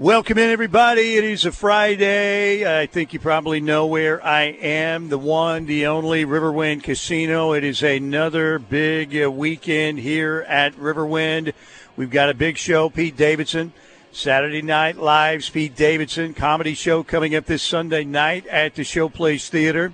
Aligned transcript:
Welcome 0.00 0.38
in, 0.38 0.48
everybody. 0.48 1.16
It 1.16 1.24
is 1.24 1.44
a 1.44 1.52
Friday. 1.52 2.64
I 2.64 2.86
think 2.86 3.12
you 3.12 3.20
probably 3.20 3.60
know 3.60 3.84
where 3.84 4.24
I 4.24 4.44
am. 4.44 5.10
The 5.10 5.18
one, 5.18 5.66
the 5.66 5.88
only 5.88 6.24
Riverwind 6.24 6.84
Casino. 6.84 7.52
It 7.52 7.64
is 7.64 7.82
another 7.82 8.58
big 8.58 9.14
uh, 9.22 9.30
weekend 9.30 9.98
here 9.98 10.46
at 10.48 10.74
Riverwind. 10.76 11.52
We've 11.98 12.08
got 12.08 12.30
a 12.30 12.34
big 12.34 12.56
show. 12.56 12.88
Pete 12.88 13.14
Davidson, 13.14 13.74
Saturday 14.10 14.62
Night 14.62 14.96
Live's 14.96 15.50
Pete 15.50 15.76
Davidson 15.76 16.32
comedy 16.32 16.72
show 16.72 17.02
coming 17.02 17.36
up 17.36 17.44
this 17.44 17.62
Sunday 17.62 18.04
night 18.04 18.46
at 18.46 18.76
the 18.76 18.84
Showplace 18.84 19.50
Theater. 19.50 19.92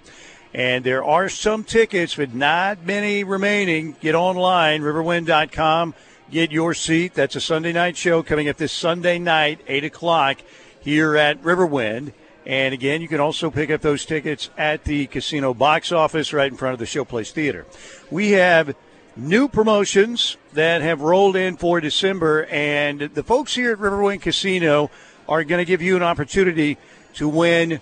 And 0.54 0.84
there 0.84 1.02
are 1.02 1.28
some 1.28 1.64
tickets, 1.64 2.14
but 2.14 2.32
not 2.32 2.86
many 2.86 3.24
remaining. 3.24 3.96
Get 4.00 4.14
online, 4.14 4.82
riverwind.com 4.82 5.94
get 6.30 6.50
your 6.50 6.74
seat. 6.74 7.14
That's 7.14 7.36
a 7.36 7.40
Sunday 7.40 7.72
night 7.72 7.96
show 7.96 8.22
coming 8.22 8.48
up 8.48 8.56
this 8.56 8.72
Sunday 8.72 9.18
night, 9.18 9.60
8 9.66 9.84
o'clock, 9.84 10.38
here 10.80 11.16
at 11.16 11.42
Riverwind. 11.42 12.12
And 12.44 12.74
again, 12.74 13.02
you 13.02 13.08
can 13.08 13.20
also 13.20 13.50
pick 13.50 13.70
up 13.70 13.80
those 13.80 14.04
tickets 14.04 14.50
at 14.56 14.84
the 14.84 15.06
casino 15.06 15.54
box 15.54 15.92
office 15.92 16.32
right 16.32 16.50
in 16.50 16.56
front 16.56 16.74
of 16.74 16.78
the 16.78 16.84
Showplace 16.84 17.32
Theater. 17.32 17.66
We 18.10 18.32
have 18.32 18.76
new 19.16 19.48
promotions 19.48 20.36
that 20.52 20.82
have 20.82 21.00
rolled 21.00 21.36
in 21.36 21.56
for 21.56 21.80
December, 21.80 22.44
and 22.46 23.00
the 23.00 23.22
folks 23.22 23.54
here 23.54 23.72
at 23.72 23.78
Riverwind 23.78 24.22
Casino 24.22 24.90
are 25.28 25.42
going 25.42 25.58
to 25.58 25.64
give 25.64 25.82
you 25.82 25.96
an 25.96 26.02
opportunity 26.02 26.78
to 27.14 27.28
win 27.28 27.80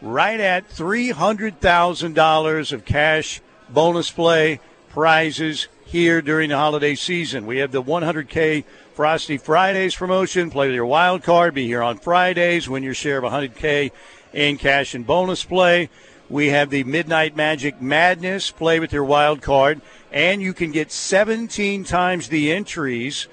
right 0.00 0.38
at 0.38 0.68
$300,000 0.68 2.72
of 2.72 2.84
cash 2.84 3.40
bonus 3.70 4.10
play 4.10 4.60
prizes 4.90 5.66
here 5.92 6.22
during 6.22 6.48
the 6.48 6.56
holiday 6.56 6.94
season. 6.94 7.44
We 7.44 7.58
have 7.58 7.70
the 7.70 7.82
100K 7.82 8.64
Frosty 8.94 9.36
Fridays 9.36 9.94
promotion. 9.94 10.50
Play 10.50 10.68
with 10.68 10.74
your 10.74 10.86
wild 10.86 11.22
card. 11.22 11.52
Be 11.52 11.66
here 11.66 11.82
on 11.82 11.98
Fridays. 11.98 12.66
Win 12.66 12.82
your 12.82 12.94
share 12.94 13.22
of 13.22 13.30
100K 13.30 13.90
in 14.32 14.56
cash 14.56 14.94
and 14.94 15.06
bonus 15.06 15.44
play. 15.44 15.90
We 16.30 16.48
have 16.48 16.70
the 16.70 16.84
Midnight 16.84 17.36
Magic 17.36 17.82
Madness. 17.82 18.50
Play 18.50 18.80
with 18.80 18.94
your 18.94 19.04
wild 19.04 19.42
card. 19.42 19.82
And 20.10 20.40
you 20.40 20.54
can 20.54 20.72
get 20.72 20.90
17 20.90 21.84
times 21.84 22.28
the 22.28 22.52
entries 22.52 23.28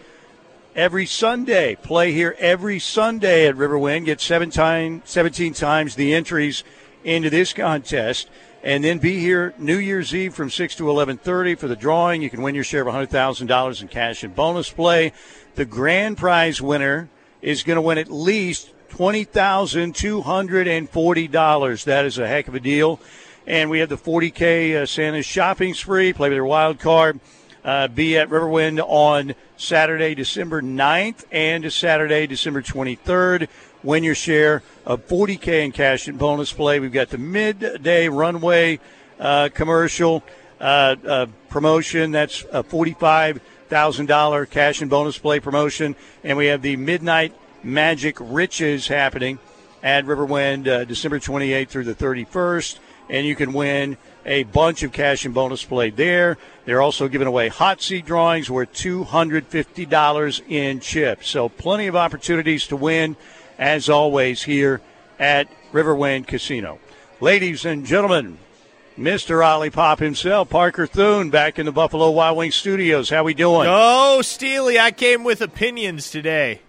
every 0.76 1.06
Sunday. 1.06 1.76
Play 1.76 2.12
here 2.12 2.36
every 2.40 2.80
Sunday 2.80 3.48
at 3.48 3.56
Riverwind. 3.56 4.04
Get 4.04 4.20
seven 4.20 4.50
time, 4.50 5.02
17 5.06 5.54
times 5.54 5.96
the 5.96 6.14
entries 6.14 6.66
into 7.06 7.30
this 7.30 7.54
contest 7.54 8.28
and 8.64 8.84
then 8.84 9.00
be 9.00 9.20
here 9.20 9.54
New 9.58 9.78
Year's 9.78 10.14
Eve 10.14 10.34
from 10.34 10.50
6 10.50 10.76
to 10.76 10.90
11:30 10.90 11.56
for 11.56 11.68
the 11.68 11.76
drawing. 11.76 12.22
You 12.22 12.30
can 12.30 12.42
win 12.42 12.56
your 12.56 12.64
share 12.64 12.82
of 12.82 12.88
$100,000 12.88 13.82
in 13.82 13.88
cash 13.88 14.24
and 14.24 14.36
bonus 14.36 14.70
play. 14.70 15.14
The 15.56 15.66
grand 15.66 16.18
prize 16.18 16.62
winner 16.62 17.10
is 17.42 17.64
going 17.64 17.78
to 17.78 17.82
win 17.82 17.98
at 17.98 18.12
least 18.12 18.72
$20,240. 18.90 21.84
That 21.86 22.06
is 22.06 22.18
a 22.18 22.28
heck 22.28 22.48
of 22.48 22.56
a 22.56 22.60
deal. 22.60 23.00
And 23.48 23.70
we 23.70 23.80
have 23.80 23.90
the 23.90 23.98
40K 23.98 24.76
uh, 24.76 24.86
Santa's 24.86 25.26
shopping 25.26 25.74
spree. 25.74 26.14
Play 26.14 26.30
with 26.30 26.36
your 26.36 26.46
wild 26.46 26.80
card. 26.80 27.20
Uh, 27.64 27.88
be 27.88 28.18
at 28.18 28.30
Riverwind 28.30 28.80
on 28.88 29.36
Saturday, 29.58 30.16
December 30.16 30.62
9th 30.62 31.26
and 31.32 31.72
Saturday, 31.72 32.26
December 32.26 32.62
23rd 32.62 33.48
win 33.84 34.04
your 34.04 34.16
share 34.16 34.64
of 34.86 35.08
40K 35.08 35.66
in 35.66 35.72
cash 35.72 36.08
and 36.08 36.18
bonus 36.18 36.52
play. 36.52 36.80
We've 36.80 36.92
got 36.92 37.10
the 37.10 37.18
midday 37.18 38.10
runway 38.10 38.80
uh, 39.20 39.50
commercial 39.54 40.24
uh, 40.60 40.96
uh, 41.08 41.26
promotion. 41.50 42.12
That's 42.12 42.44
a 42.52 42.64
$45,000 42.64 44.50
cash 44.50 44.82
and 44.82 44.90
bonus 44.90 45.18
play 45.18 45.40
promotion. 45.40 45.96
And 46.24 46.38
we 46.38 46.48
have 46.48 46.62
the 46.62 46.76
Midnight 46.76 47.34
Magic 47.64 48.18
Riches 48.20 48.88
happening 48.88 49.40
at 49.82 50.06
Riverwind 50.06 50.68
uh, 50.68 50.84
December 50.86 51.20
28th 51.20 51.70
through 51.70 51.86
the 51.86 51.96
31st. 51.96 52.80
And 53.10 53.26
you 53.26 53.36
can 53.36 53.54
win 53.54 53.98
a 54.26 54.44
bunch 54.44 54.84
of 54.84 54.92
cash 54.92 55.26
and 55.26 55.34
bonus 55.34 55.64
play 55.64 55.90
there. 55.90 56.38
They're 56.66 56.82
also 56.82 57.08
giving 57.08 57.28
away 57.28 57.48
hot 57.48 57.82
seat 57.82 58.06
drawings 58.06 58.50
worth 58.50 58.72
$250 58.74 60.42
in 60.48 60.80
chips. 60.80 61.30
So 61.30 61.50
plenty 61.50 61.88
of 61.88 61.96
opportunities 61.96 62.68
to 62.68 62.76
win 62.76 63.16
as 63.60 63.90
always, 63.90 64.44
here 64.44 64.82
at 65.20 65.48
Riverwind 65.72 66.26
Casino. 66.26 66.80
Ladies 67.20 67.66
and 67.66 67.86
gentlemen, 67.86 68.40
Mr. 68.98 69.46
Ollie 69.46 69.70
Pop 69.70 70.00
himself, 70.00 70.50
Parker 70.50 70.88
Thune, 70.88 71.30
back 71.30 71.60
in 71.60 71.66
the 71.66 71.72
Buffalo 71.72 72.10
Wild 72.10 72.38
Wings 72.38 72.56
studios. 72.56 73.10
How 73.10 73.24
we 73.24 73.34
doing? 73.34 73.68
Oh, 73.70 74.22
Steely, 74.22 74.80
I 74.80 74.92
came 74.92 75.24
with 75.24 75.42
opinions 75.42 76.10
today. 76.10 76.62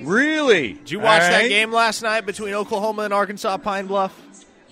Really? 0.00 0.74
Did 0.74 0.90
you 0.90 1.00
watch 1.00 1.22
right. 1.22 1.30
that 1.30 1.48
game 1.48 1.72
last 1.72 2.02
night 2.02 2.24
between 2.26 2.54
Oklahoma 2.54 3.02
and 3.02 3.14
Arkansas 3.14 3.58
Pine 3.58 3.86
Bluff? 3.86 4.18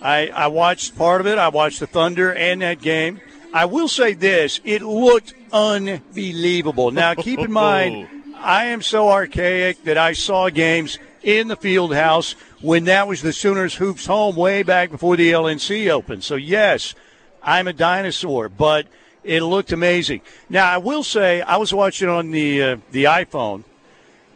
I, 0.01 0.27
I 0.27 0.47
watched 0.47 0.97
part 0.97 1.21
of 1.21 1.27
it. 1.27 1.37
I 1.37 1.49
watched 1.49 1.79
the 1.79 1.87
Thunder 1.87 2.33
and 2.33 2.61
that 2.61 2.81
game. 2.81 3.19
I 3.53 3.65
will 3.65 3.87
say 3.87 4.13
this: 4.13 4.59
it 4.63 4.81
looked 4.81 5.33
unbelievable. 5.51 6.91
Now, 6.91 7.13
keep 7.15 7.39
in 7.39 7.51
mind, 7.51 8.07
I 8.37 8.65
am 8.65 8.81
so 8.81 9.09
archaic 9.09 9.83
that 9.83 9.97
I 9.97 10.13
saw 10.13 10.49
games 10.49 10.99
in 11.27 11.49
the 11.49 11.57
field 11.57 11.93
house 11.93 12.31
when 12.61 12.85
that 12.85 13.05
was 13.05 13.21
the 13.21 13.33
Sooners 13.33 13.75
hoops 13.75 14.05
home 14.05 14.37
way 14.37 14.63
back 14.63 14.89
before 14.89 15.17
the 15.17 15.33
LNC 15.33 15.89
opened. 15.89 16.23
So 16.23 16.35
yes, 16.35 16.95
I'm 17.43 17.67
a 17.67 17.73
dinosaur, 17.73 18.47
but 18.47 18.87
it 19.25 19.43
looked 19.43 19.73
amazing. 19.73 20.21
Now 20.49 20.71
I 20.71 20.77
will 20.77 21.03
say 21.03 21.41
I 21.41 21.57
was 21.57 21.73
watching 21.73 22.07
on 22.07 22.31
the 22.31 22.63
uh, 22.63 22.77
the 22.91 23.03
iPhone, 23.03 23.65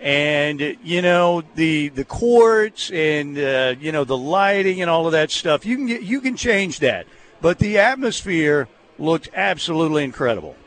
and 0.02 0.60
you 0.84 1.02
know 1.02 1.44
the 1.56 1.88
the 1.88 2.04
courts 2.04 2.92
and 2.92 3.40
uh, 3.40 3.76
you 3.80 3.94
know 3.94 4.04
the 4.04 4.18
lighting 4.18 4.82
and 4.82 4.90
all 4.90 5.06
of 5.06 5.14
that 5.14 5.32
stuff. 5.32 5.66
You 5.66 5.78
can 5.78 5.86
get, 5.86 6.04
you 6.04 6.20
can 6.20 6.36
change 6.36 6.80
that, 6.80 7.08
but 7.40 7.58
the 7.60 7.78
atmosphere 7.78 8.68
looked 9.00 9.30
absolutely 9.34 10.04
incredible. 10.04 10.58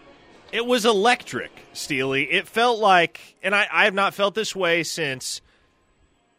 It 0.52 0.64
was 0.64 0.86
electric, 0.86 1.50
Steely. 1.74 2.32
It 2.32 2.48
felt 2.48 2.78
like, 2.78 3.36
and 3.42 3.54
I, 3.54 3.66
I 3.70 3.84
have 3.84 3.94
not 3.94 4.14
felt 4.14 4.34
this 4.34 4.56
way 4.56 4.84
since 4.84 5.42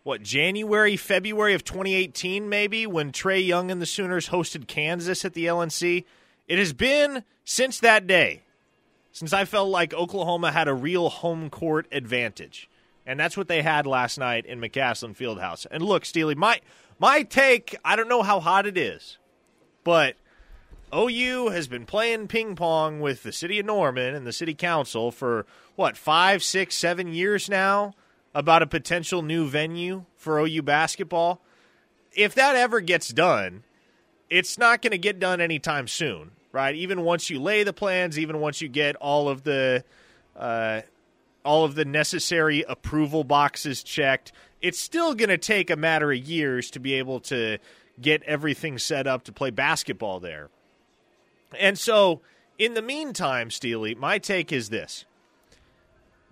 what 0.06 0.22
January, 0.22 0.96
February 0.96 1.56
of 1.56 1.64
2018, 1.64 2.48
maybe 2.48 2.86
when 2.86 3.12
Trae 3.12 3.44
Young 3.44 3.72
and 3.72 3.82
the 3.82 3.88
Sooners 3.88 4.30
hosted 4.30 4.68
Kansas 4.68 5.26
at 5.26 5.34
the 5.34 5.48
LNC. 5.48 6.06
It 6.48 6.60
has 6.60 6.74
been 6.74 7.24
since 7.44 7.80
that 7.80 8.06
day, 8.06 8.44
since 9.12 9.34
I 9.34 9.46
felt 9.46 9.70
like 9.70 9.96
Oklahoma 9.96 10.52
had 10.52 10.68
a 10.68 10.76
real 10.76 11.10
home 11.10 11.50
court 11.50 11.88
advantage, 11.92 12.70
and 13.04 13.20
that's 13.20 13.36
what 13.36 13.48
they 13.48 13.64
had 13.64 13.88
last 13.88 14.20
night 14.20 14.46
in 14.46 14.62
McCasland 14.62 15.18
Fieldhouse. 15.18 15.66
And 15.72 15.84
look, 15.84 16.06
Steely, 16.06 16.36
my 16.36 16.62
my 17.00 17.24
take, 17.24 17.76
I 17.84 17.96
don't 17.96 18.08
know 18.08 18.22
how 18.22 18.40
hot 18.40 18.68
it 18.68 18.78
is, 18.78 19.18
but 19.84 20.18
OU 20.94 21.50
has 21.50 21.68
been 21.68 21.88
playing 21.88 22.28
ping 22.28 22.56
pong 22.56 23.00
with 23.00 23.24
the 23.24 23.32
city 23.32 23.58
of 23.58 23.66
Norman 23.66 24.14
and 24.14 24.28
the 24.28 24.32
city 24.32 24.54
council 24.54 25.12
for 25.12 25.48
what 25.76 25.98
five, 25.98 26.44
six, 26.44 26.76
seven 26.76 27.12
years 27.12 27.50
now 27.50 27.96
about 28.36 28.62
a 28.62 28.68
potential 28.68 29.22
new 29.22 29.48
venue 29.48 30.04
for 30.18 30.38
OU 30.40 30.62
basketball. 30.64 31.42
If 32.12 32.36
that 32.36 32.56
ever 32.58 32.82
gets 32.82 33.08
done, 33.08 33.64
it's 34.30 34.58
not 34.58 34.82
going 34.82 34.92
to 34.92 34.98
get 34.98 35.20
done 35.20 35.40
anytime 35.40 35.88
soon, 35.88 36.32
right? 36.52 36.76
Even 36.76 37.02
once 37.04 37.30
you 37.30 37.40
lay 37.42 37.64
the 37.64 37.74
plans, 37.74 38.20
even 38.20 38.42
once 38.42 38.62
you 38.62 38.68
get 38.68 38.98
all 38.98 39.30
of 39.30 39.44
the 39.44 39.86
uh, 40.36 40.82
all 41.46 41.64
of 41.64 41.76
the 41.76 41.86
necessary 41.86 42.66
approval 42.68 43.24
boxes 43.24 43.84
checked, 43.84 44.34
it's 44.62 44.80
still 44.80 45.14
going 45.16 45.30
to 45.30 45.38
take 45.38 45.70
a 45.70 45.76
matter 45.78 46.12
of 46.12 46.18
years 46.18 46.70
to 46.72 46.80
be 46.80 46.96
able 46.96 47.22
to 47.22 47.58
get 48.02 48.22
everything 48.24 48.78
set 48.78 49.08
up 49.08 49.24
to 49.24 49.32
play 49.32 49.50
basketball 49.50 50.20
there. 50.20 50.50
And 51.58 51.80
so, 51.80 52.20
in 52.58 52.74
the 52.74 52.82
meantime, 52.82 53.50
Steely, 53.50 53.96
my 53.96 54.18
take 54.18 54.52
is 54.52 54.70
this: 54.70 55.06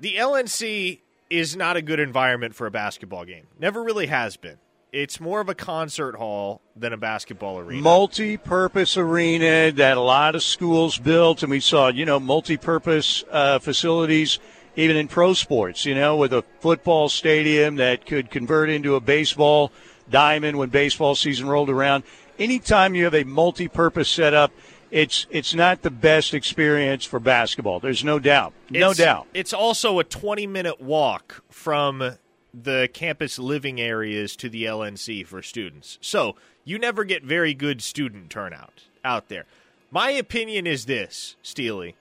the 0.02 0.16
LNC 0.16 1.00
is 1.30 1.56
not 1.56 1.78
a 1.78 1.82
good 1.82 2.00
environment 2.00 2.56
for 2.56 2.68
a 2.68 2.72
basketball 2.72 3.26
game. 3.26 3.48
Never 3.60 3.84
really 3.84 4.08
has 4.08 4.38
been. 4.38 4.58
It's 4.92 5.20
more 5.20 5.42
of 5.42 5.50
a 5.50 5.56
concert 5.56 6.16
hall 6.16 6.62
than 6.76 6.94
a 6.94 6.98
basketball 6.98 7.58
arena. 7.58 7.82
Multi-purpose 7.82 8.96
arena 8.96 9.72
that 9.72 9.98
a 9.98 10.02
lot 10.02 10.36
of 10.36 10.44
schools 10.44 11.00
built, 11.00 11.42
and 11.42 11.50
we 11.50 11.60
saw, 11.60 11.88
you 11.88 12.06
know, 12.06 12.20
multi-purpose 12.20 13.24
uh, 13.32 13.58
facilities 13.58 14.38
even 14.76 14.96
in 14.96 15.08
pro 15.08 15.34
sports. 15.34 15.86
You 15.86 15.96
know, 15.96 16.16
with 16.18 16.32
a 16.32 16.44
football 16.60 17.10
stadium 17.10 17.78
that 17.78 18.06
could 18.06 18.30
convert 18.30 18.70
into 18.70 18.96
a 18.96 19.00
baseball 19.00 19.72
diamond 20.12 20.60
when 20.60 20.70
baseball 20.70 21.16
season 21.16 21.48
rolled 21.48 21.72
around. 21.72 22.04
Anytime 22.38 22.94
you 22.94 23.06
have 23.06 23.16
a 23.16 23.24
multi-purpose 23.24 24.10
setup– 24.10 24.52
it's 24.94 25.26
it's 25.32 25.56
not 25.56 25.82
the 25.82 25.90
best 25.90 26.36
experience 26.36 27.04
for 27.04 27.20
basketball. 27.20 27.80
There's 27.80 28.04
no 28.04 28.20
doubt. 28.20 28.54
No 28.70 28.92
it's, 28.92 29.00
doubt. 29.00 29.26
It's 29.34 29.52
also 29.52 29.98
a 29.98 30.04
20 30.04 30.46
minute 30.46 30.80
walk 30.80 31.44
from 31.50 32.18
the 32.54 32.88
campus 32.94 33.40
living 33.40 33.82
areas 33.82 34.36
to 34.36 34.50
the 34.50 34.66
LNC 34.66 35.26
for 35.26 35.42
students. 35.42 35.98
So 36.00 36.36
you 36.64 36.78
never 36.78 37.04
get 37.06 37.24
very 37.24 37.56
good 37.56 37.82
student 37.82 38.30
turnout 38.30 38.84
out 39.04 39.30
there. 39.30 39.46
My 39.90 40.12
opinion 40.12 40.68
is 40.68 40.86
this, 40.86 41.38
Steely. 41.42 41.96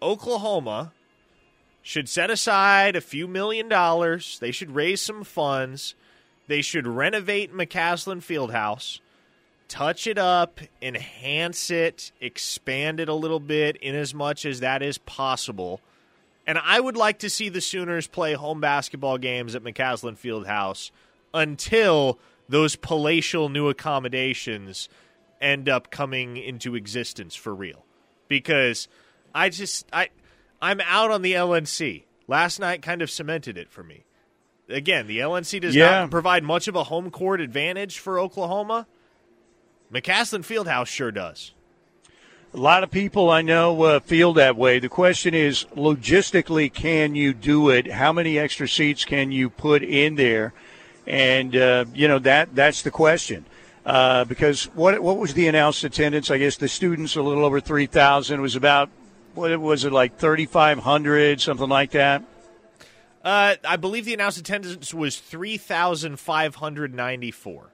Oklahoma 0.00 0.92
should 1.82 2.08
set 2.08 2.30
aside 2.30 2.96
a 2.96 3.02
few 3.02 3.28
million 3.28 3.68
dollars. 3.68 4.38
They 4.40 4.50
should 4.50 4.74
raise 4.74 5.02
some 5.02 5.24
funds. 5.24 5.94
They 6.46 6.62
should 6.62 6.86
renovate 6.86 7.52
McCasland 7.52 8.22
Fieldhouse, 8.22 9.00
touch 9.68 10.06
it 10.06 10.18
up, 10.18 10.60
enhance 10.82 11.70
it, 11.70 12.12
expand 12.20 13.00
it 13.00 13.08
a 13.08 13.14
little 13.14 13.40
bit 13.40 13.76
in 13.76 13.94
as 13.94 14.14
much 14.14 14.44
as 14.46 14.60
that 14.60 14.82
is 14.82 14.98
possible. 14.98 15.80
And 16.46 16.58
I 16.58 16.80
would 16.80 16.96
like 16.96 17.18
to 17.20 17.30
see 17.30 17.48
the 17.50 17.60
Sooners 17.60 18.06
play 18.06 18.32
home 18.34 18.60
basketball 18.60 19.18
games 19.18 19.54
at 19.54 19.62
McCasland 19.62 20.18
Fieldhouse 20.18 20.90
until 21.34 22.18
those 22.48 22.74
palatial 22.76 23.50
new 23.50 23.68
accommodations 23.68 24.88
end 25.40 25.68
up 25.68 25.90
coming 25.90 26.36
into 26.38 26.74
existence 26.74 27.34
for 27.36 27.54
real. 27.54 27.84
Because 28.28 28.88
I 29.34 29.50
just 29.50 29.86
I 29.92 30.08
I'm 30.60 30.80
out 30.80 31.10
on 31.10 31.22
the 31.22 31.34
LNC. 31.34 32.04
Last 32.26 32.58
night 32.58 32.82
kind 32.82 33.02
of 33.02 33.10
cemented 33.10 33.56
it 33.58 33.70
for 33.70 33.82
me. 33.84 34.04
Again, 34.68 35.06
the 35.06 35.18
LNC 35.18 35.60
does 35.60 35.74
Yeah. 35.74 36.00
not 36.00 36.10
provide 36.10 36.42
much 36.44 36.66
of 36.68 36.74
a 36.76 36.84
home 36.84 37.10
court 37.10 37.40
advantage 37.40 37.98
for 37.98 38.18
Oklahoma. 38.18 38.86
McCasland 39.92 40.44
Fieldhouse 40.44 40.86
sure 40.86 41.10
does. 41.10 41.52
A 42.54 42.56
lot 42.56 42.82
of 42.82 42.90
people 42.90 43.30
I 43.30 43.42
know 43.42 43.82
uh, 43.82 44.00
feel 44.00 44.32
that 44.34 44.56
way. 44.56 44.78
The 44.78 44.88
question 44.88 45.34
is, 45.34 45.66
logistically, 45.76 46.72
can 46.72 47.14
you 47.14 47.34
do 47.34 47.68
it? 47.68 47.92
How 47.92 48.12
many 48.12 48.38
extra 48.38 48.66
seats 48.66 49.04
can 49.04 49.30
you 49.30 49.50
put 49.50 49.82
in 49.82 50.14
there? 50.14 50.54
And 51.06 51.54
uh, 51.54 51.84
you 51.94 52.08
know 52.08 52.18
that 52.20 52.54
that's 52.54 52.82
the 52.82 52.90
question. 52.90 53.44
Uh, 53.84 54.24
because 54.24 54.64
what 54.74 55.02
what 55.02 55.18
was 55.18 55.34
the 55.34 55.48
announced 55.48 55.84
attendance? 55.84 56.30
I 56.30 56.38
guess 56.38 56.56
the 56.56 56.68
students 56.68 57.16
a 57.16 57.22
little 57.22 57.44
over 57.44 57.60
three 57.60 57.86
thousand. 57.86 58.40
Was 58.40 58.56
about 58.56 58.90
what 59.34 59.58
was 59.60 59.84
it 59.84 59.92
like 59.92 60.18
thirty 60.18 60.46
five 60.46 60.78
hundred 60.78 61.40
something 61.40 61.68
like 61.68 61.92
that. 61.92 62.24
Uh, 63.24 63.56
I 63.64 63.76
believe 63.76 64.04
the 64.04 64.14
announced 64.14 64.38
attendance 64.38 64.94
was 64.94 65.18
3,594. 65.18 67.72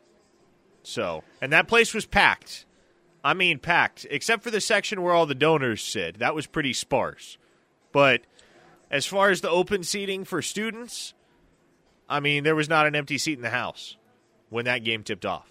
So, 0.85 1.25
and 1.41 1.53
that 1.53 1.67
place 1.67 1.93
was 1.93 2.07
packed. 2.07 2.67
I 3.25 3.33
mean, 3.33 3.59
packed, 3.59 4.07
except 4.11 4.43
for 4.43 4.51
the 4.51 4.61
section 4.61 5.03
where 5.03 5.15
all 5.15 5.27
the 5.27 5.35
donors 5.35 5.83
sit. 5.83 6.19
That 6.19 6.35
was 6.35 6.47
pretty 6.47 6.75
sparse. 6.75 7.39
But 7.91 8.21
as 8.91 9.07
far 9.07 9.31
as 9.31 9.41
the 9.41 9.51
open 9.51 9.83
seating 9.83 10.25
for 10.25 10.43
students, 10.43 11.15
I 12.09 12.21
mean, 12.21 12.45
there 12.45 12.55
was 12.55 12.69
not 12.69 12.87
an 12.87 12.95
empty 12.95 13.17
seat 13.17 13.39
in 13.39 13.43
the 13.43 13.51
house 13.51 13.97
when 14.51 14.67
that 14.67 14.85
game 14.85 15.03
tipped 15.03 15.25
off. 15.25 15.51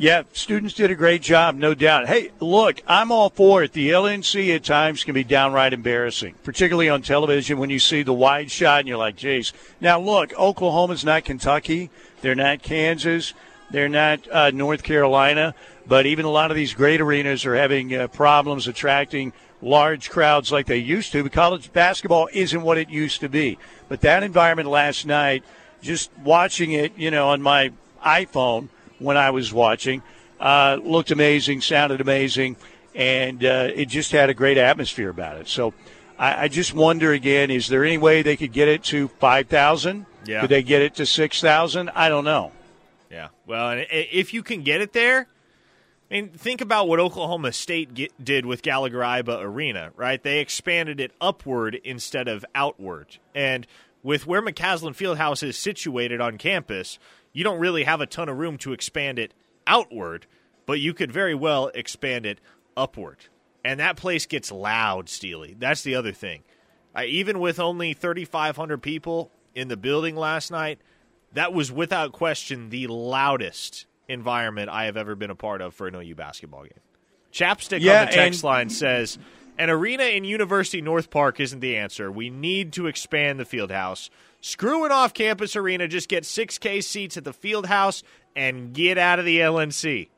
Yeah, 0.00 0.22
students 0.32 0.74
did 0.74 0.92
a 0.92 0.94
great 0.94 1.22
job, 1.22 1.56
no 1.56 1.74
doubt. 1.74 2.06
Hey, 2.06 2.30
look, 2.38 2.80
I'm 2.86 3.10
all 3.10 3.30
for 3.30 3.64
it. 3.64 3.72
The 3.72 3.90
LNC 3.90 4.54
at 4.54 4.62
times 4.62 5.02
can 5.02 5.12
be 5.12 5.24
downright 5.24 5.72
embarrassing, 5.72 6.36
particularly 6.44 6.88
on 6.88 7.02
television 7.02 7.58
when 7.58 7.68
you 7.68 7.80
see 7.80 8.02
the 8.04 8.12
wide 8.12 8.48
shot 8.48 8.78
and 8.80 8.88
you're 8.88 8.96
like, 8.96 9.16
geez. 9.16 9.52
Now, 9.80 9.98
look, 9.98 10.32
Oklahoma's 10.38 11.04
not 11.04 11.24
Kentucky. 11.24 11.90
They're 12.20 12.34
not 12.34 12.62
Kansas. 12.62 13.34
They're 13.70 13.88
not 13.88 14.28
uh, 14.30 14.50
North 14.50 14.82
Carolina. 14.82 15.54
But 15.86 16.06
even 16.06 16.24
a 16.24 16.30
lot 16.30 16.50
of 16.50 16.56
these 16.56 16.74
great 16.74 17.00
arenas 17.00 17.46
are 17.46 17.56
having 17.56 17.94
uh, 17.94 18.08
problems 18.08 18.68
attracting 18.68 19.32
large 19.60 20.10
crowds 20.10 20.52
like 20.52 20.66
they 20.66 20.78
used 20.78 21.12
to. 21.12 21.28
College 21.28 21.72
basketball 21.72 22.28
isn't 22.32 22.62
what 22.62 22.78
it 22.78 22.90
used 22.90 23.20
to 23.20 23.28
be. 23.28 23.58
But 23.88 24.02
that 24.02 24.22
environment 24.22 24.68
last 24.68 25.06
night, 25.06 25.44
just 25.80 26.10
watching 26.22 26.72
it, 26.72 26.92
you 26.96 27.10
know, 27.10 27.28
on 27.28 27.42
my 27.42 27.72
iPhone– 28.04 28.68
when 28.98 29.16
I 29.16 29.30
was 29.30 29.52
watching. 29.52 30.02
Uh, 30.40 30.78
looked 30.82 31.10
amazing, 31.10 31.60
sounded 31.60 32.00
amazing, 32.00 32.56
and 32.94 33.44
uh, 33.44 33.70
it 33.74 33.88
just 33.88 34.12
had 34.12 34.30
a 34.30 34.34
great 34.34 34.56
atmosphere 34.56 35.10
about 35.10 35.38
it. 35.38 35.48
So 35.48 35.74
I, 36.18 36.44
I, 36.44 36.48
just 36.48 36.74
wonder 36.74 37.12
again: 37.12 37.50
is 37.50 37.66
there 37.66 37.84
any 37.84 37.98
way 37.98 38.22
they 38.22 38.36
could 38.36 38.52
get 38.52 38.68
it 38.68 38.84
to 38.84 39.08
five 39.08 39.48
thousand? 39.48 40.06
Yeah. 40.28 40.42
Could 40.42 40.50
they 40.50 40.62
get 40.62 40.82
it 40.82 40.96
to 40.96 41.06
six 41.06 41.40
thousand? 41.40 41.88
I 41.94 42.10
don't 42.10 42.24
know. 42.24 42.52
Yeah. 43.10 43.28
Well, 43.46 43.82
if 43.90 44.34
you 44.34 44.42
can 44.42 44.62
get 44.62 44.82
it 44.82 44.92
there. 44.92 45.26
I 46.10 46.14
mean, 46.14 46.30
think 46.30 46.62
about 46.62 46.88
what 46.88 47.00
Oklahoma 47.00 47.52
State 47.52 47.92
get, 47.92 48.24
did 48.24 48.46
with 48.46 48.62
Gallagher 48.62 49.00
Iba 49.00 49.42
Arena, 49.42 49.90
right? 49.94 50.22
They 50.22 50.38
expanded 50.40 51.00
it 51.00 51.12
upward 51.20 51.74
instead 51.84 52.28
of 52.28 52.46
outward. 52.54 53.18
And 53.34 53.66
with 54.02 54.26
where 54.26 54.40
McCasland 54.40 54.96
Fieldhouse 54.96 55.42
is 55.42 55.58
situated 55.58 56.18
on 56.18 56.38
campus, 56.38 56.98
you 57.34 57.44
don't 57.44 57.60
really 57.60 57.84
have 57.84 58.00
a 58.00 58.06
ton 58.06 58.30
of 58.30 58.38
room 58.38 58.56
to 58.58 58.72
expand 58.72 59.18
it 59.18 59.34
outward, 59.66 60.26
but 60.64 60.80
you 60.80 60.94
could 60.94 61.12
very 61.12 61.34
well 61.34 61.70
expand 61.74 62.24
it 62.24 62.40
upward. 62.74 63.18
And 63.62 63.78
that 63.80 63.98
place 63.98 64.24
gets 64.24 64.50
loud, 64.50 65.10
Steely. 65.10 65.56
That's 65.58 65.82
the 65.82 65.94
other 65.94 66.12
thing. 66.12 66.42
I, 66.94 67.04
even 67.04 67.38
with 67.38 67.60
only 67.60 67.92
3,500 67.92 68.82
people 68.82 69.30
in 69.58 69.68
the 69.68 69.76
building 69.76 70.16
last 70.16 70.50
night, 70.50 70.78
that 71.32 71.52
was 71.52 71.70
without 71.72 72.12
question 72.12 72.70
the 72.70 72.86
loudest 72.86 73.86
environment 74.08 74.70
I 74.70 74.84
have 74.84 74.96
ever 74.96 75.14
been 75.14 75.30
a 75.30 75.34
part 75.34 75.60
of 75.60 75.74
for 75.74 75.86
an 75.86 75.94
OU 75.94 76.14
basketball 76.14 76.62
game. 76.62 76.72
Chapstick 77.32 77.80
Yeah, 77.80 78.00
on 78.02 78.06
the 78.06 78.12
text 78.12 78.38
and- 78.40 78.44
line 78.44 78.70
says 78.70 79.18
an 79.58 79.68
arena 79.68 80.04
in 80.04 80.24
University 80.24 80.80
North 80.80 81.10
Park 81.10 81.40
isn't 81.40 81.60
the 81.60 81.76
answer. 81.76 82.10
We 82.10 82.30
need 82.30 82.72
to 82.74 82.86
expand 82.86 83.38
the 83.38 83.44
field 83.44 83.70
house. 83.70 84.08
Screw 84.40 84.84
an 84.84 84.92
off 84.92 85.12
campus 85.12 85.56
arena, 85.56 85.88
just 85.88 86.08
get 86.08 86.24
6K 86.24 86.80
seats 86.82 87.16
at 87.16 87.24
the 87.24 87.32
field 87.32 87.66
house 87.66 88.02
and 88.36 88.72
get 88.72 88.96
out 88.96 89.18
of 89.18 89.24
the 89.24 89.40
LNC. 89.40 90.08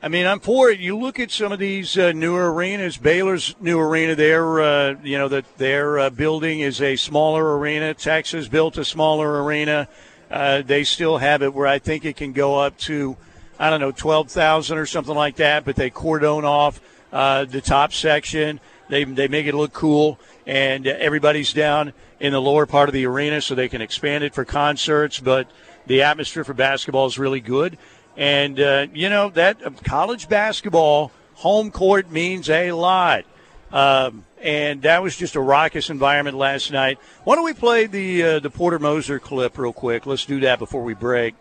I 0.00 0.06
mean, 0.06 0.26
I'm 0.26 0.38
for 0.38 0.70
it. 0.70 0.78
You 0.78 0.96
look 0.96 1.18
at 1.18 1.32
some 1.32 1.50
of 1.50 1.58
these 1.58 1.98
uh, 1.98 2.12
newer 2.12 2.52
arenas. 2.52 2.96
Baylor's 2.96 3.56
new 3.60 3.80
arena, 3.80 4.14
their 4.14 4.60
uh, 4.60 4.94
you 5.02 5.18
know 5.18 5.26
that 5.26 5.58
their 5.58 5.98
uh, 5.98 6.10
building 6.10 6.60
is 6.60 6.80
a 6.80 6.94
smaller 6.94 7.58
arena. 7.58 7.94
Texas 7.94 8.46
built 8.46 8.78
a 8.78 8.84
smaller 8.84 9.42
arena. 9.42 9.88
Uh, 10.30 10.62
they 10.62 10.84
still 10.84 11.18
have 11.18 11.42
it 11.42 11.52
where 11.52 11.66
I 11.66 11.80
think 11.80 12.04
it 12.04 12.16
can 12.16 12.32
go 12.32 12.60
up 12.60 12.78
to, 12.78 13.16
I 13.58 13.70
don't 13.70 13.80
know, 13.80 13.90
twelve 13.90 14.30
thousand 14.30 14.78
or 14.78 14.86
something 14.86 15.16
like 15.16 15.36
that. 15.36 15.64
But 15.64 15.74
they 15.74 15.90
cordon 15.90 16.44
off 16.44 16.80
uh, 17.12 17.46
the 17.46 17.60
top 17.60 17.92
section. 17.92 18.60
They 18.88 19.02
they 19.02 19.26
make 19.26 19.46
it 19.46 19.54
look 19.56 19.72
cool, 19.72 20.20
and 20.46 20.86
everybody's 20.86 21.52
down 21.52 21.92
in 22.20 22.32
the 22.32 22.40
lower 22.40 22.66
part 22.66 22.88
of 22.88 22.92
the 22.92 23.04
arena 23.04 23.40
so 23.40 23.56
they 23.56 23.68
can 23.68 23.80
expand 23.80 24.22
it 24.22 24.32
for 24.32 24.44
concerts. 24.44 25.18
But 25.18 25.50
the 25.88 26.02
atmosphere 26.02 26.44
for 26.44 26.54
basketball 26.54 27.06
is 27.06 27.18
really 27.18 27.40
good. 27.40 27.78
And, 28.18 28.58
uh, 28.58 28.88
you 28.92 29.08
know, 29.08 29.30
that 29.30 29.64
uh, 29.64 29.70
college 29.84 30.28
basketball 30.28 31.12
home 31.34 31.70
court 31.70 32.10
means 32.10 32.50
a 32.50 32.72
lot. 32.72 33.24
Um, 33.72 34.24
and 34.42 34.82
that 34.82 35.02
was 35.02 35.16
just 35.16 35.36
a 35.36 35.40
raucous 35.40 35.88
environment 35.88 36.36
last 36.36 36.72
night. 36.72 36.98
Why 37.22 37.36
don't 37.36 37.44
we 37.44 37.54
play 37.54 37.86
the 37.86 38.22
uh, 38.22 38.38
the 38.40 38.50
Porter 38.50 38.78
Moser 38.78 39.18
clip 39.18 39.56
real 39.56 39.72
quick? 39.72 40.04
Let's 40.06 40.24
do 40.24 40.40
that 40.40 40.58
before 40.58 40.82
we 40.82 40.94
break. 40.94 41.34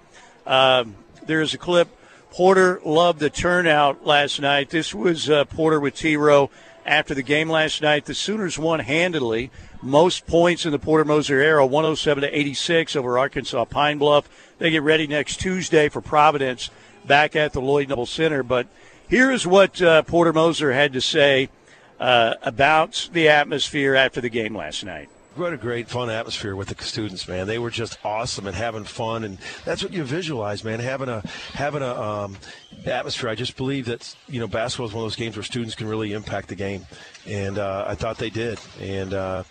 Um, 0.45 0.95
there's 1.25 1.53
a 1.53 1.57
clip. 1.57 1.89
Porter 2.31 2.79
loved 2.83 3.19
the 3.19 3.29
turnout 3.29 4.05
last 4.05 4.39
night. 4.39 4.69
This 4.69 4.93
was 4.93 5.29
uh, 5.29 5.45
Porter 5.45 5.79
with 5.79 5.95
T 5.95 6.15
Row 6.17 6.49
after 6.85 7.13
the 7.13 7.23
game 7.23 7.49
last 7.49 7.81
night. 7.81 8.05
The 8.05 8.13
Sooners 8.13 8.59
won 8.59 8.79
handily. 8.79 9.51
Most 9.81 10.27
points 10.27 10.65
in 10.65 10.71
the 10.71 10.79
Porter 10.79 11.05
Moser 11.05 11.39
era, 11.39 11.65
107 11.65 12.23
to 12.23 12.37
86 12.37 12.95
over 12.95 13.17
Arkansas 13.17 13.65
Pine 13.65 13.97
Bluff. 13.97 14.27
They 14.59 14.71
get 14.71 14.81
ready 14.81 15.05
next 15.05 15.39
Tuesday 15.39 15.87
for 15.87 16.01
Providence 16.01 16.71
back 17.05 17.35
at 17.35 17.53
the 17.53 17.61
Lloyd 17.61 17.89
Noble 17.89 18.07
Center. 18.07 18.41
But 18.41 18.67
here 19.07 19.31
is 19.31 19.45
what 19.45 19.79
uh, 19.81 20.01
Porter 20.01 20.33
Moser 20.33 20.73
had 20.73 20.93
to 20.93 21.01
say 21.01 21.49
uh, 21.99 22.35
about 22.41 23.09
the 23.13 23.29
atmosphere 23.29 23.93
after 23.93 24.19
the 24.19 24.29
game 24.29 24.57
last 24.57 24.83
night. 24.83 25.09
What 25.35 25.53
a 25.53 25.57
great 25.57 25.87
fun 25.87 26.09
atmosphere 26.09 26.55
with 26.55 26.69
the 26.69 26.83
students, 26.83 27.27
man. 27.27 27.45
They 27.45 27.59
were 27.59 27.69
just 27.69 27.99
awesome 28.03 28.47
and 28.47 28.55
having 28.55 28.83
fun, 28.83 29.23
and 29.23 29.37
that's 29.63 29.83
what 29.83 29.93
you 29.93 30.03
visualize, 30.03 30.63
man. 30.63 30.79
Having 30.79 31.09
a 31.09 31.21
having 31.53 31.83
a 31.83 31.93
um, 31.93 32.37
atmosphere. 32.87 33.29
I 33.29 33.35
just 33.35 33.55
believe 33.55 33.85
that 33.85 34.15
you 34.27 34.39
know 34.39 34.47
basketball 34.47 34.87
is 34.87 34.93
one 34.93 35.03
of 35.03 35.05
those 35.05 35.15
games 35.15 35.37
where 35.37 35.43
students 35.43 35.75
can 35.75 35.87
really 35.87 36.13
impact 36.13 36.47
the 36.47 36.55
game, 36.55 36.87
and 37.27 37.59
uh, 37.59 37.85
I 37.87 37.93
thought 37.93 38.17
they 38.17 38.31
did. 38.31 38.59
And 38.81 39.13
uh, 39.13 39.43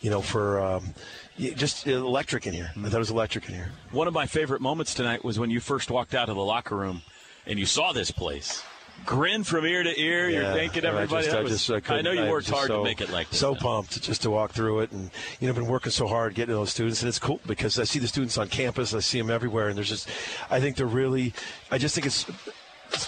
you 0.00 0.10
know, 0.10 0.20
for 0.20 0.60
um, 0.60 0.94
just 1.38 1.86
electric 1.86 2.46
in 2.46 2.52
here. 2.54 2.70
I 2.76 2.82
thought 2.88 2.96
it 2.96 2.98
was 2.98 3.10
electric 3.10 3.48
in 3.48 3.54
here. 3.54 3.70
One 3.90 4.06
of 4.08 4.14
my 4.14 4.26
favorite 4.26 4.60
moments 4.60 4.94
tonight 4.94 5.24
was 5.24 5.38
when 5.38 5.50
you 5.50 5.60
first 5.60 5.90
walked 5.90 6.14
out 6.14 6.28
of 6.28 6.36
the 6.36 6.42
locker 6.44 6.76
room 6.76 7.02
and 7.46 7.58
you 7.58 7.66
saw 7.66 7.92
this 7.92 8.10
place. 8.10 8.62
Grin 9.06 9.42
from 9.42 9.64
ear 9.64 9.82
to 9.82 10.00
ear. 10.00 10.28
You're 10.28 10.42
Yeah, 10.42 10.52
thanking 10.52 10.84
I 10.84 10.88
everybody. 10.88 11.24
just- 11.24 11.36
I 11.36 11.40
was- 11.40 11.52
just, 11.52 11.70
uh, 11.70 11.74
I 11.76 11.80
couldn't- 11.80 12.04
know 12.04 12.12
you 12.12 12.30
worked 12.30 12.50
hard 12.50 12.68
so- 12.68 12.78
to 12.78 12.84
make 12.84 13.00
it 13.00 13.10
like 13.10 13.30
this. 13.30 13.40
So 13.40 13.52
man. 13.52 13.60
pumped 13.60 14.00
just 14.02 14.22
to 14.22 14.30
walk 14.30 14.52
through 14.52 14.80
it, 14.80 14.92
and 14.92 15.10
you 15.40 15.48
know, 15.48 15.54
been 15.54 15.66
working 15.66 15.90
so 15.90 16.06
hard 16.06 16.34
getting 16.34 16.52
to 16.52 16.58
those 16.58 16.70
students, 16.70 17.00
and 17.02 17.08
it's 17.08 17.18
cool 17.18 17.40
because 17.46 17.78
I 17.80 17.84
see 17.84 17.98
the 17.98 18.06
students 18.06 18.38
on 18.38 18.48
campus, 18.48 18.94
I 18.94 19.00
see 19.00 19.18
them 19.18 19.30
everywhere, 19.30 19.68
and 19.68 19.76
there's 19.76 19.88
just, 19.88 20.08
I 20.50 20.60
think 20.60 20.76
they're 20.76 20.86
really, 20.86 21.32
I 21.70 21.78
just 21.78 21.94
think 21.94 22.06
it's. 22.06 22.26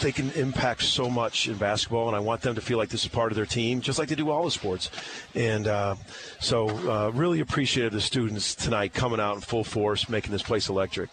They 0.00 0.12
can 0.12 0.30
impact 0.32 0.82
so 0.82 1.08
much 1.08 1.48
in 1.48 1.56
basketball, 1.56 2.08
and 2.08 2.16
I 2.16 2.20
want 2.20 2.42
them 2.42 2.54
to 2.54 2.60
feel 2.60 2.78
like 2.78 2.88
this 2.88 3.04
is 3.04 3.08
part 3.08 3.32
of 3.32 3.36
their 3.36 3.46
team, 3.46 3.80
just 3.80 3.98
like 3.98 4.08
they 4.08 4.14
do 4.14 4.30
all 4.30 4.44
the 4.44 4.50
sports. 4.50 4.90
And 5.34 5.66
uh, 5.66 5.96
so, 6.40 6.68
uh, 6.68 7.10
really 7.10 7.40
appreciated 7.40 7.92
the 7.92 8.00
students 8.00 8.54
tonight 8.54 8.92
coming 8.92 9.20
out 9.20 9.34
in 9.36 9.40
full 9.40 9.64
force, 9.64 10.08
making 10.08 10.32
this 10.32 10.42
place 10.42 10.68
electric. 10.68 11.10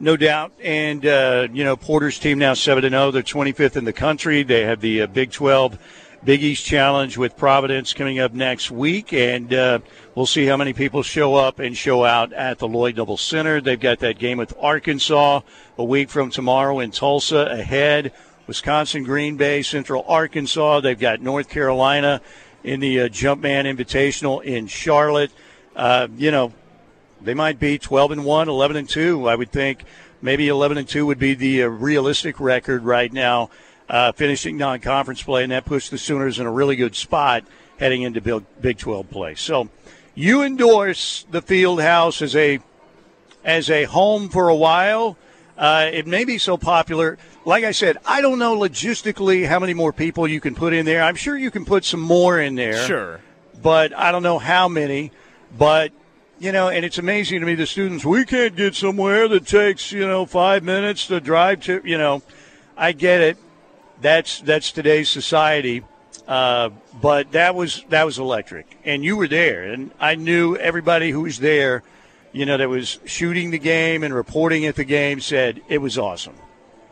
No 0.00 0.16
doubt. 0.16 0.52
And, 0.62 1.04
uh, 1.04 1.48
you 1.52 1.64
know, 1.64 1.76
Porter's 1.76 2.18
team 2.18 2.38
now 2.38 2.54
7 2.54 2.88
0. 2.88 3.10
They're 3.10 3.22
25th 3.22 3.76
in 3.76 3.84
the 3.84 3.92
country. 3.92 4.42
They 4.42 4.62
have 4.62 4.80
the 4.80 5.02
uh, 5.02 5.06
Big 5.06 5.32
12 5.32 5.78
Big 6.28 6.42
East 6.42 6.66
Challenge 6.66 7.16
with 7.16 7.38
Providence 7.38 7.94
coming 7.94 8.18
up 8.18 8.34
next 8.34 8.70
week, 8.70 9.14
and 9.14 9.50
uh, 9.54 9.78
we'll 10.14 10.26
see 10.26 10.44
how 10.44 10.58
many 10.58 10.74
people 10.74 11.02
show 11.02 11.36
up 11.36 11.58
and 11.58 11.74
show 11.74 12.04
out 12.04 12.34
at 12.34 12.58
the 12.58 12.68
Lloyd 12.68 12.98
Noble 12.98 13.16
Center. 13.16 13.62
They've 13.62 13.80
got 13.80 14.00
that 14.00 14.18
game 14.18 14.36
with 14.36 14.52
Arkansas 14.60 15.40
a 15.78 15.84
week 15.84 16.10
from 16.10 16.28
tomorrow 16.28 16.80
in 16.80 16.90
Tulsa 16.90 17.46
ahead. 17.46 18.12
Wisconsin, 18.46 19.04
Green 19.04 19.38
Bay, 19.38 19.62
Central 19.62 20.04
Arkansas. 20.06 20.80
They've 20.80 21.00
got 21.00 21.22
North 21.22 21.48
Carolina 21.48 22.20
in 22.62 22.80
the 22.80 23.00
uh, 23.00 23.08
Jumpman 23.08 23.64
Invitational 23.64 24.44
in 24.44 24.66
Charlotte. 24.66 25.30
Uh, 25.74 26.08
you 26.14 26.30
know, 26.30 26.52
they 27.22 27.32
might 27.32 27.58
be 27.58 27.78
12 27.78 28.10
and 28.10 28.24
1, 28.26 28.50
11 28.50 28.76
and 28.76 28.86
2. 28.86 29.26
I 29.26 29.34
would 29.34 29.50
think 29.50 29.82
maybe 30.20 30.48
11 30.48 30.76
and 30.76 30.86
2 30.86 31.06
would 31.06 31.18
be 31.18 31.32
the 31.32 31.62
uh, 31.62 31.68
realistic 31.68 32.38
record 32.38 32.84
right 32.84 33.10
now 33.10 33.48
uh, 33.88 34.12
finishing 34.12 34.56
non-conference 34.56 35.22
play, 35.22 35.42
and 35.42 35.52
that 35.52 35.64
puts 35.64 35.88
the 35.88 35.98
Sooners 35.98 36.38
in 36.38 36.46
a 36.46 36.52
really 36.52 36.76
good 36.76 36.94
spot 36.94 37.44
heading 37.78 38.02
into 38.02 38.20
Big 38.60 38.78
12 38.78 39.10
play. 39.10 39.34
So, 39.34 39.68
you 40.14 40.42
endorse 40.42 41.24
the 41.30 41.40
Field 41.40 41.80
House 41.80 42.20
as 42.22 42.34
a 42.34 42.58
as 43.44 43.70
a 43.70 43.84
home 43.84 44.28
for 44.28 44.48
a 44.48 44.56
while. 44.56 45.16
Uh, 45.56 45.90
it 45.92 46.06
may 46.06 46.24
be 46.24 46.38
so 46.38 46.56
popular. 46.56 47.18
Like 47.44 47.64
I 47.64 47.70
said, 47.70 47.98
I 48.04 48.20
don't 48.20 48.38
know 48.38 48.56
logistically 48.56 49.46
how 49.46 49.58
many 49.58 49.74
more 49.74 49.92
people 49.92 50.26
you 50.26 50.40
can 50.40 50.54
put 50.54 50.72
in 50.72 50.86
there. 50.86 51.02
I'm 51.02 51.14
sure 51.14 51.36
you 51.36 51.50
can 51.50 51.64
put 51.64 51.84
some 51.84 52.00
more 52.00 52.40
in 52.40 52.56
there. 52.56 52.84
Sure. 52.84 53.20
But 53.62 53.96
I 53.96 54.12
don't 54.12 54.22
know 54.22 54.38
how 54.38 54.68
many. 54.68 55.12
But 55.56 55.92
you 56.40 56.52
know, 56.52 56.68
and 56.68 56.84
it's 56.84 56.98
amazing 56.98 57.40
to 57.40 57.46
me 57.46 57.54
the 57.54 57.66
students. 57.66 58.04
We 58.04 58.24
can't 58.24 58.54
get 58.54 58.74
somewhere 58.74 59.28
that 59.28 59.46
takes 59.46 59.92
you 59.92 60.06
know 60.06 60.26
five 60.26 60.62
minutes 60.64 61.06
to 61.06 61.20
drive 61.20 61.62
to. 61.62 61.80
You 61.84 61.98
know, 61.98 62.22
I 62.76 62.92
get 62.92 63.20
it 63.20 63.38
that's 64.00 64.40
that's 64.40 64.72
today's 64.72 65.08
society. 65.08 65.84
Uh, 66.26 66.70
but 67.00 67.32
that 67.32 67.54
was 67.54 67.84
that 67.88 68.04
was 68.04 68.18
electric, 68.18 68.78
and 68.84 69.04
you 69.04 69.16
were 69.16 69.28
there, 69.28 69.64
and 69.64 69.90
I 69.98 70.14
knew 70.14 70.56
everybody 70.56 71.10
who 71.10 71.22
was 71.22 71.38
there. 71.38 71.82
You 72.30 72.44
know, 72.44 72.58
that 72.58 72.68
was 72.68 72.98
shooting 73.06 73.50
the 73.50 73.58
game 73.58 74.02
and 74.02 74.12
reporting 74.12 74.66
at 74.66 74.76
the 74.76 74.84
game 74.84 75.20
said 75.20 75.62
it 75.68 75.78
was 75.78 75.96
awesome. 75.96 76.34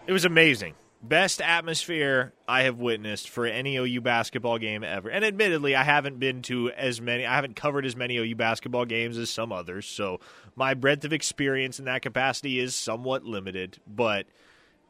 It 0.06 0.12
was 0.12 0.24
amazing. 0.24 0.74
Best 1.02 1.42
atmosphere 1.42 2.32
I 2.48 2.62
have 2.62 2.78
witnessed 2.78 3.28
for 3.28 3.44
any 3.44 3.76
OU 3.76 4.00
basketball 4.00 4.56
game 4.58 4.82
ever. 4.82 5.10
And 5.10 5.24
admittedly, 5.24 5.76
I 5.76 5.84
haven't 5.84 6.18
been 6.18 6.40
to 6.42 6.70
as 6.70 7.02
many, 7.02 7.26
I 7.26 7.34
haven't 7.34 7.54
covered 7.54 7.84
as 7.84 7.94
many 7.94 8.16
OU 8.16 8.34
basketball 8.36 8.86
games 8.86 9.18
as 9.18 9.28
some 9.28 9.52
others. 9.52 9.86
So 9.86 10.20
my 10.56 10.72
breadth 10.72 11.04
of 11.04 11.12
experience 11.12 11.78
in 11.78 11.84
that 11.84 12.00
capacity 12.00 12.58
is 12.58 12.74
somewhat 12.74 13.24
limited, 13.24 13.78
but 13.86 14.26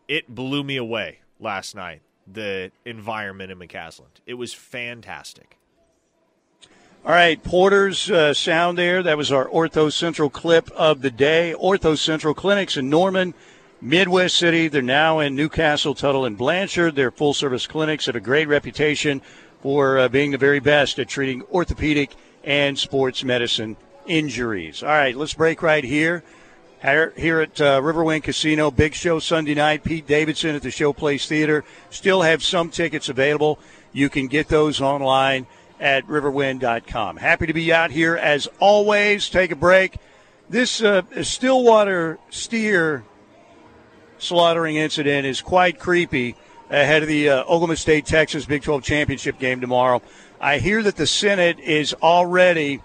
it 0.07 0.33
blew 0.33 0.63
me 0.63 0.77
away 0.77 1.19
last 1.41 1.75
night 1.75 2.03
the 2.31 2.71
environment 2.85 3.53
in 3.53 3.59
McCasland. 3.59 4.21
It 4.27 4.35
was 4.35 4.53
fantastic. 4.53 5.57
All 7.05 7.13
right, 7.13 7.41
Porter's 7.43 8.11
uh, 8.11 8.35
sound 8.35 8.77
there. 8.77 9.03
That 9.03 9.17
was 9.17 9.31
our 9.31 9.47
Ortho 9.47 9.93
Central 9.93 10.29
clip 10.29 10.69
of 10.73 11.03
the 11.03 11.11
day. 11.11 11.55
Ortho 11.57 11.97
Central 11.97 12.35
Clinics 12.35 12.77
in 12.77 12.91
Norman, 12.91 13.33
Midwest 13.81 14.37
City. 14.37 14.67
They're 14.67 14.83
now 14.83 15.21
in 15.21 15.37
Newcastle, 15.37 15.95
Tuttle, 15.95 16.25
and 16.25 16.37
Blanchard. 16.37 16.97
They're 16.97 17.13
full 17.13 17.33
service 17.33 17.69
clinics 17.69 18.07
have 18.07 18.17
a 18.17 18.21
great 18.21 18.49
reputation 18.49 19.23
for 19.61 19.99
uh, 19.99 20.09
being 20.09 20.33
the 20.33 20.39
very 20.39 20.59
best 20.59 20.99
at 20.99 21.09
treating 21.09 21.43
orthopedic 21.45 22.11
and 22.43 22.77
sports 22.77 23.23
medicine 23.23 23.77
injuries. 24.07 24.83
All 24.83 24.89
right, 24.89 25.17
let's 25.17 25.35
break 25.35 25.63
right 25.63 25.85
here 25.85 26.25
here 26.83 27.41
at 27.41 27.61
uh, 27.61 27.81
Riverwind 27.81 28.23
Casino. 28.23 28.71
Big 28.71 28.95
show 28.95 29.19
Sunday 29.19 29.55
night. 29.55 29.85
Pete 29.85 30.07
Davidson 30.07 30.55
at 30.55 30.63
the 30.63 30.69
Showplace 30.69 31.27
Theater. 31.27 31.65
Still 31.91 32.23
have 32.23 32.43
some 32.43 32.71
tickets 32.71 33.09
available. 33.09 33.59
You 33.93 34.09
can 34.09 34.27
get 34.27 34.49
those 34.49 34.81
online 34.81 35.47
at 35.81 36.07
riverwind.com. 36.07 37.17
Happy 37.17 37.47
to 37.47 37.53
be 37.53 37.73
out 37.73 37.91
here 37.91 38.17
as 38.17 38.49
always. 38.61 39.29
Take 39.29 39.51
a 39.51 39.57
break. 39.57 39.97
This 40.49 40.83
uh, 40.83 41.03
Stillwater 41.23 42.19
steer 42.31 43.05
slaughtering 44.19 44.77
incident 44.77 45.27
is 45.27 45.41
quite 45.41 45.79
creepy 45.79 46.37
ahead 46.71 47.03
of 47.03 47.09
the 47.09 47.29
uh, 47.29 47.41
Oklahoma 47.43 47.77
State 47.77 48.07
Texas 48.07 48.45
Big 48.45 48.63
12 48.63 48.83
championship 48.83 49.39
game 49.39 49.61
tomorrow. 49.61 50.03
I 50.41 50.59
hear 50.59 50.83
that 50.83 50.97
the 50.97 51.07
Senate 51.07 51.59
is 51.61 51.95
already 51.95 52.83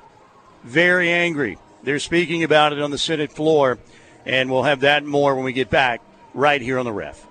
very 0.64 1.12
angry. 1.12 1.58
They're 1.84 2.00
speaking 2.00 2.44
about 2.44 2.74
it 2.74 2.82
on 2.82 2.92
the 2.92 2.98
Senate 2.98 3.32
floor 3.32 3.80
and 4.26 4.50
we'll 4.52 4.64
have 4.64 4.82
that 4.82 5.04
more 5.04 5.36
when 5.36 5.44
we 5.44 5.54
get 5.54 5.70
back 5.70 6.02
right 6.34 6.62
here 6.62 6.78
on 6.80 6.86
the 6.86 6.94
ref. 6.94 7.28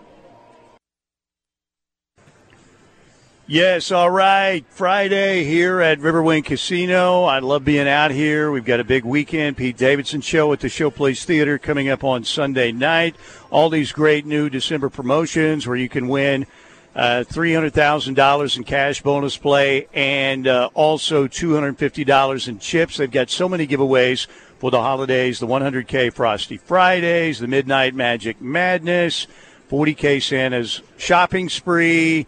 Yes, 3.47 3.91
all 3.91 4.11
right. 4.11 4.65
Friday 4.69 5.43
here 5.43 5.81
at 5.81 5.99
Riverwind 5.99 6.45
Casino. 6.45 7.25
I 7.25 7.41
love 7.41 7.65
being 7.65 7.89
out 7.89 8.13
here. 8.13 8.53
We've 8.53 8.65
got 8.65 8.79
a 8.79 8.85
big 8.85 9.05
weekend. 9.05 9.57
Pete 9.57 9.77
Davidson 9.77 10.21
show 10.21 10.53
at 10.53 10.61
the 10.61 10.69
Showplace 10.69 11.25
Theater 11.25 11.59
coming 11.59 11.89
up 11.89 12.05
on 12.05 12.23
Sunday 12.23 12.71
night. 12.71 13.17
All 13.51 13.69
these 13.69 13.91
great 13.91 14.25
new 14.25 14.49
December 14.51 14.89
promotions 14.89 15.67
where 15.67 15.77
you 15.77 15.89
can 15.89 16.07
win 16.07 16.47
uh, 16.95 17.25
$300,000 17.29 18.57
in 18.57 18.65
cash 18.65 19.03
bonus 19.03 19.37
play 19.37 19.87
and 19.95 20.47
uh, 20.47 20.71
also 20.75 21.27
$250 21.27 22.49
in 22.49 22.59
chips. 22.59 22.97
They've 22.97 23.11
got 23.11 23.31
so 23.31 23.49
many 23.49 23.67
giveaways 23.67 24.27
for 24.59 24.71
the 24.71 24.83
holidays 24.83 25.39
the 25.39 25.47
100K 25.47 26.13
Frosty 26.13 26.57
Fridays, 26.57 27.39
the 27.39 27.47
Midnight 27.47 27.95
Magic 27.95 28.41
Madness, 28.41 29.27
40K 29.71 30.23
Santa's 30.23 30.83
Shopping 30.99 31.49
Spree, 31.49 32.27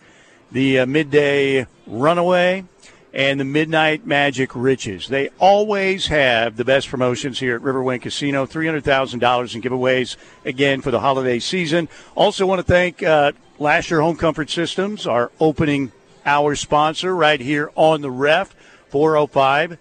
the 0.51 0.81
uh, 0.81 0.87
Midday 0.87 1.67
Runaway, 1.87 2.65
and 3.13 3.39
the 3.39 3.45
Midnight 3.45 4.07
Magic 4.07 4.51
Riches. 4.55 5.09
They 5.09 5.29
always 5.39 6.07
have 6.07 6.57
the 6.57 6.65
best 6.65 6.89
promotions 6.89 7.39
here 7.39 7.57
at 7.57 7.63
Riverwind 7.63 8.03
Casino 8.03 8.47
$300,000 8.47 9.55
in 9.55 9.63
giveaways 9.63 10.17
again 10.45 10.81
for 10.81 10.91
the 10.91 11.01
holiday 11.01 11.39
season. 11.39 11.89
Also, 12.15 12.47
want 12.47 12.61
to 12.61 12.65
thank 12.65 13.03
uh, 13.03 13.33
Lasher 13.63 14.01
Home 14.01 14.17
Comfort 14.17 14.51
Systems, 14.51 15.07
our 15.07 15.31
opening 15.41 15.93
hour 16.27 16.57
sponsor, 16.57 17.15
right 17.15 17.41
here 17.41 17.71
on 17.75 18.03
the 18.03 18.11
ref, 18.11 18.55
405- 18.93 19.79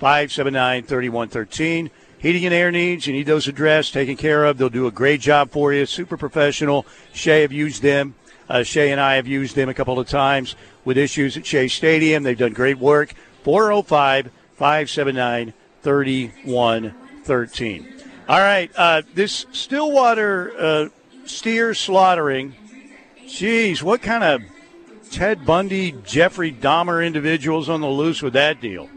579 0.00 0.84
3113. 0.84 1.90
Heating 2.18 2.46
and 2.46 2.54
air 2.54 2.70
needs, 2.70 3.06
you 3.06 3.12
need 3.12 3.26
those 3.26 3.48
addressed, 3.48 3.92
taken 3.92 4.16
care 4.16 4.46
of. 4.46 4.56
They'll 4.56 4.70
do 4.70 4.86
a 4.86 4.90
great 4.90 5.20
job 5.20 5.50
for 5.50 5.74
you. 5.74 5.84
Super 5.86 6.16
professional. 6.16 6.86
Shay 7.12 7.42
have 7.42 7.52
used 7.52 7.82
them. 7.82 8.14
Uh, 8.48 8.62
Shay 8.62 8.92
and 8.92 9.00
I 9.00 9.16
have 9.16 9.26
used 9.26 9.56
them 9.56 9.68
a 9.68 9.74
couple 9.74 9.98
of 9.98 10.08
times 10.08 10.56
with 10.84 10.96
issues 10.96 11.36
at 11.36 11.44
Shea 11.44 11.68
Stadium. 11.68 12.22
They've 12.22 12.36
done 12.36 12.54
great 12.54 12.78
work. 12.78 13.12
405 13.44 14.30
579 14.56 15.52
3113. 15.82 17.94
All 18.28 18.38
right. 18.38 18.70
Uh, 18.74 19.02
this 19.14 19.44
Stillwater 19.52 20.52
uh, 20.58 20.88
steer 21.26 21.74
slaughtering, 21.74 22.54
geez, 23.30 23.82
what 23.82 24.02
kind 24.02 24.24
of 24.24 24.42
Ted 25.10 25.46
Bundy, 25.46 25.92
Jeffrey 26.04 26.52
Dahmer 26.52 27.04
individuals 27.04 27.68
on 27.68 27.80
the 27.80 27.88
loose 27.88 28.22
with 28.22 28.34
that 28.34 28.60
deal? 28.60 28.88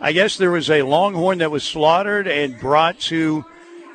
I 0.00 0.12
guess 0.12 0.36
there 0.36 0.50
was 0.50 0.68
a 0.68 0.82
longhorn 0.82 1.38
that 1.38 1.50
was 1.50 1.62
slaughtered 1.62 2.28
and 2.28 2.58
brought 2.58 2.98
to 3.00 3.44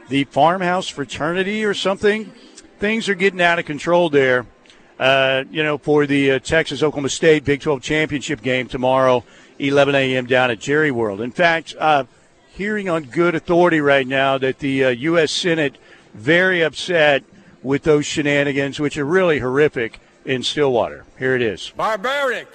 the 0.09 0.23
farmhouse 0.25 0.87
fraternity 0.87 1.63
or 1.63 1.73
something. 1.73 2.31
Things 2.79 3.07
are 3.07 3.15
getting 3.15 3.41
out 3.41 3.59
of 3.59 3.65
control 3.65 4.09
there. 4.09 4.47
Uh, 4.99 5.43
you 5.49 5.63
know, 5.63 5.77
for 5.77 6.05
the 6.05 6.31
uh, 6.31 6.39
Texas 6.39 6.83
Oklahoma 6.83 7.09
State 7.09 7.43
Big 7.43 7.61
12 7.61 7.81
championship 7.81 8.41
game 8.41 8.67
tomorrow, 8.67 9.23
11 9.57 9.95
a.m. 9.95 10.27
down 10.27 10.51
at 10.51 10.59
Jerry 10.59 10.91
World. 10.91 11.21
In 11.21 11.31
fact, 11.31 11.75
uh, 11.79 12.03
hearing 12.51 12.87
on 12.87 13.03
good 13.03 13.33
authority 13.33 13.81
right 13.81 14.05
now 14.05 14.37
that 14.37 14.59
the 14.59 14.95
U.S. 14.95 15.23
Uh, 15.23 15.27
Senate 15.27 15.77
very 16.13 16.61
upset 16.61 17.23
with 17.63 17.83
those 17.83 18.05
shenanigans, 18.05 18.79
which 18.79 18.97
are 18.97 19.05
really 19.05 19.39
horrific 19.39 19.99
in 20.25 20.43
Stillwater. 20.43 21.05
Here 21.19 21.35
it 21.35 21.41
is. 21.41 21.71
Barbaric. 21.75 22.47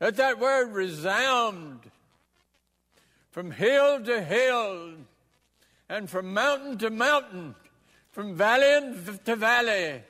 Let 0.00 0.16
that 0.16 0.38
word 0.38 0.72
resound 0.72 1.80
from 3.30 3.50
hill 3.50 4.02
to 4.02 4.22
hill, 4.22 4.92
and 5.88 6.08
from 6.08 6.32
mountain 6.32 6.78
to 6.78 6.90
mountain, 6.90 7.54
from 8.10 8.34
valley 8.34 8.94
to 9.24 9.36
valley, 9.36 10.02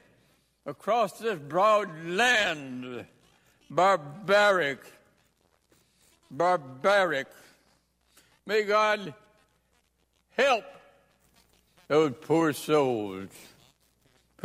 across 0.65 1.19
this 1.19 1.39
broad 1.39 1.89
land. 2.05 3.05
Barbaric, 3.69 4.79
barbaric. 6.31 7.27
May 8.47 8.63
God 8.63 9.13
help 10.37 10.65
those 11.89 12.13
poor 12.21 12.53
souls 12.53 13.31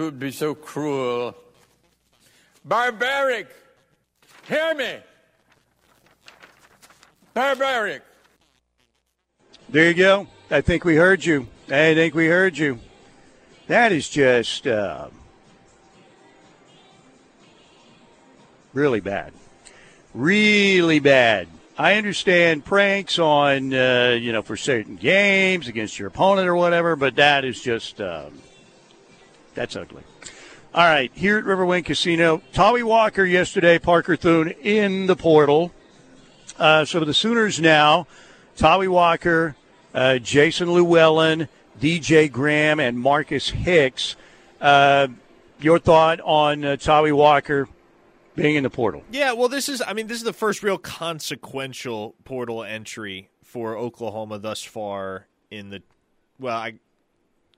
who 0.02 0.06
would 0.06 0.20
be 0.20 0.32
so 0.32 0.56
cruel. 0.56 1.36
Barbaric, 2.66 3.48
hear 4.48 4.74
me. 4.74 4.96
Barbaric. 7.36 8.02
There 9.70 9.90
you 9.90 9.94
go. 9.94 10.28
I 10.50 10.62
think 10.62 10.86
we 10.86 10.96
heard 10.96 11.24
you. 11.24 11.48
I 11.68 11.94
think 11.94 12.16
we 12.16 12.26
heard 12.26 12.58
you. 12.58 12.80
That 13.68 13.92
is 13.92 14.10
just 14.10 14.66
uh, 14.66 15.10
really 18.74 19.02
bad. 19.02 19.34
really 20.16 21.00
bad. 21.00 21.48
I 21.78 21.94
understand 21.94 22.66
pranks 22.66 23.20
on, 23.20 23.72
uh, 23.72 24.18
you 24.20 24.32
know, 24.32 24.42
for 24.42 24.58
certain 24.58 24.96
games 24.96 25.68
against 25.68 26.00
your 26.00 26.08
opponent 26.08 26.48
or 26.48 26.56
whatever, 26.56 26.96
but 26.96 27.18
that 27.18 27.46
is 27.46 27.62
just, 27.62 28.02
um, 28.02 28.40
that's 29.62 29.76
ugly. 29.76 30.02
All 30.74 30.84
right, 30.84 31.12
here 31.14 31.38
at 31.38 31.44
Riverwind 31.44 31.86
Casino, 31.86 32.42
Tawee 32.52 32.82
Walker 32.82 33.24
yesterday, 33.24 33.78
Parker 33.78 34.16
Thune 34.16 34.50
in 34.50 35.06
the 35.06 35.16
portal. 35.16 35.72
Uh, 36.58 36.84
so 36.84 37.00
the 37.02 37.14
Sooners 37.14 37.60
now, 37.60 38.08
Tawee 38.58 38.88
Walker, 38.88 39.56
uh, 39.94 40.18
Jason 40.18 40.74
Llewellyn, 40.74 41.48
DJ 41.80 42.32
Graham, 42.32 42.80
and 42.80 43.00
Marcus 43.00 43.50
Hicks. 43.50 44.16
Uh, 44.60 45.10
your 45.60 45.78
thought 45.78 46.20
on 46.22 46.66
uh, 46.66 46.76
Tawee 46.76 47.16
Walker 47.16 47.70
being 48.34 48.56
in 48.56 48.64
the 48.64 48.72
portal? 48.72 49.04
Yeah, 49.12 49.34
well, 49.34 49.48
this 49.48 49.70
is, 49.70 49.84
I 49.86 49.94
mean, 49.94 50.08
this 50.08 50.18
is 50.18 50.24
the 50.24 50.34
first 50.34 50.64
real 50.64 50.80
consequential 50.80 52.16
portal 52.24 52.64
entry 52.64 53.30
for 53.44 53.78
Oklahoma 53.78 54.40
thus 54.40 54.64
far 54.64 55.28
in 55.52 55.70
the, 55.70 55.84
well, 56.40 56.58
I, 56.58 56.80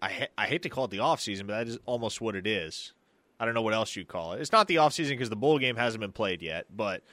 I, 0.03 0.09
ha- 0.09 0.27
I 0.37 0.47
hate 0.47 0.63
to 0.63 0.69
call 0.69 0.83
it 0.85 0.91
the 0.91 0.97
offseason, 0.97 1.47
but 1.47 1.53
that 1.53 1.67
is 1.69 1.79
almost 1.85 2.19
what 2.19 2.35
it 2.35 2.45
is. 2.45 2.91
I 3.39 3.45
don't 3.45 3.53
know 3.53 3.61
what 3.61 3.73
else 3.73 3.95
you 3.95 4.03
call 4.03 4.33
it. 4.33 4.41
It's 4.41 4.51
not 4.51 4.67
the 4.67 4.75
offseason 4.75 5.11
because 5.11 5.29
the 5.29 5.37
bowl 5.37 5.59
game 5.59 5.77
hasn't 5.77 6.01
been 6.01 6.11
played 6.11 6.41
yet, 6.41 6.65
but 6.75 7.03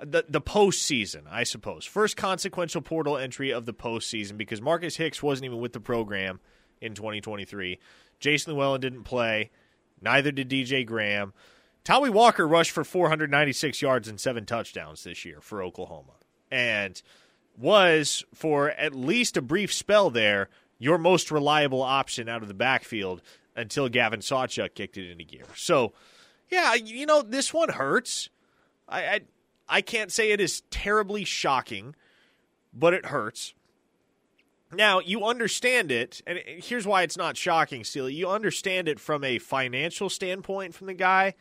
the 0.00 0.24
the 0.26 0.40
postseason, 0.40 1.24
I 1.30 1.44
suppose. 1.44 1.84
First 1.84 2.16
consequential 2.16 2.80
portal 2.80 3.18
entry 3.18 3.52
of 3.52 3.66
the 3.66 3.74
postseason 3.74 4.38
because 4.38 4.62
Marcus 4.62 4.96
Hicks 4.96 5.22
wasn't 5.22 5.44
even 5.44 5.58
with 5.58 5.74
the 5.74 5.80
program 5.80 6.40
in 6.80 6.94
2023. 6.94 7.78
Jason 8.18 8.54
Llewellyn 8.54 8.80
didn't 8.80 9.04
play. 9.04 9.50
Neither 10.00 10.32
did 10.32 10.48
DJ 10.48 10.86
Graham. 10.86 11.34
Tommy 11.84 12.08
Walker 12.08 12.48
rushed 12.48 12.70
for 12.70 12.82
496 12.82 13.82
yards 13.82 14.08
and 14.08 14.18
seven 14.18 14.46
touchdowns 14.46 15.04
this 15.04 15.26
year 15.26 15.42
for 15.42 15.62
Oklahoma, 15.62 16.14
and 16.50 17.00
was 17.58 18.24
for 18.34 18.70
at 18.70 18.94
least 18.94 19.36
a 19.36 19.42
brief 19.42 19.70
spell 19.70 20.08
there 20.08 20.48
your 20.78 20.98
most 20.98 21.30
reliable 21.30 21.82
option 21.82 22.28
out 22.28 22.42
of 22.42 22.48
the 22.48 22.54
backfield 22.54 23.22
until 23.56 23.88
Gavin 23.88 24.20
Sawchuk 24.20 24.74
kicked 24.74 24.96
it 24.96 25.10
into 25.10 25.24
gear. 25.24 25.44
So, 25.56 25.92
yeah, 26.50 26.74
you 26.74 27.06
know 27.06 27.22
this 27.22 27.52
one 27.52 27.70
hurts. 27.70 28.30
I, 28.88 29.02
I 29.02 29.20
I 29.68 29.80
can't 29.82 30.10
say 30.10 30.30
it 30.30 30.40
is 30.40 30.62
terribly 30.70 31.24
shocking, 31.24 31.94
but 32.72 32.94
it 32.94 33.06
hurts. 33.06 33.54
Now, 34.72 35.00
you 35.00 35.24
understand 35.24 35.90
it, 35.90 36.20
and 36.26 36.38
here's 36.46 36.86
why 36.86 37.02
it's 37.02 37.16
not 37.16 37.36
shocking, 37.36 37.84
Steely. 37.84 38.14
You 38.14 38.28
understand 38.28 38.86
it 38.86 39.00
from 39.00 39.24
a 39.24 39.38
financial 39.38 40.10
standpoint 40.10 40.74
from 40.74 40.86
the 40.86 40.94
guy 40.94 41.34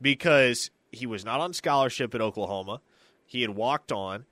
because 0.00 0.70
he 0.90 1.06
was 1.06 1.24
not 1.24 1.40
on 1.40 1.52
scholarship 1.52 2.14
at 2.14 2.22
Oklahoma. 2.22 2.80
He 3.26 3.42
had 3.42 3.50
walked 3.50 3.92
on. 3.92 4.24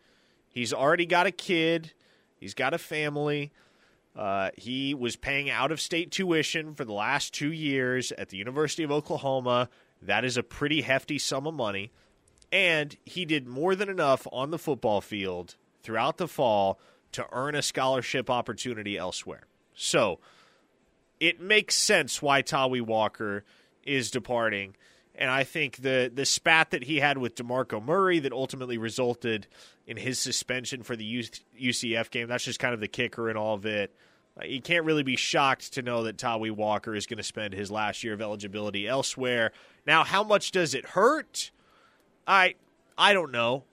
He's 0.48 0.72
already 0.72 1.06
got 1.06 1.26
a 1.26 1.30
kid, 1.30 1.92
he's 2.36 2.54
got 2.54 2.74
a 2.74 2.78
family. 2.78 3.52
Uh, 4.18 4.50
he 4.56 4.94
was 4.94 5.14
paying 5.14 5.48
out 5.48 5.70
of 5.70 5.80
state 5.80 6.10
tuition 6.10 6.74
for 6.74 6.84
the 6.84 6.92
last 6.92 7.32
two 7.32 7.52
years 7.52 8.10
at 8.18 8.30
the 8.30 8.36
University 8.36 8.82
of 8.82 8.90
Oklahoma. 8.90 9.68
That 10.02 10.24
is 10.24 10.36
a 10.36 10.42
pretty 10.42 10.82
hefty 10.82 11.18
sum 11.18 11.46
of 11.46 11.54
money. 11.54 11.92
And 12.50 12.96
he 13.04 13.24
did 13.24 13.46
more 13.46 13.76
than 13.76 13.88
enough 13.88 14.26
on 14.32 14.50
the 14.50 14.58
football 14.58 15.00
field 15.00 15.54
throughout 15.84 16.16
the 16.16 16.26
fall 16.26 16.80
to 17.12 17.26
earn 17.30 17.54
a 17.54 17.62
scholarship 17.62 18.28
opportunity 18.28 18.98
elsewhere. 18.98 19.44
So 19.72 20.18
it 21.20 21.40
makes 21.40 21.76
sense 21.76 22.20
why 22.20 22.42
Tawee 22.42 22.80
Walker 22.80 23.44
is 23.84 24.10
departing. 24.10 24.74
And 25.14 25.30
I 25.30 25.44
think 25.44 25.76
the 25.76 26.10
the 26.12 26.26
spat 26.26 26.70
that 26.70 26.84
he 26.84 26.98
had 26.98 27.18
with 27.18 27.36
DeMarco 27.36 27.84
Murray 27.84 28.18
that 28.18 28.32
ultimately 28.32 28.78
resulted 28.78 29.46
in 29.86 29.96
his 29.96 30.18
suspension 30.18 30.82
for 30.82 30.96
the 30.96 31.24
UCF 31.60 32.10
game, 32.10 32.26
that's 32.26 32.44
just 32.44 32.58
kind 32.58 32.74
of 32.74 32.80
the 32.80 32.88
kicker 32.88 33.30
in 33.30 33.36
all 33.36 33.54
of 33.54 33.64
it. 33.64 33.94
You 34.44 34.60
can't 34.60 34.84
really 34.84 35.02
be 35.02 35.16
shocked 35.16 35.72
to 35.74 35.82
know 35.82 36.04
that 36.04 36.16
Tawee 36.16 36.50
Walker 36.50 36.94
is 36.94 37.06
going 37.06 37.18
to 37.18 37.24
spend 37.24 37.54
his 37.54 37.70
last 37.70 38.04
year 38.04 38.14
of 38.14 38.20
eligibility 38.20 38.86
elsewhere. 38.86 39.52
Now, 39.86 40.04
how 40.04 40.22
much 40.22 40.52
does 40.52 40.74
it 40.74 40.86
hurt? 40.86 41.50
I 42.26 42.54
I 42.96 43.12
don't 43.12 43.32
know. 43.32 43.64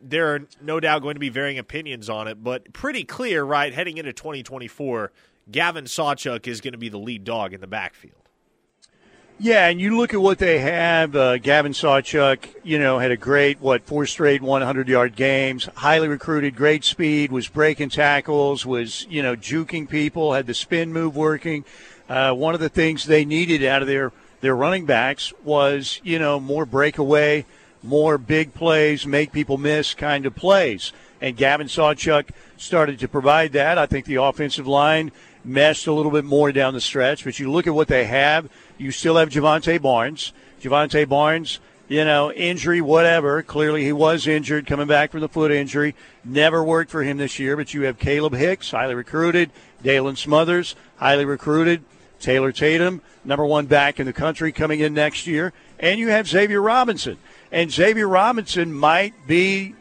There 0.00 0.34
are 0.34 0.40
no 0.62 0.80
doubt 0.80 1.02
going 1.02 1.14
to 1.14 1.20
be 1.20 1.28
varying 1.28 1.58
opinions 1.58 2.08
on 2.08 2.26
it, 2.28 2.42
but 2.42 2.72
pretty 2.72 3.04
clear, 3.04 3.44
right? 3.44 3.72
Heading 3.72 3.98
into 3.98 4.12
2024, 4.12 5.12
Gavin 5.50 5.84
Sawchuk 5.84 6.46
is 6.46 6.60
going 6.60 6.72
to 6.72 6.78
be 6.78 6.88
the 6.88 6.98
lead 6.98 7.24
dog 7.24 7.52
in 7.52 7.60
the 7.60 7.66
backfield. 7.66 8.19
Yeah, 9.42 9.68
and 9.68 9.80
you 9.80 9.96
look 9.96 10.12
at 10.12 10.20
what 10.20 10.36
they 10.36 10.58
have. 10.58 11.16
Uh, 11.16 11.38
Gavin 11.38 11.72
Sawchuk, 11.72 12.46
you 12.62 12.78
know, 12.78 12.98
had 12.98 13.10
a 13.10 13.16
great, 13.16 13.58
what, 13.58 13.80
four 13.80 14.04
straight 14.04 14.42
100 14.42 14.86
yard 14.86 15.16
games, 15.16 15.66
highly 15.76 16.08
recruited, 16.08 16.54
great 16.54 16.84
speed, 16.84 17.32
was 17.32 17.48
breaking 17.48 17.88
tackles, 17.88 18.66
was, 18.66 19.06
you 19.08 19.22
know, 19.22 19.34
juking 19.34 19.88
people, 19.88 20.34
had 20.34 20.46
the 20.46 20.52
spin 20.52 20.92
move 20.92 21.16
working. 21.16 21.64
Uh, 22.06 22.34
one 22.34 22.52
of 22.52 22.60
the 22.60 22.68
things 22.68 23.06
they 23.06 23.24
needed 23.24 23.64
out 23.64 23.80
of 23.80 23.88
their, 23.88 24.12
their 24.42 24.54
running 24.54 24.84
backs 24.84 25.32
was, 25.42 26.02
you 26.04 26.18
know, 26.18 26.38
more 26.38 26.66
breakaway, 26.66 27.46
more 27.82 28.18
big 28.18 28.52
plays, 28.52 29.06
make 29.06 29.32
people 29.32 29.56
miss 29.56 29.94
kind 29.94 30.26
of 30.26 30.36
plays. 30.36 30.92
And 31.18 31.34
Gavin 31.34 31.66
Sawchuk 31.66 32.28
started 32.58 32.98
to 32.98 33.08
provide 33.08 33.52
that. 33.52 33.78
I 33.78 33.86
think 33.86 34.04
the 34.04 34.16
offensive 34.16 34.66
line 34.66 35.12
meshed 35.42 35.86
a 35.86 35.92
little 35.92 36.12
bit 36.12 36.26
more 36.26 36.52
down 36.52 36.74
the 36.74 36.80
stretch. 36.80 37.24
But 37.24 37.38
you 37.38 37.50
look 37.50 37.66
at 37.66 37.74
what 37.74 37.88
they 37.88 38.04
have. 38.04 38.50
You 38.80 38.92
still 38.92 39.16
have 39.16 39.28
Jovantae 39.28 39.82
Barnes. 39.82 40.32
Jovantae 40.62 41.06
Barnes, 41.06 41.58
you 41.86 42.02
know, 42.02 42.32
injury, 42.32 42.80
whatever. 42.80 43.42
Clearly 43.42 43.84
he 43.84 43.92
was 43.92 44.26
injured 44.26 44.66
coming 44.66 44.86
back 44.86 45.10
from 45.10 45.20
the 45.20 45.28
foot 45.28 45.52
injury. 45.52 45.94
Never 46.24 46.64
worked 46.64 46.90
for 46.90 47.02
him 47.02 47.18
this 47.18 47.38
year. 47.38 47.58
But 47.58 47.74
you 47.74 47.82
have 47.82 47.98
Kalib 47.98 48.34
Hicks, 48.34 48.70
highly 48.70 48.94
recruited. 48.94 49.50
Daylan 49.84 50.16
Smothers, 50.16 50.76
highly 50.96 51.26
recruited. 51.26 51.84
Taylor 52.20 52.52
Tatum, 52.52 53.02
number 53.22 53.44
one 53.44 53.66
back 53.66 54.00
in 54.00 54.06
the 54.06 54.14
country 54.14 54.50
coming 54.50 54.80
in 54.80 54.94
next 54.94 55.26
year. 55.26 55.52
And 55.78 56.00
you 56.00 56.08
have 56.08 56.26
Xavier 56.26 56.62
Robinson. 56.62 57.18
And 57.52 57.70
Xavier 57.70 58.08
Robinson 58.08 58.72
might 58.72 59.12
be, 59.26 59.74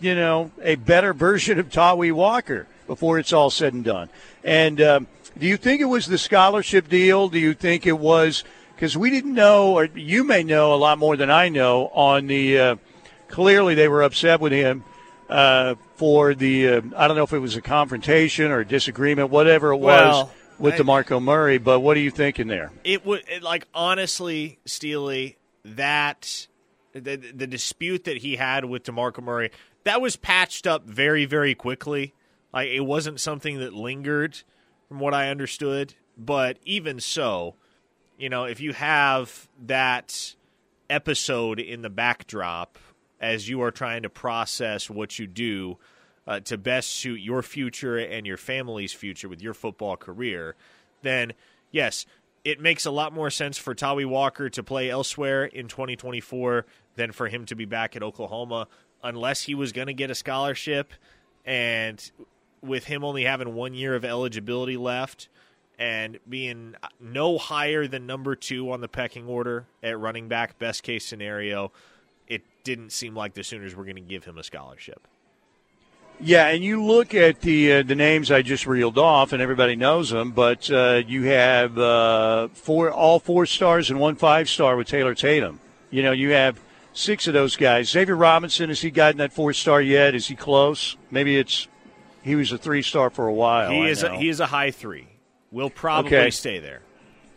you 0.00 0.16
know, 0.16 0.50
a 0.60 0.74
better 0.74 1.12
version 1.28 1.60
of 1.60 1.70
Tawee 1.70 2.10
Walker 2.10 2.66
before 2.88 3.20
it's 3.20 3.32
all 3.32 3.50
said 3.50 3.72
and 3.72 3.84
done. 3.84 4.08
And 4.42 4.80
um, 4.80 5.06
do 5.38 5.46
you 5.46 5.56
think 5.56 5.80
it 5.80 5.86
was 5.86 6.06
the 6.06 6.18
scholarship 6.18 6.88
deal? 6.88 7.28
Do 7.28 7.38
you 7.38 7.54
think 7.54 7.86
it 7.86 7.98
was 7.98 8.44
because 8.74 8.96
we 8.96 9.10
didn't 9.10 9.34
know, 9.34 9.74
or 9.74 9.84
you 9.84 10.24
may 10.24 10.42
know 10.42 10.72
a 10.72 10.76
lot 10.76 10.98
more 10.98 11.16
than 11.16 11.30
I 11.30 11.50
know 11.50 11.88
on 11.88 12.26
the. 12.26 12.58
Uh, 12.58 12.76
clearly, 13.28 13.74
they 13.74 13.88
were 13.88 14.02
upset 14.02 14.40
with 14.40 14.52
him 14.52 14.84
uh, 15.28 15.74
for 15.96 16.34
the. 16.34 16.68
Uh, 16.68 16.80
I 16.96 17.06
don't 17.06 17.16
know 17.16 17.24
if 17.24 17.32
it 17.32 17.38
was 17.40 17.56
a 17.56 17.62
confrontation 17.62 18.50
or 18.50 18.60
a 18.60 18.66
disagreement, 18.66 19.28
whatever 19.28 19.72
it 19.72 19.76
well, 19.76 20.24
was 20.24 20.30
with 20.58 20.74
I, 20.74 20.78
DeMarco 20.78 21.22
Murray. 21.22 21.58
But 21.58 21.80
what 21.80 21.96
are 21.96 22.00
you 22.00 22.10
thinking 22.10 22.46
there? 22.46 22.72
It 22.82 23.04
would 23.04 23.22
like 23.42 23.66
honestly, 23.74 24.58
Steely, 24.64 25.36
that 25.64 26.48
the, 26.92 27.16
the 27.16 27.46
dispute 27.46 28.04
that 28.04 28.18
he 28.18 28.36
had 28.36 28.64
with 28.64 28.84
DeMarco 28.84 29.22
Murray, 29.22 29.50
that 29.84 30.00
was 30.00 30.16
patched 30.16 30.66
up 30.66 30.84
very, 30.86 31.26
very 31.26 31.54
quickly. 31.54 32.14
Like 32.52 32.68
it 32.68 32.80
wasn't 32.80 33.20
something 33.20 33.58
that 33.58 33.72
lingered, 33.74 34.42
from 34.90 34.98
what 34.98 35.14
I 35.14 35.28
understood. 35.28 35.94
But 36.18 36.58
even 36.64 36.98
so, 36.98 37.54
you 38.18 38.28
know, 38.28 38.44
if 38.44 38.60
you 38.60 38.72
have 38.72 39.48
that 39.66 40.34
episode 40.90 41.60
in 41.60 41.82
the 41.82 41.88
backdrop 41.88 42.76
as 43.20 43.48
you 43.48 43.62
are 43.62 43.70
trying 43.70 44.02
to 44.02 44.10
process 44.10 44.90
what 44.90 45.16
you 45.16 45.28
do 45.28 45.78
uh, 46.26 46.40
to 46.40 46.58
best 46.58 46.90
suit 46.90 47.20
your 47.20 47.40
future 47.40 47.96
and 47.98 48.26
your 48.26 48.36
family's 48.36 48.92
future 48.92 49.28
with 49.28 49.40
your 49.40 49.54
football 49.54 49.96
career, 49.96 50.56
then 51.02 51.34
yes, 51.70 52.04
it 52.42 52.60
makes 52.60 52.84
a 52.84 52.90
lot 52.90 53.12
more 53.12 53.30
sense 53.30 53.58
for 53.58 53.76
Tawee 53.76 54.04
Walker 54.04 54.50
to 54.50 54.62
play 54.64 54.90
elsewhere 54.90 55.44
in 55.44 55.68
2024 55.68 56.66
than 56.96 57.12
for 57.12 57.28
him 57.28 57.46
to 57.46 57.54
be 57.54 57.64
back 57.64 57.94
at 57.94 58.02
Oklahoma, 58.02 58.66
unless 59.04 59.42
he 59.42 59.54
was 59.54 59.70
going 59.70 59.86
to 59.86 59.94
get 59.94 60.10
a 60.10 60.16
scholarship. 60.16 60.92
And 61.44 62.10
with 62.62 62.84
him 62.84 63.04
only 63.04 63.24
having 63.24 63.54
one 63.54 63.74
year 63.74 63.94
of 63.94 64.04
eligibility 64.04 64.76
left 64.76 65.28
and 65.78 66.18
being 66.28 66.74
no 67.00 67.38
higher 67.38 67.86
than 67.86 68.06
number 68.06 68.36
two 68.36 68.70
on 68.70 68.82
the 68.82 68.88
pecking 68.88 69.26
order 69.26 69.64
at 69.82 69.98
running 69.98 70.28
back, 70.28 70.58
best 70.58 70.82
case 70.82 71.06
scenario, 71.06 71.72
it 72.28 72.42
didn't 72.64 72.90
seem 72.90 73.14
like 73.16 73.32
the 73.32 73.42
Sooners 73.42 73.74
were 73.74 73.84
going 73.84 73.96
to 73.96 74.02
give 74.02 74.24
him 74.24 74.36
a 74.36 74.44
scholarship. 74.44 75.06
Yeah, 76.22 76.48
and 76.48 76.62
you 76.62 76.84
look 76.84 77.14
at 77.14 77.40
the 77.40 77.72
uh, 77.72 77.82
the 77.82 77.94
names 77.94 78.30
I 78.30 78.42
just 78.42 78.66
reeled 78.66 78.98
off, 78.98 79.32
and 79.32 79.40
everybody 79.40 79.74
knows 79.74 80.10
them. 80.10 80.32
But 80.32 80.70
uh, 80.70 81.02
you 81.06 81.22
have 81.22 81.78
uh, 81.78 82.48
four 82.48 82.90
all 82.90 83.18
four 83.18 83.46
stars 83.46 83.88
and 83.88 83.98
one 83.98 84.16
five 84.16 84.46
star 84.46 84.76
with 84.76 84.86
Taylor 84.86 85.14
Tatum. 85.14 85.60
You 85.90 86.02
know, 86.02 86.12
you 86.12 86.32
have 86.32 86.60
six 86.92 87.26
of 87.26 87.32
those 87.32 87.56
guys. 87.56 87.88
Xavier 87.88 88.16
Robinson 88.16 88.68
has 88.68 88.82
he 88.82 88.90
gotten 88.90 89.16
that 89.16 89.32
four 89.32 89.54
star 89.54 89.80
yet? 89.80 90.14
Is 90.14 90.28
he 90.28 90.36
close? 90.36 90.98
Maybe 91.10 91.38
it's 91.38 91.68
he 92.22 92.34
was 92.34 92.52
a 92.52 92.58
three 92.58 92.82
star 92.82 93.10
for 93.10 93.26
a 93.26 93.32
while. 93.32 93.70
He 93.70 93.82
I 93.82 93.88
is 93.88 94.02
know. 94.02 94.14
a, 94.14 94.16
he 94.18 94.28
is 94.28 94.40
a 94.40 94.46
high 94.46 94.70
three. 94.70 95.06
Will 95.50 95.70
probably 95.70 96.16
Okay. 96.16 96.30
stay 96.30 96.58
there. 96.60 96.80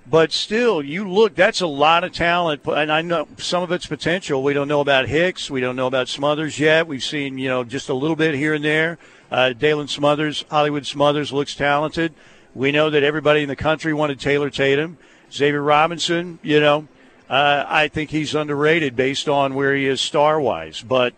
but 0.08 0.32
still, 0.32 0.84
you 0.84 1.10
look, 1.10 1.34
that's 1.34 1.62
a 1.62 1.68
lot 1.68 2.04
of 2.04 2.12
talent. 2.12 2.62
And 2.68 2.92
I 2.92 3.02
know 3.02 3.28
some 3.38 3.64
of 3.64 3.72
it's 3.72 3.86
potential. 3.88 4.44
We 4.44 4.54
don't 4.54 4.68
know 4.68 4.82
about 4.82 5.08
Hicks. 5.08 5.50
We 5.50 5.62
don't 5.62 5.76
know 5.76 5.88
about 5.88 6.10
Smothers 6.10 6.60
yet. 6.60 6.86
We've 6.88 7.04
seen, 7.04 7.38
you 7.38 7.48
know, 7.50 7.64
just 7.64 7.90
a 7.90 7.94
little 7.94 8.16
bit 8.18 8.36
here 8.36 8.54
and 8.54 8.64
there. 8.64 8.98
Uh, 9.32 9.54
Daylan 9.58 9.90
Smothers, 9.90 10.46
Hollywood 10.52 10.86
Smothers 10.86 11.32
looks 11.34 11.56
talented. 11.56 12.14
We 12.54 12.72
know 12.72 12.92
that 12.92 13.02
everybody 13.02 13.42
in 13.44 13.50
the 13.50 13.56
country 13.56 13.94
wanted 13.96 14.20
Taylor 14.20 14.52
Tatum. 14.52 14.98
Xavier 15.32 15.62
Robinson, 15.64 16.38
you 16.44 16.60
know, 16.60 16.88
uh, 17.28 17.66
I 17.68 17.88
think 17.88 18.12
he's 18.12 18.36
underrated 18.36 18.96
based 18.96 19.28
on 19.28 19.56
where 19.56 19.74
he 19.74 19.88
is 19.88 20.00
star 20.02 20.40
wise. 20.40 20.84
But 20.84 21.16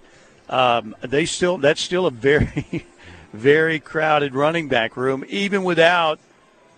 um, 0.48 0.96
they 1.02 1.26
still, 1.26 1.58
that's 1.58 1.82
still 1.82 2.06
a 2.06 2.12
very, 2.12 2.86
very 3.36 3.80
crowded 3.80 4.34
running 4.34 4.68
back 4.68 4.98
room, 4.98 5.24
even 5.28 5.64
without 5.64 6.20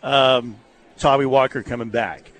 um, 0.03 0.57
Tawee 0.97 1.25
Walker 1.25 1.63
coming 1.63 1.89
back. 1.89 2.31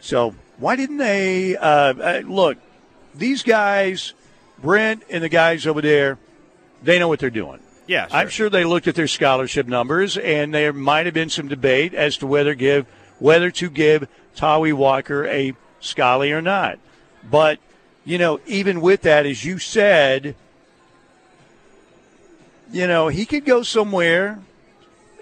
So 0.00 0.34
why 0.58 0.76
didn't 0.76 0.98
they 0.98 1.56
uh, 1.56 1.94
uh, 1.94 2.22
look? 2.24 2.58
These 3.14 3.42
guys, 3.42 4.12
Brent 4.58 5.02
and 5.10 5.22
the 5.22 5.28
guys 5.28 5.66
over 5.66 5.80
there, 5.80 6.18
they 6.82 6.98
know 6.98 7.08
what 7.08 7.20
they're 7.20 7.30
doing. 7.30 7.60
Yeah, 7.86 8.06
sure. 8.08 8.16
I'm 8.16 8.28
sure 8.28 8.50
they 8.50 8.64
looked 8.64 8.88
at 8.88 8.94
their 8.94 9.08
scholarship 9.08 9.66
numbers, 9.66 10.16
and 10.16 10.54
there 10.54 10.72
might 10.72 11.06
have 11.06 11.14
been 11.14 11.30
some 11.30 11.48
debate 11.48 11.92
as 11.94 12.16
to 12.18 12.26
whether 12.26 12.54
give 12.54 12.86
whether 13.18 13.50
to 13.50 13.70
give 13.70 14.08
Tawee 14.36 14.72
Walker 14.72 15.26
a 15.26 15.54
Scully 15.80 16.32
or 16.32 16.42
not. 16.42 16.78
But 17.28 17.58
you 18.04 18.18
know, 18.18 18.40
even 18.46 18.80
with 18.80 19.02
that, 19.02 19.26
as 19.26 19.44
you 19.44 19.58
said, 19.58 20.34
you 22.74 22.88
know, 22.88 23.06
he 23.06 23.24
could 23.24 23.44
go 23.44 23.62
somewhere 23.62 24.42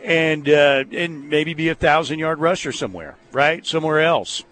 and 0.02 0.48
uh, 0.48 0.84
and 0.90 1.28
maybe 1.28 1.52
be 1.52 1.68
a 1.68 1.74
thousand 1.74 2.18
yard 2.18 2.40
rusher 2.40 2.72
somewhere, 2.72 3.16
right? 3.30 3.64
Somewhere 3.66 4.00
else. 4.00 4.42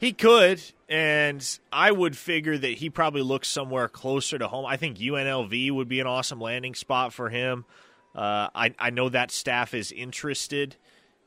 He 0.00 0.12
could, 0.12 0.60
and 0.88 1.58
I 1.72 1.92
would 1.92 2.16
figure 2.16 2.58
that 2.58 2.78
he 2.78 2.90
probably 2.90 3.22
looks 3.22 3.46
somewhere 3.46 3.86
closer 3.86 4.38
to 4.38 4.48
home. 4.48 4.66
I 4.66 4.76
think 4.76 4.98
UNLV 4.98 5.70
would 5.70 5.88
be 5.88 6.00
an 6.00 6.08
awesome 6.08 6.40
landing 6.40 6.74
spot 6.74 7.12
for 7.12 7.28
him. 7.28 7.64
Uh, 8.12 8.48
I 8.52 8.74
I 8.80 8.90
know 8.90 9.08
that 9.08 9.30
staff 9.30 9.72
is 9.72 9.92
interested 9.92 10.74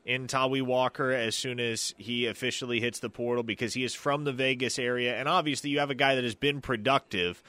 in 0.04 0.26
Tawee 0.26 0.60
Walker 0.60 1.12
as 1.12 1.34
soon 1.34 1.58
as 1.58 1.94
he 1.96 2.26
officially 2.26 2.78
hits 2.78 2.98
the 2.98 3.08
portal 3.08 3.42
because 3.42 3.72
he 3.72 3.84
is 3.84 3.94
from 3.94 4.24
the 4.24 4.32
Vegas 4.34 4.78
area, 4.78 5.16
and 5.16 5.30
obviously 5.30 5.70
you 5.70 5.78
have 5.78 5.90
a 5.90 5.94
guy 5.94 6.14
that 6.14 6.24
has 6.24 6.34
been 6.34 6.60
productive 6.60 7.42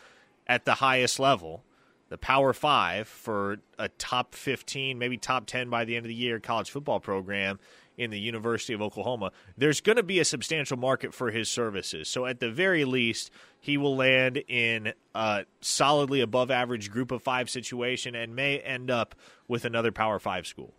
at 0.47 0.63
the 0.63 0.75
highest 0.75 1.19
level 1.19 1.65
the 2.09 2.17
Power 2.17 2.53
Five 2.53 3.07
for 3.07 3.57
a 3.77 3.89
top 3.89 4.33
15, 4.33 4.97
maybe 4.97 5.17
top 5.17 5.45
10 5.45 5.69
by 5.69 5.85
the 5.85 5.95
end 5.95 6.05
of 6.05 6.09
the 6.09 6.15
year 6.15 6.39
college 6.39 6.71
football 6.71 6.99
program 6.99 7.59
in 7.97 8.11
the 8.11 8.19
University 8.19 8.73
of 8.73 8.81
Oklahoma, 8.81 9.31
there's 9.57 9.81
going 9.81 9.95
to 9.95 10.03
be 10.03 10.19
a 10.19 10.25
substantial 10.25 10.77
market 10.77 11.13
for 11.13 11.31
his 11.31 11.49
services. 11.49 12.07
So, 12.07 12.25
at 12.25 12.39
the 12.39 12.51
very 12.51 12.85
least, 12.85 13.31
he 13.59 13.77
will 13.77 13.95
land 13.95 14.43
in 14.47 14.93
a 15.15 15.45
solidly 15.61 16.21
above 16.21 16.51
average 16.51 16.91
group 16.91 17.11
of 17.11 17.23
five 17.23 17.49
situation 17.49 18.15
and 18.15 18.35
may 18.35 18.59
end 18.59 18.91
up 18.91 19.15
with 19.47 19.65
another 19.65 19.91
Power 19.91 20.19
Five 20.19 20.45
school. 20.45 20.73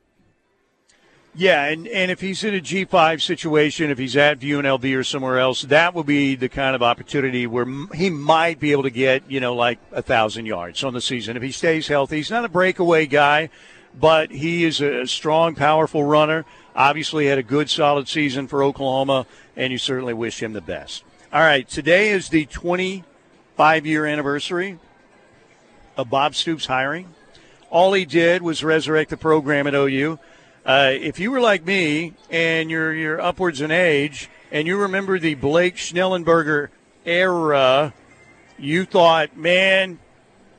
Yeah, 1.35 1.67
and, 1.67 1.87
and 1.87 2.11
if 2.11 2.21
he's 2.21 2.43
in 2.43 2.55
a 2.55 2.61
G5 2.61 3.21
situation, 3.21 3.91
if 3.91 3.99
he's 3.99 4.17
at 4.17 4.41
UNLV 4.41 4.97
or 4.99 5.05
somewhere 5.05 5.38
else, 5.38 5.62
that 5.62 5.95
would 5.95 6.07
be 6.07 6.35
the 6.35 6.49
kind 6.49 6.75
of 6.75 6.83
opportunity 6.83 7.47
where 7.47 7.67
he 7.95 8.11
might 8.11 8.59
be 8.59 8.73
able 8.73 8.83
to 8.85 8.91
get, 8.91 9.31
you 9.31 9.38
know, 9.38 9.55
like 9.55 9.79
a 9.93 9.97
1,000 9.97 10.47
yards 10.47 10.83
on 10.83 10.95
the 10.95 11.01
season. 11.01 11.37
If 11.37 11.43
he 11.43 11.53
stays 11.53 11.87
healthy, 11.87 12.17
he's 12.17 12.31
not 12.31 12.45
a 12.45 12.49
breakaway 12.49 13.07
guy, 13.07 13.51
but 13.99 14.31
he 14.31 14.64
is 14.64 14.81
a 14.81 15.07
strong, 15.07 15.55
powerful 15.55 16.03
runner. 16.03 16.45
Obviously, 16.75 17.27
had 17.27 17.38
a 17.38 17.43
good, 17.43 17.71
solid 17.71 18.09
season 18.09 18.49
for 18.49 18.62
Oklahoma, 18.62 19.27
and 19.55 19.71
you 19.71 19.79
certainly 19.79 20.14
wish 20.14 20.43
him 20.43 20.55
the 20.55 20.61
best. 20.61 21.05
All 21.33 21.41
right, 21.41 21.69
today 21.69 22.11
is 22.11 22.31
the 22.31 22.47
25 22.47 23.87
year 23.87 24.07
anniversary 24.07 24.79
of 25.97 26.09
Bob 26.09 26.35
Stoops 26.35 26.67
hiring. 26.67 27.14
All 27.71 27.93
he 27.93 28.07
did 28.07 28.41
was 28.41 28.64
resurrect 28.64 29.11
the 29.11 29.17
program 29.17 29.67
at 29.67 29.75
OU. 29.75 30.19
Uh, 30.64 30.90
if 30.92 31.18
you 31.18 31.31
were 31.31 31.40
like 31.40 31.64
me 31.64 32.14
and 32.31 32.71
you're 32.71 32.92
you're 32.92 33.21
upwards 33.21 33.61
in 33.61 33.71
age 33.71 34.29
and 34.51 34.66
you 34.66 34.77
remember 34.77 35.18
the 35.18 35.35
Blake 35.35 35.77
Schnellenberger 35.77 36.68
era, 37.05 37.94
you 38.59 38.85
thought, 38.85 39.37
man, 39.37 39.99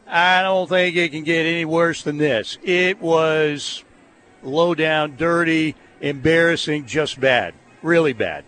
I 0.08 0.42
don't 0.42 0.68
think 0.68 0.96
it 0.96 1.12
can 1.12 1.24
get 1.24 1.46
any 1.46 1.66
worse 1.66 2.02
than 2.02 2.18
this. 2.18 2.58
It 2.64 3.00
was 3.02 3.84
low 4.42 4.74
down, 4.74 5.16
dirty, 5.16 5.76
embarrassing, 6.02 6.86
just 6.86 7.20
bad, 7.20 7.54
really 7.84 8.14
bad, 8.14 8.46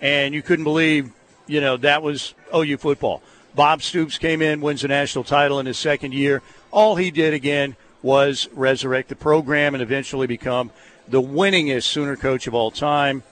and 0.00 0.32
you 0.32 0.42
couldn't 0.42 0.64
believe, 0.64 1.12
you 1.46 1.60
know, 1.60 1.76
that 1.78 2.02
was 2.02 2.34
OU 2.54 2.78
football. 2.78 3.22
Bob 3.54 3.82
Stoops 3.82 4.18
came 4.18 4.40
in, 4.40 4.60
wins 4.60 4.82
the 4.82 4.88
national 4.88 5.24
title 5.24 5.58
in 5.58 5.66
his 5.66 5.78
second 5.78 6.14
year. 6.14 6.42
All 6.70 6.96
he 6.96 7.10
did 7.10 7.34
again 7.34 7.76
was 8.08 8.48
resurrect 8.54 9.10
the 9.10 9.14
program 9.14 9.74
and 9.74 9.82
eventually 9.82 10.26
become 10.26 10.70
the 11.08 11.20
winningest 11.20 11.82
Sooner 11.82 12.16
coach 12.16 12.46
of 12.46 12.54
all 12.54 12.70
time. 12.70 13.22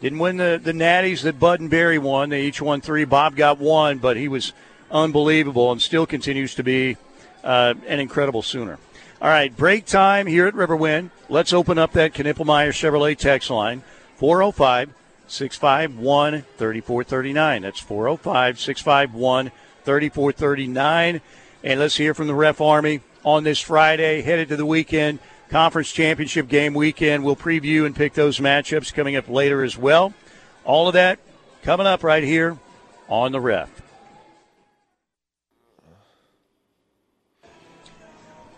Didn't 0.00 0.18
win 0.18 0.36
the, 0.36 0.60
the 0.60 0.72
natties 0.72 1.22
that 1.22 1.38
Bud 1.38 1.60
and 1.60 1.70
Barry 1.70 1.96
won. 1.96 2.28
They 2.28 2.42
each 2.42 2.60
won 2.60 2.80
three. 2.80 3.04
Bob 3.04 3.36
got 3.36 3.60
one, 3.60 3.98
but 3.98 4.16
he 4.16 4.26
was 4.26 4.52
unbelievable 4.90 5.70
and 5.70 5.80
still 5.80 6.06
continues 6.06 6.56
to 6.56 6.64
be 6.64 6.96
uh, 7.44 7.74
an 7.86 8.00
incredible 8.00 8.42
Sooner. 8.42 8.80
All 9.22 9.28
right, 9.28 9.56
break 9.56 9.86
time 9.86 10.26
here 10.26 10.48
at 10.48 10.54
Riverwind. 10.54 11.10
Let's 11.28 11.52
open 11.52 11.78
up 11.78 11.92
that 11.92 12.12
Knippelmeyer 12.12 12.70
Chevrolet 12.70 13.16
text 13.16 13.48
line 13.48 13.84
405 14.16 14.92
651 15.28 16.42
3439. 16.56 17.62
That's 17.62 17.78
405 17.78 18.58
651 18.58 19.52
3439. 19.84 21.20
And 21.62 21.78
let's 21.78 21.96
hear 21.96 22.12
from 22.12 22.26
the 22.26 22.34
Ref 22.34 22.60
Army 22.60 23.02
on 23.24 23.44
this 23.44 23.60
Friday, 23.60 24.22
headed 24.22 24.48
to 24.48 24.56
the 24.56 24.66
weekend. 24.66 25.18
Conference 25.48 25.90
Championship 25.90 26.48
game 26.48 26.74
weekend. 26.74 27.24
We'll 27.24 27.36
preview 27.36 27.84
and 27.84 27.94
pick 27.94 28.14
those 28.14 28.38
matchups 28.38 28.94
coming 28.94 29.16
up 29.16 29.28
later 29.28 29.64
as 29.64 29.76
well. 29.76 30.14
All 30.64 30.86
of 30.86 30.94
that 30.94 31.18
coming 31.62 31.86
up 31.86 32.04
right 32.04 32.22
here 32.22 32.56
on 33.08 33.32
the 33.32 33.40
ref. 33.40 33.68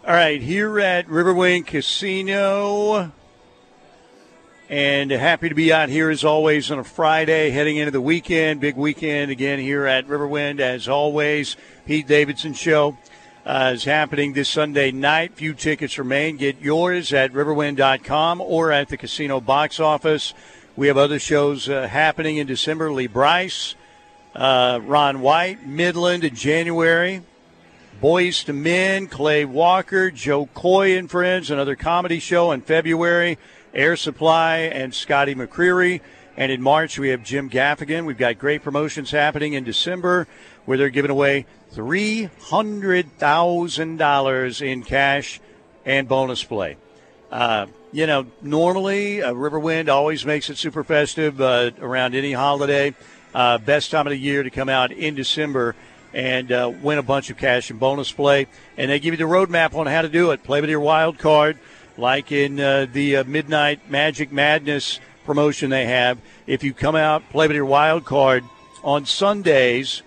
All 0.04 0.12
right, 0.12 0.42
here 0.42 0.80
at 0.80 1.06
Riverwind 1.06 1.66
Casino. 1.66 3.12
And 4.68 5.10
happy 5.10 5.48
to 5.48 5.54
be 5.54 5.72
out 5.72 5.88
here 5.88 6.10
as 6.10 6.24
always 6.24 6.70
on 6.70 6.78
a 6.78 6.84
Friday, 6.84 7.50
heading 7.50 7.76
into 7.76 7.90
the 7.90 8.00
weekend. 8.00 8.60
Big 8.60 8.76
weekend 8.76 9.30
again 9.30 9.58
here 9.58 9.86
at 9.86 10.08
Riverwind, 10.08 10.60
as 10.60 10.88
always. 10.88 11.56
Pete 11.86 12.06
Davidson 12.06 12.52
Show 12.52 12.98
uh, 13.44 13.72
is 13.74 13.84
happening 13.84 14.32
this 14.32 14.48
Sunday 14.48 14.92
night. 14.92 15.34
Few 15.34 15.54
tickets 15.54 15.98
remain. 15.98 16.36
Get 16.36 16.60
yours 16.60 17.12
at 17.12 17.32
riverwind.com 17.32 18.40
or 18.40 18.70
at 18.70 18.88
the 18.88 18.96
casino 18.96 19.40
box 19.40 19.80
office. 19.80 20.32
We 20.76 20.86
have 20.86 20.96
other 20.96 21.18
shows 21.18 21.68
uh, 21.68 21.88
happening 21.88 22.36
in 22.36 22.46
December. 22.46 22.92
Lee 22.92 23.08
Brice, 23.08 23.74
uh, 24.34 24.80
Ron 24.82 25.20
White, 25.20 25.66
Midland 25.66 26.24
in 26.24 26.34
January. 26.34 27.22
Boyz 28.00 28.48
II 28.48 28.54
Men, 28.56 29.06
Clay 29.06 29.44
Walker, 29.44 30.10
Jo 30.10 30.46
Koy 30.46 30.96
and 30.96 31.10
Friends, 31.10 31.50
another 31.50 31.76
comedy 31.76 32.18
show 32.18 32.50
in 32.52 32.60
February. 32.60 33.38
Air 33.74 33.96
Supply 33.96 34.58
and 34.58 34.94
Scotty 34.94 35.34
McCreery. 35.34 36.00
And 36.36 36.50
in 36.50 36.62
March, 36.62 36.98
we 36.98 37.10
have 37.10 37.22
Jim 37.22 37.50
Gaffigan. 37.50 38.06
We've 38.06 38.16
got 38.18 38.38
great 38.38 38.62
promotions 38.62 39.10
happening 39.10 39.52
in 39.52 39.64
December 39.64 40.26
where 40.64 40.78
they're 40.78 40.88
giving 40.88 41.10
away 41.10 41.46
$300,000 41.74 44.62
in 44.62 44.82
cash 44.82 45.40
and 45.84 46.08
bonus 46.08 46.42
play. 46.44 46.76
Uh, 47.30 47.66
you 47.92 48.06
know, 48.06 48.26
normally 48.40 49.22
uh, 49.22 49.32
Riverwind 49.32 49.88
always 49.88 50.24
makes 50.26 50.50
it 50.50 50.58
super 50.58 50.84
festive 50.84 51.40
uh, 51.40 51.70
around 51.80 52.14
any 52.14 52.32
holiday. 52.32 52.94
Uh, 53.34 53.56
best 53.58 53.90
time 53.90 54.06
of 54.06 54.10
the 54.10 54.18
year 54.18 54.42
to 54.42 54.50
come 54.50 54.68
out 54.68 54.92
in 54.92 55.14
December 55.14 55.74
and 56.12 56.52
uh, 56.52 56.70
win 56.82 56.98
a 56.98 57.02
bunch 57.02 57.30
of 57.30 57.38
cash 57.38 57.70
and 57.70 57.80
bonus 57.80 58.12
play. 58.12 58.46
And 58.76 58.90
they 58.90 59.00
give 59.00 59.14
you 59.14 59.18
the 59.18 59.24
roadmap 59.24 59.74
on 59.74 59.86
how 59.86 60.02
to 60.02 60.10
do 60.10 60.32
it. 60.32 60.42
Play 60.42 60.60
with 60.60 60.68
your 60.68 60.80
wild 60.80 61.18
card, 61.18 61.56
like 61.96 62.32
in 62.32 62.60
uh, 62.60 62.86
the 62.92 63.24
Midnight 63.24 63.90
Magic 63.90 64.30
Madness 64.30 65.00
promotion 65.24 65.70
they 65.70 65.86
have. 65.86 66.18
If 66.46 66.64
you 66.64 66.74
come 66.74 66.96
out, 66.96 67.30
play 67.30 67.48
with 67.48 67.56
your 67.56 67.64
wild 67.64 68.04
card 68.04 68.44
on 68.84 69.06
Sundays 69.06 70.02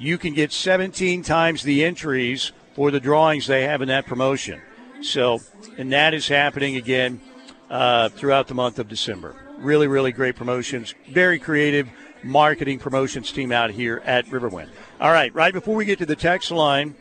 you 0.00 0.16
can 0.16 0.32
get 0.32 0.50
17 0.50 1.22
times 1.22 1.62
the 1.62 1.84
entries 1.84 2.52
for 2.74 2.90
the 2.90 2.98
drawings 2.98 3.46
they 3.46 3.64
have 3.64 3.82
in 3.82 3.88
that 3.88 4.06
promotion. 4.06 4.60
So, 5.02 5.40
and 5.76 5.92
that 5.92 6.14
is 6.14 6.26
happening 6.26 6.76
again 6.76 7.20
uh, 7.68 8.08
throughout 8.08 8.48
the 8.48 8.54
month 8.54 8.78
of 8.78 8.88
December. 8.88 9.36
Really, 9.58 9.86
really 9.86 10.10
great 10.10 10.36
promotions. 10.36 10.94
Very 11.08 11.38
creative 11.38 11.88
marketing 12.22 12.78
promotions 12.78 13.30
team 13.30 13.52
out 13.52 13.70
here 13.70 14.02
at 14.06 14.24
Riverwind. 14.26 14.70
All 15.00 15.12
right, 15.12 15.34
right 15.34 15.52
before 15.52 15.74
we 15.74 15.84
get 15.84 15.98
to 15.98 16.06
the 16.06 16.16
text 16.16 16.50
line, 16.50 16.94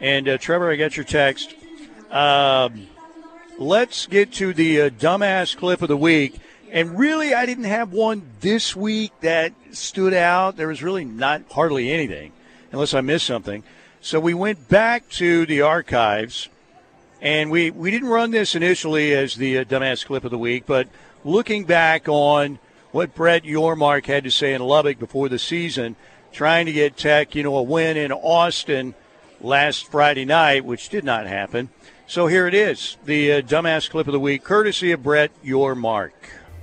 and 0.00 0.28
uh, 0.28 0.38
Trevor, 0.38 0.70
I 0.70 0.76
got 0.76 0.96
your 0.96 1.04
text. 1.04 1.54
Um, 2.10 2.86
let's 3.58 4.06
get 4.06 4.32
to 4.34 4.52
the 4.52 4.82
uh, 4.82 4.90
dumbass 4.90 5.56
clip 5.56 5.82
of 5.82 5.88
the 5.88 5.96
week. 5.96 6.40
And 6.70 6.98
really, 6.98 7.34
I 7.34 7.46
didn't 7.46 7.64
have 7.64 7.92
one 7.92 8.28
this 8.40 8.74
week 8.74 9.12
that 9.20 9.52
stood 9.70 10.12
out. 10.12 10.56
There 10.56 10.68
was 10.68 10.82
really 10.82 11.04
not 11.04 11.42
hardly 11.50 11.92
anything, 11.92 12.32
unless 12.74 12.92
I 12.92 13.00
missed 13.00 13.26
something. 13.26 13.62
So 14.00 14.20
we 14.20 14.34
went 14.34 14.68
back 14.68 15.08
to 15.10 15.46
the 15.46 15.62
archives, 15.62 16.48
and 17.22 17.50
we, 17.50 17.70
we 17.70 17.90
didn't 17.90 18.08
run 18.08 18.32
this 18.32 18.54
initially 18.54 19.14
as 19.14 19.36
the 19.36 19.58
uh, 19.58 19.64
dumbass 19.64 20.04
clip 20.04 20.24
of 20.24 20.30
the 20.30 20.38
week, 20.38 20.66
but 20.66 20.88
looking 21.24 21.64
back 21.64 22.08
on 22.08 22.58
what 22.90 23.14
Brett 23.14 23.44
Yormark 23.44 24.06
had 24.06 24.24
to 24.24 24.30
say 24.30 24.52
in 24.52 24.60
Lubbock 24.60 24.98
before 24.98 25.28
the 25.28 25.38
season, 25.38 25.96
trying 26.32 26.66
to 26.66 26.72
get 26.72 26.96
Tech, 26.96 27.34
you 27.34 27.44
know, 27.44 27.56
a 27.56 27.62
win 27.62 27.96
in 27.96 28.12
Austin 28.12 28.94
last 29.40 29.88
Friday 29.90 30.24
night, 30.24 30.64
which 30.64 30.88
did 30.88 31.04
not 31.04 31.26
happen. 31.26 31.70
So 32.06 32.26
here 32.26 32.46
it 32.46 32.54
is, 32.54 32.96
the 33.04 33.34
uh, 33.34 33.40
dumbass 33.40 33.88
clip 33.88 34.08
of 34.08 34.12
the 34.12 34.20
week, 34.20 34.42
courtesy 34.42 34.90
of 34.92 35.02
Brett 35.02 35.30
Yormark. 35.42 36.10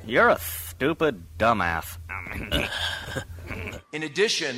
You're 0.06 0.30
a 0.30 0.40
stupid 0.40 1.24
dumbass. 1.40 1.98
In 3.94 4.04
addition, 4.04 4.58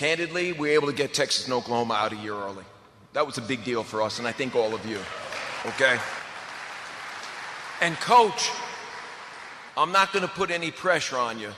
candidly, 0.00 0.52
we 0.52 0.60
were 0.60 0.68
able 0.68 0.86
to 0.86 0.94
get 0.94 1.12
Texas 1.12 1.44
and 1.44 1.52
Oklahoma 1.52 1.92
out 1.92 2.14
a 2.14 2.16
year 2.16 2.32
early. 2.32 2.64
That 3.12 3.26
was 3.26 3.36
a 3.36 3.42
big 3.42 3.64
deal 3.64 3.82
for 3.82 4.00
us, 4.00 4.18
and 4.18 4.26
I 4.26 4.32
think 4.32 4.56
all 4.56 4.74
of 4.74 4.86
you. 4.86 4.98
Okay? 5.66 5.98
And, 7.82 7.94
coach, 7.96 8.50
I'm 9.76 9.92
not 9.92 10.10
going 10.14 10.26
to 10.26 10.32
put 10.32 10.50
any 10.50 10.70
pressure 10.70 11.18
on 11.18 11.38
you, 11.38 11.52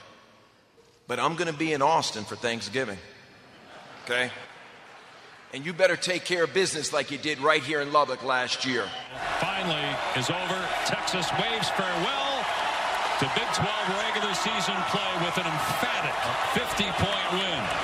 but 1.07 1.21
I'm 1.21 1.35
going 1.35 1.49
to 1.49 1.57
be 1.57 1.71
in 1.71 1.81
Austin 1.81 2.25
for 2.25 2.35
Thanksgiving. 2.35 2.97
Okay? 4.03 4.29
And 5.53 5.65
you 5.65 5.71
better 5.71 5.95
take 5.95 6.25
care 6.25 6.43
of 6.43 6.53
business 6.53 6.91
like 6.91 7.11
you 7.11 7.17
did 7.17 7.39
right 7.39 7.63
here 7.63 7.79
in 7.79 7.93
Lubbock 7.93 8.25
last 8.25 8.65
year. 8.65 8.83
Finally 9.39 9.87
is 10.17 10.29
over. 10.29 10.67
Texas 10.83 11.31
waves 11.39 11.69
farewell 11.69 12.43
to 13.19 13.25
Big 13.39 13.47
12 13.55 14.03
regular 14.03 14.33
season 14.33 14.75
play 14.91 15.13
with 15.23 15.37
an 15.37 15.47
emphatic 15.47 16.17
50-point 16.59 17.39
win. 17.39 17.82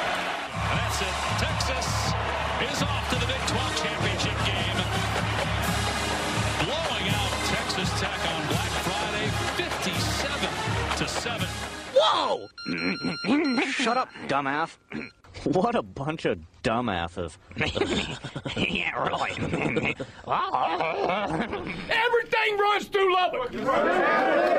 Whoa! 12.65 13.65
Shut 13.71 13.97
up, 13.97 14.09
dumbass. 14.27 14.77
What 15.43 15.75
a 15.75 15.81
bunch 15.81 16.25
of 16.25 16.39
dumbasses. 16.63 17.37
yeah, 18.57 19.03
really. 19.07 19.31
Everything 21.89 22.57
runs 22.57 22.85
through 22.87 23.13
Lubbock. 23.13 23.53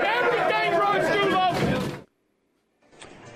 Everything 0.05 0.73
runs 0.79 1.09
through 1.09 1.31
Lubbock. 1.31 1.93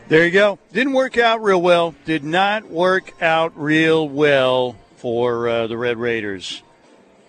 There 0.08 0.24
you 0.24 0.30
go. 0.30 0.58
Didn't 0.72 0.92
work 0.92 1.18
out 1.18 1.42
real 1.42 1.60
well. 1.60 1.94
Did 2.04 2.24
not 2.24 2.70
work 2.70 3.20
out 3.22 3.52
real 3.56 4.08
well 4.08 4.76
for 4.96 5.48
uh, 5.48 5.66
the 5.66 5.76
Red 5.78 5.96
Raiders 5.98 6.62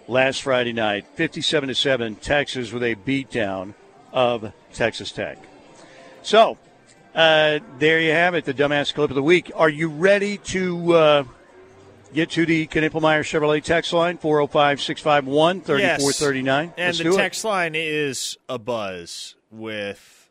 last 0.08 0.43
Friday 0.43 0.73
night. 0.73 1.06
57 1.15 1.69
to 1.69 1.75
7, 1.75 2.15
Texas 2.15 2.71
with 2.71 2.84
a 2.84 2.95
beatdown 2.95 3.73
of 4.12 4.51
Texas 4.73 5.12
Tech. 5.12 5.38
So, 6.21 6.58
uh, 7.15 7.60
there 7.80 7.99
you 8.01 8.12
have 8.12 8.36
it, 8.36 8.45
the 8.45 8.54
dumbass 8.54 8.93
clip 8.93 9.10
of 9.10 9.15
the 9.15 9.23
week. 9.23 9.51
Are 9.56 9.69
you 9.69 9.88
ready 9.88 10.38
to 10.38 10.93
uh, 10.93 11.23
get 12.13 12.32
to 12.32 12.45
the 12.45 12.67
Knippelmeyer 12.67 13.21
Chevrolet 13.21 13.63
text 13.63 13.93
line, 13.93 14.17
405 14.17 14.82
651 14.82 15.62
3439? 15.62 16.73
And 16.78 16.97
the 16.97 17.15
text 17.15 17.45
line 17.45 17.73
is 17.73 18.38
a 18.49 18.60
buzz 18.60 19.36
with 19.49 20.30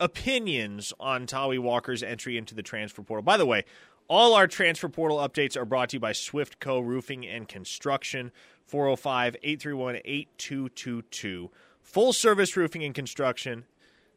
opinions 0.00 0.92
on 0.98 1.26
Tawee 1.26 1.58
Walker's 1.58 2.02
entry 2.02 2.38
into 2.38 2.54
the 2.54 2.62
transfer 2.62 3.02
portal. 3.02 3.22
By 3.22 3.36
the 3.36 3.46
way, 3.46 3.64
all 4.08 4.34
our 4.34 4.46
transfer 4.46 4.88
portal 4.88 5.18
updates 5.18 5.56
are 5.56 5.64
brought 5.64 5.90
to 5.90 5.96
you 5.96 6.00
by 6.00 6.12
Swift 6.12 6.58
Co. 6.58 6.80
Roofing 6.80 7.26
and 7.26 7.46
Construction, 7.46 8.32
405 8.66 9.36
831 9.42 9.96
8222. 10.04 11.50
Full 11.82 12.12
service 12.12 12.56
roofing 12.56 12.82
and 12.82 12.94
construction. 12.94 13.64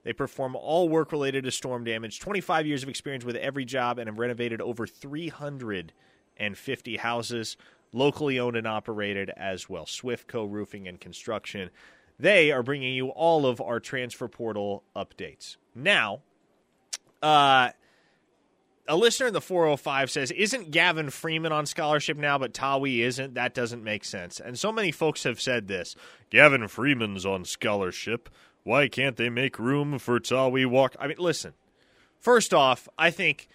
They 0.06 0.13
perform 0.13 0.56
all 0.56 0.88
work 0.88 1.12
related 1.12 1.44
to 1.44 1.52
storm 1.52 1.84
damage. 1.84 2.20
25 2.20 2.68
years 2.68 2.84
of 2.84 2.89
experience 2.89 3.26
with 3.26 3.36
every 3.36 3.65
job 3.65 3.98
and 3.98 4.08
have 4.08 4.20
renovated 4.20 4.62
over 4.62 4.86
350 4.86 6.98
houses, 6.98 7.58
locally 7.91 8.39
owned 8.39 8.56
and 8.56 8.68
operated 8.68 9.32
as 9.36 9.68
well. 9.68 9.88
Swift 9.88 10.28
Co. 10.28 10.46
Roofing 10.46 10.88
and 10.88 11.02
Construction. 11.02 11.72
They 12.20 12.52
are 12.52 12.62
bringing 12.62 12.94
you 12.94 13.10
all 13.10 13.48
of 13.48 13.60
our 13.60 13.80
transfer 13.80 14.28
portal 14.28 14.84
updates. 14.96 15.58
Now, 15.74 16.22
uh, 17.24 17.72
a 18.88 18.96
listener 18.96 19.28
in 19.28 19.34
the 19.34 19.41
405 19.41 20.12
says, 20.12 20.32
Isn't 20.32 20.70
Gavin 20.70 21.10
Freeman 21.10 21.52
on 21.52 21.65
scholarship 21.65 22.18
now, 22.18 22.38
but 22.38 22.54
Tawee 22.54 23.00
isn't? 23.00 23.34
That 23.34 23.56
doesn't 23.56 23.84
make 23.84 24.06
sense. 24.06 24.39
And 24.39 24.60
so 24.60 24.72
many 24.72 24.91
folks 24.91 25.24
have 25.24 25.41
said 25.41 25.68
this 25.68 25.96
Gavin 26.30 26.68
Freeman's 26.68 27.26
on 27.26 27.44
scholarship. 27.44 28.30
Why 28.65 28.88
can't 28.88 29.15
they 29.15 29.30
make 29.30 29.60
room 29.60 29.99
for 29.99 30.19
Tawee 30.19 30.65
Walker? 30.65 30.97
I 30.99 31.06
mean, 31.06 31.17
listen. 31.19 31.54
First 32.19 32.51
off, 32.51 32.89
I 32.97 33.12
think 33.12 33.47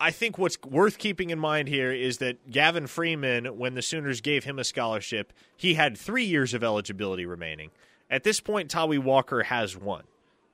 I 0.00 0.10
think 0.10 0.38
what's 0.38 0.58
worth 0.62 0.96
keeping 0.96 1.28
in 1.28 1.38
mind 1.38 1.68
here 1.68 1.92
is 1.92 2.18
that 2.18 2.50
Gavin 2.50 2.86
Freeman, 2.86 3.58
when 3.58 3.74
the 3.74 3.82
Sooners 3.82 4.22
gave 4.22 4.44
him 4.44 4.58
a 4.58 4.64
scholarship, 4.64 5.34
he 5.56 5.74
had 5.74 5.98
three 5.98 6.24
years 6.24 6.54
of 6.54 6.64
eligibility 6.64 7.26
remaining. 7.26 7.70
At 8.08 8.24
this 8.24 8.40
point, 8.40 8.70
Tawee 8.70 8.98
Walker 8.98 9.42
has 9.42 9.76
one. 9.76 10.04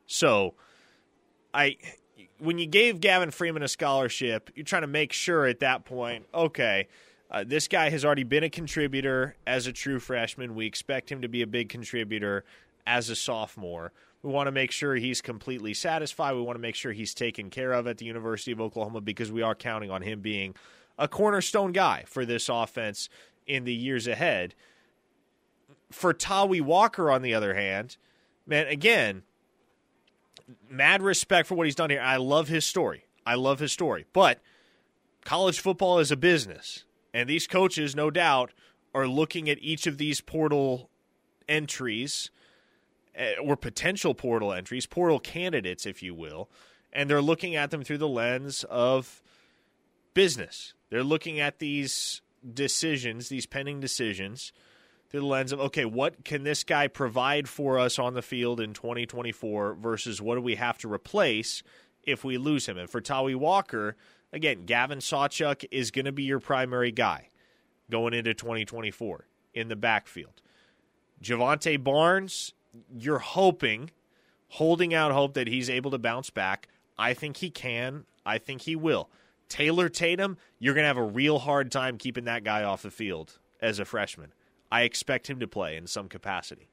So, 0.06 0.54
I 1.54 1.76
when 2.38 2.58
you 2.58 2.66
gave 2.66 3.00
Gavin 3.00 3.30
Freeman 3.30 3.62
a 3.62 3.68
scholarship, 3.68 4.50
you're 4.56 4.64
trying 4.64 4.82
to 4.82 4.88
make 4.88 5.12
sure 5.12 5.46
at 5.46 5.60
that 5.60 5.84
point, 5.84 6.26
okay, 6.34 6.88
uh, 7.34 7.42
this 7.44 7.66
guy 7.66 7.90
has 7.90 8.04
already 8.04 8.22
been 8.22 8.44
a 8.44 8.48
contributor 8.48 9.34
as 9.44 9.66
a 9.66 9.72
true 9.72 9.98
freshman. 9.98 10.54
We 10.54 10.66
expect 10.66 11.10
him 11.10 11.20
to 11.22 11.28
be 11.28 11.42
a 11.42 11.48
big 11.48 11.68
contributor 11.68 12.44
as 12.86 13.10
a 13.10 13.16
sophomore. 13.16 13.90
We 14.22 14.30
want 14.30 14.46
to 14.46 14.52
make 14.52 14.70
sure 14.70 14.94
he's 14.94 15.20
completely 15.20 15.74
satisfied. 15.74 16.34
We 16.34 16.42
want 16.42 16.54
to 16.54 16.62
make 16.62 16.76
sure 16.76 16.92
he's 16.92 17.12
taken 17.12 17.50
care 17.50 17.72
of 17.72 17.88
at 17.88 17.98
the 17.98 18.04
University 18.04 18.52
of 18.52 18.60
Oklahoma 18.60 19.00
because 19.00 19.32
we 19.32 19.42
are 19.42 19.56
counting 19.56 19.90
on 19.90 20.02
him 20.02 20.20
being 20.20 20.54
a 20.96 21.08
cornerstone 21.08 21.72
guy 21.72 22.04
for 22.06 22.24
this 22.24 22.48
offense 22.48 23.08
in 23.48 23.64
the 23.64 23.74
years 23.74 24.06
ahead. 24.06 24.54
For 25.90 26.14
Tawee 26.14 26.60
Walker, 26.60 27.10
on 27.10 27.22
the 27.22 27.34
other 27.34 27.54
hand, 27.54 27.96
man, 28.46 28.68
again, 28.68 29.24
mad 30.70 31.02
respect 31.02 31.48
for 31.48 31.56
what 31.56 31.66
he's 31.66 31.74
done 31.74 31.90
here. 31.90 32.00
I 32.00 32.18
love 32.18 32.46
his 32.46 32.64
story. 32.64 33.06
I 33.26 33.34
love 33.34 33.58
his 33.58 33.72
story. 33.72 34.04
But 34.12 34.40
college 35.24 35.58
football 35.58 35.98
is 35.98 36.12
a 36.12 36.16
business. 36.16 36.84
And 37.14 37.30
these 37.30 37.46
coaches, 37.46 37.94
no 37.94 38.10
doubt, 38.10 38.52
are 38.92 39.06
looking 39.06 39.48
at 39.48 39.58
each 39.62 39.86
of 39.86 39.96
these 39.96 40.20
portal 40.20 40.90
entries 41.48 42.30
eh, 43.14 43.34
or 43.40 43.56
potential 43.56 44.14
portal 44.14 44.52
entries, 44.52 44.84
portal 44.84 45.20
candidates, 45.20 45.86
if 45.86 46.02
you 46.02 46.12
will, 46.12 46.50
and 46.92 47.08
they're 47.08 47.22
looking 47.22 47.54
at 47.54 47.70
them 47.70 47.84
through 47.84 47.98
the 47.98 48.08
lens 48.08 48.64
of 48.64 49.22
business. 50.12 50.74
They're 50.90 51.04
looking 51.04 51.38
at 51.38 51.60
these 51.60 52.20
decisions, 52.52 53.28
these 53.28 53.46
pending 53.46 53.78
decisions, 53.78 54.52
through 55.08 55.20
the 55.20 55.26
lens 55.26 55.52
of 55.52 55.60
okay, 55.60 55.84
what 55.84 56.24
can 56.24 56.42
this 56.42 56.64
guy 56.64 56.88
provide 56.88 57.48
for 57.48 57.78
us 57.78 58.00
on 58.00 58.14
the 58.14 58.22
field 58.22 58.60
in 58.60 58.72
2024 58.72 59.74
versus 59.74 60.20
what 60.20 60.34
do 60.34 60.40
we 60.40 60.56
have 60.56 60.78
to 60.78 60.92
replace 60.92 61.62
if 62.02 62.24
we 62.24 62.38
lose 62.38 62.66
him? 62.66 62.76
And 62.76 62.90
for 62.90 63.00
Tawee 63.00 63.36
Walker, 63.36 63.96
again, 64.34 64.64
Gavin 64.66 64.98
Sawchuk 64.98 65.64
is 65.70 65.90
going 65.90 66.04
to 66.04 66.12
be 66.12 66.24
your 66.24 66.40
primary 66.40 66.90
guy 66.90 67.28
going 67.90 68.12
into 68.12 68.34
2024 68.34 69.26
in 69.54 69.68
the 69.68 69.76
backfield. 69.76 70.42
Jovantae 71.22 71.82
Barnes, 71.82 72.52
you're 72.94 73.20
hoping, 73.20 73.90
holding 74.48 74.92
out 74.92 75.12
hope 75.12 75.34
that 75.34 75.46
he's 75.46 75.70
able 75.70 75.92
to 75.92 75.98
bounce 75.98 76.28
back. 76.28 76.68
I 76.98 77.14
think 77.14 77.38
he 77.38 77.48
can. 77.48 78.04
I 78.26 78.38
think 78.38 78.62
he 78.62 78.74
will. 78.76 79.08
Taylor 79.48 79.88
Tatum, 79.88 80.36
you're 80.58 80.74
going 80.74 80.82
to 80.82 80.88
have 80.88 80.96
a 80.96 81.02
real 81.02 81.38
hard 81.38 81.70
time 81.70 81.96
keeping 81.96 82.24
that 82.24 82.44
guy 82.44 82.64
off 82.64 82.82
the 82.82 82.90
field 82.90 83.38
as 83.60 83.78
a 83.78 83.84
freshman. 83.84 84.32
I 84.72 84.82
expect 84.82 85.28
him 85.30 85.38
to 85.40 85.46
play 85.46 85.76
in 85.76 85.86
some 85.86 86.08
capacity. 86.08 86.68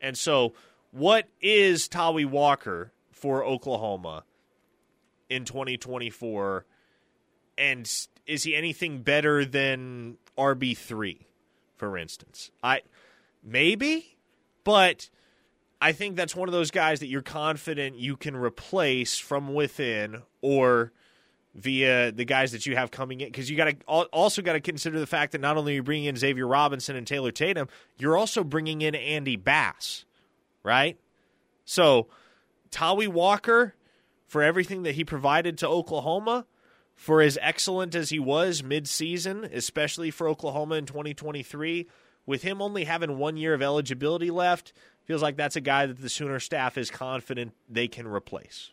And 0.00 0.18
so, 0.18 0.52
what 0.90 1.28
is 1.40 1.88
Tawee 1.88 2.26
Walker 2.26 2.92
for 3.10 3.44
Oklahoma 3.44 4.24
in 5.30 5.44
2024? 5.44 6.66
And 7.58 7.90
is 8.26 8.42
he 8.44 8.54
anything 8.54 9.02
better 9.02 9.44
than 9.44 10.18
RB3, 10.36 11.26
for 11.76 11.98
instance? 11.98 12.50
I 12.62 12.82
maybe, 13.42 14.16
but 14.64 15.10
I 15.80 15.92
think 15.92 16.16
that's 16.16 16.36
one 16.36 16.48
of 16.48 16.52
those 16.52 16.70
guys 16.70 17.00
that 17.00 17.06
you're 17.06 17.22
confident 17.22 17.96
you 17.96 18.16
can 18.16 18.36
replace 18.36 19.18
from 19.18 19.54
within 19.54 20.22
or 20.40 20.92
via 21.54 22.12
the 22.12 22.24
guys 22.24 22.52
that 22.52 22.66
you 22.66 22.76
have 22.76 22.90
coming 22.90 23.20
in 23.20 23.28
because 23.28 23.50
you 23.50 23.56
got 23.56 23.64
to 23.64 23.76
also 23.86 24.42
got 24.42 24.52
to 24.52 24.60
consider 24.60 24.98
the 25.00 25.06
fact 25.06 25.32
that 25.32 25.40
not 25.40 25.56
only 25.56 25.72
are 25.72 25.76
you 25.76 25.82
bringing 25.82 26.04
in 26.06 26.16
Xavier 26.16 26.46
Robinson 26.46 26.94
and 26.96 27.06
Taylor 27.06 27.32
Tatum, 27.32 27.68
you're 27.96 28.16
also 28.16 28.44
bringing 28.44 28.82
in 28.82 28.94
Andy 28.94 29.36
Bass, 29.36 30.04
right? 30.62 30.98
So, 31.64 32.06
Tawee 32.70 33.08
Walker, 33.08 33.74
for 34.26 34.42
everything 34.42 34.84
that 34.84 34.94
he 34.94 35.04
provided 35.04 35.58
to 35.58 35.68
Oklahoma, 35.68 36.46
for 36.98 37.22
as 37.22 37.38
excellent 37.40 37.94
as 37.94 38.10
he 38.10 38.18
was 38.18 38.60
mid-season, 38.60 39.48
especially 39.52 40.10
for 40.10 40.28
Oklahoma 40.28 40.74
in 40.74 40.84
2023, 40.84 41.86
with 42.26 42.42
him 42.42 42.60
only 42.60 42.84
having 42.84 43.16
one 43.18 43.36
year 43.36 43.54
of 43.54 43.62
eligibility 43.62 44.32
left, 44.32 44.72
feels 45.04 45.22
like 45.22 45.36
that's 45.36 45.54
a 45.54 45.60
guy 45.60 45.86
that 45.86 46.00
the 46.00 46.08
Sooner 46.08 46.40
staff 46.40 46.76
is 46.76 46.90
confident 46.90 47.54
they 47.68 47.86
can 47.86 48.08
replace. 48.08 48.72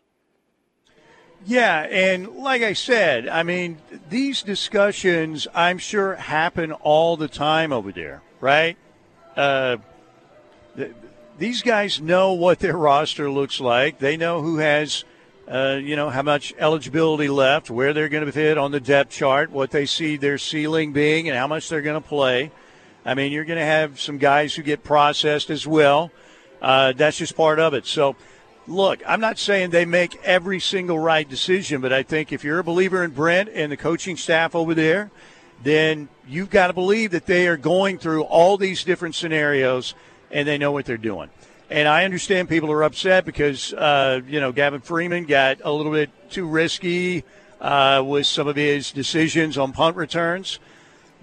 Yeah, 1.45 1.81
and 1.81 2.37
like 2.37 2.63
I 2.63 2.73
said, 2.73 3.27
I 3.27 3.43
mean, 3.43 3.77
these 4.09 4.41
discussions, 4.41 5.47
I'm 5.53 5.77
sure, 5.77 6.15
happen 6.15 6.71
all 6.71 7.17
the 7.17 7.27
time 7.27 7.71
over 7.71 7.91
there, 7.91 8.23
right? 8.41 8.75
Uh, 9.37 9.77
th- 10.75 10.93
these 11.37 11.61
guys 11.61 12.01
know 12.01 12.33
what 12.33 12.57
their 12.57 12.75
roster 12.75 13.29
looks 13.29 13.59
like. 13.59 13.99
They 13.99 14.17
know 14.17 14.41
who 14.41 14.57
has, 14.57 15.03
uh, 15.47 15.79
you 15.81 15.95
know, 15.95 16.09
how 16.09 16.23
much 16.23 16.53
eligibility 16.57 17.27
left, 17.27 17.69
where 17.69 17.93
they're 17.93 18.09
going 18.09 18.25
to 18.25 18.31
fit 18.31 18.57
on 18.57 18.71
the 18.71 18.79
depth 18.79 19.11
chart, 19.11 19.51
what 19.51 19.71
they 19.71 19.85
see 19.85 20.17
their 20.17 20.37
ceiling 20.37 20.91
being, 20.91 21.29
and 21.29 21.37
how 21.37 21.47
much 21.47 21.69
they're 21.69 21.81
going 21.81 22.01
to 22.01 22.07
play. 22.07 22.51
I 23.05 23.13
mean, 23.13 23.31
you're 23.31 23.45
going 23.45 23.59
to 23.59 23.65
have 23.65 24.01
some 24.01 24.17
guys 24.17 24.55
who 24.55 24.63
get 24.63 24.83
processed 24.83 25.51
as 25.51 25.67
well. 25.67 26.11
Uh, 26.61 26.93
that's 26.93 27.17
just 27.17 27.35
part 27.35 27.59
of 27.59 27.75
it. 27.75 27.85
So, 27.85 28.15
look, 28.67 29.03
I'm 29.07 29.19
not 29.19 29.37
saying 29.37 29.69
they 29.69 29.85
make 29.85 30.15
every 30.23 30.59
single 30.59 30.97
right 30.97 31.27
decision, 31.29 31.81
but 31.81 31.93
I 31.93 32.01
think 32.01 32.33
if 32.33 32.43
you're 32.43 32.59
a 32.59 32.63
believer 32.63 33.03
in 33.03 33.11
Brent 33.11 33.49
and 33.49 33.71
the 33.71 33.77
coaching 33.77 34.17
staff 34.17 34.55
over 34.55 34.73
there, 34.73 35.11
then 35.63 36.09
you've 36.27 36.49
got 36.49 36.67
to 36.67 36.73
believe 36.73 37.11
that 37.11 37.27
they 37.27 37.47
are 37.47 37.57
going 37.57 37.99
through 37.99 38.23
all 38.23 38.57
these 38.57 38.83
different 38.83 39.13
scenarios 39.13 39.93
and 40.31 40.47
they 40.47 40.57
know 40.57 40.71
what 40.71 40.85
they're 40.85 40.97
doing. 40.97 41.29
And 41.69 41.87
I 41.87 42.05
understand 42.05 42.47
people 42.47 42.71
are 42.71 42.83
upset 42.83 43.25
because, 43.25 43.73
uh, 43.73 44.21
you 44.27 44.39
know, 44.39 44.51
Gavin 44.51 44.81
Freeman 44.81 45.25
got 45.25 45.59
a 45.63 45.71
little 45.71 45.91
bit 45.91 46.11
too 46.29 46.47
risky 46.47 47.23
uh, 47.59 48.03
with 48.05 48.27
some 48.27 48.47
of 48.47 48.55
his 48.55 48.91
decisions 48.91 49.57
on 49.57 49.71
punt 49.71 49.95
returns. 49.95 50.59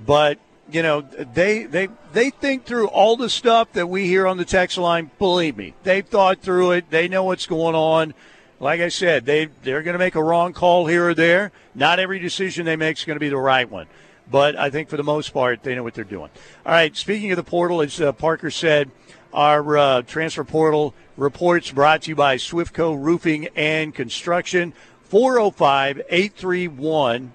But 0.04 0.38
you 0.70 0.82
know, 0.82 1.02
they 1.02 1.64
they 1.64 1.88
they 2.12 2.30
think 2.30 2.64
through 2.64 2.88
all 2.88 3.16
the 3.16 3.28
stuff 3.28 3.72
that 3.72 3.88
we 3.88 4.06
hear 4.06 4.26
on 4.26 4.36
the 4.36 4.44
text 4.44 4.78
line. 4.78 5.10
Believe 5.18 5.56
me, 5.56 5.74
they've 5.82 6.06
thought 6.06 6.40
through 6.40 6.72
it. 6.72 6.90
They 6.90 7.08
know 7.08 7.24
what's 7.24 7.46
going 7.46 7.74
on. 7.74 8.14
Like 8.58 8.80
I 8.80 8.88
said, 8.88 9.26
they 9.26 9.48
they're 9.62 9.82
going 9.82 9.94
to 9.94 9.98
make 9.98 10.14
a 10.14 10.22
wrong 10.22 10.52
call 10.52 10.86
here 10.86 11.08
or 11.08 11.14
there. 11.14 11.52
Not 11.74 11.98
every 11.98 12.18
decision 12.18 12.64
they 12.64 12.76
make 12.76 12.96
is 12.96 13.04
going 13.04 13.16
to 13.16 13.20
be 13.20 13.28
the 13.28 13.36
right 13.36 13.68
one, 13.70 13.86
but 14.30 14.56
I 14.56 14.70
think 14.70 14.88
for 14.88 14.96
the 14.96 15.04
most 15.04 15.32
part 15.32 15.62
they 15.62 15.74
know 15.74 15.82
what 15.82 15.94
they're 15.94 16.04
doing. 16.04 16.30
All 16.64 16.72
right. 16.72 16.96
Speaking 16.96 17.32
of 17.32 17.36
the 17.36 17.44
portal, 17.44 17.82
as 17.82 18.00
uh, 18.00 18.12
Parker 18.12 18.50
said, 18.50 18.90
our 19.32 19.76
uh, 19.76 20.02
transfer 20.02 20.44
portal 20.44 20.94
reports 21.16 21.70
brought 21.70 22.02
to 22.02 22.10
you 22.10 22.16
by 22.16 22.36
Swiftco 22.36 23.00
Roofing 23.00 23.48
and 23.56 23.94
Construction. 23.94 24.72
405 25.04 26.02
831 26.08 27.32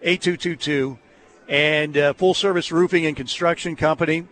8222 0.00 0.98
and 1.48 1.96
uh, 1.96 2.12
full 2.12 2.34
service 2.34 2.70
roofing 2.70 3.06
and 3.06 3.16
construction 3.16 3.74
company. 3.74 4.26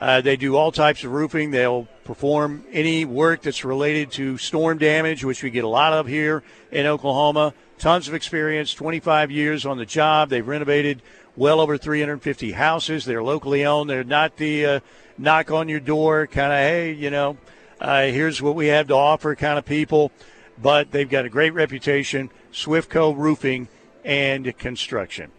Uh, 0.00 0.20
they 0.20 0.36
do 0.36 0.56
all 0.56 0.72
types 0.72 1.04
of 1.04 1.12
roofing. 1.12 1.52
They'll 1.52 1.86
perform 2.02 2.64
any 2.72 3.04
work 3.04 3.42
that's 3.42 3.64
related 3.64 4.10
to 4.12 4.36
storm 4.36 4.78
damage, 4.78 5.24
which 5.24 5.44
we 5.44 5.50
get 5.50 5.62
a 5.62 5.68
lot 5.68 5.92
of 5.92 6.08
here 6.08 6.42
in 6.72 6.86
Oklahoma. 6.86 7.54
Tons 7.78 8.08
of 8.08 8.14
experience, 8.14 8.74
25 8.74 9.30
years 9.30 9.64
on 9.64 9.78
the 9.78 9.86
job. 9.86 10.28
They've 10.28 10.46
renovated 10.46 11.02
well 11.36 11.60
over 11.60 11.78
350 11.78 12.50
houses. 12.50 13.04
They're 13.04 13.22
locally 13.22 13.64
owned. 13.64 13.88
They're 13.88 14.02
not 14.02 14.38
the 14.38 14.66
uh, 14.66 14.80
knock 15.18 15.50
on 15.50 15.68
your 15.68 15.80
door 15.80 16.26
kind 16.26 16.52
of, 16.52 16.58
hey, 16.58 16.92
you 16.92 17.10
know, 17.10 17.36
uh, 17.80 18.02
here's 18.04 18.40
what 18.40 18.54
we 18.54 18.68
have 18.68 18.88
to 18.88 18.94
offer 18.94 19.34
kind 19.34 19.58
of 19.58 19.64
people. 19.64 20.12
But 20.60 20.90
they've 20.90 21.08
got 21.08 21.24
a 21.24 21.28
great 21.28 21.54
reputation. 21.54 22.30
Swiftco 22.52 23.16
Roofing 23.16 23.68
and 24.04 24.56
Construction. 24.58 25.30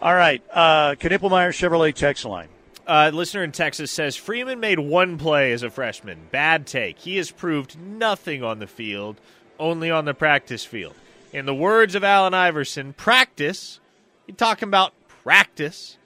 All 0.00 0.14
right, 0.14 0.42
uh, 0.50 0.96
Knippelmeyer 0.96 1.50
Chevrolet 1.50 1.94
text 1.94 2.24
line. 2.24 2.48
Uh, 2.84 3.10
listener 3.14 3.44
in 3.44 3.52
Texas 3.52 3.92
says 3.92 4.16
Freeman 4.16 4.58
made 4.58 4.80
one 4.80 5.16
play 5.16 5.52
as 5.52 5.62
a 5.62 5.70
freshman. 5.70 6.18
Bad 6.32 6.66
take. 6.66 6.98
He 6.98 7.16
has 7.18 7.30
proved 7.30 7.78
nothing 7.78 8.42
on 8.42 8.58
the 8.58 8.66
field, 8.66 9.20
only 9.60 9.90
on 9.90 10.04
the 10.04 10.14
practice 10.14 10.64
field. 10.64 10.94
In 11.32 11.46
the 11.46 11.54
words 11.54 11.94
of 11.94 12.02
Allen 12.02 12.34
Iverson, 12.34 12.92
practice. 12.94 13.78
You 14.26 14.34
talking 14.34 14.68
about 14.68 14.92
practice? 15.22 15.96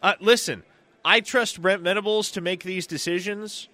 Uh, 0.00 0.14
listen, 0.20 0.62
I 1.04 1.20
trust 1.20 1.60
Brent 1.60 1.82
Venables 1.82 2.30
to 2.32 2.40
make 2.40 2.64
these 2.64 2.86
decisions 2.86 3.68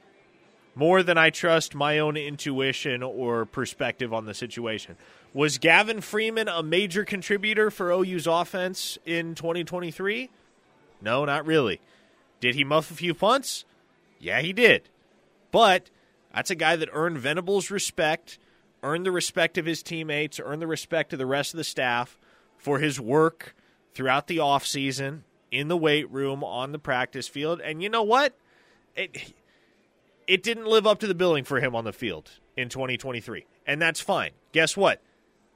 more 0.74 1.02
than 1.02 1.18
I 1.18 1.30
trust 1.30 1.74
my 1.74 1.98
own 1.98 2.16
intuition 2.16 3.02
or 3.02 3.44
perspective 3.44 4.12
on 4.12 4.26
the 4.26 4.34
situation. 4.34 4.96
Was 5.32 5.58
Gavin 5.58 6.00
Freeman 6.00 6.48
a 6.48 6.62
major 6.62 7.04
contributor 7.04 7.70
for 7.70 7.92
OU's 7.92 8.26
offense 8.26 8.98
in 9.04 9.34
2023? 9.34 10.30
No, 11.00 11.24
not 11.24 11.46
really. 11.46 11.80
Did 12.40 12.54
he 12.54 12.64
muff 12.64 12.90
a 12.90 12.94
few 12.94 13.14
punts? 13.14 13.64
Yeah, 14.18 14.40
he 14.40 14.52
did. 14.52 14.88
But 15.52 15.90
that's 16.34 16.50
a 16.50 16.56
guy 16.56 16.76
that 16.76 16.88
earned 16.92 17.18
Venables' 17.18 17.70
respect, 17.70 18.38
earned 18.82 19.06
the 19.06 19.12
respect 19.12 19.56
of 19.56 19.66
his 19.66 19.82
teammates, 19.82 20.40
earned 20.42 20.62
the 20.62 20.66
respect 20.66 21.12
of 21.12 21.18
the 21.18 21.26
rest 21.26 21.54
of 21.54 21.58
the 21.58 21.64
staff 21.64 22.18
for 22.58 22.78
his 22.78 23.00
work 23.00 23.54
throughout 23.94 24.26
the 24.26 24.38
offseason, 24.38 25.20
in 25.50 25.68
the 25.68 25.76
weight 25.76 26.10
room, 26.10 26.44
on 26.44 26.72
the 26.72 26.78
practice 26.78 27.28
field. 27.28 27.60
And 27.60 27.82
you 27.82 27.88
know 27.88 28.02
what? 28.02 28.36
It, 28.96 29.34
it 30.26 30.42
didn't 30.42 30.66
live 30.66 30.86
up 30.86 31.00
to 31.00 31.06
the 31.06 31.14
billing 31.14 31.44
for 31.44 31.60
him 31.60 31.74
on 31.74 31.84
the 31.84 31.92
field 31.92 32.30
in 32.56 32.68
2023. 32.68 33.46
And 33.66 33.80
that's 33.80 34.00
fine. 34.00 34.30
Guess 34.52 34.76
what? 34.76 35.02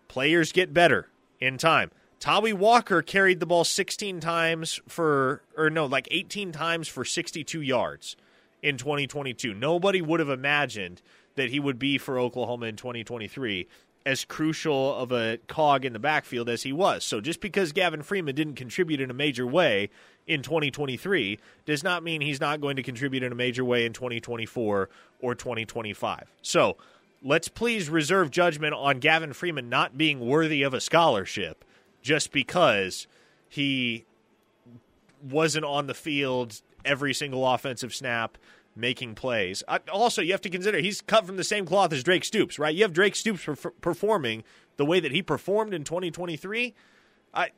Players 0.09 0.53
get 0.53 0.75
better 0.75 1.09
in 1.41 1.59
time. 1.59 1.91
Tawee 2.21 2.55
Walker 2.55 3.03
carried 3.03 3.41
the 3.41 3.47
ball 3.47 3.65
16 3.65 4.21
times 4.21 4.81
for, 4.89 5.43
or 5.57 5.69
no, 5.69 5.85
like 5.87 6.09
18 6.11 6.53
times 6.53 6.89
for 6.89 7.05
62 7.05 7.61
yards 7.61 8.17
in 8.63 8.79
2022. 8.79 9.53
Nobody 9.53 10.01
would 10.01 10.21
have 10.21 10.31
imagined 10.31 11.03
that 11.35 11.51
he 11.51 11.61
would 11.61 11.79
be 11.79 11.99
for 11.99 12.19
Oklahoma 12.19 12.67
in 12.67 12.77
2023 12.77 13.69
as 14.07 14.25
crucial 14.25 14.95
of 14.97 15.13
a 15.13 15.39
cog 15.47 15.85
in 15.85 15.93
the 15.93 15.99
backfield 15.99 16.49
as 16.49 16.63
he 16.63 16.73
was. 16.73 17.05
So 17.05 17.21
just 17.21 17.41
because 17.41 17.73
Gavin 17.73 18.03
Freeman 18.03 18.35
didn't 18.35 18.55
contribute 18.55 19.01
in 19.01 19.11
a 19.11 19.15
major 19.15 19.47
way 19.47 19.89
in 20.27 20.43
2023 20.43 21.39
does 21.65 21.83
not 21.83 22.03
mean 22.03 22.21
he's 22.21 22.41
not 22.41 22.61
going 22.61 22.77
to 22.77 22.83
contribute 22.83 23.23
in 23.23 23.33
a 23.33 23.35
major 23.35 23.65
way 23.65 23.87
in 23.87 23.93
2024 23.93 24.89
or 25.21 25.35
2025. 25.35 26.33
So 26.43 26.77
let's 27.23 27.49
please 27.49 27.89
reserve 27.89 28.31
judgment 28.31 28.75
on 28.75 28.99
Gavin 28.99 29.33
Freeman 29.33 29.71
not 29.71 29.97
being 29.97 30.21
worthy 30.21 30.63
of 30.63 30.75
a 30.75 30.81
scholarship 30.81 31.65
just 32.03 32.31
because 32.31 33.07
he 33.49 34.05
wasn't 35.23 35.65
on 35.65 35.87
the 35.87 35.95
field 35.95 36.61
every 36.85 37.15
single 37.15 37.47
offensive 37.49 37.95
snap 37.95 38.37
making 38.77 39.15
plays. 39.15 39.63
Uh, 39.69 39.79
also, 39.93 40.23
you 40.23 40.33
have 40.33 40.41
to 40.43 40.51
consider 40.51 40.79
he's 40.79 41.01
cut 41.01 41.27
from 41.27 41.37
the 41.37 41.45
same 41.45 41.67
cloth 41.67 41.93
as 41.93 42.03
Drake 42.03 42.25
Stoops, 42.25 42.59
right? 42.59 42.75
You 42.75 42.83
have 42.83 42.93
Drake 42.93 43.17
Stoops 43.17 43.47
performing 43.81 44.45
the 44.77 44.85
way 44.85 45.01
that 45.01 45.13
he 45.13 45.23
performed 45.23 45.73
in 45.73 45.85
2023. 45.85 46.75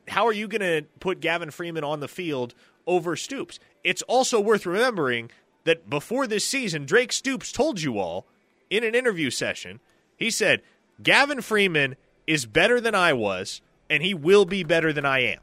how 0.09 0.27
are 0.27 0.33
you 0.33 0.49
going 0.49 0.61
to 0.61 0.87
put 1.01 1.21
Gavin 1.21 1.51
Freeman 1.51 1.85
on 1.85 2.01
the 2.01 2.09
field 2.09 2.55
over 2.87 3.17
Stoops? 3.17 3.59
It's 3.85 4.03
also 4.03 4.41
worth 4.41 4.67
remembering 4.67 5.31
that 5.65 5.89
before 5.89 6.27
this 6.27 6.45
season, 6.45 6.85
Drake 6.85 7.13
Stoops 7.13 7.53
told 7.53 7.83
you 7.83 7.99
all 7.99 8.27
in 8.71 8.85
an 8.85 8.95
interview 8.95 9.31
session, 9.31 9.81
he 10.17 10.31
said, 10.31 10.63
Gavin 11.03 11.41
Freeman 11.41 11.97
is 12.27 12.47
better 12.47 12.81
than 12.81 12.95
I 12.95 13.13
was, 13.13 13.61
and 13.89 14.03
he 14.03 14.15
will 14.15 14.45
be 14.45 14.65
better 14.65 14.93
than 14.93 15.05
I 15.05 15.21
am. 15.21 15.41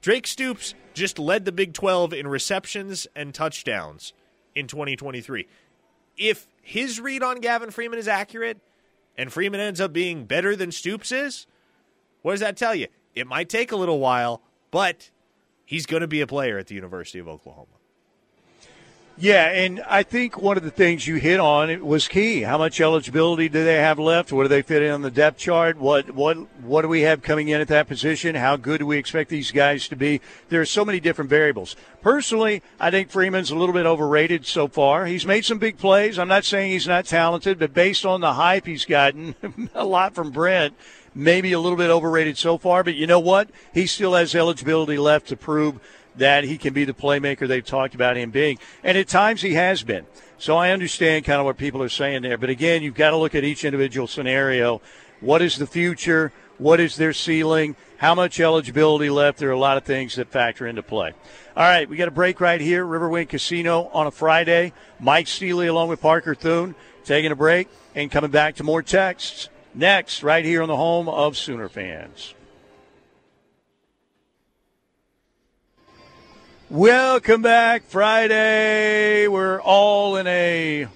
Drake 0.00 0.26
Stoops 0.26 0.74
just 0.94 1.18
led 1.18 1.44
the 1.44 1.52
Big 1.52 1.72
12 1.72 2.12
in 2.12 2.26
receptions 2.26 3.06
and 3.14 3.32
touchdowns 3.32 4.12
in 4.54 4.66
2023. 4.66 5.46
If 6.16 6.46
his 6.60 7.00
read 7.00 7.22
on 7.22 7.40
Gavin 7.40 7.70
Freeman 7.70 7.98
is 7.98 8.08
accurate 8.08 8.58
and 9.16 9.32
Freeman 9.32 9.60
ends 9.60 9.80
up 9.80 9.92
being 9.92 10.24
better 10.24 10.54
than 10.56 10.72
Stoops 10.72 11.12
is, 11.12 11.46
what 12.22 12.32
does 12.32 12.40
that 12.40 12.56
tell 12.56 12.74
you? 12.74 12.88
It 13.14 13.26
might 13.26 13.48
take 13.48 13.72
a 13.72 13.76
little 13.76 13.98
while, 13.98 14.42
but 14.70 15.10
he's 15.64 15.86
going 15.86 16.00
to 16.00 16.08
be 16.08 16.20
a 16.20 16.26
player 16.26 16.58
at 16.58 16.66
the 16.66 16.74
University 16.74 17.18
of 17.18 17.28
Oklahoma. 17.28 17.81
Yeah, 19.18 19.50
and 19.50 19.82
I 19.88 20.04
think 20.04 20.40
one 20.40 20.56
of 20.56 20.62
the 20.62 20.70
things 20.70 21.06
you 21.06 21.16
hit 21.16 21.38
on 21.38 21.84
was 21.84 22.08
key. 22.08 22.42
How 22.42 22.56
much 22.56 22.80
eligibility 22.80 23.48
do 23.50 23.62
they 23.62 23.76
have 23.76 23.98
left? 23.98 24.32
What 24.32 24.44
do 24.44 24.48
they 24.48 24.62
fit 24.62 24.82
in 24.82 24.90
on 24.90 25.02
the 25.02 25.10
depth 25.10 25.38
chart? 25.38 25.76
What 25.76 26.12
what 26.12 26.38
what 26.62 26.82
do 26.82 26.88
we 26.88 27.02
have 27.02 27.20
coming 27.20 27.48
in 27.48 27.60
at 27.60 27.68
that 27.68 27.88
position? 27.88 28.34
How 28.34 28.56
good 28.56 28.78
do 28.78 28.86
we 28.86 28.96
expect 28.96 29.28
these 29.28 29.50
guys 29.50 29.86
to 29.88 29.96
be? 29.96 30.22
There 30.48 30.62
are 30.62 30.66
so 30.66 30.84
many 30.84 30.98
different 30.98 31.28
variables. 31.28 31.76
Personally, 32.00 32.62
I 32.80 32.90
think 32.90 33.10
Freeman's 33.10 33.50
a 33.50 33.56
little 33.56 33.74
bit 33.74 33.84
overrated 33.84 34.46
so 34.46 34.66
far. 34.66 35.04
He's 35.04 35.26
made 35.26 35.44
some 35.44 35.58
big 35.58 35.76
plays. 35.76 36.18
I'm 36.18 36.28
not 36.28 36.46
saying 36.46 36.72
he's 36.72 36.88
not 36.88 37.04
talented, 37.04 37.58
but 37.58 37.74
based 37.74 38.06
on 38.06 38.22
the 38.22 38.32
hype 38.32 38.66
he's 38.66 38.86
gotten, 38.86 39.34
a 39.74 39.84
lot 39.84 40.14
from 40.14 40.30
Brent, 40.30 40.74
maybe 41.14 41.52
a 41.52 41.60
little 41.60 41.78
bit 41.78 41.90
overrated 41.90 42.38
so 42.38 42.56
far. 42.56 42.82
But 42.82 42.94
you 42.94 43.06
know 43.06 43.20
what? 43.20 43.50
He 43.74 43.86
still 43.86 44.14
has 44.14 44.34
eligibility 44.34 44.96
left 44.96 45.28
to 45.28 45.36
prove 45.36 45.80
that 46.16 46.44
he 46.44 46.58
can 46.58 46.74
be 46.74 46.84
the 46.84 46.92
playmaker 46.92 47.48
they've 47.48 47.64
talked 47.64 47.94
about 47.94 48.16
him 48.16 48.30
being. 48.30 48.58
And 48.84 48.98
at 48.98 49.08
times 49.08 49.42
he 49.42 49.54
has 49.54 49.82
been. 49.82 50.06
So 50.38 50.56
I 50.56 50.70
understand 50.70 51.24
kind 51.24 51.40
of 51.40 51.46
what 51.46 51.56
people 51.56 51.82
are 51.82 51.88
saying 51.88 52.22
there. 52.22 52.36
But 52.36 52.50
again, 52.50 52.82
you've 52.82 52.94
got 52.94 53.10
to 53.10 53.16
look 53.16 53.34
at 53.34 53.44
each 53.44 53.64
individual 53.64 54.06
scenario. 54.06 54.82
What 55.20 55.40
is 55.40 55.56
the 55.56 55.66
future? 55.66 56.32
What 56.58 56.80
is 56.80 56.96
their 56.96 57.12
ceiling? 57.12 57.76
How 57.96 58.14
much 58.14 58.40
eligibility 58.40 59.08
left? 59.10 59.38
There 59.38 59.48
are 59.48 59.52
a 59.52 59.58
lot 59.58 59.76
of 59.76 59.84
things 59.84 60.16
that 60.16 60.28
factor 60.28 60.66
into 60.66 60.82
play. 60.82 61.12
All 61.56 61.62
right, 61.62 61.88
we 61.88 61.96
got 61.96 62.08
a 62.08 62.12
break 62.12 62.40
right 62.40 62.60
here. 62.60 62.84
Riverwind 62.84 63.28
Casino 63.28 63.88
on 63.92 64.06
a 64.06 64.10
Friday. 64.10 64.72
Mike 64.98 65.28
Steely 65.28 65.68
along 65.68 65.88
with 65.88 66.00
Parker 66.00 66.34
Thune 66.34 66.74
taking 67.04 67.32
a 67.32 67.36
break 67.36 67.68
and 67.94 68.10
coming 68.10 68.30
back 68.30 68.56
to 68.56 68.64
more 68.64 68.82
texts 68.82 69.48
next, 69.74 70.22
right 70.22 70.44
here 70.44 70.62
on 70.62 70.68
the 70.68 70.76
home 70.76 71.08
of 71.08 71.36
Sooner 71.36 71.68
fans. 71.68 72.34
Welcome 76.72 77.42
back, 77.42 77.82
Friday. 77.84 79.28
We're 79.28 79.60
all 79.60 80.16
in 80.16 80.26
a 80.26 80.86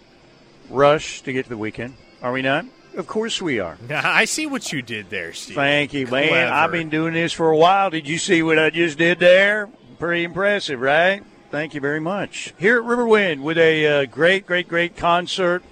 rush 0.71 1.21
to 1.21 1.35
get 1.35 1.43
to 1.43 1.49
the 1.51 1.59
weekend, 1.59 1.97
are 2.23 2.33
we 2.33 2.41
not? 2.41 2.65
Of 2.97 3.07
course 3.07 3.43
we 3.43 3.61
are. 3.61 3.77
I 3.91 4.25
see 4.25 4.47
what 4.47 4.73
you 4.73 4.81
did 4.81 5.11
there, 5.11 5.35
Steve. 5.35 5.55
Thank 5.55 5.93
you, 5.93 6.07
man. 6.07 6.51
I've 6.51 6.73
been 6.73 6.89
doing 6.89 7.13
this 7.13 7.35
for 7.35 7.51
a 7.51 7.57
while. 7.59 7.91
Did 7.91 8.09
you 8.09 8.17
see 8.17 8.43
what 8.43 8.59
I 8.59 8.71
just 8.71 8.97
did 8.97 9.19
there? 9.19 9.69
Pretty 9.99 10.25
impressive, 10.25 10.81
right? 10.81 11.23
Thank 11.51 11.75
you 11.75 11.83
very 11.83 12.01
much. 12.01 12.55
Here 12.57 12.79
at 12.79 12.85
Riverwind 12.85 13.43
with 13.43 13.59
a 13.59 13.87
uh, 13.87 14.05
great, 14.07 14.47
great, 14.47 14.69
great 14.69 14.97
concert, 14.97 15.63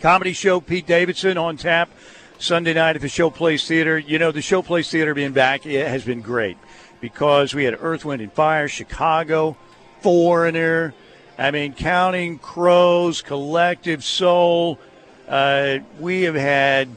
comedy 0.00 0.32
show. 0.32 0.62
Pete 0.62 0.86
Davidson 0.86 1.36
on 1.36 1.58
tap 1.58 1.90
Sunday 2.38 2.72
night 2.72 2.96
at 2.96 3.02
the 3.02 3.08
Showplace 3.08 3.66
Theater. 3.66 3.98
You 3.98 4.18
know, 4.18 4.32
the 4.32 4.40
Showplace 4.40 4.90
Theater 4.90 5.12
being 5.12 5.32
back 5.32 5.66
it 5.66 5.86
has 5.86 6.06
been 6.06 6.22
great 6.22 6.56
because 7.06 7.54
we 7.54 7.62
had 7.62 7.78
Earth, 7.80 8.04
Wind, 8.04 8.20
and 8.20 8.32
Fire, 8.32 8.66
Chicago, 8.66 9.56
Foreigner. 10.00 10.92
I 11.38 11.52
mean, 11.52 11.72
counting 11.72 12.36
Crows, 12.36 13.22
Collective 13.22 14.02
Soul. 14.02 14.80
Uh, 15.28 15.78
we 16.00 16.22
have 16.22 16.34
had 16.34 16.88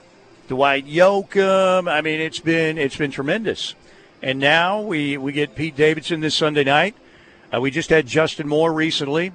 Dwight 0.48 0.88
Yoakam. 0.88 1.88
I 1.88 2.02
mean, 2.02 2.20
it's 2.20 2.40
been 2.40 2.80
it's 2.80 2.98
been 2.98 3.12
tremendous. 3.12 3.76
And 4.24 4.40
now 4.40 4.82
we 4.82 5.16
we 5.18 5.32
get 5.32 5.54
Pete 5.54 5.76
Davidson 5.76 6.22
this 6.22 6.34
Sunday 6.34 6.64
night. 6.64 6.96
Uh, 7.54 7.62
we 7.62 7.70
just 7.70 7.92
had 7.92 8.08
Justin 8.08 8.48
Moore 8.48 8.74
recently 8.74 9.32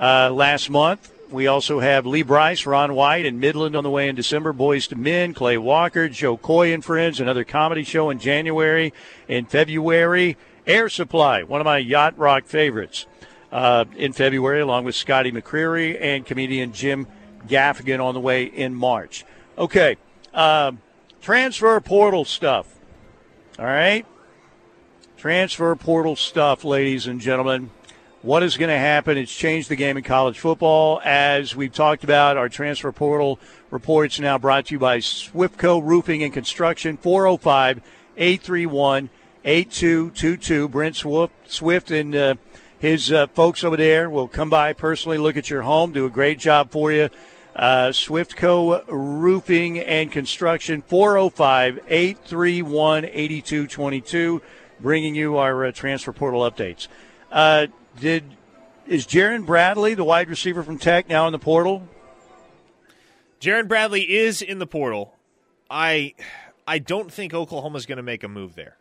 uh, 0.00 0.30
last 0.32 0.70
month. 0.70 1.12
We 1.30 1.48
also 1.48 1.80
have 1.80 2.06
Lee 2.06 2.22
Brice, 2.22 2.66
Ron 2.66 2.94
White, 2.94 3.26
and 3.26 3.40
Midland 3.40 3.74
on 3.74 3.82
the 3.82 3.90
way 3.90 4.08
in 4.08 4.14
December. 4.14 4.52
Boyz 4.52 4.92
II 4.92 4.98
Men, 4.98 5.34
Clay 5.34 5.58
Walker, 5.58 6.08
Jo 6.08 6.36
Koy 6.36 6.72
and 6.72 6.84
Friends, 6.84 7.18
another 7.18 7.42
comedy 7.42 7.82
show 7.82 8.10
in 8.10 8.20
January. 8.20 8.92
In 9.26 9.46
February, 9.46 10.36
Air 10.66 10.88
Supply, 10.88 11.42
one 11.42 11.60
of 11.60 11.64
my 11.64 11.78
yacht 11.78 12.16
rock 12.16 12.46
favorites. 12.46 13.06
Uh, 13.50 13.84
in 13.96 14.12
February, 14.12 14.60
along 14.60 14.84
with 14.84 14.94
Scotty 14.94 15.32
McCreery 15.32 15.96
and 16.00 16.26
comedian 16.26 16.72
Jim 16.72 17.06
Gaffigan 17.46 18.04
on 18.04 18.14
the 18.14 18.20
way 18.20 18.44
in 18.44 18.74
March. 18.74 19.24
Okay, 19.56 19.96
um, 20.34 20.80
transfer 21.20 21.80
portal 21.80 22.24
stuff. 22.24 22.76
All 23.58 23.64
right, 23.64 24.04
transfer 25.16 25.74
portal 25.76 26.16
stuff, 26.16 26.64
ladies 26.64 27.06
and 27.06 27.20
gentlemen. 27.20 27.70
What 28.26 28.42
is 28.42 28.56
going 28.56 28.70
to 28.70 28.76
happen? 28.76 29.16
It's 29.18 29.32
changed 29.32 29.68
the 29.68 29.76
game 29.76 29.96
in 29.96 30.02
college 30.02 30.40
football. 30.40 31.00
As 31.04 31.54
we've 31.54 31.72
talked 31.72 32.02
about, 32.02 32.36
our 32.36 32.48
transfer 32.48 32.90
portal 32.90 33.38
reports 33.70 34.18
now 34.18 34.36
brought 34.36 34.66
to 34.66 34.74
you 34.74 34.80
by 34.80 34.98
Swiftco 34.98 35.80
Roofing 35.80 36.24
and 36.24 36.32
Construction, 36.32 36.96
405 36.96 37.80
831 38.16 39.10
8222. 39.44 40.68
Brent 40.68 40.96
Swift 41.46 41.92
and 41.92 42.16
uh, 42.16 42.34
his 42.80 43.12
uh, 43.12 43.28
folks 43.28 43.62
over 43.62 43.76
there 43.76 44.10
will 44.10 44.26
come 44.26 44.50
by 44.50 44.72
personally, 44.72 45.18
look 45.18 45.36
at 45.36 45.48
your 45.48 45.62
home, 45.62 45.92
do 45.92 46.04
a 46.04 46.10
great 46.10 46.40
job 46.40 46.72
for 46.72 46.90
you. 46.90 47.08
Uh, 47.54 47.90
Swiftco 47.90 48.82
Roofing 48.88 49.78
and 49.78 50.10
Construction, 50.10 50.82
405 50.82 51.78
831 51.86 53.04
8222, 53.04 54.42
bringing 54.80 55.14
you 55.14 55.36
our 55.36 55.66
uh, 55.66 55.70
transfer 55.70 56.12
portal 56.12 56.40
updates. 56.40 56.88
Did 58.00 58.24
Is 58.86 59.06
Jerand 59.06 59.46
Bradley, 59.46 59.94
the 59.94 60.04
wide 60.04 60.28
receiver 60.28 60.62
from 60.62 60.78
Tech, 60.78 61.08
now 61.08 61.26
in 61.26 61.32
the 61.32 61.38
portal? 61.38 61.88
Jerand 63.40 63.68
Bradley 63.68 64.02
is 64.02 64.42
in 64.42 64.58
the 64.58 64.66
portal. 64.66 65.14
I 65.70 66.14
I 66.66 66.78
don't 66.78 67.10
think 67.10 67.32
Oklahoma's 67.32 67.86
going 67.86 67.96
to 67.96 68.02
make 68.02 68.22
a 68.22 68.28
move 68.28 68.54
there. 68.54 68.76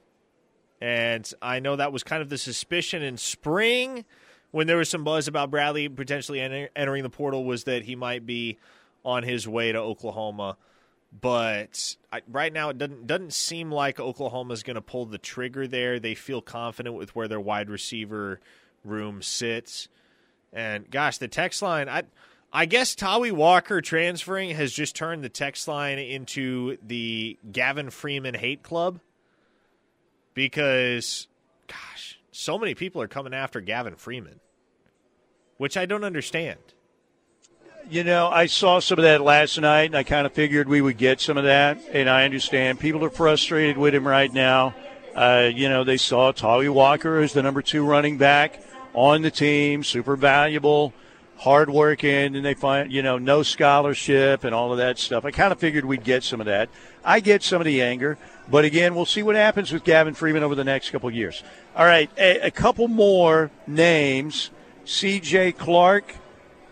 And 0.82 1.30
I 1.42 1.60
know 1.60 1.78
that 1.78 1.94
was 1.94 2.04
kind 2.04 2.22
of 2.22 2.30
the 2.30 2.38
suspicion 2.38 3.02
in 3.02 3.18
spring 3.18 4.04
when 4.52 4.68
there 4.68 4.78
was 4.78 4.90
some 4.90 5.04
buzz 5.04 5.28
about 5.28 5.50
Bradley 5.50 5.88
potentially 5.88 6.42
enter- 6.42 6.70
entering 6.76 7.04
the 7.04 7.10
portal 7.10 7.46
was 7.46 7.64
that 7.64 7.84
he 7.84 7.96
might 7.96 8.26
be 8.26 8.58
on 9.06 9.24
his 9.24 9.48
way 9.48 9.72
to 9.72 9.80
Oklahoma. 9.80 10.58
But 11.22 11.96
I, 12.12 12.22
right 12.30 12.52
now, 12.52 12.70
it 12.70 12.78
doesn't 12.78 13.08
doesn't 13.08 13.34
seem 13.34 13.72
like 13.72 13.98
Oklahoma 13.98 14.54
is 14.54 14.64
going 14.64 14.76
to 14.76 14.82
pull 14.82 15.06
the 15.06 15.18
trigger 15.18 15.68
there. 15.68 16.00
They 16.02 16.16
feel 16.16 16.42
confident 16.42 16.96
with 16.98 17.16
where 17.16 17.30
their 17.30 17.40
wide 17.40 17.70
receiver 17.70 18.42
room 18.86 19.22
sits. 19.22 19.88
And 20.54 20.90
gosh, 20.90 21.18
the 21.18 21.28
text 21.28 21.62
line, 21.62 21.90
I 21.90 22.04
I 22.54 22.66
guess 22.66 22.96
Tawee 22.96 23.32
Walker 23.32 23.82
transferring 23.82 24.52
has 24.52 24.72
just 24.72 24.96
turned 24.96 25.24
the 25.24 25.30
text 25.30 25.68
line 25.68 26.00
into 26.00 26.78
the 26.86 27.38
Gavin 27.52 27.90
Freeman 27.90 28.36
hate 28.36 28.64
club 28.64 29.00
because 30.34 31.28
gosh, 31.68 32.20
so 32.32 32.58
many 32.58 32.76
people 32.76 33.02
are 33.02 33.08
coming 33.08 33.34
after 33.34 33.60
Gavin 33.60 33.96
Freeman 33.96 34.40
which 35.58 35.78
I 35.78 35.86
don't 35.86 36.04
understand. 36.04 36.60
You 37.90 38.04
know, 38.04 38.28
I 38.28 38.48
saw 38.48 38.80
some 38.80 38.98
of 38.98 39.04
that 39.04 39.22
last 39.22 39.60
night, 39.60 39.86
and 39.86 39.96
I 39.96 40.04
kind 40.04 40.26
of 40.26 40.34
figured 40.34 40.68
we 40.68 40.82
would 40.82 40.98
get 40.98 41.22
some 41.22 41.38
of 41.38 41.44
that. 41.44 41.80
And 41.92 42.10
I 42.10 42.26
understand 42.26 42.80
people 42.80 43.06
are 43.06 43.12
frustrated 43.12 43.78
with 43.78 43.94
him 43.94 44.08
right 44.08 44.32
now. 44.34 44.74
Uh, 45.14 45.50
you 45.54 45.70
know, 45.70 45.84
they 45.84 45.98
saw 45.98 46.32
Tawee 46.32 46.70
Walker 46.70 47.20
as 47.20 47.34
the 47.34 47.44
number 47.44 47.62
two 47.62 47.86
running 47.86 48.18
back 48.18 48.60
on 48.96 49.22
the 49.22 49.30
team, 49.30 49.84
super 49.84 50.16
valuable, 50.16 50.94
hardworking, 51.38 52.36
and 52.36 52.46
they 52.46 52.54
find, 52.54 52.92
you 52.92 53.04
know, 53.04 53.18
no 53.18 53.44
scholarship 53.44 54.44
and 54.44 54.56
all 54.56 54.72
of 54.72 54.78
that 54.78 54.98
stuff. 54.98 55.26
I 55.26 55.32
kind 55.32 55.52
of 55.52 55.60
figured 55.60 55.86
we'd 55.86 56.04
get 56.04 56.24
some 56.24 56.40
of 56.40 56.46
that. 56.46 56.70
I 57.04 57.20
get 57.20 57.44
some 57.44 57.62
of 57.62 57.66
the 57.66 57.82
anger, 57.82 58.18
but 58.50 58.66
again, 58.66 58.96
we'll 58.96 59.06
see 59.06 59.22
what 59.22 59.36
happens 59.36 59.72
with 59.72 59.84
Gavin 59.84 60.14
Freeman 60.14 60.44
over 60.44 60.56
the 60.56 60.64
next 60.64 60.90
couple 60.92 61.12
years. 61.12 61.44
All 61.76 61.86
right, 61.86 62.10
a, 62.18 62.48
a 62.48 62.52
couple 62.52 62.88
more 62.88 63.52
names 63.68 64.50
C.J. 64.86 65.54
Clark, 65.54 66.16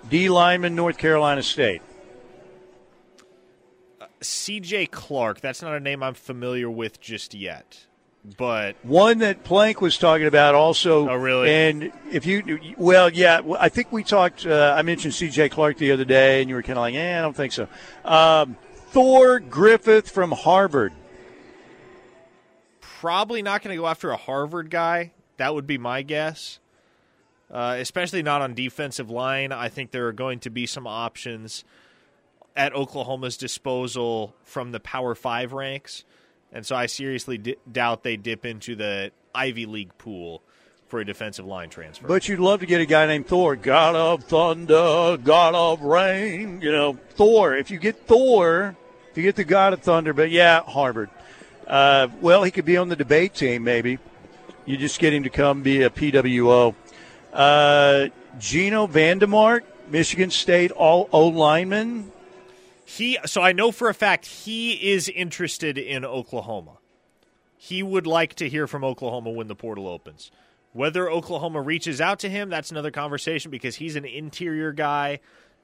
D 0.09 0.29
lineman, 0.29 0.75
North 0.75 0.97
Carolina 0.97 1.43
State. 1.43 1.81
Uh, 3.99 4.05
C.J. 4.21 4.85
Clark, 4.87 5.41
that's 5.41 5.61
not 5.61 5.73
a 5.73 5.79
name 5.79 6.01
I'm 6.01 6.13
familiar 6.13 6.69
with 6.69 7.01
just 7.01 7.33
yet. 7.33 7.85
But 8.37 8.77
one 8.83 9.17
that 9.17 9.43
Plank 9.43 9.81
was 9.81 9.97
talking 9.97 10.27
about 10.27 10.55
also. 10.55 11.09
Oh, 11.09 11.15
really? 11.15 11.51
And 11.51 11.91
if 12.09 12.25
you, 12.25 12.75
well, 12.77 13.09
yeah, 13.09 13.41
I 13.59 13.67
think 13.67 13.91
we 13.91 14.03
talked. 14.03 14.45
Uh, 14.45 14.73
I 14.77 14.81
mentioned 14.81 15.13
C.J. 15.13 15.49
Clark 15.49 15.77
the 15.77 15.91
other 15.91 16.05
day, 16.05 16.39
and 16.39 16.49
you 16.49 16.55
were 16.55 16.63
kind 16.63 16.77
of 16.77 16.83
like, 16.83 16.93
"Yeah, 16.93 17.19
I 17.19 17.21
don't 17.21 17.35
think 17.35 17.51
so." 17.51 17.67
Um, 18.05 18.55
Thor 18.91 19.41
Griffith 19.41 20.09
from 20.09 20.31
Harvard. 20.31 20.93
Probably 22.79 23.41
not 23.41 23.61
going 23.61 23.75
to 23.75 23.81
go 23.81 23.87
after 23.87 24.11
a 24.11 24.17
Harvard 24.17 24.69
guy. 24.69 25.11
That 25.35 25.53
would 25.53 25.67
be 25.67 25.77
my 25.77 26.01
guess 26.01 26.59
uh, 27.53 27.75
especially 27.79 28.23
not 28.23 28.41
on 28.41 28.55
defensive 28.55 29.11
line. 29.11 29.51
I 29.51 29.69
think 29.69 29.91
there 29.91 30.07
are 30.07 30.13
going 30.13 30.39
to 30.39 30.49
be 30.49 30.65
some 30.65 30.87
options 30.87 31.63
at 32.55 32.73
Oklahoma's 32.75 33.37
disposal 33.37 34.35
from 34.43 34.71
the 34.71 34.79
Power 34.79 35.13
Five 35.13 35.53
ranks, 35.53 36.03
and 36.53 36.65
so 36.65 36.75
I 36.75 36.85
seriously 36.85 37.37
d- 37.37 37.57
doubt 37.69 38.03
they 38.03 38.15
dip 38.15 38.45
into 38.45 38.75
the 38.75 39.11
Ivy 39.35 39.65
League 39.65 39.97
pool 39.97 40.41
for 40.87 40.99
a 40.99 41.05
defensive 41.05 41.45
line 41.45 41.69
transfer. 41.69 42.07
But 42.07 42.29
you'd 42.29 42.39
love 42.39 42.59
to 42.59 42.67
get 42.67 42.79
a 42.79 42.85
guy 42.85 43.07
named 43.07 43.27
Thor, 43.27 43.55
God 43.55 43.95
of 43.95 44.23
Thunder, 44.25 45.17
God 45.17 45.55
of 45.55 45.81
Rain. 45.81 46.61
You 46.61 46.71
know, 46.71 46.97
Thor. 47.15 47.55
If 47.55 47.71
you 47.71 47.79
get 47.79 48.05
Thor, 48.05 48.75
if 49.09 49.17
you 49.17 49.23
get 49.23 49.35
the 49.35 49.43
God 49.43 49.73
of 49.73 49.81
Thunder, 49.81 50.13
but 50.13 50.29
yeah, 50.29 50.61
Harvard. 50.61 51.09
Uh, 51.65 52.09
well, 52.21 52.43
he 52.43 52.51
could 52.51 52.65
be 52.65 52.77
on 52.77 52.89
the 52.89 52.95
debate 52.95 53.33
team, 53.33 53.63
maybe. 53.63 53.97
You 54.65 54.77
just 54.77 54.99
get 54.99 55.13
him 55.13 55.23
to 55.23 55.29
come 55.29 55.63
be 55.63 55.81
a 55.81 55.89
PWO. 55.89 56.75
Uh, 57.33 58.07
Gino 58.39 58.85
Vandemark, 58.85 59.61
Michigan 59.89 60.29
State 60.29 60.71
all 60.71 61.09
O 61.11 61.27
lineman. 61.27 62.11
He 62.85 63.17
so 63.25 63.41
I 63.41 63.51
know 63.51 63.71
for 63.71 63.89
a 63.89 63.93
fact 63.93 64.25
he 64.25 64.91
is 64.91 65.09
interested 65.09 65.77
in 65.77 66.03
Oklahoma. 66.03 66.77
He 67.57 67.81
would 67.81 68.05
like 68.05 68.35
to 68.35 68.49
hear 68.49 68.67
from 68.67 68.83
Oklahoma 68.83 69.31
when 69.31 69.47
the 69.47 69.55
portal 69.55 69.87
opens. 69.87 70.31
Whether 70.73 71.09
Oklahoma 71.09 71.61
reaches 71.61 72.01
out 72.01 72.19
to 72.19 72.29
him, 72.29 72.49
that's 72.49 72.71
another 72.71 72.91
conversation 72.91 73.51
because 73.51 73.75
he's 73.75 73.95
an 73.95 74.05
interior 74.05 74.73
guy 74.73 75.19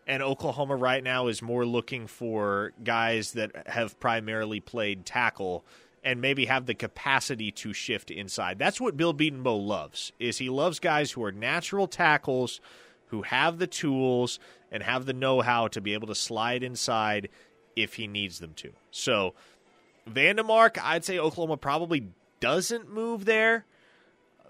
and 0.10 0.24
Oklahoma 0.24 0.76
right 0.76 1.04
now 1.04 1.28
is 1.28 1.42
more 1.42 1.66
looking 1.68 2.08
for 2.08 2.74
guys 2.84 3.34
that 3.34 3.68
have 3.68 4.00
primarily 4.00 4.60
played 4.60 5.06
tackle 5.06 5.64
and 6.04 6.20
maybe 6.20 6.46
have 6.46 6.66
the 6.66 6.74
capacity 6.74 7.52
to 7.52 7.74
shift 7.74 8.10
inside. 8.10 8.58
That's 8.58 8.82
what 8.82 8.98
Bill 8.98 9.14
Bedenbaugh 9.14 9.68
loves. 9.68 10.12
Is 10.20 10.40
he 10.40 10.50
loves 10.50 10.80
guys 10.80 11.12
who 11.12 11.24
are 11.24 11.32
natural 11.32 11.88
tackles, 11.88 12.60
who 13.08 13.22
have 13.22 13.60
the 13.60 13.68
tools 13.68 14.40
and 14.72 14.84
have 14.84 15.06
the 15.06 15.14
know-how 15.14 15.68
to 15.70 15.82
be 15.82 15.94
able 15.94 16.08
to 16.08 16.16
slide 16.16 16.64
inside 16.64 17.30
if 17.76 17.96
he 17.96 18.08
needs 18.08 18.40
them 18.40 18.54
to. 18.56 18.72
So, 18.92 19.34
Vandemark, 20.10 20.78
I'd 20.82 21.06
say 21.06 21.20
Oklahoma 21.20 21.58
probably 21.58 22.10
doesn't 22.40 22.92
move 22.92 23.26
there. 23.26 23.66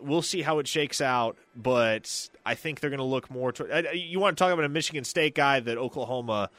We'll 0.01 0.21
see 0.21 0.41
how 0.41 0.59
it 0.59 0.67
shakes 0.67 1.01
out, 1.01 1.37
but 1.55 2.29
I 2.45 2.55
think 2.55 2.79
they're 2.79 2.89
going 2.89 2.99
to 2.99 3.03
look 3.03 3.29
more 3.29 3.51
toward. 3.51 3.87
You 3.93 4.19
want 4.19 4.37
to 4.37 4.43
talk 4.43 4.53
about 4.53 4.63
a 4.65 4.69
Michigan 4.69 5.03
State 5.03 5.35
guy 5.35 5.59
that 5.59 5.77
Oklahoma 5.77 6.49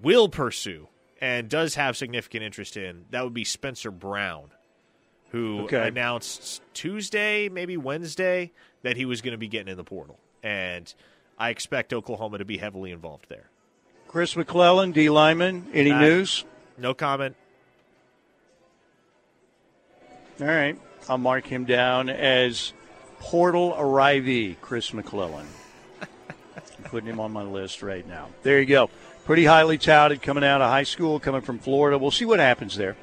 will 0.00 0.28
pursue 0.28 0.88
and 1.20 1.48
does 1.48 1.76
have 1.76 1.96
significant 1.96 2.42
interest 2.42 2.76
in? 2.76 3.04
That 3.10 3.22
would 3.22 3.34
be 3.34 3.44
Spencer 3.44 3.92
Brown, 3.92 4.50
who 5.30 5.60
Okay. 5.66 5.86
announced 5.86 6.60
Tuesday, 6.74 7.48
maybe 7.48 7.76
Wednesday, 7.76 8.50
that 8.82 8.96
he 8.96 9.04
was 9.04 9.22
going 9.22 9.32
to 9.32 9.38
be 9.38 9.46
getting 9.46 9.68
in 9.68 9.76
the 9.76 9.84
portal, 9.84 10.18
and 10.42 10.92
I 11.42 11.48
expect 11.50 11.92
Oklahoma 11.92 12.38
to 12.38 12.44
be 12.44 12.56
heavily 12.58 12.92
involved 12.92 13.26
there. 13.28 13.50
Chris 14.06 14.36
McClellan, 14.36 14.92
D 14.92 15.10
lineman, 15.10 15.66
Any 15.74 15.90
Uh, 15.90 15.98
news? 16.00 16.44
No 16.78 16.94
comment. 16.94 17.34
All 20.40 20.46
right. 20.46 20.78
I'll 21.08 21.18
mark 21.18 21.44
him 21.46 21.64
down 21.64 22.08
as 22.08 22.72
portal 23.18 23.72
arrivee, 23.76 24.54
Chris 24.60 24.94
McClellan. 24.94 25.46
I'm 26.00 26.84
putting 26.84 27.08
him 27.08 27.18
on 27.18 27.32
my 27.32 27.42
list 27.42 27.82
right 27.82 28.06
now. 28.06 28.28
There 28.44 28.60
you 28.60 28.66
go. 28.66 28.88
Pretty 29.24 29.44
highly 29.44 29.78
touted 29.78 30.22
coming 30.22 30.44
out 30.44 30.60
of 30.60 30.70
high 30.70 30.84
school, 30.84 31.18
coming 31.18 31.40
from 31.40 31.58
Florida. 31.58 31.98
We'll 31.98 32.12
see 32.12 32.24
what 32.24 32.38
happens 32.38 32.76
there. 32.76 32.96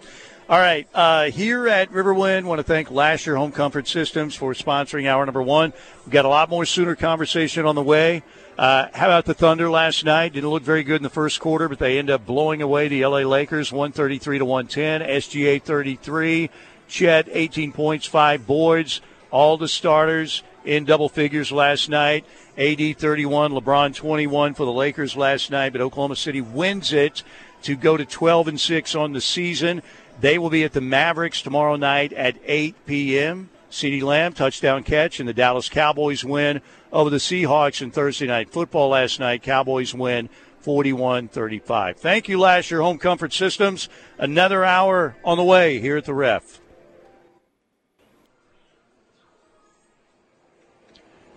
All 0.49 0.57
right. 0.57 0.87
Uh, 0.95 1.25
here 1.25 1.67
at 1.67 1.91
Riverwind, 1.91 2.43
want 2.45 2.57
to 2.57 2.63
thank 2.63 2.89
Lasher 2.89 3.35
Home 3.35 3.51
Comfort 3.51 3.87
Systems 3.87 4.33
for 4.33 4.55
sponsoring 4.55 5.05
hour 5.05 5.23
number 5.23 5.43
one. 5.43 5.73
We've 6.03 6.11
got 6.11 6.25
a 6.25 6.27
lot 6.27 6.49
more 6.49 6.65
Sooner 6.65 6.95
conversation 6.95 7.67
on 7.67 7.75
the 7.75 7.83
way. 7.83 8.23
Uh, 8.57 8.87
how 8.95 9.05
about 9.05 9.25
the 9.25 9.35
Thunder 9.35 9.69
last 9.69 10.03
night? 10.05 10.33
Didn't 10.33 10.49
look 10.49 10.63
very 10.63 10.81
good 10.81 10.95
in 10.95 11.03
the 11.03 11.09
first 11.11 11.39
quarter, 11.39 11.69
but 11.69 11.77
they 11.77 11.99
end 11.99 12.09
up 12.09 12.25
blowing 12.25 12.63
away 12.63 12.87
the 12.87 13.05
LA 13.05 13.19
Lakers 13.19 13.71
133 13.71 14.39
to 14.39 14.45
110. 14.45 15.01
SGA 15.01 15.61
33. 15.61 16.49
Chet 16.87 17.27
18 17.31 17.71
points, 17.71 18.07
five 18.07 18.47
boards. 18.47 19.01
All 19.29 19.55
the 19.55 19.67
starters 19.67 20.41
in 20.65 20.83
double 20.83 21.09
figures 21.09 21.51
last 21.51 21.89
night. 21.89 22.25
AD 22.57 22.97
31, 22.97 23.51
LeBron 23.51 23.93
21 23.93 24.55
for 24.55 24.65
the 24.65 24.71
Lakers 24.71 25.15
last 25.15 25.51
night, 25.51 25.73
but 25.73 25.81
Oklahoma 25.81 26.15
City 26.15 26.41
wins 26.41 26.91
it 26.91 27.21
to 27.61 27.75
go 27.75 27.97
to 27.97 28.05
12 28.05 28.47
and 28.47 28.59
6 28.59 28.95
on 28.95 29.13
the 29.13 29.21
season. 29.21 29.81
They 30.21 30.37
will 30.37 30.49
be 30.49 30.63
at 30.63 30.73
the 30.73 30.81
Mavericks 30.81 31.41
tomorrow 31.41 31.75
night 31.75 32.11
at 32.13 32.37
8 32.45 32.85
p.m. 32.85 33.49
CeeDee 33.71 34.01
Lamb 34.01 34.33
touchdown 34.33 34.83
catch, 34.83 35.19
and 35.19 35.29
the 35.29 35.33
Dallas 35.33 35.69
Cowboys 35.69 36.25
win 36.25 36.61
over 36.91 37.09
the 37.09 37.17
Seahawks 37.17 37.81
in 37.81 37.91
Thursday 37.91 38.27
night 38.27 38.49
football 38.49 38.89
last 38.89 39.19
night. 39.19 39.43
Cowboys 39.43 39.93
win 39.93 40.27
41-35. 40.65 41.97
Thank 41.97 42.27
you, 42.27 42.39
Lasher 42.39 42.81
Home 42.81 42.97
Comfort 42.97 43.31
Systems. 43.31 43.87
Another 44.17 44.65
hour 44.65 45.15
on 45.23 45.37
the 45.37 45.43
way 45.43 45.79
here 45.79 45.97
at 45.97 46.05
the 46.05 46.13
Ref. 46.13 46.59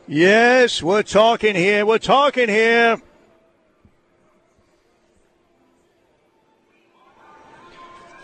Yes, 0.09 0.83
we're 0.83 1.05
talking 1.05 1.55
here. 1.55 1.87
We're 1.87 1.99
talking 1.99 2.49
here. 2.49 3.01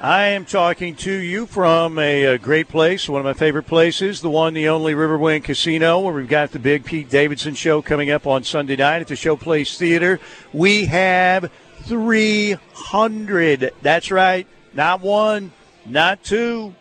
I 0.00 0.26
am 0.26 0.44
talking 0.44 0.94
to 0.96 1.12
you 1.12 1.46
from 1.46 1.98
a, 1.98 2.26
a 2.26 2.38
great 2.38 2.68
place, 2.68 3.08
one 3.08 3.18
of 3.18 3.24
my 3.24 3.32
favorite 3.32 3.66
places, 3.66 4.20
the 4.20 4.30
one, 4.30 4.54
the 4.54 4.68
only 4.68 4.94
Riverwind 4.94 5.42
Casino, 5.42 5.98
where 5.98 6.14
we've 6.14 6.28
got 6.28 6.52
the 6.52 6.60
big 6.60 6.84
Pete 6.84 7.10
Davidson 7.10 7.54
show 7.54 7.82
coming 7.82 8.08
up 8.08 8.24
on 8.24 8.44
Sunday 8.44 8.76
night 8.76 9.00
at 9.00 9.08
the 9.08 9.16
Showplace 9.16 9.76
Theater. 9.76 10.20
We 10.52 10.84
have 10.84 11.50
300. 11.82 13.72
That's 13.82 14.12
right. 14.12 14.46
Not 14.72 15.00
one, 15.00 15.50
not 15.84 16.22
two. 16.22 16.76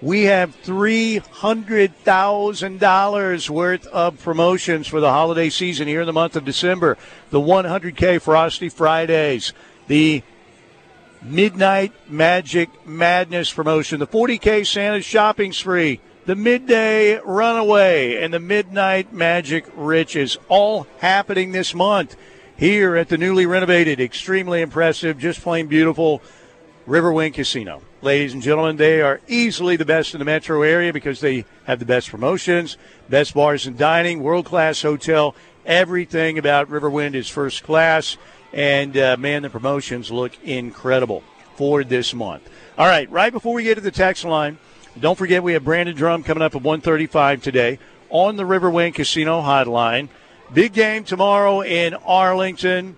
We 0.00 0.22
have 0.24 0.54
$300,000 0.62 3.50
worth 3.50 3.86
of 3.88 4.22
promotions 4.22 4.86
for 4.86 5.00
the 5.00 5.10
holiday 5.10 5.48
season 5.48 5.88
here 5.88 6.02
in 6.02 6.06
the 6.06 6.12
month 6.12 6.36
of 6.36 6.44
December. 6.44 6.96
The 7.30 7.40
100K 7.40 8.22
Frosty 8.22 8.68
Fridays, 8.68 9.52
the 9.88 10.22
Midnight 11.24 11.92
Magic 12.10 12.68
Madness 12.86 13.52
promotion, 13.52 14.00
the 14.00 14.06
40K 14.06 14.66
Santa 14.66 15.00
Shopping 15.00 15.52
Spree, 15.52 16.00
the 16.26 16.34
Midday 16.34 17.20
Runaway, 17.24 18.16
and 18.16 18.34
the 18.34 18.40
Midnight 18.40 19.12
Magic 19.12 19.66
Riches, 19.76 20.36
all 20.48 20.86
happening 20.98 21.52
this 21.52 21.74
month 21.74 22.16
here 22.56 22.96
at 22.96 23.08
the 23.08 23.18
newly 23.18 23.46
renovated, 23.46 24.00
extremely 24.00 24.62
impressive, 24.62 25.18
just 25.18 25.40
plain 25.42 25.68
beautiful 25.68 26.20
Riverwind 26.88 27.34
Casino. 27.34 27.82
Ladies 28.02 28.34
and 28.34 28.42
gentlemen, 28.42 28.76
they 28.76 29.00
are 29.00 29.20
easily 29.28 29.76
the 29.76 29.84
best 29.84 30.14
in 30.14 30.18
the 30.18 30.24
metro 30.24 30.62
area 30.62 30.92
because 30.92 31.20
they 31.20 31.44
have 31.64 31.78
the 31.78 31.84
best 31.84 32.10
promotions, 32.10 32.76
best 33.08 33.32
bars 33.32 33.66
and 33.66 33.78
dining, 33.78 34.24
world 34.24 34.44
class 34.44 34.82
hotel. 34.82 35.36
Everything 35.64 36.38
about 36.38 36.68
Riverwind 36.68 37.14
is 37.14 37.28
first 37.28 37.62
class. 37.62 38.16
And 38.52 38.96
uh, 38.96 39.16
man, 39.18 39.42
the 39.42 39.50
promotions 39.50 40.10
look 40.10 40.32
incredible 40.42 41.22
for 41.56 41.84
this 41.84 42.12
month. 42.12 42.48
All 42.76 42.86
right, 42.86 43.10
right 43.10 43.32
before 43.32 43.54
we 43.54 43.64
get 43.64 43.76
to 43.76 43.80
the 43.80 43.90
text 43.90 44.24
line, 44.24 44.58
don't 45.00 45.16
forget 45.16 45.42
we 45.42 45.54
have 45.54 45.64
Brandon 45.64 45.94
Drum 45.96 46.22
coming 46.22 46.42
up 46.42 46.54
at 46.54 46.62
1:35 46.62 47.42
today 47.42 47.78
on 48.10 48.36
the 48.36 48.44
Riverwind 48.44 48.94
Casino 48.94 49.40
Hotline. 49.40 50.08
Big 50.52 50.74
game 50.74 51.04
tomorrow 51.04 51.62
in 51.62 51.94
Arlington. 51.94 52.96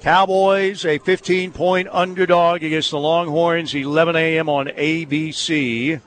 Cowboys, 0.00 0.84
a 0.84 0.98
15 0.98 1.52
point 1.52 1.88
underdog 1.90 2.62
against 2.62 2.90
the 2.90 2.98
Longhorns, 2.98 3.74
11 3.74 4.16
a.m. 4.16 4.48
on 4.48 4.68
ABC. 4.68 6.00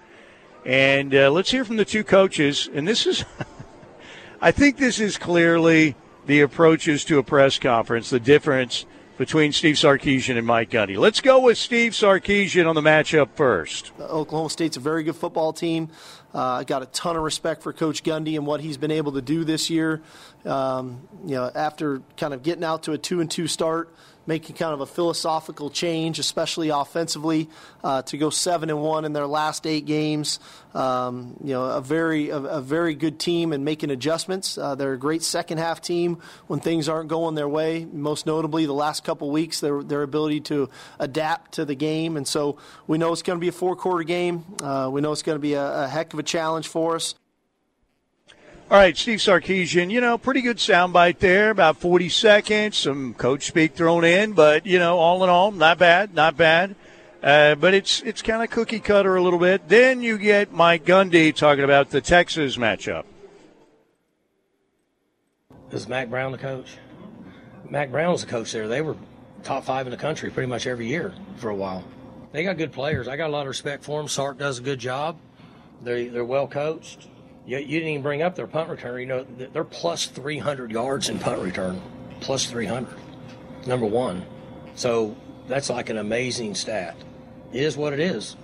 And 0.66 1.14
uh, 1.14 1.30
let's 1.30 1.52
hear 1.52 1.66
from 1.66 1.76
the 1.76 1.86
two 1.86 2.04
coaches. 2.04 2.70
And 2.74 2.88
this 2.88 3.06
is, 3.06 3.26
I 4.42 4.52
think 4.52 4.78
this 4.78 5.00
is 5.00 5.18
clearly 5.18 5.96
the 6.26 6.42
approaches 6.42 7.04
to 7.06 7.18
a 7.18 7.24
press 7.24 7.60
conference, 7.60 8.10
the 8.10 8.20
difference 8.20 8.86
between 9.18 9.52
Steve 9.52 9.76
Sarkisian 9.76 10.38
and 10.38 10.48
Mike 10.48 10.72
Gundy. 10.72 10.98
Let's 10.98 11.22
go 11.22 11.40
with 11.42 11.58
Steve 11.58 11.92
Sarkisian 11.92 12.68
on 12.68 12.74
the 12.74 12.82
matchup 12.82 13.30
first. 13.36 13.92
Oklahoma 14.00 14.50
State's 14.50 14.78
a 14.78 14.80
very 14.80 15.04
good 15.04 15.16
football 15.16 15.54
team. 15.54 15.90
Uh, 16.34 16.40
I 16.40 16.64
got 16.64 16.82
a 16.82 16.88
ton 16.88 17.16
of 17.16 17.22
respect 17.22 17.62
for 17.62 17.72
Coach 17.72 18.04
Gundy 18.04 18.36
and 18.36 18.48
what 18.48 18.62
he's 18.62 18.78
been 18.78 18.90
able 18.90 19.12
to 19.12 19.22
do 19.22 19.44
this 19.44 19.70
year. 19.70 20.02
Um, 20.46 21.08
you 21.26 21.36
know, 21.36 21.52
after 21.54 22.02
kind 22.18 22.34
of 22.34 22.42
getting 22.42 22.64
out 22.64 22.84
to 22.84 22.94
a 22.94 22.98
two 22.98 23.20
and 23.20 23.30
two 23.30 23.48
start, 23.48 23.94
making 24.26 24.56
kind 24.56 24.74
of 24.74 24.82
a 24.82 24.86
philosophical 24.86 25.70
change, 25.70 26.20
especially 26.20 26.70
offensively, 26.70 27.50
uh, 27.84 28.02
to 28.04 28.18
go 28.18 28.30
seven 28.30 28.70
and 28.70 28.82
one 28.82 29.06
in 29.06 29.14
their 29.14 29.28
last 29.28 29.66
eight 29.66 29.86
games. 29.86 30.40
Um, 30.74 31.36
you 31.44 31.54
know, 31.54 31.66
a 31.66 31.82
very 31.82 32.30
a, 32.30 32.38
a 32.38 32.62
very 32.62 32.96
good 32.96 33.20
team 33.20 33.52
and 33.54 33.66
making 33.66 33.92
adjustments. 33.92 34.58
Uh, 34.58 34.76
they're 34.76 34.94
a 34.94 35.00
great 35.00 35.24
second 35.24 35.58
half 35.58 35.82
team 35.82 36.20
when 36.48 36.60
things 36.60 36.88
aren't 36.88 37.10
going 37.10 37.36
their 37.36 37.50
way. 37.50 37.86
Most 37.86 38.26
notably, 38.26 38.66
the 38.66 38.74
last 38.74 39.04
couple 39.04 39.32
weeks, 39.32 39.60
their 39.60 39.84
their 39.84 40.04
ability 40.04 40.42
to 40.42 40.70
adapt 41.00 41.54
to 41.54 41.66
the 41.66 41.76
game, 41.76 42.18
and 42.18 42.28
so 42.28 42.58
we 42.88 42.98
know 42.98 43.12
it's 43.12 43.24
going 43.24 43.38
to 43.38 43.42
be 43.42 43.50
a 43.50 43.54
four 43.54 43.76
quarter 43.76 44.04
game. 44.04 44.46
Uh, 44.62 44.90
we 44.92 45.02
know 45.02 45.12
it's 45.12 45.24
going 45.24 45.36
to 45.38 45.42
be 45.42 45.54
a, 45.54 45.84
a 45.84 45.88
heck 45.88 46.14
of 46.14 46.20
a 46.20 46.24
challenge 46.24 46.68
for 46.68 46.96
us. 46.96 47.16
All 48.72 48.78
right, 48.78 48.96
Steve 48.96 49.20
Sarkisian, 49.20 49.92
you 49.92 50.00
know, 50.00 50.18
pretty 50.18 50.40
good 50.40 50.56
soundbite 50.56 51.20
there, 51.20 51.50
about 51.50 51.76
40 51.76 52.08
seconds, 52.08 52.78
some 52.78 53.14
coach 53.14 53.46
speak 53.46 53.76
thrown 53.76 54.06
in, 54.06 54.32
but, 54.32 54.66
you 54.66 54.80
know, 54.80 54.98
all 54.98 55.26
in 55.26 55.30
all, 55.30 55.52
not 55.52 55.78
bad, 55.78 56.14
not 56.14 56.38
bad. 56.38 56.78
Uh, 57.22 57.56
but 57.56 57.74
it's 57.74 58.02
it's 58.04 58.22
kind 58.22 58.42
of 58.42 58.50
cookie 58.50 58.80
cutter 58.80 59.18
a 59.18 59.22
little 59.22 59.40
bit. 59.40 59.68
Then 59.68 60.02
you 60.02 60.18
get 60.18 60.54
Mike 60.54 60.86
Gundy 60.86 61.36
talking 61.36 61.66
about 61.66 61.90
the 61.90 62.00
Texas 62.00 62.56
matchup. 62.56 63.04
Is 65.72 65.90
Mack 65.90 66.10
Brown 66.10 66.32
the 66.32 66.38
coach? 66.38 66.78
Mack 67.70 67.92
Brown 67.92 68.14
was 68.14 68.22
the 68.22 68.32
coach 68.32 68.54
there. 68.54 68.70
They 68.70 68.82
were 68.82 68.96
top 69.44 69.66
five 69.66 69.86
in 69.86 69.92
the 69.92 69.98
country 69.98 70.32
pretty 70.32 70.48
much 70.48 70.66
every 70.66 70.88
year 70.88 71.14
for 71.36 71.50
a 71.50 71.56
while. 71.56 71.84
They 72.32 72.46
got 72.46 72.58
good 72.58 72.72
players. 72.72 73.10
I 73.10 73.18
got 73.18 73.28
a 73.28 73.34
lot 73.34 73.42
of 73.42 73.50
respect 73.50 73.84
for 73.84 74.00
them. 74.00 74.08
Sark 74.08 74.38
does 74.38 74.60
a 74.60 74.62
good 74.62 74.80
job. 74.80 75.18
They 75.84 76.08
they're 76.08 76.24
well 76.24 76.48
coached. 76.48 77.10
You, 77.46 77.58
you 77.58 77.80
didn't 77.80 77.90
even 77.90 78.02
bring 78.02 78.22
up 78.22 78.36
their 78.36 78.48
punt 78.48 78.70
return. 78.70 79.00
You 79.00 79.06
know 79.06 79.26
they're 79.54 79.64
plus 79.64 80.06
300 80.06 80.72
yards 80.72 81.10
in 81.10 81.20
punt 81.20 81.42
return, 81.42 81.82
plus 82.20 82.46
300. 82.46 82.94
Number 83.66 83.86
one, 83.86 84.26
so 84.76 85.16
that's 85.48 85.70
like 85.70 85.90
an 85.90 85.98
amazing 85.98 86.56
stat. 86.56 86.96
It 87.54 87.64
is 87.64 87.78
what 87.78 87.94
it 87.94 88.00
is. 88.00 88.36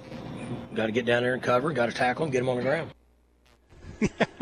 Got 0.73 0.87
to 0.87 0.91
get 0.91 1.05
down 1.05 1.23
there 1.23 1.33
and 1.33 1.41
cover. 1.41 1.71
Got 1.71 1.87
to 1.87 1.91
tackle 1.91 2.25
them, 2.25 2.31
get 2.31 2.39
them 2.39 2.49
on 2.49 2.57
the 2.57 2.63
ground. 2.63 2.91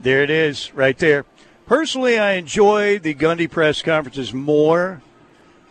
There 0.00 0.22
it 0.22 0.30
is, 0.30 0.72
right 0.74 0.96
there. 0.96 1.24
Personally, 1.66 2.20
I 2.20 2.34
enjoy 2.34 3.00
the 3.00 3.14
Gundy 3.14 3.50
press 3.50 3.82
conferences 3.82 4.32
more, 4.32 5.02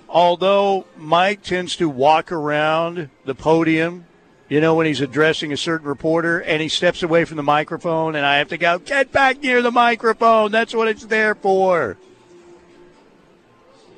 although 0.10 0.86
Mike 0.98 1.44
tends 1.44 1.78
to 1.78 1.88
walk 1.88 2.32
around 2.32 3.10
the 3.24 3.34
podium 3.34 4.06
You 4.50 4.62
know, 4.62 4.76
when 4.76 4.86
he's 4.86 5.02
addressing 5.02 5.52
a 5.52 5.58
certain 5.58 5.88
reporter 5.88 6.40
and 6.40 6.62
he 6.62 6.70
steps 6.70 7.04
away 7.04 7.26
from 7.26 7.36
the 7.38 7.44
microphone, 7.44 8.16
and 8.16 8.26
I 8.26 8.38
have 8.38 8.48
to 8.50 8.58
go, 8.58 8.80
get 8.80 9.12
back 9.12 9.42
near 9.42 9.62
the 9.62 9.72
microphone. 9.72 10.52
That's 10.52 10.74
what 10.74 10.88
it's 10.88 11.06
there 11.06 11.36
for. 11.36 11.98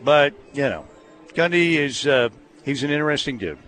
But, 0.04 0.34
you 0.54 0.64
know, 0.64 0.86
Gundy 1.36 1.74
is, 1.74 2.08
uh, 2.08 2.30
he's 2.66 2.82
an 2.82 2.90
interesting 2.90 3.38
dude. 3.38 3.60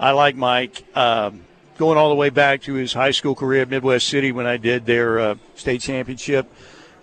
I 0.00 0.12
like 0.12 0.34
Mike. 0.36 0.84
Um, 0.96 1.42
going 1.78 1.96
all 1.96 2.08
the 2.08 2.14
way 2.14 2.28
back 2.30 2.62
to 2.62 2.74
his 2.74 2.92
high 2.92 3.12
school 3.12 3.34
career 3.34 3.62
at 3.62 3.68
Midwest 3.68 4.08
City 4.08 4.32
when 4.32 4.46
I 4.46 4.56
did 4.56 4.84
their 4.84 5.18
uh, 5.18 5.34
state 5.54 5.80
championship 5.80 6.52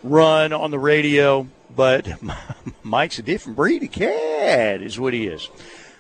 run 0.04 0.52
on 0.54 0.70
the 0.70 0.80
radio. 0.80 1.48
But 1.76 2.08
Mike's 2.84 3.20
a 3.20 3.24
different 3.24 3.56
breed 3.56 3.84
of 3.84 3.92
cat, 3.92 4.82
is 4.82 5.00
what 5.00 5.14
he 5.14 5.28
is. 5.28 5.50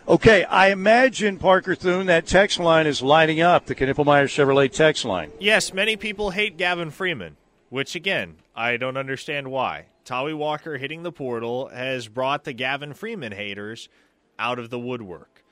Okay, 0.08 0.44
I 0.44 0.70
imagine 0.70 1.40
Parker 1.40 1.74
Thune 1.74 2.06
that 2.06 2.28
text 2.28 2.60
line 2.60 2.86
is 2.86 3.02
lighting 3.02 3.42
up 3.42 3.66
the 3.66 3.74
Knippelmeyer 3.74 4.26
Chevrolet 4.26 4.72
text 4.72 5.04
line. 5.04 5.32
Yes, 5.40 5.74
many 5.74 5.98
people 5.98 6.30
hate 6.30 6.58
Gavin 6.58 6.92
Freeman, 6.92 7.38
which 7.70 7.96
again 7.96 8.36
I 8.56 8.78
don't 8.78 8.98
understand 8.98 9.50
why. 9.50 9.88
Tawee 10.06 10.38
Walker 10.38 10.78
hitting 10.78 11.02
the 11.02 11.12
portal 11.12 11.70
has 11.70 12.08
brought 12.08 12.44
the 12.44 12.54
Gavin 12.54 12.94
Freeman 12.94 13.32
haters 13.32 13.90
out 14.38 14.60
of 14.60 14.70
the 14.70 14.78
woodwork. 14.78 15.44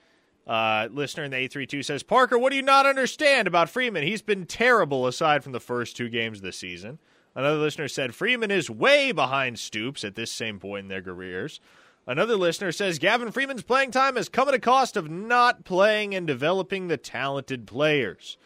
Uh, 0.45 0.88
listener 0.91 1.24
in 1.24 1.32
the 1.32 1.38
832 1.38 1.82
says, 1.82 2.04
Parker, 2.04 2.38
what 2.38 2.51
do 2.51 2.56
you 2.56 2.62
not 2.62 2.86
understand 2.86 3.47
about 3.47 3.72
Freeman? 3.72 4.04
He's 4.04 4.22
been 4.22 4.45
terrible 4.45 5.08
aside 5.08 5.43
from 5.43 5.54
the 5.54 5.60
first 5.60 5.97
two 5.97 6.10
games 6.10 6.41
this 6.41 6.60
season. 6.60 6.99
Another 7.34 7.58
listener 7.58 7.88
said, 7.88 8.14
Freeman 8.14 8.51
is 8.51 8.70
way 8.70 9.12
behind 9.12 9.58
Stoops 9.58 10.04
at 10.04 10.14
this 10.14 10.32
same 10.32 10.60
point 10.60 10.84
in 10.84 10.89
their 10.89 11.01
careers. 11.01 11.60
Another 12.06 12.36
listener 12.36 12.72
says 12.72 12.99
Gavin 12.99 13.32
Freeman's 13.32 13.64
playing 13.64 13.91
time 13.91 14.18
has 14.18 14.28
come 14.28 14.49
at 14.49 14.54
a 14.54 14.60
cost 14.60 14.97
of 14.97 15.10
not 15.10 15.64
playing 15.64 16.14
and 16.14 16.28
developing 16.28 16.88
the 16.88 16.97
talented 16.97 17.66
players. 17.66 18.38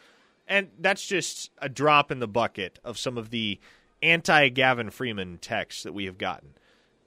And 0.47 0.69
that's 0.79 1.05
just 1.05 1.49
a 1.57 1.67
drop 1.67 2.11
in 2.11 2.19
the 2.19 2.27
bucket 2.27 2.79
of 2.83 2.99
some 2.99 3.17
of 3.17 3.31
the 3.31 3.59
anti 4.01 4.49
Gavin 4.49 4.91
Freeman 4.91 5.39
texts 5.39 5.83
that 5.83 5.93
we 5.93 6.05
have 6.05 6.17
gotten. 6.17 6.49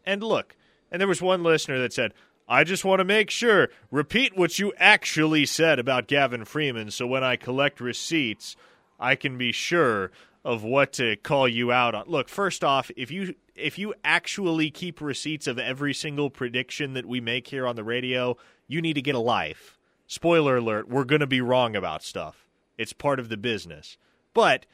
And 0.05 0.23
look, 0.23 0.57
and 0.91 1.01
there 1.01 1.09
was 1.09 1.23
one 1.23 1.43
listener 1.43 1.79
that 1.79 1.93
said, 1.93 2.15
I 2.49 2.65
just 2.65 2.85
want 2.85 2.99
to 2.99 3.05
make 3.05 3.31
sure, 3.31 3.69
repeat 3.93 4.37
what 4.37 4.59
you 4.59 4.73
actually 4.77 5.47
said 5.47 5.79
about 5.79 6.09
Gavin 6.09 6.45
Freeman 6.45 6.91
so 6.91 7.07
when 7.07 7.23
I 7.23 7.37
collect 7.37 7.81
receipts, 7.81 8.57
I 8.99 9.15
can 9.15 9.39
be 9.39 9.53
sure 9.53 10.11
of 10.45 10.63
what 10.65 10.93
to 10.95 11.17
call 11.17 11.47
you 11.47 11.71
out 11.71 11.95
on. 11.95 12.05
Look, 12.07 12.29
first 12.29 12.65
off, 12.65 12.91
if 12.97 13.11
you 13.11 13.35
if 13.55 13.79
you 13.79 13.95
actually 14.05 14.71
keep 14.71 15.01
receipts 15.01 15.47
of 15.47 15.59
every 15.59 15.93
single 15.93 16.31
prediction 16.31 16.95
that 16.95 17.07
we 17.07 17.21
make 17.21 17.49
here 17.49 17.67
on 17.67 17.77
the 17.77 17.85
radio, 17.85 18.37
you 18.67 18.81
need 18.81 18.95
to 18.95 19.03
get 19.03 19.15
a 19.15 19.21
life. 19.21 19.79
Spoiler 20.07 20.57
alert, 20.57 20.89
we're 20.89 21.05
going 21.05 21.21
to 21.21 21.27
be 21.27 21.41
wrong 21.41 21.77
about 21.77 22.03
stuff. 22.03 22.47
It's 22.79 22.93
part 22.93 23.21
of 23.21 23.29
the 23.29 23.37
business. 23.37 23.99
But 24.33 24.65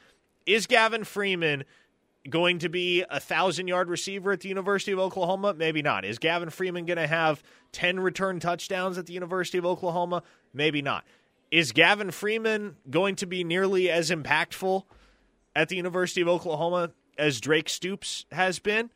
is 0.45 0.67
Gavin 0.67 1.03
Freeman 1.03 1.65
going 2.29 2.59
to 2.59 2.69
be 2.69 3.03
a 3.09 3.19
thousand 3.19 3.67
yard 3.67 3.89
receiver 3.89 4.31
at 4.31 4.39
the 4.39 4.49
University 4.49 4.93
of 4.93 4.99
Oklahoma? 4.99 5.53
Maybe 5.53 5.81
not. 5.81 6.05
Is 6.05 6.17
Gavin 6.17 6.49
Freeman 6.49 6.85
going 6.85 6.97
to 6.97 7.07
have 7.07 7.43
10 7.73 7.99
return 7.99 8.39
touchdowns 8.39 8.97
at 8.97 9.05
the 9.05 9.13
University 9.13 9.57
of 9.57 9.65
Oklahoma? 9.65 10.23
Maybe 10.53 10.81
not. 10.81 11.03
Is 11.51 11.71
Gavin 11.71 12.11
Freeman 12.11 12.77
going 12.89 13.15
to 13.17 13.25
be 13.25 13.43
nearly 13.43 13.89
as 13.89 14.09
impactful 14.09 14.83
at 15.57 15.69
the 15.69 15.75
University 15.75 16.21
of 16.21 16.27
Oklahoma 16.27 16.91
as 17.17 17.41
Drake 17.41 17.67
Stoops 17.67 18.27
has 18.31 18.59
been? 18.59 18.91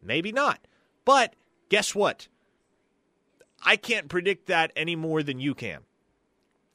Maybe 0.00 0.30
not. 0.30 0.60
But 1.04 1.34
guess 1.68 1.96
what? 1.96 2.28
I 3.62 3.74
can't 3.74 4.08
predict 4.08 4.46
that 4.46 4.70
any 4.76 4.94
more 4.94 5.24
than 5.24 5.40
you 5.40 5.52
can. 5.52 5.80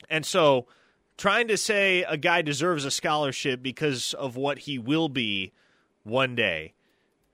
And 0.09 0.26
so 0.26 0.68
trying 1.18 1.47
to 1.47 1.55
say 1.55 2.03
a 2.03 2.18
guy 2.18 2.41
deserves 2.41 2.84
a 2.84 2.91
scholarship 2.91 3.63
because 3.63 4.13
of 4.13 4.36
what 4.36 4.59
he 4.59 4.78
will 4.78 5.07
be 5.07 5.53
one 6.03 6.36
day 6.36 6.74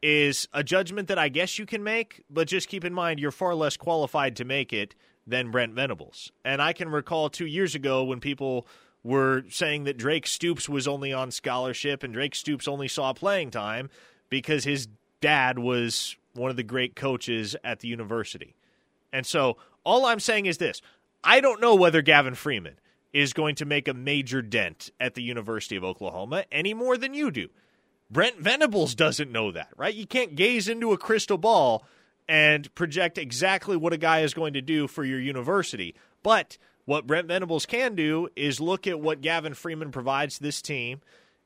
is 0.03 0.47
a 0.53 0.63
judgment 0.63 1.07
that 1.07 1.17
I 1.17 1.29
guess 1.29 1.57
you 1.57 1.65
can 1.65 1.83
make, 1.83 2.23
but 2.29 2.47
just 2.47 2.69
keep 2.69 2.85
in 2.85 2.93
mind 2.93 3.19
you're 3.19 3.31
far 3.31 3.55
less 3.55 3.75
qualified 3.75 4.35
to 4.35 4.45
make 4.45 4.71
it 4.71 4.93
than 5.25 5.49
Brent 5.49 5.73
Venables. 5.73 6.31
And 6.45 6.61
I 6.61 6.73
can 6.73 6.89
recall 6.89 7.29
two 7.29 7.47
years 7.47 7.73
ago 7.73 8.03
when 8.03 8.19
people 8.19 8.67
were 9.03 9.43
saying 9.49 9.85
that 9.85 9.97
Drake 9.97 10.27
Stoops 10.27 10.69
was 10.69 10.87
only 10.87 11.11
on 11.11 11.31
scholarship 11.31 12.03
and 12.03 12.13
Drake 12.13 12.35
Stoops 12.35 12.67
only 12.67 12.87
saw 12.87 13.13
playing 13.13 13.51
time 13.51 13.89
because 14.29 14.63
his 14.63 14.87
dad 15.21 15.59
was 15.59 16.15
one 16.33 16.49
of 16.49 16.57
the 16.57 16.63
great 16.63 16.95
coaches 16.95 17.55
at 17.63 17.79
the 17.79 17.87
university. 17.87 18.55
And 19.11 19.25
so 19.25 19.57
all 19.83 20.05
I'm 20.05 20.19
saying 20.19 20.45
is 20.45 20.57
this 20.57 20.81
I 21.23 21.41
don't 21.41 21.61
know 21.61 21.75
whether 21.75 22.01
Gavin 22.01 22.35
Freeman 22.35 22.79
is 23.13 23.33
going 23.33 23.55
to 23.55 23.65
make 23.65 23.87
a 23.87 23.93
major 23.93 24.41
dent 24.41 24.89
at 24.99 25.15
the 25.15 25.23
University 25.23 25.75
of 25.75 25.83
Oklahoma 25.83 26.45
any 26.51 26.73
more 26.73 26.97
than 26.97 27.13
you 27.13 27.29
do. 27.31 27.49
Brent 28.09 28.37
Venables 28.37 28.95
doesn't 28.95 29.31
know 29.31 29.51
that, 29.51 29.69
right? 29.77 29.93
You 29.93 30.05
can't 30.05 30.35
gaze 30.35 30.67
into 30.67 30.91
a 30.91 30.97
crystal 30.97 31.37
ball 31.37 31.85
and 32.27 32.73
project 32.75 33.17
exactly 33.17 33.75
what 33.75 33.93
a 33.93 33.97
guy 33.97 34.21
is 34.21 34.33
going 34.33 34.53
to 34.53 34.61
do 34.61 34.87
for 34.87 35.03
your 35.03 35.19
university. 35.19 35.95
But 36.23 36.57
what 36.85 37.07
Brent 37.07 37.27
Venables 37.27 37.65
can 37.65 37.95
do 37.95 38.29
is 38.35 38.59
look 38.59 38.87
at 38.87 38.99
what 38.99 39.21
Gavin 39.21 39.53
Freeman 39.53 39.91
provides 39.91 40.39
this 40.39 40.61
team 40.61 41.01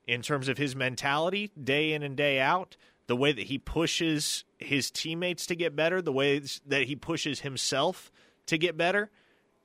in 0.08 0.22
terms 0.22 0.48
of 0.48 0.58
his 0.58 0.76
mentality 0.76 1.52
day 1.62 1.94
in 1.94 2.04
and 2.04 2.16
day 2.16 2.40
out, 2.40 2.78
the 3.08 3.16
way 3.16 3.32
that 3.32 3.48
he 3.48 3.58
pushes 3.58 4.44
his 4.58 4.90
teammates 4.92 5.46
to 5.48 5.56
get 5.56 5.76
better, 5.76 6.02
the 6.02 6.12
way 6.12 6.42
that 6.66 6.84
he 6.84 6.96
pushes 6.96 7.42
himself 7.42 8.12
to 8.46 8.58
get 8.58 8.78
better. 8.78 9.10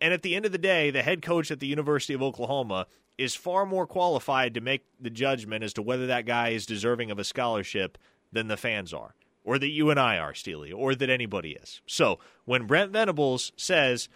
And 0.00 0.14
at 0.14 0.22
the 0.22 0.34
end 0.34 0.46
of 0.46 0.52
the 0.52 0.58
day, 0.58 0.90
the 0.90 1.02
head 1.02 1.22
coach 1.22 1.50
at 1.50 1.60
the 1.60 1.66
University 1.66 2.14
of 2.14 2.22
Oklahoma 2.22 2.86
is 3.18 3.34
far 3.34 3.66
more 3.66 3.86
qualified 3.86 4.54
to 4.54 4.60
make 4.60 4.84
the 4.98 5.10
judgment 5.10 5.62
as 5.62 5.74
to 5.74 5.82
whether 5.82 6.06
that 6.06 6.24
guy 6.24 6.50
is 6.50 6.64
deserving 6.64 7.10
of 7.10 7.18
a 7.18 7.24
scholarship 7.24 7.98
than 8.32 8.48
the 8.48 8.56
fans 8.56 8.94
are, 8.94 9.14
or 9.44 9.58
that 9.58 9.68
you 9.68 9.90
and 9.90 10.00
I 10.00 10.16
are, 10.16 10.32
Steely, 10.32 10.72
or 10.72 10.94
that 10.94 11.10
anybody 11.10 11.52
is. 11.52 11.82
So 11.86 12.18
when 12.46 12.66
Brent 12.66 12.92
Venables 12.92 13.52
says 13.56 14.08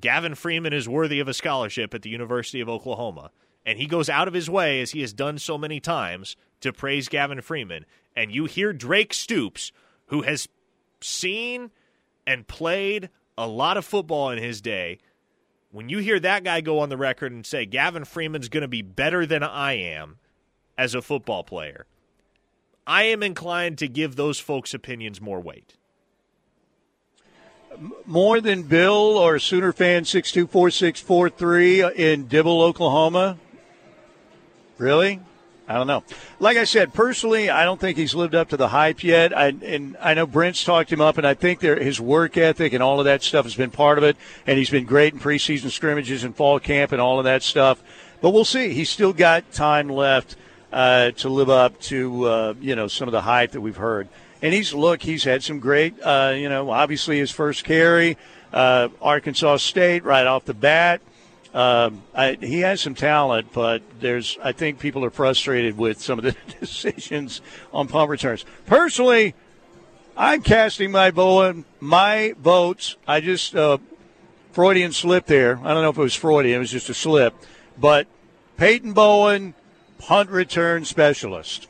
Gavin 0.00 0.34
Freeman 0.34 0.72
is 0.72 0.88
worthy 0.88 1.20
of 1.20 1.28
a 1.28 1.34
scholarship 1.34 1.94
at 1.94 2.02
the 2.02 2.10
University 2.10 2.60
of 2.60 2.68
Oklahoma, 2.68 3.30
and 3.64 3.78
he 3.78 3.86
goes 3.86 4.08
out 4.08 4.28
of 4.28 4.34
his 4.34 4.50
way, 4.50 4.80
as 4.80 4.90
he 4.92 5.00
has 5.00 5.12
done 5.12 5.38
so 5.38 5.56
many 5.56 5.80
times, 5.80 6.36
to 6.60 6.72
praise 6.72 7.08
Gavin 7.08 7.40
Freeman, 7.40 7.86
and 8.14 8.32
you 8.32 8.44
hear 8.44 8.72
Drake 8.72 9.12
Stoops, 9.12 9.72
who 10.06 10.22
has 10.22 10.48
seen 11.00 11.70
and 12.26 12.46
played 12.46 13.10
a 13.38 13.46
lot 13.46 13.76
of 13.76 13.84
football 13.84 14.30
in 14.30 14.38
his 14.38 14.60
day, 14.60 14.98
when 15.70 15.88
you 15.88 15.98
hear 15.98 16.18
that 16.20 16.44
guy 16.44 16.60
go 16.60 16.78
on 16.78 16.88
the 16.88 16.96
record 16.96 17.32
and 17.32 17.44
say 17.44 17.66
Gavin 17.66 18.04
Freeman's 18.04 18.48
going 18.48 18.62
to 18.62 18.68
be 18.68 18.82
better 18.82 19.26
than 19.26 19.42
I 19.42 19.74
am 19.74 20.18
as 20.78 20.94
a 20.94 21.02
football 21.02 21.44
player, 21.44 21.86
I 22.86 23.04
am 23.04 23.22
inclined 23.22 23.78
to 23.78 23.88
give 23.88 24.16
those 24.16 24.38
folks' 24.38 24.74
opinions 24.74 25.20
more 25.20 25.40
weight. 25.40 25.76
More 28.06 28.40
than 28.40 28.62
Bill 28.62 29.18
or 29.18 29.38
Sooner 29.38 29.72
fan 29.72 30.04
six 30.04 30.32
two 30.32 30.46
four 30.46 30.70
six 30.70 31.00
four 31.00 31.28
three 31.28 31.84
in 31.84 32.26
Dibble, 32.26 32.62
Oklahoma. 32.62 33.38
Really? 34.78 35.20
I 35.68 35.74
don't 35.74 35.88
know. 35.88 36.04
Like 36.38 36.56
I 36.56 36.64
said, 36.64 36.94
personally, 36.94 37.50
I 37.50 37.64
don't 37.64 37.80
think 37.80 37.98
he's 37.98 38.14
lived 38.14 38.36
up 38.36 38.50
to 38.50 38.56
the 38.56 38.68
hype 38.68 39.02
yet. 39.02 39.36
I, 39.36 39.46
and 39.48 39.96
I 40.00 40.14
know 40.14 40.24
Brent's 40.24 40.62
talked 40.62 40.92
him 40.92 41.00
up, 41.00 41.18
and 41.18 41.26
I 41.26 41.34
think 41.34 41.58
there, 41.58 41.76
his 41.76 42.00
work 42.00 42.36
ethic 42.36 42.72
and 42.72 42.82
all 42.82 43.00
of 43.00 43.06
that 43.06 43.24
stuff 43.24 43.46
has 43.46 43.56
been 43.56 43.72
part 43.72 43.98
of 43.98 44.04
it. 44.04 44.16
And 44.46 44.58
he's 44.58 44.70
been 44.70 44.84
great 44.84 45.12
in 45.14 45.18
preseason 45.18 45.70
scrimmages 45.70 46.22
and 46.22 46.36
fall 46.36 46.60
camp 46.60 46.92
and 46.92 47.00
all 47.00 47.18
of 47.18 47.24
that 47.24 47.42
stuff. 47.42 47.82
But 48.20 48.30
we'll 48.30 48.44
see. 48.44 48.72
He's 48.72 48.90
still 48.90 49.12
got 49.12 49.50
time 49.52 49.88
left 49.88 50.36
uh, 50.72 51.10
to 51.12 51.28
live 51.28 51.50
up 51.50 51.80
to 51.80 52.24
uh, 52.24 52.54
you 52.60 52.76
know 52.76 52.86
some 52.86 53.08
of 53.08 53.12
the 53.12 53.22
hype 53.22 53.52
that 53.52 53.60
we've 53.60 53.76
heard. 53.76 54.08
And 54.42 54.52
he's 54.52 54.74
look, 54.74 55.02
he's 55.02 55.24
had 55.24 55.42
some 55.42 55.60
great, 55.60 55.94
uh, 56.02 56.34
you 56.36 56.48
know, 56.48 56.70
obviously 56.70 57.18
his 57.18 57.30
first 57.30 57.64
carry, 57.64 58.18
uh, 58.52 58.88
Arkansas 59.00 59.58
State 59.58 60.04
right 60.04 60.26
off 60.26 60.44
the 60.44 60.54
bat. 60.54 61.00
Um, 61.54 62.02
I, 62.14 62.36
he 62.38 62.60
has 62.60 62.82
some 62.82 62.94
talent, 62.94 63.48
but 63.54 63.80
there's 63.98 64.36
I 64.42 64.52
think 64.52 64.78
people 64.78 65.04
are 65.06 65.10
frustrated 65.10 65.78
with 65.78 66.00
some 66.02 66.18
of 66.18 66.24
the 66.24 66.36
decisions 66.60 67.40
on 67.72 67.88
punt 67.88 68.10
returns. 68.10 68.44
Personally, 68.66 69.34
I'm 70.16 70.42
casting 70.42 70.90
my 70.90 71.10
vote. 71.10 71.64
My 71.80 72.34
votes. 72.38 72.96
I 73.06 73.20
just 73.20 73.56
uh, 73.56 73.78
Freudian 74.52 74.92
slip 74.92 75.26
there. 75.26 75.58
I 75.62 75.72
don't 75.72 75.82
know 75.82 75.90
if 75.90 75.98
it 75.98 76.02
was 76.02 76.14
Freudian. 76.14 76.56
It 76.56 76.58
was 76.58 76.70
just 76.70 76.90
a 76.90 76.94
slip. 76.94 77.34
But 77.78 78.06
Peyton 78.56 78.92
Bowen, 78.92 79.54
punt 79.98 80.30
return 80.30 80.84
specialist. 80.84 81.68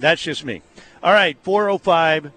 That's 0.00 0.22
just 0.22 0.44
me. 0.44 0.62
All 1.04 1.12
right, 1.12 1.36
405 1.42 2.32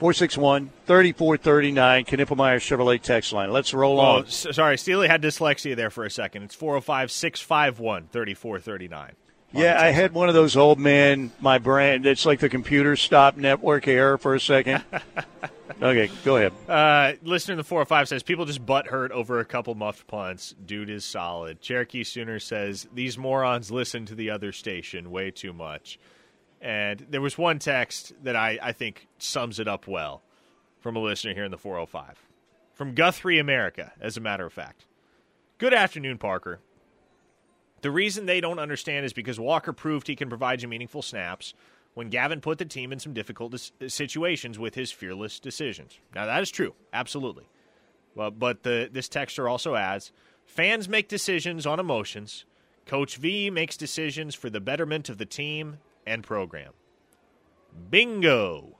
461 0.00 0.70
3439, 0.86 2.04
Knippelmeyer 2.04 2.56
Chevrolet 2.58 3.00
text 3.00 3.32
line. 3.32 3.50
Let's 3.52 3.72
roll 3.72 4.00
Oh, 4.00 4.18
on. 4.18 4.26
sorry, 4.26 4.76
Steely 4.76 5.08
had 5.08 5.22
dyslexia 5.22 5.74
there 5.76 5.88
for 5.90 6.04
a 6.04 6.10
second. 6.10 6.42
It's 6.42 6.54
405 6.54 7.10
651 7.10 8.08
3439. 8.12 9.12
Yeah, 9.52 9.80
I 9.80 9.86
had 9.92 10.12
one 10.12 10.28
of 10.28 10.34
those 10.34 10.56
old 10.56 10.78
man, 10.78 11.30
my 11.40 11.56
brand. 11.58 12.04
it's 12.04 12.26
like 12.26 12.40
the 12.40 12.48
computer 12.48 12.94
stopped 12.96 13.38
network 13.38 13.86
error 13.88 14.18
for 14.18 14.34
a 14.34 14.40
second. 14.40 14.82
Okay, 15.82 16.10
go 16.24 16.36
ahead. 16.38 16.52
Uh, 16.66 17.18
listener 17.22 17.52
in 17.52 17.58
the 17.58 17.64
405 17.64 18.08
says 18.08 18.22
people 18.22 18.46
just 18.46 18.64
butt 18.64 18.86
hurt 18.86 19.12
over 19.12 19.40
a 19.40 19.44
couple 19.44 19.74
muffed 19.74 20.06
punts. 20.06 20.54
Dude 20.64 20.88
is 20.88 21.04
solid. 21.04 21.60
Cherokee 21.60 22.02
Sooner 22.02 22.38
says 22.38 22.88
these 22.94 23.18
morons 23.18 23.70
listen 23.70 24.06
to 24.06 24.14
the 24.14 24.30
other 24.30 24.52
station 24.52 25.10
way 25.10 25.30
too 25.30 25.52
much. 25.52 25.98
And 26.60 27.06
there 27.10 27.20
was 27.20 27.36
one 27.36 27.58
text 27.58 28.12
that 28.22 28.36
I, 28.36 28.58
I 28.62 28.72
think 28.72 29.08
sums 29.18 29.60
it 29.60 29.68
up 29.68 29.86
well 29.86 30.22
from 30.80 30.96
a 30.96 31.00
listener 31.00 31.34
here 31.34 31.44
in 31.44 31.50
the 31.50 31.58
405. 31.58 32.22
From 32.72 32.94
Guthrie 32.94 33.38
America, 33.38 33.92
as 34.00 34.16
a 34.16 34.20
matter 34.20 34.46
of 34.46 34.52
fact. 34.52 34.86
Good 35.58 35.74
afternoon, 35.74 36.18
Parker. 36.18 36.60
The 37.82 37.90
reason 37.90 38.26
they 38.26 38.40
don't 38.40 38.58
understand 38.58 39.06
is 39.06 39.12
because 39.12 39.38
Walker 39.38 39.72
proved 39.72 40.06
he 40.06 40.16
can 40.16 40.28
provide 40.28 40.62
you 40.62 40.68
meaningful 40.68 41.02
snaps 41.02 41.54
when 41.94 42.10
Gavin 42.10 42.40
put 42.40 42.58
the 42.58 42.64
team 42.64 42.92
in 42.92 42.98
some 42.98 43.14
difficult 43.14 43.52
dis- 43.52 43.72
uh, 43.82 43.88
situations 43.88 44.58
with 44.58 44.74
his 44.74 44.92
fearless 44.92 45.40
decisions. 45.40 45.98
Now, 46.14 46.26
that 46.26 46.42
is 46.42 46.50
true, 46.50 46.74
absolutely. 46.92 47.48
Well, 48.14 48.30
but 48.30 48.64
the, 48.64 48.90
this 48.92 49.08
texter 49.08 49.50
also 49.50 49.76
adds 49.76 50.12
fans 50.44 50.88
make 50.88 51.08
decisions 51.08 51.66
on 51.66 51.80
emotions. 51.80 52.44
Coach 52.86 53.16
V 53.16 53.50
makes 53.50 53.76
decisions 53.76 54.34
for 54.34 54.50
the 54.50 54.60
betterment 54.60 55.08
of 55.08 55.18
the 55.18 55.26
team 55.26 55.78
and 56.06 56.22
program. 56.22 56.72
Bingo. 57.90 58.76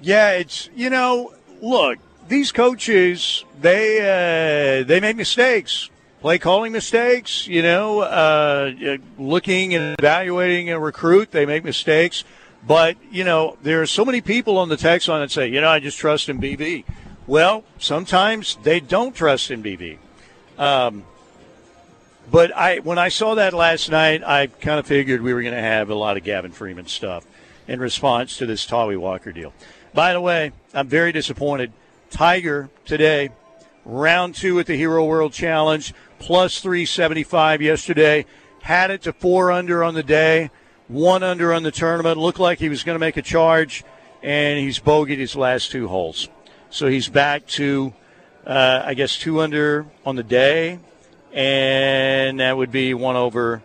Yeah, 0.00 0.32
it's 0.32 0.68
you 0.74 0.90
know, 0.90 1.32
look, 1.60 1.98
these 2.28 2.52
coaches 2.52 3.44
they 3.60 4.00
uh, 4.00 4.84
they 4.84 5.00
make 5.00 5.16
mistakes, 5.16 5.90
play 6.20 6.38
calling 6.38 6.72
mistakes. 6.72 7.46
You 7.46 7.62
know, 7.62 8.00
uh, 8.00 8.72
looking 9.18 9.74
and 9.74 9.96
evaluating 9.98 10.70
a 10.70 10.78
recruit, 10.78 11.30
they 11.30 11.46
make 11.46 11.64
mistakes. 11.64 12.24
But 12.66 12.96
you 13.10 13.24
know, 13.24 13.56
there 13.62 13.82
are 13.82 13.86
so 13.86 14.04
many 14.04 14.20
people 14.20 14.58
on 14.58 14.68
the 14.68 14.76
text 14.76 15.08
line 15.08 15.20
that 15.20 15.30
say, 15.30 15.48
you 15.48 15.60
know, 15.60 15.68
I 15.68 15.80
just 15.80 15.98
trust 15.98 16.28
in 16.28 16.40
BB. 16.40 16.84
Well, 17.26 17.64
sometimes 17.78 18.58
they 18.62 18.80
don't 18.80 19.14
trust 19.14 19.50
in 19.50 19.62
BB. 19.62 19.98
Um, 20.58 21.04
but 22.30 22.54
I, 22.56 22.78
when 22.78 22.98
I 22.98 23.08
saw 23.08 23.34
that 23.34 23.52
last 23.52 23.90
night, 23.90 24.22
I 24.22 24.46
kind 24.46 24.78
of 24.78 24.86
figured 24.86 25.20
we 25.20 25.34
were 25.34 25.42
going 25.42 25.54
to 25.54 25.60
have 25.60 25.90
a 25.90 25.94
lot 25.94 26.16
of 26.16 26.24
Gavin 26.24 26.52
Freeman 26.52 26.86
stuff 26.86 27.26
in 27.68 27.80
response 27.80 28.38
to 28.38 28.46
this 28.46 28.66
Tawee 28.66 28.96
Walker 28.96 29.32
deal. 29.32 29.52
By 29.92 30.12
the 30.12 30.20
way, 30.20 30.52
I'm 30.72 30.88
very 30.88 31.12
disappointed. 31.12 31.72
Tiger 32.10 32.68
today, 32.84 33.30
round 33.84 34.34
two 34.34 34.58
at 34.58 34.66
the 34.66 34.76
Hero 34.76 35.04
World 35.04 35.32
Challenge, 35.32 35.92
plus 36.18 36.60
375 36.60 37.62
yesterday. 37.62 38.26
Had 38.62 38.90
it 38.90 39.02
to 39.02 39.12
four 39.12 39.52
under 39.52 39.84
on 39.84 39.94
the 39.94 40.02
day, 40.02 40.50
one 40.88 41.22
under 41.22 41.52
on 41.52 41.62
the 41.62 41.70
tournament. 41.70 42.18
Looked 42.18 42.40
like 42.40 42.58
he 42.58 42.68
was 42.68 42.82
going 42.82 42.94
to 42.94 43.00
make 43.00 43.16
a 43.16 43.22
charge, 43.22 43.84
and 44.22 44.58
he's 44.58 44.78
bogeyed 44.78 45.18
his 45.18 45.36
last 45.36 45.70
two 45.70 45.88
holes. 45.88 46.28
So 46.70 46.88
he's 46.88 47.08
back 47.08 47.46
to, 47.48 47.92
uh, 48.46 48.82
I 48.84 48.94
guess, 48.94 49.18
two 49.18 49.40
under 49.40 49.86
on 50.04 50.16
the 50.16 50.22
day, 50.22 50.78
and 51.34 52.38
that 52.38 52.56
would 52.56 52.70
be 52.70 52.94
one 52.94 53.16
over 53.16 53.62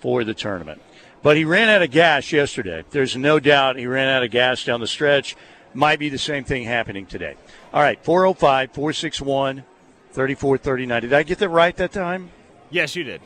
for 0.00 0.22
the 0.22 0.34
tournament. 0.34 0.82
But 1.22 1.36
he 1.36 1.44
ran 1.44 1.68
out 1.68 1.82
of 1.82 1.90
gas 1.90 2.30
yesterday. 2.30 2.84
There's 2.90 3.16
no 3.16 3.40
doubt 3.40 3.76
he 3.76 3.86
ran 3.86 4.06
out 4.06 4.22
of 4.22 4.30
gas 4.30 4.64
down 4.64 4.80
the 4.80 4.86
stretch. 4.86 5.34
Might 5.74 5.98
be 5.98 6.08
the 6.08 6.18
same 6.18 6.44
thing 6.44 6.64
happening 6.64 7.06
today. 7.06 7.34
All 7.72 7.82
right, 7.82 8.02
405 8.04 8.70
461 8.70 9.64
3439. 10.12 11.02
Did 11.02 11.12
I 11.12 11.22
get 11.22 11.38
that 11.38 11.48
right 11.48 11.76
that 11.76 11.92
time? 11.92 12.30
Yes, 12.70 12.94
you 12.94 13.02
did. 13.02 13.22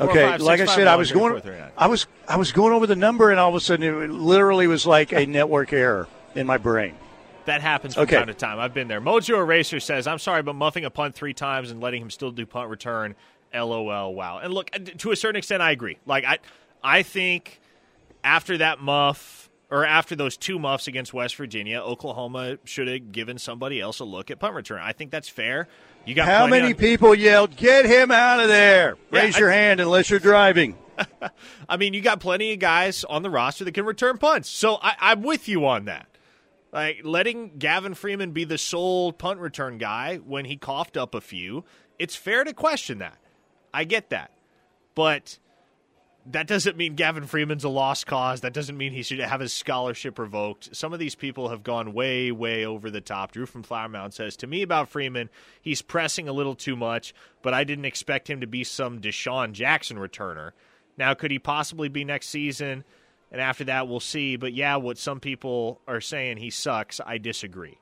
Okay, 0.00 0.38
like 0.38 0.60
I 0.60 0.64
said, 0.64 0.86
I 0.86 0.96
was 0.96 1.10
going. 1.10 1.42
I 1.76 1.88
was 1.88 2.06
I 2.28 2.36
was 2.36 2.52
going 2.52 2.72
over 2.72 2.86
the 2.86 2.96
number, 2.96 3.30
and 3.30 3.40
all 3.40 3.48
of 3.48 3.54
a 3.56 3.60
sudden, 3.60 3.84
it 3.84 4.10
literally 4.10 4.68
was 4.68 4.86
like 4.86 5.12
a 5.12 5.26
network 5.26 5.72
error 5.72 6.06
in 6.36 6.46
my 6.46 6.56
brain. 6.56 6.94
That 7.48 7.60
happens 7.60 7.94
from 7.94 8.04
Okay. 8.04 8.16
time 8.16 8.26
to 8.28 8.34
time. 8.34 8.58
I've 8.60 8.72
been 8.74 8.88
there. 8.88 9.00
Mojo 9.00 9.38
Eraser 9.38 9.80
says, 9.80 10.06
"I'm 10.06 10.18
sorry, 10.18 10.42
but 10.42 10.54
muffing 10.54 10.84
a 10.84 10.90
punt 10.90 11.14
three 11.14 11.34
times 11.34 11.70
and 11.70 11.80
letting 11.80 12.00
him 12.00 12.10
still 12.10 12.30
do 12.30 12.46
punt 12.46 12.70
return." 12.70 13.14
LOL. 13.54 14.14
Wow. 14.14 14.38
And 14.42 14.52
look, 14.52 14.70
uh, 14.74 14.78
to 14.98 15.10
a 15.10 15.16
certain 15.16 15.36
extent, 15.38 15.62
I 15.62 15.70
agree. 15.70 15.98
Like 16.06 16.24
I, 16.24 16.38
I 16.84 17.02
think 17.02 17.60
after 18.22 18.58
that 18.58 18.80
muff 18.80 19.48
or 19.70 19.84
after 19.86 20.14
those 20.14 20.36
two 20.36 20.58
muffs 20.58 20.86
against 20.88 21.14
West 21.14 21.36
Virginia, 21.36 21.80
Oklahoma 21.80 22.58
should 22.64 22.88
have 22.88 23.12
given 23.12 23.38
somebody 23.38 23.80
else 23.80 24.00
a 24.00 24.04
look 24.04 24.30
at 24.30 24.38
punt 24.38 24.54
return. 24.54 24.80
I 24.82 24.92
think 24.92 25.10
that's 25.10 25.28
fair. 25.30 25.66
You 26.04 26.14
got 26.14 26.26
How 26.26 26.46
many 26.46 26.68
on- 26.68 26.74
people 26.74 27.14
yelled, 27.14 27.56
"Get 27.56 27.86
him 27.86 28.10
out 28.10 28.40
of 28.40 28.48
there"? 28.48 28.96
Yeah, 29.10 29.20
Raise 29.22 29.36
I- 29.36 29.38
your 29.38 29.50
hand 29.50 29.80
unless 29.80 30.10
you're 30.10 30.18
driving. 30.20 30.76
I 31.68 31.76
mean, 31.76 31.94
you 31.94 32.00
got 32.00 32.18
plenty 32.20 32.52
of 32.52 32.58
guys 32.58 33.04
on 33.04 33.22
the 33.22 33.30
roster 33.30 33.64
that 33.64 33.72
can 33.72 33.84
return 33.86 34.18
punts. 34.18 34.50
So 34.50 34.78
I, 34.82 34.94
I'm 35.00 35.22
with 35.22 35.48
you 35.48 35.64
on 35.66 35.84
that. 35.86 36.07
Like 36.72 37.00
letting 37.02 37.58
Gavin 37.58 37.94
Freeman 37.94 38.32
be 38.32 38.44
the 38.44 38.58
sole 38.58 39.12
punt 39.12 39.40
return 39.40 39.78
guy 39.78 40.16
when 40.16 40.44
he 40.44 40.56
coughed 40.56 40.96
up 40.96 41.14
a 41.14 41.20
few, 41.20 41.64
it's 41.98 42.14
fair 42.14 42.44
to 42.44 42.52
question 42.52 42.98
that. 42.98 43.18
I 43.72 43.84
get 43.84 44.10
that. 44.10 44.32
But 44.94 45.38
that 46.30 46.46
doesn't 46.46 46.76
mean 46.76 46.94
Gavin 46.94 47.24
Freeman's 47.24 47.64
a 47.64 47.68
lost 47.70 48.06
cause. 48.06 48.42
That 48.42 48.52
doesn't 48.52 48.76
mean 48.76 48.92
he 48.92 49.02
should 49.02 49.18
have 49.18 49.40
his 49.40 49.52
scholarship 49.52 50.18
revoked. 50.18 50.76
Some 50.76 50.92
of 50.92 50.98
these 50.98 51.14
people 51.14 51.48
have 51.48 51.62
gone 51.62 51.94
way, 51.94 52.30
way 52.30 52.66
over 52.66 52.90
the 52.90 53.00
top. 53.00 53.32
Drew 53.32 53.46
from 53.46 53.62
Flower 53.62 53.88
Mound 53.88 54.12
says 54.12 54.36
to 54.36 54.46
me 54.46 54.60
about 54.62 54.90
Freeman, 54.90 55.30
he's 55.62 55.80
pressing 55.80 56.28
a 56.28 56.32
little 56.32 56.54
too 56.54 56.76
much, 56.76 57.14
but 57.42 57.54
I 57.54 57.64
didn't 57.64 57.86
expect 57.86 58.28
him 58.28 58.40
to 58.42 58.46
be 58.46 58.62
some 58.62 59.00
DeSean 59.00 59.52
Jackson 59.52 59.96
returner. 59.96 60.52
Now, 60.98 61.14
could 61.14 61.30
he 61.30 61.38
possibly 61.38 61.88
be 61.88 62.04
next 62.04 62.28
season? 62.28 62.84
And 63.30 63.40
after 63.40 63.64
that, 63.64 63.88
we'll 63.88 64.00
see. 64.00 64.36
But 64.36 64.54
yeah, 64.54 64.76
what 64.76 64.98
some 64.98 65.20
people 65.20 65.80
are 65.86 66.00
saying 66.00 66.38
he 66.38 66.50
sucks, 66.50 67.00
I 67.04 67.18
disagree. 67.18 67.78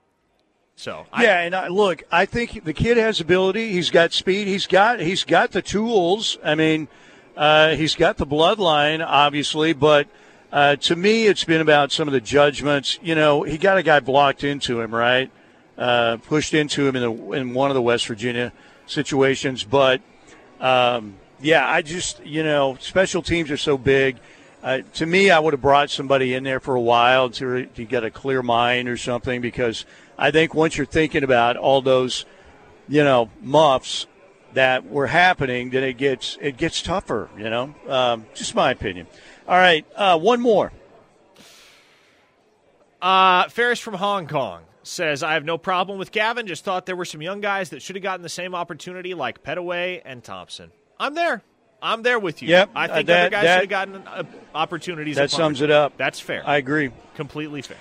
So 0.75 1.07
I, 1.13 1.23
yeah, 1.23 1.41
and 1.41 1.55
I, 1.55 1.69
look, 1.69 2.03
I 2.13 2.27
think 2.27 2.65
the 2.65 2.75
kid 2.75 2.97
has 2.99 3.21
ability. 3.21 3.73
He's 3.73 3.91
got 3.91 4.13
speed. 4.13 4.47
He's 4.47 4.67
got 4.67 5.01
he's 5.01 5.25
got 5.25 5.53
the 5.53 5.63
tools. 5.63 6.37
I 6.45 6.55
mean, 6.55 6.89
uh, 7.37 7.77
he's 7.77 7.95
got 7.95 8.17
the 8.19 8.27
bloodline, 8.27 9.05
obviously, 9.07 9.73
but. 9.73 10.09
Uh, 10.53 10.77
to 10.77 10.95
me, 10.95 11.27
it's 11.27 11.43
been 11.43 11.61
about 11.61 11.91
some 11.91 12.07
of 12.07 12.13
the 12.13 12.21
judgments. 12.21 13.01
You 13.03 13.17
know, 13.17 13.43
he 13.43 13.59
got 13.59 13.79
a 13.79 13.83
guy 13.83 13.99
blocked 13.99 14.45
into 14.45 14.81
him, 14.81 14.95
right? 14.95 15.31
Uh, 15.77 16.19
pushed 16.19 16.55
into 16.55 16.87
him 16.87 16.95
in, 16.97 17.03
the, 17.03 17.33
in 17.33 17.53
one 17.53 17.69
of 17.69 17.75
the 17.75 17.83
West 17.83 18.07
Virginia 18.07 18.53
situations. 18.87 19.65
But 19.65 20.01
um, 20.61 21.17
yeah, 21.41 21.69
I 21.69 21.83
just 21.83 22.25
you 22.25 22.43
know, 22.43 22.79
special 22.81 23.23
teams 23.23 23.51
are 23.51 23.57
so 23.57 23.77
big. 23.77 24.19
Uh, 24.67 24.83
to 24.95 25.07
me, 25.07 25.31
I 25.31 25.39
would 25.39 25.53
have 25.53 25.61
brought 25.61 25.91
somebody 25.91 26.35
in 26.35 26.43
there 26.43 26.59
for 26.59 26.75
a 26.75 26.81
while 26.81 27.31
to 27.31 27.67
to 27.67 27.85
get 27.85 28.03
a 28.03 28.11
clear 28.11 28.43
mind 28.43 28.89
or 28.89 28.97
something 28.97 29.41
because 29.41 29.87
I 30.19 30.33
think 30.33 30.55
once 30.55 30.77
you're 30.77 30.87
thinking 30.87 31.23
about 31.23 31.57
all 31.57 31.81
those, 31.83 32.27
you 32.89 33.05
know, 33.05 33.31
muffs 33.41 34.09
that 34.55 34.85
were 34.85 35.07
happening, 35.07 35.71
then 35.71 35.85
it 35.85 35.99
gets 35.99 36.37
it 36.41 36.57
gets 36.57 36.83
tougher. 36.83 37.31
You 37.39 37.49
know, 37.49 37.75
um, 37.87 38.27
just 38.35 38.57
my 38.57 38.73
opinion. 38.73 39.07
All 39.47 39.57
right, 39.57 39.87
uh, 39.95 40.19
one 40.19 40.41
more. 40.41 40.73
Uh, 43.01 43.49
Ferris 43.49 43.79
from 43.79 43.95
Hong 43.95 44.27
Kong 44.27 44.63
says, 44.83 45.23
I 45.23 45.35
have 45.35 45.45
no 45.45 45.59
problem 45.59 45.97
with 45.97 46.11
Gavin. 46.11 46.49
Just 46.49 46.65
thought 46.65 46.87
there 46.87 46.97
were 46.97 47.05
some 47.05 47.23
young 47.23 47.41
guys 47.41 47.71
that 47.71 47.83
should 47.83 47.95
have 47.95 48.03
gotten 48.03 48.23
the 48.23 48.29
same 48.29 48.53
opportunity 48.53 49.15
like 49.15 49.45
Pettaway 49.45 50.03
and 50.05 50.25
Thompson. 50.25 50.73
I'm 50.99 51.15
there. 51.15 51.45
I'm 51.83 52.03
there 52.03 52.19
with 52.19 52.43
you. 52.43 52.49
Yep, 52.49 52.71
I 52.75 52.87
uh, 52.87 52.95
think 52.95 53.07
that- 53.09 53.21
other 53.21 53.31
guys 53.31 53.45
that- 53.45 53.55
should 53.61 53.71
have 53.71 53.89
gotten 53.89 54.09
uh, 54.09 54.23
opportunities. 54.55 55.17
That 55.17 55.31
sums 55.31 55.61
it 55.61 55.71
up. 55.71 55.97
That's 55.97 56.21
fair. 56.21 56.43
I 56.47 56.57
agree. 56.57 56.91
Completely 57.15 57.63
fair. 57.63 57.77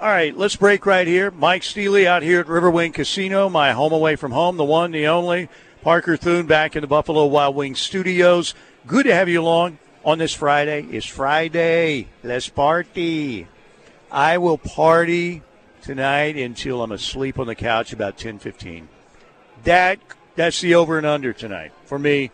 All 0.00 0.08
right, 0.08 0.36
let's 0.36 0.54
break 0.54 0.86
right 0.86 1.06
here. 1.06 1.32
Mike 1.32 1.64
Steely 1.64 2.06
out 2.06 2.22
here 2.22 2.40
at 2.40 2.46
Riverwind 2.46 2.94
Casino, 2.94 3.48
my 3.48 3.72
home 3.72 3.92
away 3.92 4.14
from 4.14 4.30
home, 4.30 4.56
the 4.56 4.64
one, 4.64 4.92
the 4.92 5.08
only. 5.08 5.48
Parker 5.82 6.16
Thune 6.16 6.46
back 6.46 6.76
in 6.76 6.82
the 6.82 6.86
Buffalo 6.86 7.26
Wild 7.26 7.56
Wings 7.56 7.80
studios. 7.80 8.54
Good 8.86 9.06
to 9.06 9.14
have 9.14 9.28
you 9.28 9.40
along 9.40 9.78
on 10.04 10.18
this 10.18 10.34
Friday. 10.34 10.86
It's 10.90 11.06
Friday. 11.06 12.06
Let's 12.22 12.48
party. 12.48 13.48
I 14.12 14.38
will 14.38 14.58
party 14.58 15.42
tonight 15.82 16.36
until 16.36 16.82
I'm 16.82 16.92
asleep 16.92 17.38
on 17.38 17.46
the 17.46 17.54
couch 17.54 17.92
about 17.92 18.18
10:15. 18.18 18.88
That 19.64 19.98
that's 20.36 20.60
the 20.60 20.74
over 20.74 20.98
and 20.98 21.06
under 21.06 21.32
tonight 21.32 21.72
for 21.84 21.98
me 21.98 22.30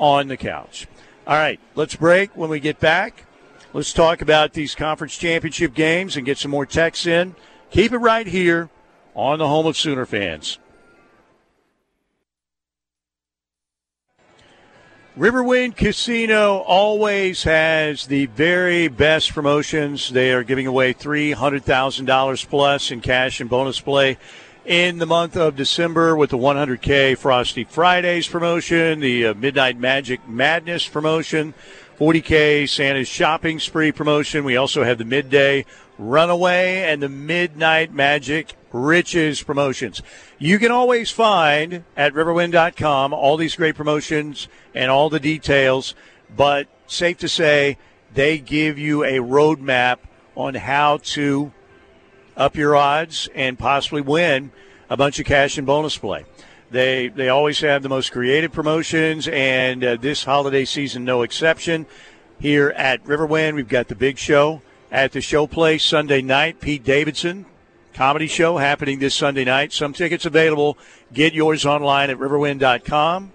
on 0.00 0.26
the 0.26 0.36
couch. 0.36 0.88
All 1.26 1.36
right, 1.36 1.60
let's 1.76 1.94
break. 1.94 2.36
When 2.36 2.50
we 2.50 2.58
get 2.58 2.80
back, 2.80 3.26
let's 3.72 3.92
talk 3.92 4.22
about 4.22 4.54
these 4.54 4.74
conference 4.74 5.16
championship 5.16 5.74
games 5.74 6.16
and 6.16 6.26
get 6.26 6.38
some 6.38 6.50
more 6.50 6.66
texts 6.66 7.06
in. 7.06 7.36
Keep 7.70 7.92
it 7.92 7.98
right 7.98 8.26
here 8.26 8.70
on 9.14 9.38
the 9.38 9.46
home 9.46 9.66
of 9.66 9.76
Sooner 9.76 10.06
fans. 10.06 10.58
Riverwind 15.18 15.76
Casino 15.76 16.58
always 16.58 17.42
has 17.42 18.06
the 18.06 18.26
very 18.26 18.88
best 18.88 19.34
promotions. 19.34 20.08
They 20.08 20.32
are 20.32 20.42
giving 20.42 20.66
away 20.66 20.94
$300,000 20.94 22.48
plus 22.48 22.90
in 22.90 23.00
cash 23.02 23.40
and 23.40 23.50
bonus 23.50 23.80
play 23.80 24.16
in 24.64 24.98
the 24.98 25.06
month 25.06 25.36
of 25.36 25.56
December 25.56 26.16
with 26.16 26.30
the 26.30 26.38
100K 26.38 27.16
Frosty 27.16 27.64
Fridays 27.64 28.28
promotion, 28.28 29.00
the 29.00 29.26
uh, 29.26 29.34
Midnight 29.34 29.78
Magic 29.78 30.28
Madness 30.28 30.86
promotion 30.86 31.54
40K 32.00 32.66
Santa's 32.66 33.08
shopping 33.08 33.58
spree 33.58 33.92
promotion. 33.92 34.42
We 34.42 34.56
also 34.56 34.84
have 34.84 34.96
the 34.96 35.04
midday 35.04 35.66
runaway 35.98 36.90
and 36.90 37.02
the 37.02 37.10
midnight 37.10 37.92
magic 37.92 38.54
riches 38.72 39.42
promotions. 39.42 40.00
You 40.38 40.58
can 40.58 40.72
always 40.72 41.10
find 41.10 41.84
at 41.98 42.14
riverwind.com 42.14 43.12
all 43.12 43.36
these 43.36 43.54
great 43.54 43.74
promotions 43.74 44.48
and 44.74 44.90
all 44.90 45.10
the 45.10 45.20
details, 45.20 45.94
but 46.34 46.68
safe 46.86 47.18
to 47.18 47.28
say 47.28 47.76
they 48.14 48.38
give 48.38 48.78
you 48.78 49.04
a 49.04 49.18
roadmap 49.18 49.98
on 50.34 50.54
how 50.54 50.98
to 51.02 51.52
up 52.36 52.56
your 52.56 52.76
odds 52.76 53.28
and 53.34 53.58
possibly 53.58 54.00
win 54.00 54.50
a 54.88 54.96
bunch 54.96 55.18
of 55.18 55.26
cash 55.26 55.58
and 55.58 55.66
bonus 55.66 55.96
play. 55.96 56.24
They 56.70 57.08
they 57.08 57.28
always 57.28 57.60
have 57.60 57.82
the 57.82 57.88
most 57.88 58.12
creative 58.12 58.52
promotions, 58.52 59.28
and 59.28 59.82
uh, 59.84 59.96
this 59.96 60.24
holiday 60.24 60.64
season 60.64 61.04
no 61.04 61.22
exception. 61.22 61.86
Here 62.38 62.70
at 62.70 63.04
Riverwind, 63.04 63.54
we've 63.54 63.68
got 63.68 63.88
the 63.88 63.94
big 63.94 64.16
show 64.16 64.62
at 64.90 65.12
the 65.12 65.20
show 65.20 65.46
place 65.46 65.84
Sunday 65.84 66.22
night. 66.22 66.60
Pete 66.60 66.84
Davidson 66.84 67.46
comedy 67.92 68.26
show 68.26 68.56
happening 68.56 68.98
this 68.98 69.14
Sunday 69.14 69.44
night. 69.44 69.72
Some 69.72 69.92
tickets 69.92 70.24
available. 70.24 70.78
Get 71.12 71.34
yours 71.34 71.66
online 71.66 72.08
at 72.08 72.18
riverwind.com 72.18 73.32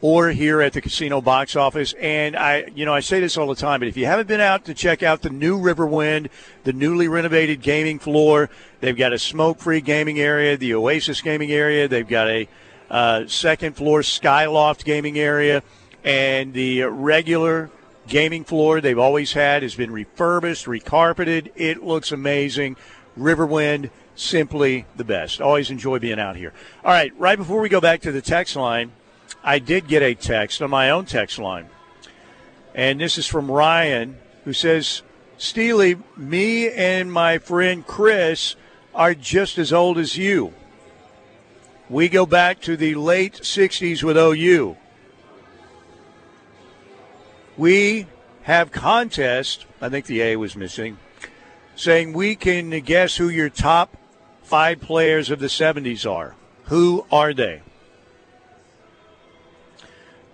or 0.00 0.30
here 0.30 0.60
at 0.60 0.72
the 0.72 0.80
casino 0.80 1.20
box 1.20 1.56
office. 1.56 1.94
And 1.94 2.36
I, 2.36 2.64
you 2.74 2.84
know, 2.84 2.92
I 2.92 3.00
say 3.00 3.20
this 3.20 3.36
all 3.36 3.46
the 3.46 3.54
time, 3.54 3.80
but 3.80 3.88
if 3.88 3.96
you 3.96 4.06
haven't 4.06 4.28
been 4.28 4.40
out 4.40 4.66
to 4.66 4.74
check 4.74 5.02
out 5.02 5.22
the 5.22 5.30
new 5.30 5.58
Riverwind, 5.58 6.28
the 6.64 6.72
newly 6.72 7.08
renovated 7.08 7.62
gaming 7.62 7.98
floor, 7.98 8.50
they've 8.80 8.96
got 8.96 9.12
a 9.12 9.18
smoke-free 9.18 9.80
gaming 9.80 10.20
area, 10.20 10.56
the 10.56 10.74
Oasis 10.74 11.22
gaming 11.22 11.50
area. 11.50 11.88
They've 11.88 12.06
got 12.06 12.28
a 12.28 12.48
uh, 12.90 13.26
second 13.26 13.74
floor 13.74 14.00
Skyloft 14.00 14.84
gaming 14.84 15.18
area, 15.18 15.62
and 16.04 16.52
the 16.52 16.82
regular 16.82 17.70
gaming 18.06 18.44
floor 18.44 18.80
they've 18.80 18.98
always 18.98 19.32
had 19.32 19.62
has 19.62 19.74
been 19.74 19.90
refurbished, 19.90 20.66
recarpeted. 20.66 21.50
It 21.56 21.82
looks 21.82 22.12
amazing. 22.12 22.76
Riverwind, 23.18 23.90
simply 24.14 24.86
the 24.96 25.04
best. 25.04 25.40
Always 25.40 25.70
enjoy 25.70 25.98
being 25.98 26.20
out 26.20 26.36
here. 26.36 26.52
All 26.84 26.92
right, 26.92 27.12
right 27.18 27.38
before 27.38 27.60
we 27.60 27.68
go 27.68 27.80
back 27.80 28.02
to 28.02 28.12
the 28.12 28.22
text 28.22 28.54
line, 28.56 28.92
I 29.46 29.60
did 29.60 29.86
get 29.86 30.02
a 30.02 30.16
text 30.16 30.60
on 30.60 30.70
my 30.70 30.90
own 30.90 31.06
text 31.06 31.38
line. 31.38 31.68
And 32.74 33.00
this 33.00 33.16
is 33.16 33.28
from 33.28 33.48
Ryan, 33.48 34.18
who 34.44 34.52
says, 34.52 35.02
Steely, 35.38 35.96
me 36.16 36.68
and 36.68 37.12
my 37.12 37.38
friend 37.38 37.86
Chris 37.86 38.56
are 38.92 39.14
just 39.14 39.56
as 39.56 39.72
old 39.72 39.98
as 39.98 40.16
you. 40.16 40.52
We 41.88 42.08
go 42.08 42.26
back 42.26 42.60
to 42.62 42.76
the 42.76 42.96
late 42.96 43.34
60s 43.34 44.02
with 44.02 44.16
OU. 44.16 44.76
We 47.56 48.06
have 48.42 48.72
contests, 48.72 49.64
I 49.80 49.88
think 49.88 50.06
the 50.06 50.22
A 50.22 50.36
was 50.36 50.56
missing, 50.56 50.98
saying 51.76 52.12
we 52.12 52.34
can 52.34 52.70
guess 52.80 53.16
who 53.16 53.28
your 53.28 53.48
top 53.48 53.96
five 54.42 54.80
players 54.80 55.30
of 55.30 55.38
the 55.38 55.46
70s 55.46 56.10
are. 56.10 56.34
Who 56.64 57.06
are 57.12 57.32
they? 57.32 57.62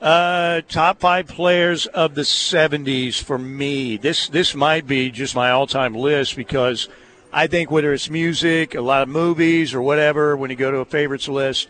Uh, 0.03 0.61
top 0.69 1.01
five 1.01 1.27
players 1.29 1.87
of 1.87 2.15
the 2.15 2.23
70s 2.23 3.23
for 3.23 3.39
me. 3.39 3.97
This 3.97 4.29
this 4.29 4.55
might 4.55 4.87
be 4.87 5.11
just 5.11 5.35
my 5.35 5.51
all-time 5.51 5.95
list 5.95 6.37
because– 6.37 6.89
I 7.35 7.47
think 7.47 7.71
whether 7.71 7.95
it's 7.95 8.11
music, 8.11 8.75
a 8.75 8.83
lot 8.83 9.03
of 9.03 9.09
movies, 9.09 9.73
or 9.73 9.81
whatever, 9.81 10.37
when 10.37 10.51
you 10.51 10.57
go 10.57 10.71
to 10.71 10.79
a 10.79 10.85
favorites 10.85 11.29
list, 11.29 11.69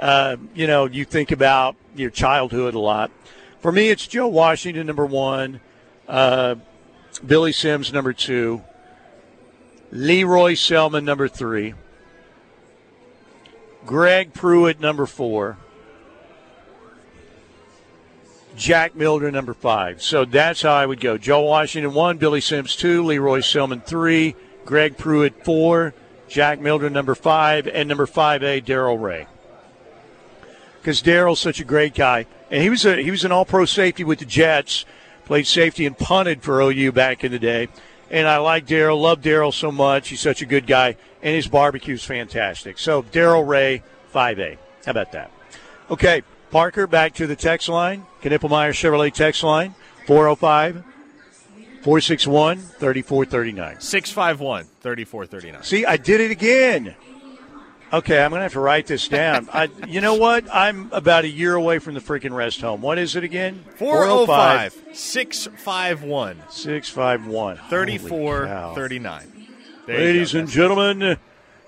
uh, 0.00 0.36
you 0.54 0.66
know, 0.66 0.86
you 0.86 1.04
think 1.04 1.30
about 1.30 1.76
your 1.94 2.10
childhood 2.10 2.74
a 2.74 2.80
lot. 2.80 3.12
For 3.60 3.70
me, 3.70 3.90
it's 3.90 4.08
Joe 4.08 4.26
Washington, 4.26 4.88
number 4.88 5.06
one, 5.06 5.60
uh, 6.08 6.56
Billy 7.24 7.52
Sims, 7.52 7.92
number 7.92 8.12
two, 8.12 8.64
Lee 9.92 10.24
Roy 10.24 10.54
Selmon, 10.54 11.04
number 11.04 11.28
three, 11.28 11.74
Greg 13.86 14.34
Pruitt, 14.34 14.80
number 14.80 15.06
four, 15.06 15.58
Jack 18.56 18.94
Mildren, 18.94 19.34
number 19.34 19.54
five. 19.54 20.02
So 20.02 20.24
that's 20.24 20.62
how 20.62 20.72
I 20.72 20.86
would 20.86 21.00
go. 21.00 21.18
Joe 21.18 21.42
Washington, 21.42 21.94
one, 21.94 22.18
Billy 22.18 22.40
Sims, 22.40 22.76
two, 22.76 23.04
Lee 23.04 23.18
Roy 23.18 23.40
Selmon, 23.40 23.84
three, 23.84 24.36
Greg 24.64 24.96
Pruitt 24.96 25.44
four, 25.44 25.94
Jack 26.28 26.60
Mildren 26.60 26.92
number 26.92 27.14
five, 27.14 27.66
and 27.66 27.88
number 27.88 28.06
five 28.06 28.42
A 28.42 28.60
Darrol 28.60 29.00
Ray. 29.00 29.26
Because 30.80 31.02
Darrol's 31.02 31.40
such 31.40 31.60
a 31.60 31.64
great 31.64 31.94
guy, 31.94 32.26
and 32.50 32.62
he 32.62 32.70
was 32.70 32.84
a 32.84 33.02
he 33.02 33.10
was 33.10 33.24
an 33.24 33.32
All 33.32 33.44
Pro 33.44 33.64
safety 33.64 34.04
with 34.04 34.18
the 34.18 34.24
Jets, 34.24 34.84
played 35.24 35.46
safety 35.46 35.86
and 35.86 35.96
punted 35.96 36.42
for 36.42 36.60
OU 36.60 36.92
back 36.92 37.24
in 37.24 37.32
the 37.32 37.38
day. 37.38 37.68
And 38.10 38.28
I 38.28 38.36
like 38.36 38.66
Darrol, 38.66 39.00
love 39.00 39.22
Darrol 39.22 39.52
so 39.52 39.72
much. 39.72 40.10
He's 40.10 40.20
such 40.20 40.42
a 40.42 40.46
good 40.46 40.66
guy, 40.66 40.96
and 41.22 41.34
his 41.34 41.48
barbecue's 41.48 42.04
fantastic. 42.04 42.78
So 42.78 43.02
Darrol 43.02 43.46
Ray, 43.46 43.82
five 44.08 44.38
A. 44.38 44.58
How 44.84 44.90
about 44.90 45.12
that? 45.12 45.30
Okay, 45.90 46.22
Parker, 46.50 46.86
back 46.86 47.14
to 47.14 47.26
the 47.26 47.36
text 47.36 47.68
line. 47.68 48.06
Knippelmeyer 48.24 48.70
Chevrolet 48.70 49.12
text 49.12 49.42
line, 49.42 49.74
405 50.06 50.82
461 51.82 52.58
3439. 52.58 53.80
651 53.80 54.64
3439. 54.80 55.62
See, 55.62 55.84
I 55.84 55.96
did 55.98 56.20
it 56.20 56.30
again. 56.30 56.94
Okay, 57.92 58.24
I'm 58.24 58.30
going 58.30 58.40
to 58.40 58.44
have 58.44 58.54
to 58.54 58.60
write 58.60 58.86
this 58.86 59.06
down. 59.06 59.48
I, 59.52 59.68
you 59.86 60.00
know 60.00 60.14
what? 60.14 60.46
I'm 60.52 60.90
about 60.92 61.24
a 61.24 61.28
year 61.28 61.54
away 61.54 61.78
from 61.78 61.94
the 61.94 62.00
freaking 62.00 62.34
rest 62.34 62.60
home. 62.60 62.80
What 62.80 62.98
is 62.98 63.14
it 63.14 63.22
again? 63.22 63.64
405 63.76 64.72
651 64.92 66.42
651 66.48 67.56
3439. 67.68 69.46
Ladies 69.86 70.34
and 70.34 70.48
gentlemen, 70.48 71.18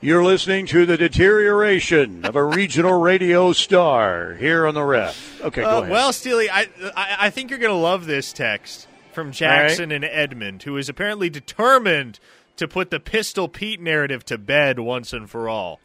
you're 0.01 0.25
listening 0.25 0.67
to 0.67 0.85
the 0.85 0.97
deterioration 0.97 2.25
of 2.25 2.37
a 2.37 2.45
regional 2.45 3.01
radio 3.01 3.53
star 3.53 4.35
here 4.35 4.67
on 4.67 4.75
the 4.75 4.83
ref. 4.83 5.41
Okay, 5.43 5.63
uh, 5.63 5.71
go 5.71 5.79
ahead. 5.79 5.91
Well, 5.91 6.13
Steely, 6.13 6.51
I, 6.51 6.69
I, 6.95 7.17
I 7.21 7.31
think 7.31 7.51
you're 7.51 7.59
going 7.59 7.73
to 7.73 7.77
love 7.77 8.07
this 8.07 8.33
text 8.33 8.89
from 9.13 9.33
Jackson 9.33 9.89
right. 9.91 9.97
and 9.97 10.05
Edmond, 10.05 10.65
who 10.65 10.77
is 10.77 10.89
apparently 10.89 11.31
determined 11.31 12.21
to 12.57 12.69
put 12.69 12.91
the 12.91 13.01
Pistol 13.01 13.49
Pete 13.49 13.81
narrative 13.81 14.25
to 14.27 14.39
bed 14.39 14.79
once 14.79 15.13
and 15.13 15.29
for 15.29 15.49
all. 15.49 15.81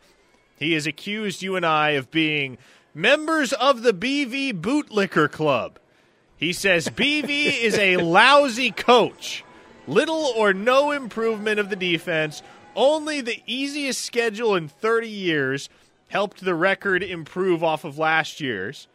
He 0.57 0.73
has 0.73 0.85
accused 0.85 1.41
you 1.41 1.55
and 1.55 1.65
I 1.65 1.91
of 1.91 2.11
being 2.11 2.57
members 2.93 3.53
of 3.53 3.83
the 3.83 3.93
BV 3.93 4.61
Bootlicker 4.61 5.31
Club. 5.31 5.79
He 6.35 6.53
says 6.53 6.87
BV 6.89 7.61
is 7.61 7.77
a 7.77 7.97
lousy 7.97 8.71
coach. 8.71 9.43
Little 9.87 10.31
or 10.37 10.53
no 10.53 10.91
improvement 10.91 11.59
of 11.59 11.69
the 11.69 11.75
defense. 11.75 12.43
Only 12.75 13.21
the 13.21 13.41
easiest 13.45 14.01
schedule 14.01 14.55
in 14.55 14.67
30 14.67 15.07
years 15.07 15.69
helped 16.07 16.43
the 16.43 16.55
record 16.55 17.03
improve 17.03 17.63
off 17.63 17.83
of 17.83 17.97
last 17.97 18.39
year's. 18.39 18.87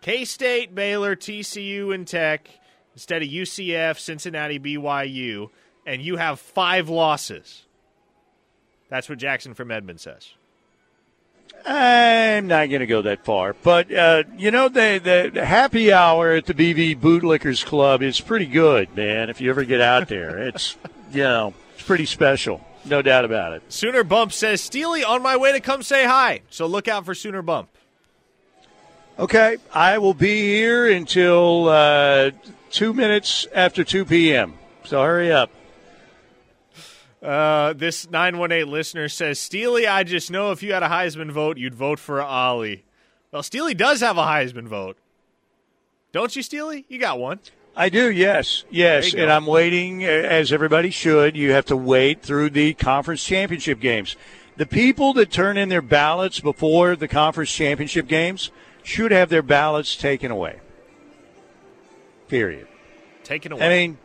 K 0.00 0.24
State, 0.24 0.74
Baylor, 0.74 1.14
TCU, 1.14 1.94
and 1.94 2.06
Tech 2.06 2.48
instead 2.94 3.22
of 3.22 3.28
UCF, 3.28 3.98
Cincinnati, 3.98 4.58
BYU, 4.58 5.50
and 5.86 6.02
you 6.02 6.16
have 6.16 6.40
five 6.40 6.88
losses. 6.88 7.64
That's 8.88 9.08
what 9.08 9.18
Jackson 9.18 9.54
from 9.54 9.70
Edmond 9.70 10.00
says. 10.00 10.34
I'm 11.64 12.46
not 12.46 12.70
going 12.70 12.80
to 12.80 12.86
go 12.86 13.02
that 13.02 13.24
far, 13.24 13.54
but 13.62 13.92
uh, 13.92 14.24
you 14.38 14.50
know 14.50 14.68
the, 14.68 15.30
the, 15.32 15.44
happy 15.44 15.92
hour 15.92 16.32
at 16.32 16.46
the 16.46 16.54
BV 16.54 16.98
Bootlickers 16.98 17.64
Club 17.64 18.02
is 18.02 18.20
pretty 18.20 18.46
good, 18.46 18.96
man. 18.96 19.28
If 19.28 19.40
you 19.40 19.50
ever 19.50 19.64
get 19.64 19.80
out 19.80 20.08
there, 20.08 20.38
it's 20.38 20.76
you 21.12 21.22
know 21.22 21.54
it's 21.80 21.86
pretty 21.86 22.04
special, 22.04 22.60
no 22.84 23.00
doubt 23.00 23.24
about 23.24 23.54
it. 23.54 23.62
Sooner 23.72 24.04
Bump 24.04 24.34
says 24.34 24.60
Steely 24.60 25.02
on 25.02 25.22
my 25.22 25.38
way 25.38 25.52
to 25.52 25.60
come 25.60 25.82
say 25.82 26.04
hi, 26.04 26.42
so 26.50 26.66
look 26.66 26.88
out 26.88 27.06
for 27.06 27.14
Sooner 27.14 27.40
Bump. 27.40 27.70
Okay, 29.18 29.56
I 29.72 29.96
will 29.96 30.12
be 30.12 30.42
here 30.42 30.90
until 30.90 31.70
uh, 31.70 32.32
two 32.70 32.92
minutes 32.92 33.46
after 33.54 33.82
2 33.82 34.04
p.m. 34.04 34.58
So 34.84 35.02
hurry 35.02 35.32
up. 35.32 35.50
Uh, 37.22 37.72
this 37.72 38.10
918 38.10 38.70
listener 38.70 39.08
says, 39.08 39.38
Steely, 39.38 39.86
I 39.86 40.04
just 40.04 40.30
know 40.30 40.52
if 40.52 40.62
you 40.62 40.74
had 40.74 40.82
a 40.82 40.88
Heisman 40.88 41.30
vote, 41.30 41.56
you'd 41.56 41.74
vote 41.74 41.98
for 41.98 42.20
Ollie. 42.20 42.84
Well, 43.32 43.42
Steely 43.42 43.72
does 43.72 44.02
have 44.02 44.18
a 44.18 44.24
Heisman 44.24 44.68
vote. 44.68 44.98
Don't 46.12 46.36
you, 46.36 46.42
Steely? 46.42 46.84
You 46.90 46.98
got 46.98 47.18
one. 47.18 47.40
I 47.80 47.88
do, 47.88 48.10
yes. 48.10 48.64
Yes. 48.68 49.14
And 49.14 49.32
I'm 49.32 49.46
waiting, 49.46 50.04
uh, 50.04 50.08
as 50.08 50.52
everybody 50.52 50.90
should. 50.90 51.34
You 51.34 51.52
have 51.52 51.64
to 51.66 51.76
wait 51.78 52.20
through 52.20 52.50
the 52.50 52.74
conference 52.74 53.24
championship 53.24 53.80
games. 53.80 54.16
The 54.58 54.66
people 54.66 55.14
that 55.14 55.30
turn 55.30 55.56
in 55.56 55.70
their 55.70 55.80
ballots 55.80 56.40
before 56.40 56.94
the 56.94 57.08
conference 57.08 57.50
championship 57.50 58.06
games 58.06 58.50
should 58.82 59.12
have 59.12 59.30
their 59.30 59.40
ballots 59.40 59.96
taken 59.96 60.30
away. 60.30 60.60
Period. 62.28 62.68
Taken 63.24 63.52
away. 63.52 63.64
I 63.64 63.68
mean, 63.70 63.98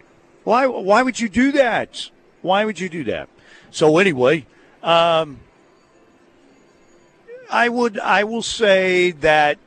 why 0.45 0.67
why 0.67 1.03
would 1.03 1.19
you 1.19 1.28
do 1.28 1.51
that? 1.51 2.09
Why 2.41 2.63
would 2.63 2.80
you 2.80 2.88
do 2.88 3.03
that? 3.03 3.28
So 3.71 3.97
anyway, 3.97 4.45
um, 4.84 5.41
I 7.51 7.67
would 7.67 7.99
I 7.99 8.23
will 8.23 8.41
say 8.41 9.11
that 9.11 9.57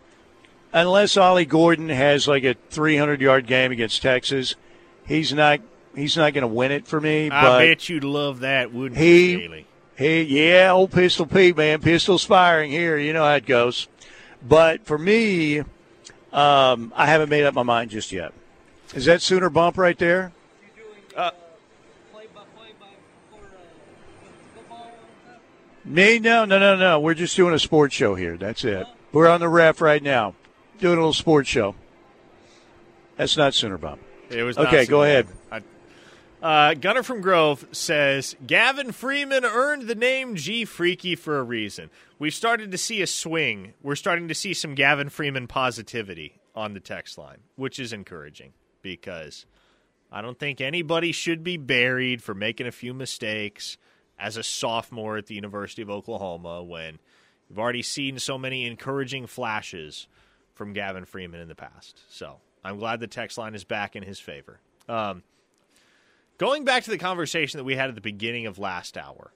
unless 0.72 1.16
Ollie 1.16 1.44
Gordon 1.44 1.88
has 1.88 2.28
like 2.28 2.44
a 2.44 2.54
300 2.70 3.20
yard 3.20 3.46
game 3.46 3.72
against 3.72 4.02
Texas, 4.02 4.54
he's 5.06 5.32
not 5.32 5.60
he's 5.94 6.16
not 6.16 6.34
going 6.34 6.42
to 6.42 6.48
win 6.48 6.72
it 6.72 6.86
for 6.86 7.00
me. 7.00 7.30
I 7.30 7.66
bet 7.66 7.88
you'd 7.88 8.04
love 8.04 8.40
that, 8.40 8.72
wouldn't 8.72 9.00
he, 9.00 9.32
you, 9.32 9.38
Staley? 9.38 9.66
he, 9.96 10.22
yeah, 10.22 10.72
old 10.72 10.92
Pistol 10.92 11.26
Pete, 11.26 11.56
man, 11.56 11.80
pistol's 11.80 12.24
firing 12.24 12.70
here. 12.70 12.96
You 12.98 13.12
know 13.12 13.24
how 13.24 13.34
it 13.34 13.46
goes. 13.46 13.88
But 14.46 14.86
for 14.86 14.98
me, 14.98 15.60
um, 16.32 16.92
I 16.94 17.06
haven't 17.06 17.28
made 17.28 17.44
up 17.44 17.54
my 17.54 17.62
mind 17.64 17.90
just 17.90 18.12
yet. 18.12 18.32
Is 18.94 19.04
that 19.06 19.20
Sooner 19.20 19.50
bump 19.50 19.76
right 19.76 19.98
there? 19.98 20.32
Uh, 21.16 21.30
Me? 25.84 26.18
No, 26.18 26.44
no, 26.44 26.58
no, 26.58 26.76
no. 26.76 27.00
We're 27.00 27.14
just 27.14 27.34
doing 27.34 27.54
a 27.54 27.58
sports 27.58 27.94
show 27.94 28.14
here. 28.14 28.36
That's 28.36 28.62
it. 28.62 28.86
We're 29.10 29.26
on 29.26 29.40
the 29.40 29.48
ref 29.48 29.80
right 29.80 30.02
now, 30.02 30.34
doing 30.78 30.94
a 30.94 31.00
little 31.00 31.12
sports 31.12 31.48
show. 31.48 31.74
That's 33.16 33.36
not 33.36 33.54
Sooner 33.54 33.78
Bump. 33.78 34.00
It 34.30 34.42
was 34.42 34.56
okay. 34.58 34.86
Go 34.86 35.02
ahead. 35.02 35.26
I- 35.50 35.62
Uh, 36.40 36.74
Gunner 36.74 37.02
from 37.02 37.20
Grove 37.20 37.66
says 37.72 38.36
Gavin 38.46 38.92
Freeman 38.92 39.44
earned 39.44 39.88
the 39.88 39.96
name 39.96 40.36
G 40.36 40.64
Freaky 40.64 41.16
for 41.16 41.40
a 41.40 41.42
reason. 41.42 41.90
We've 42.20 42.32
started 42.34 42.70
to 42.70 42.78
see 42.78 43.02
a 43.02 43.08
swing. 43.08 43.74
We're 43.82 43.96
starting 43.96 44.28
to 44.28 44.34
see 44.36 44.54
some 44.54 44.76
Gavin 44.76 45.08
Freeman 45.08 45.48
positivity 45.48 46.34
on 46.54 46.74
the 46.74 46.80
text 46.80 47.18
line, 47.18 47.38
which 47.56 47.80
is 47.80 47.92
encouraging 47.92 48.52
because 48.82 49.46
I 50.12 50.22
don't 50.22 50.38
think 50.38 50.60
anybody 50.60 51.10
should 51.10 51.42
be 51.42 51.56
buried 51.56 52.22
for 52.22 52.34
making 52.34 52.68
a 52.68 52.72
few 52.72 52.94
mistakes 52.94 53.76
as 54.16 54.36
a 54.36 54.44
sophomore 54.44 55.16
at 55.16 55.26
the 55.26 55.34
University 55.34 55.82
of 55.82 55.90
Oklahoma 55.90 56.62
when 56.62 57.00
you've 57.48 57.58
already 57.58 57.82
seen 57.82 58.20
so 58.20 58.38
many 58.38 58.64
encouraging 58.64 59.26
flashes 59.26 60.06
from 60.58 60.74
Gavin 60.74 61.06
Freeman 61.06 61.40
in 61.40 61.48
the 61.48 61.54
past. 61.54 62.00
So 62.10 62.36
I'm 62.62 62.78
glad 62.78 63.00
the 63.00 63.06
text 63.06 63.38
line 63.38 63.54
is 63.54 63.64
back 63.64 63.96
in 63.96 64.02
his 64.02 64.20
favor. 64.20 64.60
Um, 64.88 65.22
Going 66.38 66.64
back 66.64 66.84
to 66.84 66.90
the 66.90 66.98
conversation 66.98 67.58
that 67.58 67.64
we 67.64 67.74
had 67.74 67.88
at 67.88 67.96
the 67.96 68.00
beginning 68.00 68.46
of 68.46 68.60
last 68.60 68.96
hour, 68.96 69.32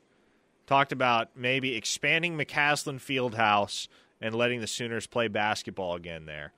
talked 0.69 0.93
about 0.93 1.37
maybe 1.37 1.75
expanding 1.75 2.39
McCasland 2.39 3.01
Fieldhouse 3.01 3.89
and 4.21 4.37
letting 4.37 4.61
the 4.61 4.69
Sooners 4.69 5.09
play 5.09 5.27
basketball 5.27 5.97
again 5.97 6.27
there. 6.27 6.53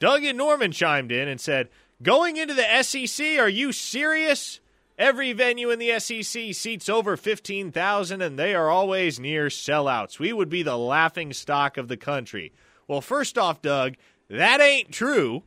Doug 0.00 0.24
and 0.24 0.36
Norman 0.36 0.72
chimed 0.72 1.12
in 1.12 1.28
and 1.28 1.40
said, 1.40 1.68
Going 2.02 2.36
into 2.36 2.52
the 2.52 2.82
SEC, 2.82 3.38
are 3.38 3.48
you 3.48 3.70
serious? 3.70 4.58
Every 4.98 5.32
venue 5.32 5.70
in 5.70 5.78
the 5.78 6.00
SEC 6.00 6.52
seats 6.52 6.88
over 6.88 7.16
15,000 7.16 8.22
and 8.22 8.38
they 8.38 8.54
are 8.56 8.68
always 8.68 9.20
near 9.20 9.46
sellouts. 9.46 10.18
We 10.18 10.32
would 10.32 10.48
be 10.48 10.64
the 10.64 10.76
laughing 10.76 11.32
stock 11.32 11.76
of 11.76 11.86
the 11.86 11.96
country. 11.96 12.52
Well, 12.88 13.00
first 13.00 13.36
off, 13.36 13.62
Doug, 13.62 13.94
that 14.28 14.60
ain't 14.60 14.92
true. 14.92 15.42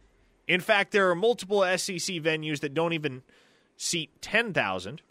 In 0.48 0.62
fact, 0.62 0.92
there 0.92 1.10
are 1.10 1.16
multiple 1.16 1.62
SEC 1.62 2.16
venues 2.18 2.60
that 2.62 2.74
don't 2.74 2.94
even 2.94 3.22
seat 3.78 4.10
10,000. 4.22 5.02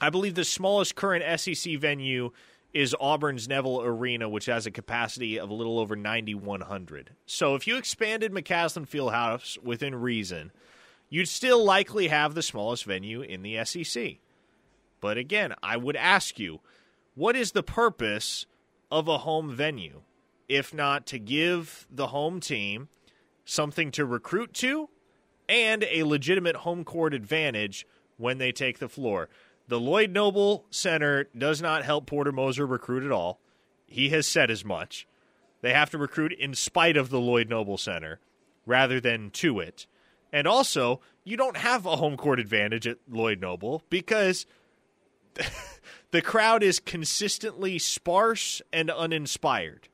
I 0.00 0.10
believe 0.10 0.34
the 0.34 0.44
smallest 0.44 0.94
current 0.94 1.40
SEC 1.40 1.78
venue 1.78 2.32
is 2.74 2.96
Auburn's 2.98 3.48
Neville 3.48 3.82
Arena, 3.82 4.28
which 4.28 4.46
has 4.46 4.66
a 4.66 4.70
capacity 4.70 5.38
of 5.38 5.50
a 5.50 5.54
little 5.54 5.78
over 5.78 5.94
9,100. 5.94 7.10
So 7.26 7.54
if 7.54 7.66
you 7.66 7.76
expanded 7.76 8.32
McCasland 8.32 8.88
Fieldhouse 8.88 9.62
within 9.62 9.94
reason, 9.94 10.50
you'd 11.08 11.28
still 11.28 11.62
likely 11.64 12.08
have 12.08 12.34
the 12.34 12.42
smallest 12.42 12.84
venue 12.84 13.20
in 13.20 13.42
the 13.42 13.64
SEC. 13.64 14.16
But 15.00 15.18
again, 15.18 15.54
I 15.62 15.76
would 15.76 15.96
ask 15.96 16.38
you, 16.38 16.60
what 17.14 17.36
is 17.36 17.52
the 17.52 17.62
purpose 17.62 18.46
of 18.90 19.06
a 19.08 19.18
home 19.18 19.54
venue 19.54 20.02
if 20.52 20.74
not 20.74 21.06
to 21.06 21.18
give 21.18 21.86
the 21.90 22.08
home 22.08 22.38
team 22.38 22.88
something 23.42 23.90
to 23.90 24.04
recruit 24.04 24.52
to 24.52 24.90
and 25.48 25.82
a 25.84 26.02
legitimate 26.02 26.56
home 26.56 26.84
court 26.84 27.14
advantage 27.14 27.86
when 28.18 28.36
they 28.36 28.52
take 28.52 28.78
the 28.78 28.88
floor. 28.88 29.30
The 29.68 29.80
Lloyd 29.80 30.10
Noble 30.10 30.66
Center 30.70 31.28
does 31.36 31.62
not 31.62 31.84
help 31.84 32.04
Porter 32.04 32.32
Moser 32.32 32.66
recruit 32.66 33.02
at 33.02 33.10
all. 33.10 33.40
He 33.86 34.10
has 34.10 34.26
said 34.26 34.50
as 34.50 34.62
much. 34.62 35.06
They 35.62 35.72
have 35.72 35.88
to 35.90 35.98
recruit 35.98 36.34
in 36.34 36.54
spite 36.54 36.98
of 36.98 37.08
the 37.08 37.20
Lloyd 37.20 37.48
Noble 37.48 37.78
Center 37.78 38.20
rather 38.66 39.00
than 39.00 39.30
to 39.30 39.58
it. 39.58 39.86
And 40.34 40.46
also, 40.46 41.00
you 41.24 41.38
don't 41.38 41.56
have 41.56 41.86
a 41.86 41.96
home 41.96 42.18
court 42.18 42.38
advantage 42.38 42.86
at 42.86 42.98
Lloyd 43.08 43.40
Noble 43.40 43.82
because 43.88 44.44
the 46.10 46.20
crowd 46.20 46.62
is 46.62 46.78
consistently 46.78 47.78
sparse 47.78 48.60
and 48.70 48.90
uninspired. 48.90 49.88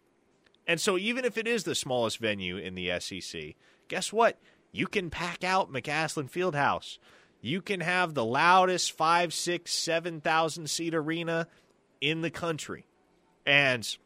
And 0.69 0.79
so, 0.79 0.99
even 0.99 1.25
if 1.25 1.39
it 1.39 1.49
is 1.49 1.65
the 1.65 1.75
smallest 1.75 2.19
venue 2.19 2.59
in 2.59 2.75
the 2.75 2.93
SEC, 3.01 3.55
guess 3.89 4.13
what? 4.13 4.39
You 4.71 4.87
can 4.87 5.09
pack 5.09 5.43
out 5.43 5.73
McCasland 5.73 6.31
Fieldhouse. 6.31 6.99
You 7.41 7.63
can 7.63 7.81
have 7.81 8.13
the 8.13 8.25
loudest 8.25 8.93
five, 8.93 9.33
six, 9.33 9.73
seven 9.73 10.21
thousand 10.21 10.69
seat 10.69 10.95
arena 10.95 11.49
in 12.03 12.21
the 12.21 12.31
country. 12.31 12.85
And 13.47 13.97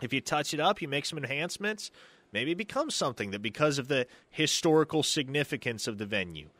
if 0.00 0.12
you 0.12 0.20
touch 0.20 0.54
it 0.54 0.60
up, 0.60 0.80
you 0.80 0.86
make 0.86 1.06
some 1.06 1.18
enhancements, 1.18 1.90
maybe 2.32 2.52
it 2.52 2.58
becomes 2.58 2.94
something 2.94 3.32
that 3.32 3.42
because 3.42 3.78
of 3.78 3.88
the 3.88 4.06
historical 4.30 5.02
significance 5.02 5.88
of 5.88 5.98
the 5.98 6.06
venue 6.06 6.50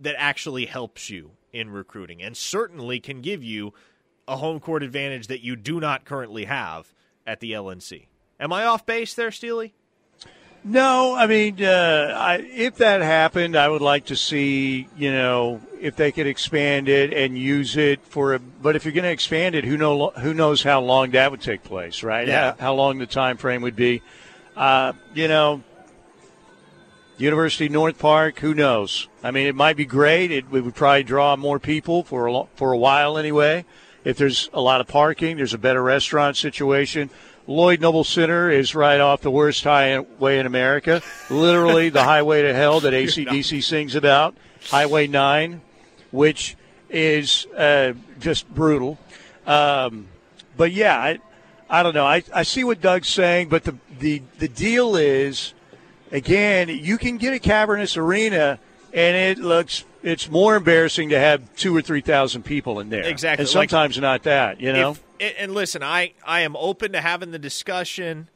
that 0.00 0.14
actually 0.16 0.64
helps 0.64 1.10
you 1.10 1.32
in 1.52 1.68
recruiting 1.68 2.22
and 2.22 2.36
certainly 2.36 3.00
can 3.00 3.20
give 3.20 3.42
you 3.42 3.74
a 4.26 4.36
home 4.36 4.60
court 4.60 4.82
advantage 4.82 5.26
that 5.26 5.42
you 5.42 5.56
do 5.56 5.78
not 5.78 6.04
currently 6.04 6.44
have 6.44 6.94
at 7.26 7.40
the 7.40 7.52
LNC. 7.52 8.06
Am 8.44 8.52
I 8.52 8.66
off 8.66 8.84
base 8.84 9.14
there, 9.14 9.30
Steely? 9.30 9.72
No, 10.64 11.14
I 11.14 11.26
mean, 11.26 11.64
uh, 11.64 12.14
I, 12.14 12.36
if 12.36 12.76
that 12.76 13.00
happened, 13.00 13.56
I 13.56 13.66
would 13.66 13.80
like 13.80 14.06
to 14.06 14.16
see, 14.16 14.86
you 14.98 15.10
know, 15.10 15.62
if 15.80 15.96
they 15.96 16.12
could 16.12 16.26
expand 16.26 16.90
it 16.90 17.14
and 17.14 17.38
use 17.38 17.78
it 17.78 18.04
for 18.04 18.34
a. 18.34 18.38
But 18.38 18.76
if 18.76 18.84
you're 18.84 18.92
going 18.92 19.04
to 19.04 19.10
expand 19.10 19.54
it, 19.54 19.64
who 19.64 19.78
know 19.78 20.10
who 20.10 20.34
knows 20.34 20.62
how 20.62 20.82
long 20.82 21.12
that 21.12 21.30
would 21.30 21.40
take 21.40 21.64
place, 21.64 22.02
right? 22.02 22.28
Yeah. 22.28 22.52
How, 22.52 22.56
how 22.58 22.74
long 22.74 22.98
the 22.98 23.06
time 23.06 23.38
frame 23.38 23.62
would 23.62 23.76
be. 23.76 24.02
Uh, 24.54 24.92
you 25.14 25.26
know, 25.26 25.62
University 27.16 27.70
North 27.70 27.98
Park, 27.98 28.40
who 28.40 28.52
knows? 28.52 29.08
I 29.22 29.30
mean, 29.30 29.46
it 29.46 29.54
might 29.54 29.76
be 29.78 29.86
great. 29.86 30.30
It, 30.30 30.44
it 30.52 30.60
would 30.60 30.74
probably 30.74 31.02
draw 31.02 31.34
more 31.36 31.58
people 31.58 32.04
for 32.04 32.26
a 32.26 32.44
for 32.56 32.72
a 32.72 32.78
while 32.78 33.16
anyway. 33.16 33.64
If 34.04 34.18
there's 34.18 34.50
a 34.52 34.60
lot 34.60 34.82
of 34.82 34.86
parking, 34.86 35.38
there's 35.38 35.54
a 35.54 35.58
better 35.58 35.82
restaurant 35.82 36.36
situation. 36.36 37.08
Lloyd 37.46 37.80
Noble 37.80 38.04
Center 38.04 38.50
is 38.50 38.74
right 38.74 39.00
off 39.00 39.20
the 39.20 39.30
worst 39.30 39.64
highway 39.64 40.38
in 40.38 40.46
America, 40.46 41.02
literally 41.28 41.90
the 41.90 42.02
highway 42.02 42.42
to 42.42 42.54
hell 42.54 42.80
that 42.80 42.92
ACDC 42.92 43.62
sings 43.62 43.94
about, 43.94 44.34
Highway 44.70 45.06
9, 45.06 45.60
which 46.10 46.56
is 46.88 47.46
uh, 47.56 47.92
just 48.18 48.52
brutal. 48.54 48.98
Um, 49.46 50.08
but 50.56 50.72
yeah, 50.72 50.98
I, 50.98 51.18
I 51.68 51.82
don't 51.82 51.94
know. 51.94 52.06
I, 52.06 52.22
I 52.32 52.44
see 52.44 52.64
what 52.64 52.80
Doug's 52.80 53.08
saying, 53.08 53.50
but 53.50 53.64
the, 53.64 53.76
the, 53.98 54.22
the 54.38 54.48
deal 54.48 54.96
is, 54.96 55.52
again, 56.10 56.68
you 56.70 56.96
can 56.96 57.18
get 57.18 57.34
a 57.34 57.38
cavernous 57.38 57.98
arena, 57.98 58.58
and 58.94 59.16
it 59.16 59.38
looks 59.38 59.84
it's 60.04 60.30
more 60.30 60.54
embarrassing 60.54 61.08
to 61.08 61.18
have 61.18 61.56
two 61.56 61.74
or 61.74 61.80
three 61.80 62.02
thousand 62.02 62.44
people 62.44 62.78
in 62.78 62.90
there. 62.90 63.04
Exactly. 63.04 63.42
and 63.42 63.54
Like, 63.54 63.70
sometimes 63.70 63.98
not 63.98 64.24
that. 64.24 64.60
You 64.60 64.72
know. 64.72 64.90
If, 64.92 65.00
and 65.38 65.52
listen, 65.52 65.82
I, 65.82 66.14
I 66.26 66.40
am 66.40 66.56
open 66.56 66.92
to 66.92 67.00
having 67.00 67.30
the 67.30 67.38
discussion. 67.38 68.28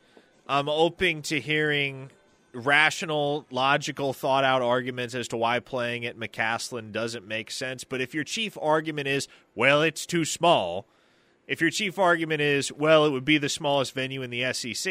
I'm 0.47 0.69
open 0.69 1.23
to 1.23 1.41
hearing 1.41 2.11
rational, 2.53 3.47
logical, 3.51 4.13
thought 4.13 4.45
out 4.45 4.63
arguments 4.63 5.15
as 5.15 5.29
to 5.29 5.37
why 5.37 5.61
playing 5.61 6.07
at 6.07 6.19
McCasland 6.19 6.93
doesn't 6.93 7.27
make 7.27 7.51
sense. 7.51 7.85
But 7.85 8.01
if 8.01 8.15
your 8.15 8.25
chief 8.25 8.57
argument 8.61 9.09
is, 9.09 9.29
well, 9.55 9.83
it's 9.83 10.07
too 10.07 10.25
small, 10.25 10.87
if 11.47 11.61
your 11.61 11.71
chief 11.71 11.99
argument 11.99 12.41
is, 12.41 12.73
well, 12.73 13.05
it 13.05 13.11
would 13.11 13.25
be 13.25 13.39
the 13.39 13.49
smallest 13.49 13.95
venue 13.95 14.23
in 14.23 14.31
the 14.31 14.53
SEC, 14.53 14.85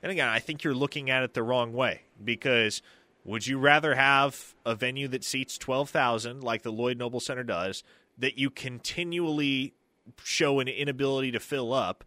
then 0.00 0.10
again, 0.10 0.28
I 0.28 0.38
think 0.38 0.62
you're 0.62 0.74
looking 0.74 1.10
at 1.10 1.22
it 1.22 1.34
the 1.34 1.42
wrong 1.42 1.72
way 1.72 2.02
because 2.22 2.82
would 3.24 3.46
you 3.46 3.58
rather 3.58 3.94
have 3.94 4.54
a 4.66 4.74
venue 4.74 5.08
that 5.08 5.24
seats 5.24 5.56
12,000 5.56 6.42
like 6.42 6.62
the 6.62 6.72
Lloyd 6.72 6.98
Noble 6.98 7.20
Center 7.20 7.42
does 7.42 7.82
that 8.18 8.38
you 8.38 8.50
continually 8.50 9.74
show 10.22 10.60
an 10.60 10.68
inability 10.68 11.32
to 11.32 11.40
fill 11.40 11.72
up 11.72 12.04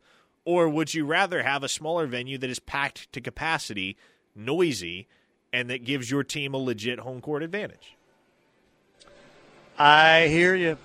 or 0.48 0.70
would 0.70 0.94
you 0.94 1.06
rather 1.06 1.44
have 1.44 1.62
a 1.62 1.68
smaller 1.68 2.08
venue 2.08 2.38
that 2.38 2.50
is 2.50 2.58
packed 2.58 3.12
to 3.12 3.20
capacity, 3.20 3.98
noisy, 4.34 5.06
and 5.52 5.70
that 5.70 5.84
gives 5.84 6.10
your 6.10 6.24
team 6.24 6.54
a 6.54 6.58
legit 6.58 7.00
home 7.00 7.20
court 7.20 7.44
advantage? 7.44 7.98
I 9.78 10.28
hear 10.30 10.56
you. 10.56 10.78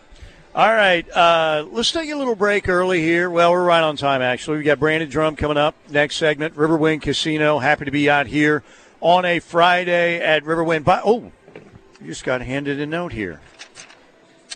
All 0.52 0.66
right, 0.66 1.08
uh, 1.12 1.64
let's 1.70 1.92
take 1.92 2.10
a 2.10 2.16
little 2.16 2.34
break 2.34 2.68
early 2.68 3.02
here. 3.02 3.30
Well, 3.30 3.52
we're 3.52 3.64
right 3.64 3.84
on 3.84 3.96
time, 3.96 4.20
actually. 4.20 4.58
We 4.58 4.64
got 4.64 4.80
Brandon 4.80 5.08
Drum 5.08 5.36
coming 5.36 5.56
up 5.56 5.76
next 5.88 6.16
segment. 6.16 6.56
Riverwind 6.56 7.02
Casino. 7.02 7.60
Happy 7.60 7.84
to 7.84 7.92
be 7.92 8.10
out 8.10 8.26
here 8.26 8.64
on 9.00 9.24
a 9.24 9.38
Friday 9.38 10.20
at 10.20 10.42
Riverwind. 10.42 10.82
By, 10.82 11.02
oh, 11.04 11.30
you 12.00 12.08
just 12.08 12.24
got 12.24 12.42
handed 12.42 12.80
a 12.80 12.86
note 12.86 13.12
here. 13.12 13.40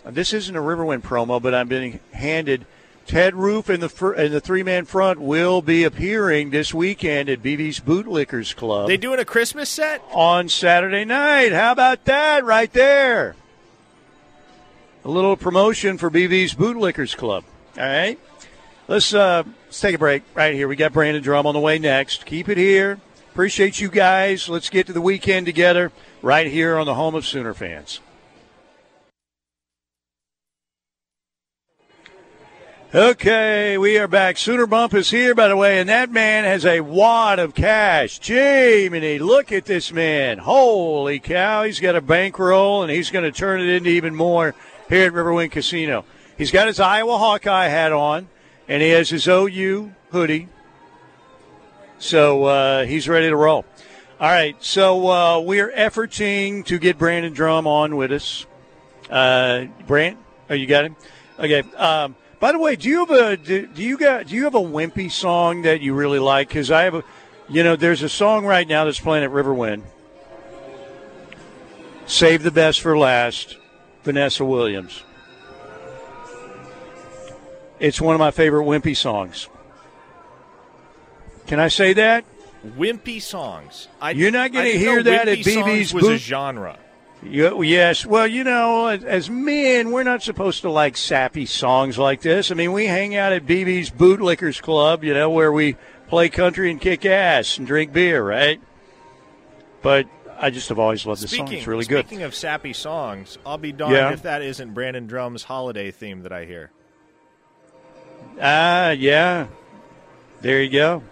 This 0.05 0.33
isn't 0.33 0.55
a 0.55 0.59
Riverwind 0.59 1.01
promo, 1.01 1.41
but 1.41 1.53
I'm 1.53 1.67
being 1.67 1.99
handed 2.11 2.65
Ted 3.07 3.35
Roof 3.35 3.69
and 3.69 3.81
the 3.81 3.89
fir- 3.89 4.13
and 4.13 4.33
the 4.33 4.41
three 4.41 4.63
man 4.63 4.83
front 4.83 5.19
will 5.19 5.61
be 5.61 5.85
appearing 5.85 6.49
this 6.49 6.73
weekend 6.73 7.29
at 7.29 7.41
BB's 7.41 7.79
Bootlickers 7.79 8.55
Club. 8.55 8.87
They 8.87 8.97
doing 8.97 9.19
a 9.19 9.25
Christmas 9.25 9.69
set 9.69 10.01
on 10.11 10.49
Saturday 10.49 11.05
night. 11.05 11.53
How 11.53 11.71
about 11.71 12.03
that 12.05 12.43
right 12.43 12.71
there? 12.73 13.35
A 15.05 15.09
little 15.09 15.37
promotion 15.37 15.97
for 15.97 16.11
BB's 16.11 16.53
Bootlickers 16.53 17.15
Club. 17.15 17.45
All 17.77 17.83
right. 17.83 18.19
Let's 18.89 19.13
uh, 19.13 19.43
let's 19.65 19.79
take 19.79 19.95
a 19.95 19.97
break 19.99 20.23
right 20.33 20.53
here. 20.53 20.67
We 20.67 20.75
got 20.75 20.91
Brandon 20.91 21.23
Drum 21.23 21.45
on 21.45 21.53
the 21.53 21.59
way 21.61 21.79
next. 21.79 22.25
Keep 22.25 22.49
it 22.49 22.57
here. 22.57 22.99
Appreciate 23.31 23.79
you 23.79 23.89
guys. 23.89 24.49
Let's 24.49 24.69
get 24.69 24.87
to 24.87 24.93
the 24.93 25.01
weekend 25.01 25.45
together 25.45 25.91
right 26.21 26.47
here 26.47 26.77
on 26.77 26.85
the 26.85 26.95
home 26.95 27.15
of 27.15 27.25
Sooner 27.25 27.53
fans. 27.53 28.01
Okay, 32.95 33.77
we 33.77 33.97
are 33.97 34.07
back. 34.07 34.37
Sooner 34.37 34.65
Bump 34.65 34.93
is 34.93 35.09
here, 35.09 35.35
by 35.35 35.49
the 35.49 35.57
way, 35.57 35.79
and 35.79 35.89
that 35.89 36.09
man 36.09 36.45
has 36.45 36.65
a 36.65 36.79
wad 36.79 37.37
of 37.37 37.53
cash. 37.53 38.17
Jiminy, 38.25 39.19
look 39.19 39.51
at 39.51 39.65
this 39.65 39.91
man. 39.91 40.37
Holy 40.37 41.19
cow, 41.19 41.63
he's 41.63 41.81
got 41.81 41.97
a 41.97 42.01
bankroll, 42.01 42.83
and 42.83 42.91
he's 42.91 43.11
going 43.11 43.25
to 43.25 43.31
turn 43.37 43.59
it 43.59 43.67
into 43.67 43.89
even 43.89 44.15
more 44.15 44.55
here 44.87 45.07
at 45.07 45.11
Riverwind 45.11 45.51
Casino. 45.51 46.05
He's 46.37 46.49
got 46.49 46.67
his 46.67 46.79
Iowa 46.79 47.17
Hawkeye 47.17 47.67
hat 47.67 47.91
on, 47.91 48.29
and 48.69 48.81
he 48.81 48.91
has 48.91 49.09
his 49.09 49.27
OU 49.27 49.91
hoodie. 50.11 50.47
So 51.99 52.45
uh, 52.45 52.85
he's 52.85 53.09
ready 53.09 53.27
to 53.27 53.35
roll. 53.35 53.65
All 54.17 54.29
right, 54.29 54.55
so 54.63 55.09
uh, 55.09 55.39
we're 55.41 55.73
efforting 55.73 56.63
to 56.67 56.79
get 56.79 56.97
Brandon 56.97 57.33
Drum 57.33 57.67
on 57.67 57.97
with 57.97 58.13
us. 58.13 58.45
Uh, 59.09 59.65
Brant, 59.85 60.17
oh, 60.49 60.53
you 60.53 60.67
got 60.67 60.85
him? 60.85 60.95
Okay. 61.37 61.63
Um, 61.75 62.15
by 62.39 62.51
the 62.51 62.59
way, 62.59 62.75
do 62.75 62.87
you 62.87 62.99
have 62.99 63.11
a 63.11 63.37
do, 63.37 63.67
do 63.67 63.83
you 63.83 63.97
got 63.97 64.27
do 64.27 64.35
you 64.35 64.43
have 64.43 64.55
a 64.55 64.59
wimpy 64.59 65.11
song 65.11 65.63
that 65.63 65.81
you 65.81 65.93
really 65.93 66.19
like? 66.19 66.47
Because 66.49 66.69
I 66.69 66.83
have 66.83 66.95
a, 66.95 67.03
you 67.49 67.63
know, 67.63 67.75
there's 67.75 68.03
a 68.03 68.09
song 68.09 68.45
right 68.45 68.67
now 68.67 68.85
that's 68.85 68.99
playing 68.99 69.23
at 69.23 69.31
Riverwind. 69.31 69.83
Save 72.05 72.43
the 72.43 72.51
best 72.51 72.79
for 72.79 72.97
last, 72.97 73.57
Vanessa 74.03 74.45
Williams. 74.45 75.03
It's 77.79 77.99
one 77.99 78.15
of 78.15 78.19
my 78.19 78.31
favorite 78.31 78.63
wimpy 78.63 78.95
songs. 78.95 79.49
Can 81.47 81.59
I 81.59 81.67
say 81.67 81.93
that? 81.93 82.25
Wimpy 82.65 83.21
songs. 83.21 83.87
I, 84.01 84.11
You're 84.11 84.31
not 84.31 84.51
going 84.51 84.71
to 84.71 84.77
hear 84.77 85.03
that 85.03 85.27
at 85.27 85.37
BB's 85.39 85.93
was 85.93 86.07
a 86.07 86.17
genre. 86.17 86.77
You, 87.29 87.61
yes. 87.63 88.05
Well, 88.05 88.27
you 88.27 88.43
know, 88.43 88.87
as, 88.87 89.03
as 89.03 89.29
men, 89.29 89.91
we're 89.91 90.03
not 90.03 90.23
supposed 90.23 90.61
to 90.61 90.69
like 90.71 90.97
sappy 90.97 91.45
songs 91.45 91.97
like 91.97 92.21
this. 92.21 92.51
I 92.51 92.55
mean, 92.55 92.71
we 92.73 92.85
hang 92.85 93.15
out 93.15 93.33
at 93.33 93.45
BB's 93.45 93.89
Bootlickers 93.89 94.61
Club, 94.61 95.03
you 95.03 95.13
know, 95.13 95.29
where 95.29 95.51
we 95.51 95.75
play 96.07 96.29
country 96.29 96.71
and 96.71 96.79
kick 96.79 97.05
ass 97.05 97.57
and 97.57 97.67
drink 97.67 97.91
beer, 97.93 98.23
right? 98.23 98.61
But 99.81 100.07
I 100.39 100.49
just 100.49 100.69
have 100.69 100.79
always 100.79 101.05
loved 101.05 101.21
the 101.21 101.27
song. 101.27 101.51
It's 101.51 101.67
really 101.67 101.85
good. 101.85 102.05
speaking 102.05 102.23
of 102.23 102.33
sappy 102.35 102.73
songs, 102.73 103.37
I'll 103.45 103.57
be 103.57 103.71
darned 103.71 103.95
Yeah. 103.95 104.13
if 104.13 104.21
that 104.23 104.41
isn't 104.41 104.73
Brandon 104.73 105.07
Drum's 105.07 105.43
holiday 105.43 105.91
theme 105.91 106.23
that 106.23 106.31
I 106.31 106.45
hear. 106.45 106.71
Ah, 108.41 108.91
yeah. 108.91 109.47
There 110.41 110.61
you 110.61 110.69
go. 110.69 111.03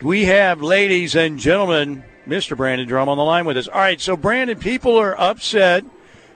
We 0.00 0.24
have, 0.26 0.62
ladies 0.62 1.14
and 1.16 1.38
gentlemen, 1.38 2.04
Mr. 2.26 2.56
Brandon 2.56 2.86
Drum 2.86 3.08
on 3.08 3.18
the 3.18 3.24
line 3.24 3.44
with 3.44 3.56
us. 3.56 3.68
All 3.68 3.80
right, 3.80 4.00
so 4.00 4.16
Brandon, 4.16 4.58
people 4.58 4.96
are 4.96 5.18
upset 5.20 5.84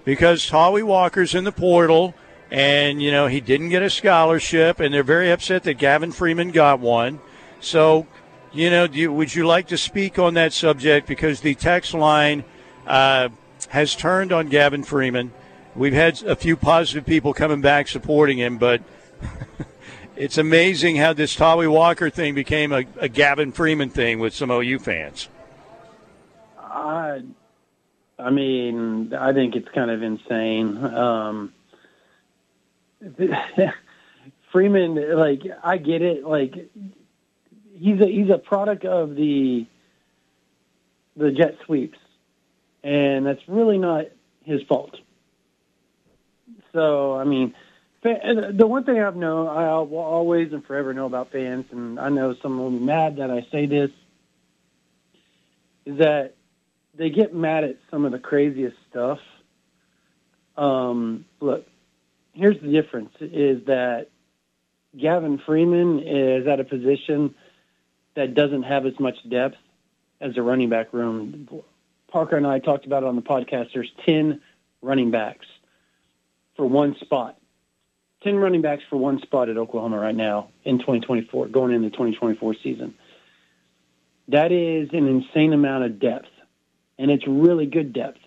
because 0.04 0.48
Tawee 0.48 0.82
Walker's 0.82 1.34
in 1.34 1.44
the 1.44 1.52
portal, 1.52 2.14
and 2.50 3.02
you 3.02 3.10
know 3.10 3.26
he 3.26 3.40
didn't 3.40 3.70
get 3.70 3.82
a 3.82 3.90
scholarship, 3.90 4.80
and 4.80 4.92
they're 4.92 5.02
very 5.02 5.30
upset 5.30 5.64
that 5.64 5.74
Gavin 5.74 6.12
Freeman 6.12 6.50
got 6.50 6.80
one. 6.80 7.20
So, 7.60 8.06
you 8.52 8.70
know, 8.70 8.84
you, 8.84 9.12
would 9.12 9.34
you 9.34 9.46
like 9.46 9.68
to 9.68 9.78
speak 9.78 10.18
on 10.18 10.34
that 10.34 10.52
subject? 10.52 11.06
Because 11.06 11.40
the 11.40 11.54
text 11.54 11.94
line 11.94 12.44
uh, 12.86 13.30
has 13.68 13.96
turned 13.96 14.32
on 14.32 14.48
Gavin 14.48 14.84
Freeman. 14.84 15.32
We've 15.74 15.92
had 15.92 16.22
a 16.22 16.36
few 16.36 16.56
positive 16.56 17.04
people 17.04 17.34
coming 17.34 17.60
back 17.60 17.88
supporting 17.88 18.38
him, 18.38 18.58
but 18.58 18.82
it's 20.16 20.38
amazing 20.38 20.96
how 20.96 21.12
this 21.12 21.36
Tawee 21.36 21.70
Walker 21.70 22.10
thing 22.10 22.34
became 22.34 22.72
a, 22.72 22.84
a 22.98 23.08
Gavin 23.08 23.52
Freeman 23.52 23.90
thing 23.90 24.18
with 24.18 24.34
some 24.34 24.50
OU 24.50 24.78
fans. 24.80 25.28
I, 26.70 27.22
I 28.18 28.30
mean, 28.30 29.14
I 29.14 29.32
think 29.32 29.56
it's 29.56 29.68
kind 29.74 29.90
of 29.90 30.02
insane. 30.02 30.76
Um, 30.84 31.52
Freeman, 34.52 35.16
like, 35.16 35.42
I 35.62 35.78
get 35.78 36.02
it. 36.02 36.24
Like, 36.24 36.54
he's 37.74 38.00
a 38.00 38.06
he's 38.06 38.30
a 38.30 38.38
product 38.38 38.84
of 38.84 39.14
the 39.14 39.66
the 41.16 41.30
jet 41.30 41.56
sweeps, 41.64 41.98
and 42.82 43.26
that's 43.26 43.42
really 43.46 43.78
not 43.78 44.06
his 44.44 44.62
fault. 44.62 44.96
So, 46.72 47.16
I 47.16 47.24
mean, 47.24 47.54
the 48.02 48.66
one 48.66 48.84
thing 48.84 49.00
I've 49.00 49.16
known, 49.16 49.48
I 49.48 49.78
will 49.80 49.98
always 49.98 50.52
and 50.52 50.64
forever 50.64 50.94
know 50.94 51.06
about 51.06 51.32
fans, 51.32 51.66
and 51.70 51.98
I 51.98 52.08
know 52.08 52.34
some 52.42 52.58
will 52.58 52.70
be 52.70 52.78
mad 52.78 53.16
that 53.16 53.30
I 53.30 53.46
say 53.50 53.66
this, 53.66 53.90
is 55.84 55.98
that 55.98 56.34
they 56.98 57.10
get 57.10 57.32
mad 57.32 57.64
at 57.64 57.76
some 57.90 58.04
of 58.04 58.12
the 58.12 58.18
craziest 58.18 58.76
stuff. 58.90 59.20
Um, 60.56 61.24
look, 61.40 61.66
here's 62.32 62.60
the 62.60 62.68
difference: 62.68 63.14
is 63.20 63.64
that 63.66 64.08
Gavin 64.98 65.40
Freeman 65.46 66.00
is 66.00 66.46
at 66.46 66.60
a 66.60 66.64
position 66.64 67.34
that 68.16 68.34
doesn't 68.34 68.64
have 68.64 68.84
as 68.84 68.98
much 68.98 69.16
depth 69.28 69.56
as 70.20 70.34
the 70.34 70.42
running 70.42 70.68
back 70.68 70.92
room. 70.92 71.48
Parker 72.10 72.36
and 72.36 72.46
I 72.46 72.58
talked 72.58 72.84
about 72.84 73.04
it 73.04 73.06
on 73.06 73.16
the 73.16 73.22
podcast. 73.22 73.68
There's 73.72 73.92
ten 74.04 74.40
running 74.82 75.12
backs 75.12 75.46
for 76.56 76.66
one 76.66 76.96
spot. 77.00 77.38
Ten 78.24 78.34
running 78.36 78.62
backs 78.62 78.82
for 78.90 78.96
one 78.96 79.20
spot 79.20 79.48
at 79.48 79.56
Oklahoma 79.56 79.98
right 79.98 80.14
now 80.14 80.48
in 80.64 80.78
2024, 80.78 81.46
going 81.48 81.72
into 81.72 81.88
the 81.88 81.92
2024 81.92 82.56
season. 82.64 82.94
That 84.26 84.50
is 84.50 84.88
an 84.92 85.06
insane 85.06 85.52
amount 85.52 85.84
of 85.84 86.00
depth 86.00 86.26
and 86.98 87.10
it's 87.10 87.26
really 87.26 87.66
good 87.66 87.92
depth. 87.92 88.18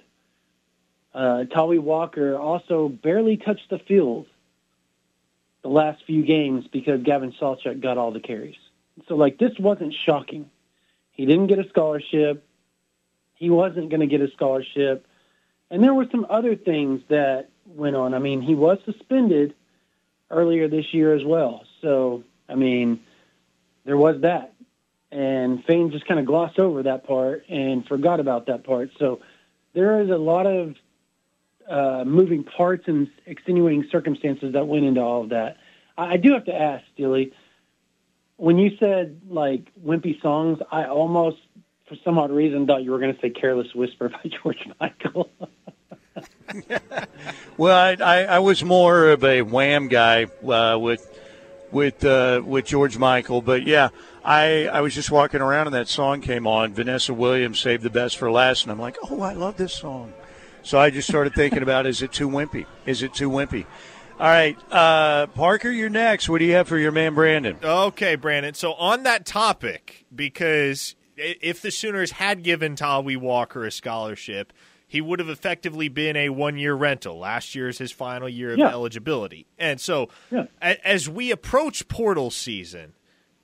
Uh, 1.14 1.44
Tawee 1.54 1.80
Walker 1.80 2.38
also 2.38 2.88
barely 2.88 3.38
touched 3.38 3.70
the 3.70 3.80
field 3.80 4.28
the 5.62 5.70
last 5.70 6.04
few 6.06 6.24
games 6.24 6.66
because 6.72 7.04
Gavin 7.04 7.34
Sawchuk 7.40 7.82
got 7.82 7.98
all 7.98 8.12
the 8.12 8.20
carries. 8.20 8.56
So, 9.08 9.16
like, 9.16 9.38
this 9.38 9.52
wasn't 9.60 9.94
shocking. 10.06 10.50
He 11.12 11.26
didn't 11.26 11.48
get 11.48 11.60
a 11.60 11.68
scholarship. 11.70 12.46
He 13.36 13.50
wasn't 13.50 13.90
going 13.90 14.00
to 14.00 14.08
get 14.08 14.22
a 14.22 14.32
scholarship. 14.32 15.06
And 15.70 15.84
there 15.84 15.94
were 15.94 16.08
some 16.12 16.26
other 16.30 16.56
things 16.56 17.02
that 17.10 17.50
went 17.66 17.96
on. 17.96 18.14
I 18.14 18.20
mean, 18.20 18.42
he 18.42 18.56
was 18.56 18.78
suspended 18.86 19.54
earlier 20.30 20.68
this 20.68 20.94
year 20.94 21.14
as 21.14 21.24
well. 21.24 21.66
So, 21.82 22.24
I 22.50 22.56
mean, 22.56 23.02
there 23.86 23.98
was 23.98 24.22
that 24.22 24.54
and 25.12 25.64
Fane 25.66 25.92
just 25.92 26.06
kind 26.08 26.20
of 26.20 26.26
glossed 26.26 26.60
over 26.60 26.84
that 26.84 27.06
part 27.06 27.44
and 27.50 27.86
forgot 27.86 28.20
about 28.20 28.48
that 28.48 28.64
part. 28.64 28.92
So 28.98 29.22
there 29.74 30.02
is 30.02 30.10
a 30.10 30.18
lot 30.18 30.46
of 30.46 30.76
uh, 31.70 32.04
moving 32.06 32.44
parts 32.44 32.84
and 32.88 33.10
extenuating 33.26 33.88
circumstances 33.92 34.54
that 34.54 34.68
went 34.68 34.86
into 34.86 35.02
all 35.02 35.24
of 35.24 35.30
that. 35.30 35.58
I, 35.98 36.14
I 36.14 36.18
do 36.18 36.34
have 36.34 36.46
to 36.46 36.54
ask, 36.54 36.84
Steely, 36.94 37.34
when 38.38 38.58
you 38.58 38.78
said 38.78 39.22
like 39.30 39.68
wimpy 39.84 40.22
songs, 40.22 40.60
I 40.72 40.86
almost, 40.86 41.38
for 41.88 41.96
some 42.04 42.18
odd 42.18 42.32
reason, 42.32 42.66
thought 42.66 42.84
you 42.84 42.92
were 42.92 43.00
going 43.00 43.14
to 43.14 43.22
say 43.22 43.30
"Careless 43.30 43.74
Whisper" 43.76 44.10
by 44.24 44.30
George 44.42 44.68
Michael. 44.80 45.30
Well, 47.58 47.78
I, 47.78 47.96
I, 48.04 48.24
I 48.24 48.40
was 48.40 48.64
more 48.64 49.10
of 49.10 49.24
a 49.24 49.44
Wham 49.44 49.88
guy 49.88 50.24
uh, 50.24 50.80
with 50.80 51.08
with 51.72 52.04
uh, 52.04 52.42
with 52.44 52.66
George 52.66 52.98
Michael, 52.98 53.42
but 53.42 53.68
yeah, 53.68 53.90
I 54.24 54.68
I 54.68 54.82
was 54.82 54.94
just 54.94 55.10
walking 55.12 55.42
around 55.42 55.68
and 55.68 55.76
that 55.76 55.88
song 55.88 56.22
came 56.22 56.46
on. 56.48 56.74
Vanessa 56.74 57.14
Williams 57.14 57.60
saved 57.60 57.84
the 57.84 57.90
best 57.90 58.18
for 58.18 58.32
last, 58.32 58.64
and 58.64 58.72
I'm 58.72 58.80
like, 58.80 58.98
oh, 59.10 59.22
I 59.22 59.34
love 59.34 59.58
this 59.58 59.74
song. 59.74 60.14
So 60.64 60.80
I 60.80 60.92
just 60.92 61.08
started 61.08 61.34
thinking 61.34 61.64
about, 61.64 61.88
is 61.88 62.02
it 62.04 62.12
too 62.12 62.30
wimpy? 62.30 62.68
Is 62.86 63.02
it 63.02 63.14
too 63.16 63.30
wimpy? 63.32 63.66
All 64.20 64.28
right, 64.28 64.56
uh, 64.72 65.26
Parker, 65.28 65.72
you're 65.72 65.90
next. 65.90 66.30
What 66.30 66.38
do 66.38 66.46
you 66.46 66.54
have 66.54 66.68
for 66.68 66.78
your 66.78 66.92
man 66.92 67.16
Brandon? 67.16 67.58
Okay, 67.64 68.14
Brandon. 68.14 68.54
So 68.54 68.74
on 68.74 69.02
that 69.04 69.26
topic, 69.26 70.06
because 70.14 70.96
if 71.18 71.64
the 71.64 71.72
Sooners 71.72 72.12
had 72.12 72.44
given 72.44 72.76
Tawee 72.76 73.18
Walker 73.18 73.66
a 73.66 73.72
scholarship, 73.72 74.54
he 74.88 75.02
would 75.02 75.18
have 75.18 75.30
effectively 75.30 75.90
been 75.90 76.16
a 76.16 76.30
one-year 76.30 76.76
rental. 76.76 77.18
Last 77.18 77.56
year 77.56 77.68
is 77.70 77.80
his 77.80 77.92
final 77.92 78.30
year 78.30 78.52
of 78.52 78.60
Yeah. 78.60 78.68
eligibility, 78.68 79.48
and 79.58 79.82
so 79.82 80.10
Yeah. 80.30 80.44
a- 80.62 80.88
as 80.88 81.10
we 81.10 81.32
approach 81.32 81.88
portal 81.88 82.30
season, 82.30 82.94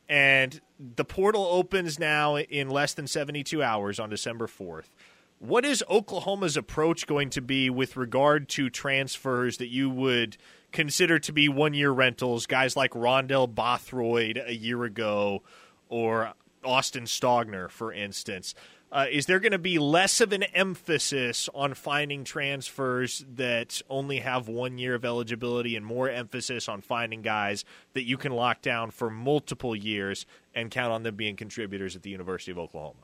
and 0.09 0.61
the 0.79 1.05
portal 1.05 1.45
opens 1.45 1.99
now 1.99 2.37
in 2.37 2.69
less 2.69 2.93
than 2.93 3.07
seventy-two 3.07 3.61
hours 3.63 3.99
on 3.99 4.09
December 4.09 4.47
fourth. 4.47 4.95
What 5.39 5.65
is 5.65 5.83
Oklahoma's 5.89 6.57
approach 6.57 7.05
going 7.05 7.29
to 7.31 7.41
be 7.41 7.69
with 7.69 7.95
regard 7.95 8.49
to 8.49 8.71
transfers 8.71 9.57
that 9.57 9.67
you 9.67 9.89
would 9.89 10.37
consider 10.71 11.19
to 11.19 11.31
be 11.31 11.47
one 11.47 11.75
year 11.75 11.91
rentals, 11.91 12.47
guys 12.47 12.75
like 12.75 12.91
Rondell 12.91 13.53
Bothroyd 13.53 14.41
a 14.47 14.55
year 14.55 14.83
ago 14.83 15.43
or 15.89 16.33
Austin 16.63 17.03
Stogner, 17.03 17.69
for 17.69 17.93
instance? 17.93 18.55
Uh, 18.89 19.05
is 19.11 19.25
there 19.25 19.39
going 19.39 19.51
to 19.51 19.59
be 19.59 19.77
less 19.79 20.21
of 20.21 20.31
an 20.31 20.43
emphasis 20.43 21.49
on 21.53 21.73
finding 21.73 22.23
transfers 22.23 23.25
that 23.35 23.81
only 23.89 24.19
have 24.19 24.47
one 24.47 24.77
year 24.77 24.95
of 24.95 25.03
eligibility 25.03 25.75
and 25.75 25.85
more 25.85 26.09
emphasis 26.09 26.69
on 26.69 26.79
finding 26.79 27.21
guys 27.21 27.65
that 27.93 28.03
you 28.03 28.15
can 28.15 28.31
lock 28.31 28.61
down 28.61 28.89
for 28.89 29.09
multiple 29.09 29.75
years 29.75 30.25
and 30.55 30.71
count 30.71 30.93
on 30.93 31.03
them 31.03 31.15
being 31.15 31.35
contributors 31.35 31.97
at 31.97 32.01
the 32.01 32.09
University 32.09 32.51
of 32.51 32.57
Oklahoma? 32.57 32.99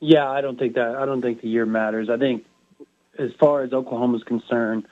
Yeah, 0.00 0.30
I 0.30 0.40
don't 0.40 0.58
think 0.58 0.74
that. 0.76 0.96
I 0.96 1.04
don't 1.04 1.20
think 1.20 1.42
the 1.42 1.48
year 1.48 1.66
matters. 1.66 2.08
I 2.08 2.16
think, 2.16 2.46
as 3.18 3.30
far 3.38 3.62
as 3.62 3.74
Oklahoma's 3.74 4.22
concerned, 4.24 4.86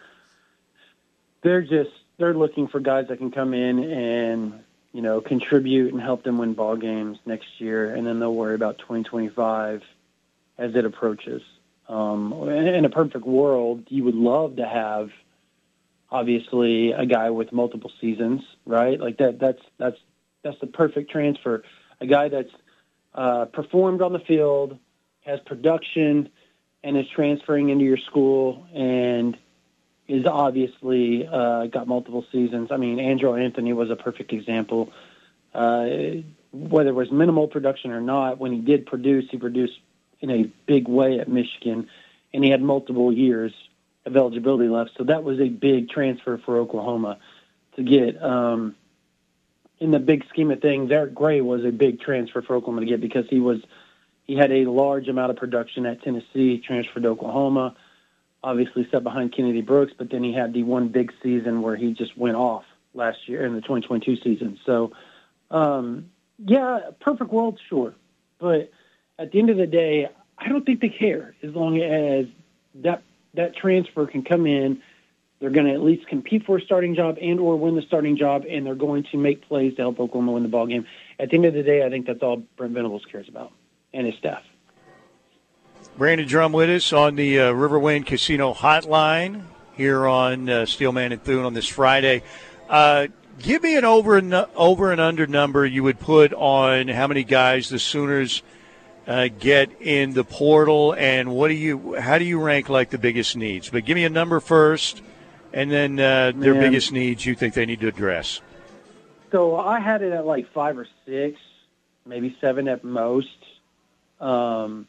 they're 1.43 1.63
just 1.63 1.91
they're 2.19 2.35
looking 2.35 2.69
for 2.69 2.81
guys 2.81 3.07
that 3.09 3.17
can 3.17 3.31
come 3.31 3.55
in 3.55 3.79
and 3.79 4.61
you 4.93 5.01
know 5.01 5.23
contribute 5.23 5.95
and 5.95 6.03
help 6.03 6.25
them 6.25 6.37
win 6.37 6.53
ball 6.53 6.77
games 6.77 7.17
next 7.25 7.47
year, 7.57 7.95
and 7.95 8.07
then 8.07 8.21
they'll 8.21 8.35
worry 8.35 8.55
about 8.55 8.77
2025 8.81 9.83
as 10.59 10.75
it 10.75 10.85
approaches. 10.85 11.43
Um, 11.89 12.33
in 12.49 12.85
a 12.85 12.91
perfect 12.91 13.25
world, 13.25 13.85
you 13.89 14.05
would 14.05 14.15
love 14.15 14.57
to 14.57 14.67
have 14.67 15.11
obviously 16.11 16.93
a 16.93 17.07
guy 17.07 17.31
with 17.31 17.53
multiple 17.53 17.91
seasons, 18.01 18.43
right? 18.67 19.01
Like 19.01 19.19
that. 19.19 19.39
That's 19.39 19.63
that's 19.79 19.97
that's 20.43 20.59
the 20.61 20.67
perfect 20.67 21.11
transfer. 21.11 21.63
A 22.01 22.07
guy 22.07 22.29
that's 22.29 22.51
uh, 23.15 23.47
performed 23.47 24.03
on 24.03 24.13
the 24.13 24.21
field, 24.21 24.79
has 25.25 25.41
production, 25.47 26.29
and 26.85 26.97
is 26.97 27.07
transferring 27.15 27.71
into 27.71 27.85
your 27.85 27.97
school, 27.97 28.67
and 28.75 29.37
is 30.07 30.25
obviously 30.27 31.27
uh, 31.27 31.67
got 31.67 31.87
multiple 31.87 32.25
seasons. 32.33 32.69
I 32.71 32.77
mean, 32.77 32.99
Andrel 32.99 33.43
Anthony 33.43 33.73
was 33.73 33.91
a 33.91 33.97
perfect 33.97 34.33
example. 34.33 34.93
Uh, 35.55 35.87
whether 36.53 36.91
it 36.91 36.95
was 36.95 37.11
minimal 37.11 37.47
production 37.47 37.91
or 37.91 38.01
not, 38.01 38.39
when 38.39 38.53
he 38.53 38.61
did 38.61 38.87
produce, 38.87 39.25
he 39.31 39.37
produced 39.37 39.79
in 40.21 40.31
a 40.31 40.51
big 40.67 40.89
way 40.89 41.21
at 41.21 41.29
Michigan, 41.29 41.89
and 42.33 42.45
he 42.45 42.51
had 42.51 42.63
multiple 42.63 43.13
years 43.13 43.53
of 44.05 44.17
eligibility 44.17 44.69
left. 44.69 44.93
So 44.97 45.05
that 45.05 45.23
was 45.23 45.41
a 45.41 45.49
big 45.49 45.91
transfer 45.91 46.39
for 46.39 46.59
Oklahoma 46.59 47.19
to 47.77 47.83
get. 47.83 48.21
Um, 48.23 48.75
in 49.79 49.93
the 49.93 49.99
big 49.99 50.25
scheme 50.29 50.51
of 50.51 50.61
things, 50.61 50.91
Eric 50.91 51.15
Gray 51.15 51.41
was 51.41 51.65
a 51.65 51.71
big 51.71 52.01
transfer 52.01 52.43
for 52.43 52.57
Oklahoma 52.57 52.81
to 52.81 52.87
get 52.87 53.01
because 53.01 53.27
he 53.31 53.39
was 53.39 53.61
he 54.27 54.37
had 54.37 54.53
a 54.53 54.67
large 54.67 55.09
amount 55.09 55.31
of 55.31 55.37
production 55.37 55.87
at 55.87 56.03
Tennessee, 56.03 56.59
transferred 56.59 57.05
to 57.05 57.09
Oklahoma. 57.09 57.75
Obviously, 58.43 58.87
set 58.91 59.03
behind 59.03 59.35
Kennedy 59.35 59.63
Brooks, 59.63 59.93
but 59.97 60.11
then 60.11 60.23
he 60.23 60.33
had 60.33 60.53
the 60.53 60.63
one 60.65 60.89
big 60.89 61.13
season 61.23 61.63
where 61.63 61.77
he 61.77 61.93
just 61.93 62.17
went 62.17 62.37
off 62.37 62.65
last 62.95 63.27
year 63.27 63.45
in 63.47 63.55
the 63.55 63.61
2022 63.63 64.17
season. 64.23 64.59
So, 64.67 64.93
um, 65.51 66.11
yeah, 66.39 66.91
perfect 67.01 67.33
world, 67.33 67.59
sure, 67.69 67.95
but 68.39 68.71
at 69.19 69.33
the 69.33 69.39
end 69.39 69.51
of 69.51 69.57
the 69.57 69.67
day, 69.67 70.09
I 70.39 70.49
don't 70.49 70.65
think 70.65 70.81
they 70.81 70.89
care 70.89 71.35
as 71.43 71.55
long 71.55 71.81
as 71.81 72.27
that 72.77 73.03
that 73.35 73.57
transfer 73.57 74.07
can 74.07 74.23
come 74.23 74.47
in. 74.47 74.81
They're 75.41 75.51
going 75.51 75.67
to 75.67 75.73
at 75.73 75.83
least 75.83 76.09
compete 76.09 76.45
for 76.45 76.57
a 76.57 76.61
starting 76.61 76.97
job 76.97 77.17
and 77.21 77.39
or 77.39 77.57
win 77.57 77.77
the 77.77 77.83
starting 77.83 78.17
job, 78.17 78.45
and 78.49 78.67
they're 78.67 78.75
going 78.75 79.05
to 79.13 79.17
make 79.17 79.47
plays 79.47 79.77
to 79.77 79.83
help 79.83 80.01
Oklahoma 80.01 80.33
win 80.33 80.43
the 80.43 80.49
ball 80.49 80.67
game. 80.67 80.87
At 81.19 81.31
the 81.31 81.37
end 81.37 81.45
of 81.45 81.55
the 81.55 81.63
day, 81.63 81.85
I 81.85 81.91
think 81.91 82.07
that's 82.07 82.23
all 82.23 82.39
Brent 82.57 82.73
Venables 82.73 83.05
cares 83.11 83.29
about 83.29 83.53
and 83.93 84.07
his 84.07 84.17
staff. 84.17 84.43
Brandon 85.97 86.27
Drum 86.27 86.53
with 86.53 86.71
us 86.71 86.93
on 86.93 87.15
the 87.15 87.41
uh, 87.41 87.53
Riverwind 87.53 88.07
Casino 88.07 88.53
Hotline 88.53 89.45
here 89.75 90.09
on 90.09 90.49
uh, 90.49 90.67
Steelman 90.67 91.13
and 91.13 91.23
Thune 91.23 91.45
on 91.45 91.55
this 91.55 91.69
Friday. 91.69 92.23
Uh, 92.69 93.07
give 93.39 93.63
me 93.63 93.77
an 93.77 93.85
over 93.85 94.17
and 94.17 94.35
over 94.57 94.91
and 94.91 95.01
under 95.01 95.27
number 95.27 95.65
you 95.65 95.85
would 95.85 96.01
put 96.01 96.33
on 96.33 96.89
how 96.89 97.07
many 97.07 97.23
guys 97.25 97.69
the 97.69 97.79
Sooners– 97.79 98.43
uh, 99.09 99.29
get 99.39 99.71
in 99.81 100.13
the 100.13 100.23
portal, 100.23 100.95
and 100.95 101.33
what 101.33 101.49
do 101.49 101.55
you? 101.55 101.95
How 101.95 102.19
do 102.19 102.27
you 102.27 102.41
rank 102.41 102.69
like 102.69 102.91
the 102.91 102.99
biggest 102.99 103.37
needs? 103.37 103.71
But 103.71 103.87
give 103.87 103.95
me 103.95 104.05
a 104.05 104.11
number 104.11 104.39
first, 104.39 105.01
and 105.53 105.71
then 105.71 105.99
uh, 105.99 106.33
their 106.37 106.53
Man. 106.53 106.63
biggest 106.63 106.93
needs 106.93 107.25
you 107.25 107.35
think 107.35 107.55
they 107.55 107.65
need 107.65 107.81
to 107.81 107.89
address. 107.89 108.43
So 109.33 109.57
I 109.57 109.81
had 109.81 110.03
it 110.03 110.13
at 110.13 110.27
like 110.27 110.53
five 110.53 110.77
or 110.77 110.87
six, 111.07 111.41
maybe 112.05 112.37
seven 112.41 112.69
at 112.69 112.85
most. 112.85 113.29
Um, 114.21 114.87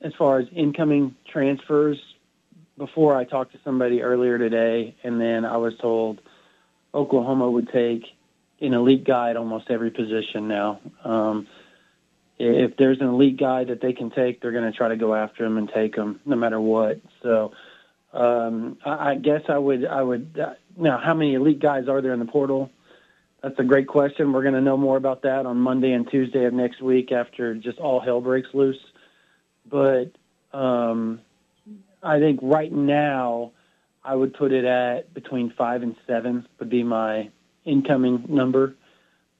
as 0.00 0.12
far 0.14 0.38
as 0.38 0.48
incoming 0.52 1.14
transfers, 1.28 1.98
before 2.76 3.14
I 3.14 3.24
talked 3.24 3.52
to 3.52 3.58
somebody 3.62 4.02
earlier 4.02 4.38
today, 4.38 4.96
and 5.04 5.20
then 5.20 5.44
I 5.44 5.58
was 5.58 5.76
told 5.78 6.20
Oklahoma 6.92 7.48
would 7.48 7.70
take 7.70 8.04
an 8.60 8.74
elite 8.74 9.04
guy 9.04 9.30
at 9.30 9.36
almost 9.36 9.70
every 9.70 9.90
position 9.90 10.48
now. 10.48 10.80
Um, 11.04 11.46
if 12.40 12.76
there's 12.78 13.00
an 13.00 13.06
elite 13.06 13.36
guy 13.36 13.64
that 13.64 13.82
they 13.82 13.92
can 13.92 14.10
take, 14.10 14.40
they're 14.40 14.52
going 14.52 14.70
to 14.70 14.76
try 14.76 14.88
to 14.88 14.96
go 14.96 15.14
after 15.14 15.44
him 15.44 15.58
and 15.58 15.70
take 15.72 15.94
him 15.94 16.20
no 16.24 16.36
matter 16.36 16.58
what. 16.58 17.00
So 17.22 17.52
um, 18.14 18.78
I, 18.84 19.10
I 19.10 19.14
guess 19.16 19.42
I 19.48 19.58
would 19.58 19.84
I 19.84 20.02
would 20.02 20.38
uh, 20.42 20.54
now 20.76 20.98
how 20.98 21.12
many 21.14 21.34
elite 21.34 21.60
guys 21.60 21.86
are 21.88 22.00
there 22.00 22.14
in 22.14 22.18
the 22.18 22.24
portal? 22.24 22.70
That's 23.42 23.58
a 23.58 23.64
great 23.64 23.88
question. 23.88 24.32
We're 24.32 24.42
going 24.42 24.54
to 24.54 24.60
know 24.60 24.76
more 24.76 24.96
about 24.96 25.22
that 25.22 25.46
on 25.46 25.58
Monday 25.58 25.92
and 25.92 26.10
Tuesday 26.10 26.44
of 26.44 26.52
next 26.52 26.82
week 26.82 27.12
after 27.12 27.54
just 27.54 27.78
all 27.78 28.00
hell 28.00 28.20
breaks 28.20 28.48
loose. 28.52 28.80
But 29.66 30.12
um, 30.52 31.20
I 32.02 32.18
think 32.18 32.40
right 32.42 32.72
now 32.72 33.52
I 34.04 34.14
would 34.14 34.34
put 34.34 34.52
it 34.52 34.64
at 34.64 35.12
between 35.14 35.52
five 35.56 35.82
and 35.82 35.94
seven 36.06 36.46
would 36.58 36.70
be 36.70 36.82
my 36.82 37.30
incoming 37.64 38.24
number. 38.28 38.74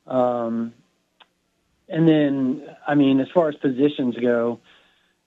Um, 0.07 0.75
and 1.91 2.09
then, 2.09 2.63
I 2.87 2.95
mean, 2.95 3.21
as 3.21 3.29
far 3.35 3.49
as 3.49 3.57
positions 3.57 4.17
go, 4.17 4.61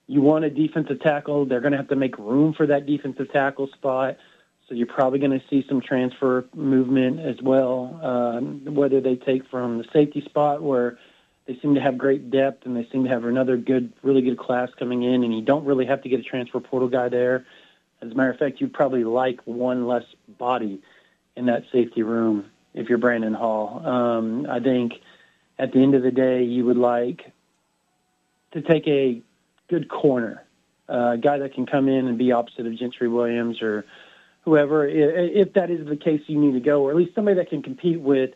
you 0.07 0.21
want 0.21 0.45
a 0.45 0.49
defensive 0.49 1.01
tackle. 1.01 1.45
They're 1.45 1.59
going 1.59 1.73
to 1.73 1.77
have 1.77 1.89
to 1.89 1.95
make 1.95 2.17
room 2.17 2.53
for 2.53 2.65
that 2.67 2.85
defensive 2.85 3.31
tackle 3.31 3.67
spot. 3.67 4.17
So 4.67 4.75
you're 4.75 4.87
probably 4.87 5.19
going 5.19 5.37
to 5.37 5.45
see 5.49 5.65
some 5.67 5.81
transfer 5.81 6.45
movement 6.55 7.19
as 7.19 7.41
well, 7.41 7.99
um, 8.01 8.73
whether 8.73 9.01
they 9.01 9.15
take 9.15 9.47
from 9.49 9.77
the 9.77 9.85
safety 9.91 10.21
spot 10.21 10.61
where 10.61 10.97
they 11.47 11.59
seem 11.61 11.75
to 11.75 11.81
have 11.81 11.97
great 11.97 12.31
depth 12.31 12.65
and 12.65 12.75
they 12.75 12.87
seem 12.89 13.03
to 13.03 13.09
have 13.09 13.25
another 13.25 13.57
good, 13.57 13.91
really 14.01 14.21
good 14.21 14.37
class 14.37 14.69
coming 14.79 15.03
in, 15.03 15.23
and 15.25 15.35
you 15.35 15.41
don't 15.41 15.65
really 15.65 15.85
have 15.85 16.01
to 16.03 16.09
get 16.09 16.21
a 16.21 16.23
transfer 16.23 16.61
portal 16.61 16.87
guy 16.87 17.09
there. 17.09 17.45
As 18.01 18.11
a 18.11 18.15
matter 18.15 18.31
of 18.31 18.39
fact, 18.39 18.61
you'd 18.61 18.73
probably 18.73 19.03
like 19.03 19.41
one 19.43 19.85
less 19.85 20.05
body 20.39 20.81
in 21.35 21.47
that 21.47 21.63
safety 21.73 22.03
room 22.03 22.45
if 22.73 22.87
you're 22.87 22.97
Brandon 22.97 23.33
Hall. 23.33 23.85
Um, 23.85 24.47
I 24.49 24.61
think– 24.61 24.93
at 25.59 25.71
the 25.71 25.79
end 25.79 25.95
of 25.95 26.03
the 26.03 26.11
day, 26.11 26.43
you 26.43 26.65
would 26.65 26.77
like 26.77 27.31
to 28.51 28.61
take 28.61 28.87
a 28.87 29.21
good 29.69 29.89
corner, 29.89 30.43
a 30.87 31.17
guy 31.17 31.37
that 31.39 31.53
can 31.53 31.65
come 31.65 31.87
in 31.87 32.07
and 32.07 32.17
be 32.17 32.31
opposite 32.31 32.65
of 32.65 32.77
Gentry 32.77 33.07
Williams 33.07 33.61
or 33.61 33.85
whoever. 34.45 34.87
If 34.87 35.53
that 35.53 35.69
is 35.69 35.87
the 35.87 35.95
case, 35.95 36.21
you 36.27 36.39
need 36.39 36.53
to 36.53 36.59
go, 36.59 36.83
or 36.83 36.91
at 36.91 36.97
least 36.97 37.15
somebody 37.15 37.37
that 37.37 37.49
can 37.49 37.61
compete 37.61 37.99
with 37.99 38.31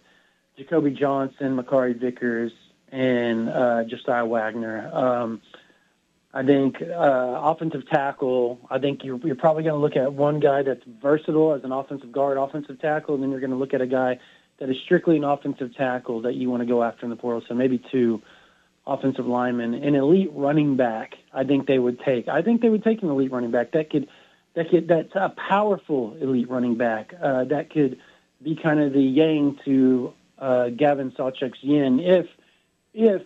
Jacobe 0.58 0.96
Johnson, 0.96 1.58
Makari 1.58 2.00
Vickers, 2.00 2.52
and 2.92 3.50
uh, 3.50 3.84
Josiah 3.84 4.26
Wagner. 4.26 4.90
Um, 4.94 5.42
I 6.34 6.44
think 6.44 6.82
uh, 6.82 7.42
offensive 7.44 7.88
tackle. 7.90 8.60
I 8.70 8.80
think 8.80 9.04
you're, 9.04 9.18
you're 9.26 9.36
probably 9.36 9.64
going 9.64 9.76
to 9.76 9.80
look 9.80 9.96
at 9.96 10.14
one 10.14 10.40
guy 10.40 10.62
that's 10.62 10.84
versatile 11.02 11.54
as 11.54 11.64
an 11.64 11.72
offensive 11.72 12.12
guard, 12.12 12.38
offensive 12.38 12.80
tackle, 12.80 13.16
and 13.16 13.24
then 13.24 13.32
you're 13.32 13.40
going 13.40 13.52
to 13.52 13.58
look 13.58 13.74
at 13.74 13.82
a 13.82 13.88
guy 13.88 14.20
that 14.60 14.70
is 14.70 14.78
strictly 14.84 15.18
an 15.18 15.24
offensive 15.24 15.76
tackle 15.76 16.22
that 16.22 16.36
you 16.36 16.50
want 16.50 16.62
to 16.62 16.68
go 16.68 16.84
after 16.84 17.06
in 17.06 17.10
the 17.10 17.16
portal. 17.16 17.44
So 17.48 17.54
maybe 17.54 17.82
two 17.92 18.22
offensive 18.86 19.28
linemen, 19.28 19.74
an 19.74 19.96
elite 19.96 20.32
running 20.34 20.78
back. 20.78 21.16
I 21.34 21.44
think 21.44 21.68
they 21.68 21.78
would 21.78 22.00
take. 22.00 22.28
I 22.28 22.42
think 22.42 22.62
they 22.62 22.70
would 22.70 22.84
take 22.84 23.04
an 23.04 23.10
elite 23.10 23.32
running 23.32 23.52
back 23.52 23.72
that 23.72 23.90
could 23.90 24.08
that 24.56 24.70
could 24.70 24.88
that's 24.88 25.14
a 25.16 25.30
powerful 25.30 26.16
elite 26.20 26.50
running 26.50 26.78
back 26.78 27.14
uh, 27.22 27.44
that 27.46 27.70
could 27.70 28.00
be 28.42 28.56
kind 28.56 28.80
of 28.80 28.94
the 28.94 29.02
yang 29.02 29.60
to 29.66 30.14
uh, 30.40 30.70
Gavin 30.70 31.12
Sawchuk's 31.12 31.60
yin 31.62 32.00
if 32.00 32.28
if 32.94 33.22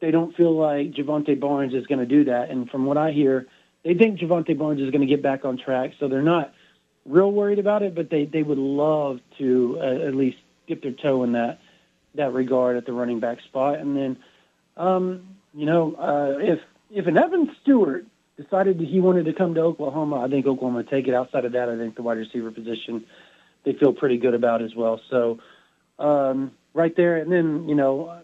they 0.00 0.10
don't 0.10 0.36
feel 0.36 0.54
like 0.54 0.92
Jovantae 0.92 1.38
Barnes 1.40 1.72
is 1.72 1.86
going 1.86 2.00
to 2.00 2.06
do 2.06 2.24
that. 2.24 2.50
And 2.50 2.68
from 2.68 2.84
what 2.84 2.98
I 2.98 3.12
hear, 3.12 3.46
they 3.84 3.94
think 3.94 4.18
Jovantae 4.18 4.58
Barnes 4.58 4.80
is 4.80 4.90
going 4.90 5.00
to 5.00 5.06
get 5.06 5.22
back 5.22 5.44
on 5.44 5.56
track, 5.56 5.92
so 5.98 6.08
they're 6.08 6.22
not 6.22 6.52
real 7.06 7.32
worried 7.32 7.58
about 7.58 7.82
it. 7.82 7.94
But 7.94 8.10
they 8.10 8.24
they 8.24 8.42
would 8.42 8.58
love 8.58 9.20
to 9.38 9.78
uh, 9.80 10.06
at 10.08 10.14
least 10.14 10.38
dip 10.66 10.82
their 10.82 10.92
toe 10.92 11.24
in 11.24 11.32
that 11.32 11.58
that 12.14 12.32
regard 12.32 12.76
at 12.76 12.86
the 12.86 12.92
running 12.92 13.20
back 13.20 13.38
spot. 13.42 13.78
And 13.80 13.96
then, 13.96 14.16
um, 14.76 15.36
you 15.52 15.66
know, 15.66 15.94
uh, 15.94 16.38
if 16.38 16.60
if 16.90 17.06
an 17.06 17.18
Evan 17.18 17.54
Stewart 17.62 18.06
decided 18.36 18.78
that 18.78 18.88
he 18.88 19.00
wanted 19.00 19.26
to 19.26 19.32
come 19.32 19.54
to 19.54 19.60
Oklahoma, 19.60 20.20
I 20.20 20.28
think 20.28 20.46
Oklahoma 20.46 20.78
would 20.78 20.88
take 20.88 21.06
it. 21.08 21.14
Outside 21.14 21.44
of 21.44 21.52
that, 21.52 21.68
I 21.68 21.76
think 21.76 21.96
the 21.96 22.02
wide 22.02 22.18
receiver 22.18 22.50
position 22.50 23.04
they 23.64 23.72
feel 23.72 23.92
pretty 23.92 24.18
good 24.18 24.34
about 24.34 24.62
as 24.62 24.74
well. 24.74 25.00
So 25.10 25.38
um, 25.98 26.52
right 26.74 26.94
there, 26.96 27.16
and 27.16 27.32
then 27.32 27.68
you 27.68 27.74
know, 27.74 28.20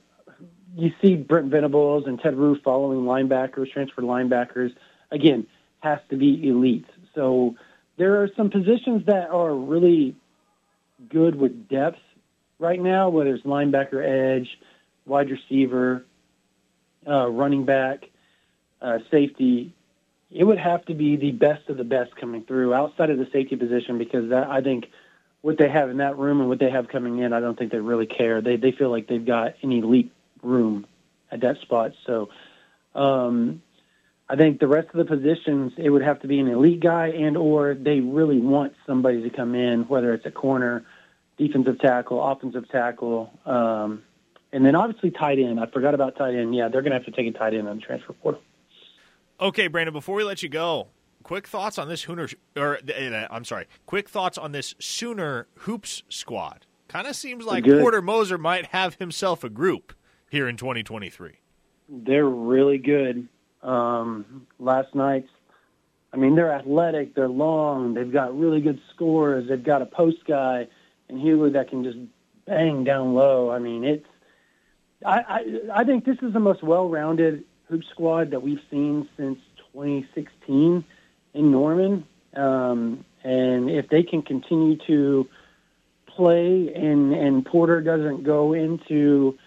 you 0.76 0.92
see 1.02 1.16
Brent 1.16 1.50
Venables 1.50 2.04
and 2.06 2.20
Ted 2.20 2.36
Roof 2.36 2.58
following 2.62 3.00
linebackers, 3.00 3.72
transfer 3.72 4.02
linebackers. 4.02 4.74
again, 5.10 5.46
has 5.80 5.98
to 6.10 6.16
be 6.16 6.48
elite. 6.48 6.86
So 7.14 7.56
there 7.96 8.22
are 8.22 8.30
some 8.36 8.50
positions 8.50 9.06
that 9.06 9.30
are 9.30 9.54
really 9.54 10.14
good 11.08 11.34
with 11.34 11.68
depth 11.68 11.98
right 12.61 12.81
now, 12.81 13.09
whether 13.09 13.35
it's 13.35 13.45
linebacker, 13.45 14.05
edge, 14.05 14.49
wide 15.07 15.31
receiver, 15.31 16.05
uh, 17.09 17.28
running 17.28 17.65
back, 17.65 18.05
uh, 18.81 18.99
safety. 19.11 19.73
It 20.31 20.45
would 20.45 20.59
have 20.59 20.85
to 20.87 20.95
be 20.95 21.16
the 21.16 21.32
best 21.32 21.69
of 21.69 21.77
the 21.77 21.85
best 21.85 22.15
coming 22.16 22.45
through 22.45 22.73
outside 22.73 23.11
of 23.11 23.19
the 23.19 23.27
safety 23.32 23.57
position 23.57 23.99
because 23.99 24.31
that, 24.31 24.49
I 24.49 24.61
think 24.61 24.87
what 25.41 25.59
they 25.59 25.69
have 25.69 25.91
in 25.91 25.97
that 25.97 26.19
room 26.19 26.41
and 26.41 26.49
what 26.49 26.59
they 26.59 26.70
have 26.70 26.89
coming 26.89 27.19
in, 27.19 27.32
I 27.32 27.41
don't 27.41 27.59
think 27.59 27.73
they 27.73 27.78
really 27.78 28.07
care. 28.07 28.41
They 28.41 28.57
they 28.57 28.73
feel 28.73 28.91
like 28.91 29.09
they've 29.09 29.24
got 29.24 29.55
an 29.62 29.73
elite 29.73 30.12
room 30.43 30.87
at 31.32 31.41
that 31.41 31.61
spot. 31.62 31.93
So 32.07 32.28
um, 32.95 33.62
I 34.28 34.37
think 34.37 34.61
the 34.61 34.69
rest 34.69 34.89
of 34.95 34.99
the 34.99 35.05
positions, 35.05 35.73
it 35.77 35.91
would 35.91 36.03
have 36.03 36.20
to 36.20 36.28
be 36.28 36.39
an 36.39 36.49
elite 36.49 36.81
guy 36.81 37.09
and 37.09 37.37
or 37.37 37.74
they 37.74 38.01
really 38.01 38.39
want 38.39 38.74
somebody 38.87 39.23
to 39.23 39.31
come 39.31 39.55
in, 39.55 39.89
whether 39.89 40.12
it's 40.12 40.27
a 40.27 40.31
corner, 40.31 40.85
defensive 41.40 41.78
tackle, 41.80 42.22
offensive 42.22 42.68
tackle, 42.68 43.30
um, 43.46 44.02
and 44.52 44.64
then 44.64 44.74
obviously 44.74 45.10
tight 45.10 45.38
end. 45.38 45.58
I 45.58 45.66
forgot 45.66 45.94
about 45.94 46.16
tight 46.16 46.34
end. 46.34 46.54
Yeah, 46.54 46.68
they're 46.68 46.82
going 46.82 46.92
to 46.92 46.98
have 46.98 47.06
to 47.06 47.12
take 47.12 47.34
a 47.34 47.36
tight 47.36 47.54
end 47.54 47.66
on 47.66 47.76
the 47.76 47.82
transfer 47.82 48.12
portal. 48.12 48.42
Okay, 49.40 49.66
Brandon. 49.68 49.94
Before 49.94 50.16
we 50.16 50.24
let 50.24 50.42
you 50.42 50.50
go, 50.50 50.88
quick 51.22 51.48
thoughts 51.48 51.78
on 51.78 51.88
this 51.88 52.04
Hooner, 52.04 52.28
or 52.56 52.76
uh, 52.76 53.26
I'm 53.30 53.44
sorry, 53.44 53.66
quick 53.86 54.08
thoughts 54.08 54.36
on 54.36 54.52
this 54.52 54.74
Sooner 54.78 55.46
hoops 55.60 56.02
squad. 56.10 56.66
Kind 56.88 57.06
of 57.06 57.16
seems 57.16 57.44
like 57.46 57.64
Good. 57.64 57.80
Porter 57.80 58.02
Moser 58.02 58.36
might 58.36 58.66
have 58.66 58.96
himself 58.96 59.42
a 59.42 59.48
group 59.48 59.94
here 60.28 60.48
in 60.48 60.56
2023. 60.56 61.38
They're 61.88 62.26
really 62.26 62.78
good. 62.78 63.28
Um, 63.62 64.46
last 64.58 64.94
night's, 64.94 65.28
I 66.12 66.16
mean, 66.16 66.34
they're 66.34 66.52
athletic, 66.52 67.14
they're 67.14 67.28
long, 67.28 67.94
they've 67.94 68.12
got 68.12 68.36
really 68.36 68.60
good 68.60 68.80
scores, 68.94 69.48
they've 69.48 69.62
got 69.62 69.82
a 69.82 69.86
post 69.86 70.24
guy 70.26 70.66
and 71.11 71.20
Hewlett 71.20 71.55
that 71.55 71.69
can 71.69 71.85
just 71.85 71.99
bang 72.47 72.85
down 72.85 73.15
low. 73.15 73.51
I 73.51 73.59
mean, 73.59 73.85
it's, 73.85 74.07
I, 75.05 75.19
I, 75.20 75.81
I 75.81 75.85
think 75.85 76.05
this 76.05 76.19
is 76.23 76.32
the 76.32 76.41
most 76.41 76.62
well-rounded 76.62 77.45
hoop 77.69 77.82
squad 77.91 78.31
that 78.31 78.43
we've 78.43 78.61
seen 78.70 79.09
since 79.16 79.39
2016 79.73 80.85
in 81.35 81.51
Norman. 81.51 82.07
Um, 82.35 83.05
and 83.23 83.70
if 83.70 83.89
they 83.89 84.03
can 84.03 84.23
continue 84.23 84.77
to 84.87 85.28
play 86.07 86.73
and, 86.74 87.12
and 87.12 87.45
Porter 87.45 87.81
doesn't 87.81 88.24
go 88.24 88.53
into 88.53 89.39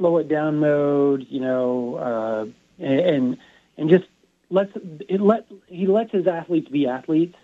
slow 0.00 0.16
it 0.16 0.28
down 0.28 0.58
mode, 0.58 1.26
you 1.28 1.40
know, 1.40 1.94
uh, 1.96 2.82
and 2.82 3.36
and 3.76 3.90
just 3.90 4.06
lets 4.48 4.72
it 5.08 5.20
let 5.20 5.46
he 5.66 5.86
lets 5.86 6.10
his 6.10 6.26
athletes 6.26 6.68
be 6.68 6.86
athletes. 6.86 7.36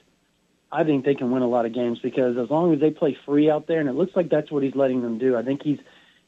I 0.71 0.85
think 0.85 1.05
they 1.05 1.15
can 1.15 1.31
win 1.31 1.43
a 1.43 1.49
lot 1.49 1.65
of 1.65 1.73
games 1.73 1.99
because 2.03 2.37
as 2.37 2.51
long 2.51 2.75
as 2.75 2.81
they 2.81 2.91
play 2.91 3.17
free 3.25 3.51
out 3.51 3.67
there, 3.67 3.81
and 3.81 3.89
it 3.89 3.95
looks 3.95 4.17
like 4.17 4.29
that's 4.29 4.51
what 4.51 4.63
he's 4.63 4.75
letting 4.75 5.03
them 5.03 5.19
do. 5.19 5.37
I 5.37 5.43
think 5.43 5.63
he's 5.63 5.79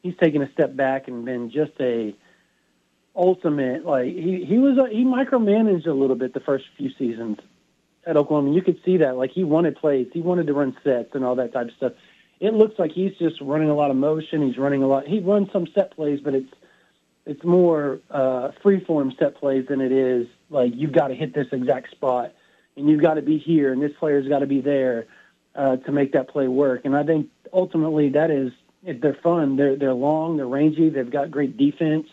he's 0.02 0.16
taken 0.16 0.42
a 0.42 0.52
step 0.52 0.76
back 0.76 1.08
and 1.08 1.24
been 1.24 1.50
just 1.50 1.72
a 1.80 2.14
ultimate 3.16 3.84
like 3.84 4.06
he 4.06 4.44
he 4.44 4.58
was 4.58 4.78
a, 4.78 4.88
he 4.94 5.04
micromanaged 5.04 5.86
a 5.86 5.92
little 5.92 6.14
bit 6.14 6.34
the 6.34 6.40
first 6.40 6.64
few 6.76 6.90
seasons 6.98 7.38
at 8.06 8.16
Oklahoma. 8.16 8.54
You 8.54 8.62
could 8.62 8.80
see 8.84 8.98
that 8.98 9.16
like 9.16 9.32
he 9.32 9.42
wanted 9.42 9.76
plays, 9.76 10.06
he 10.12 10.20
wanted 10.20 10.46
to 10.46 10.54
run 10.54 10.76
sets 10.84 11.14
and 11.14 11.24
all 11.24 11.34
that 11.36 11.52
type 11.52 11.68
of 11.68 11.74
stuff. 11.74 11.92
It 12.38 12.54
looks 12.54 12.78
like 12.78 12.92
he's 12.92 13.14
just 13.18 13.40
running 13.40 13.68
a 13.68 13.74
lot 13.74 13.90
of 13.90 13.96
motion. 13.96 14.46
He's 14.46 14.56
running 14.56 14.84
a 14.84 14.86
lot. 14.86 15.08
He 15.08 15.18
runs 15.18 15.50
some 15.52 15.66
set 15.74 15.96
plays, 15.96 16.20
but 16.22 16.34
it's 16.34 16.52
it's 17.26 17.44
more 17.44 18.00
uh, 18.10 18.52
free 18.62 18.82
form 18.84 19.12
set 19.18 19.34
plays 19.34 19.66
than 19.68 19.80
it 19.80 19.92
is 19.92 20.28
like 20.48 20.72
you've 20.74 20.92
got 20.92 21.08
to 21.08 21.14
hit 21.14 21.34
this 21.34 21.48
exact 21.52 21.90
spot 21.90 22.32
and 22.78 22.88
you've 22.88 23.02
got 23.02 23.14
to 23.14 23.22
be 23.22 23.38
here 23.38 23.72
and 23.72 23.82
this 23.82 23.92
player's 23.98 24.28
got 24.28 24.38
to 24.38 24.46
be 24.46 24.60
there 24.60 25.06
uh, 25.54 25.76
to 25.76 25.92
make 25.92 26.12
that 26.12 26.28
play 26.28 26.48
work. 26.48 26.82
And 26.84 26.96
I 26.96 27.02
think 27.02 27.28
ultimately 27.52 28.10
that 28.10 28.30
is 28.30 28.52
they're 28.82 29.18
fun. 29.22 29.56
They're 29.56 29.76
they're 29.76 29.94
long, 29.94 30.36
they're 30.36 30.46
rangy, 30.46 30.88
they've 30.88 31.10
got 31.10 31.30
great 31.30 31.56
defense, 31.56 32.06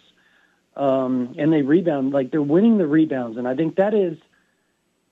um, 0.76 1.36
and 1.38 1.54
they 1.54 1.62
rebound 1.62 2.12
like 2.12 2.32
they're 2.32 2.42
winning 2.42 2.78
the 2.78 2.88
rebounds. 2.88 3.38
And 3.38 3.48
I 3.48 3.56
think 3.56 3.76
that 3.76 3.94
is 3.94 4.18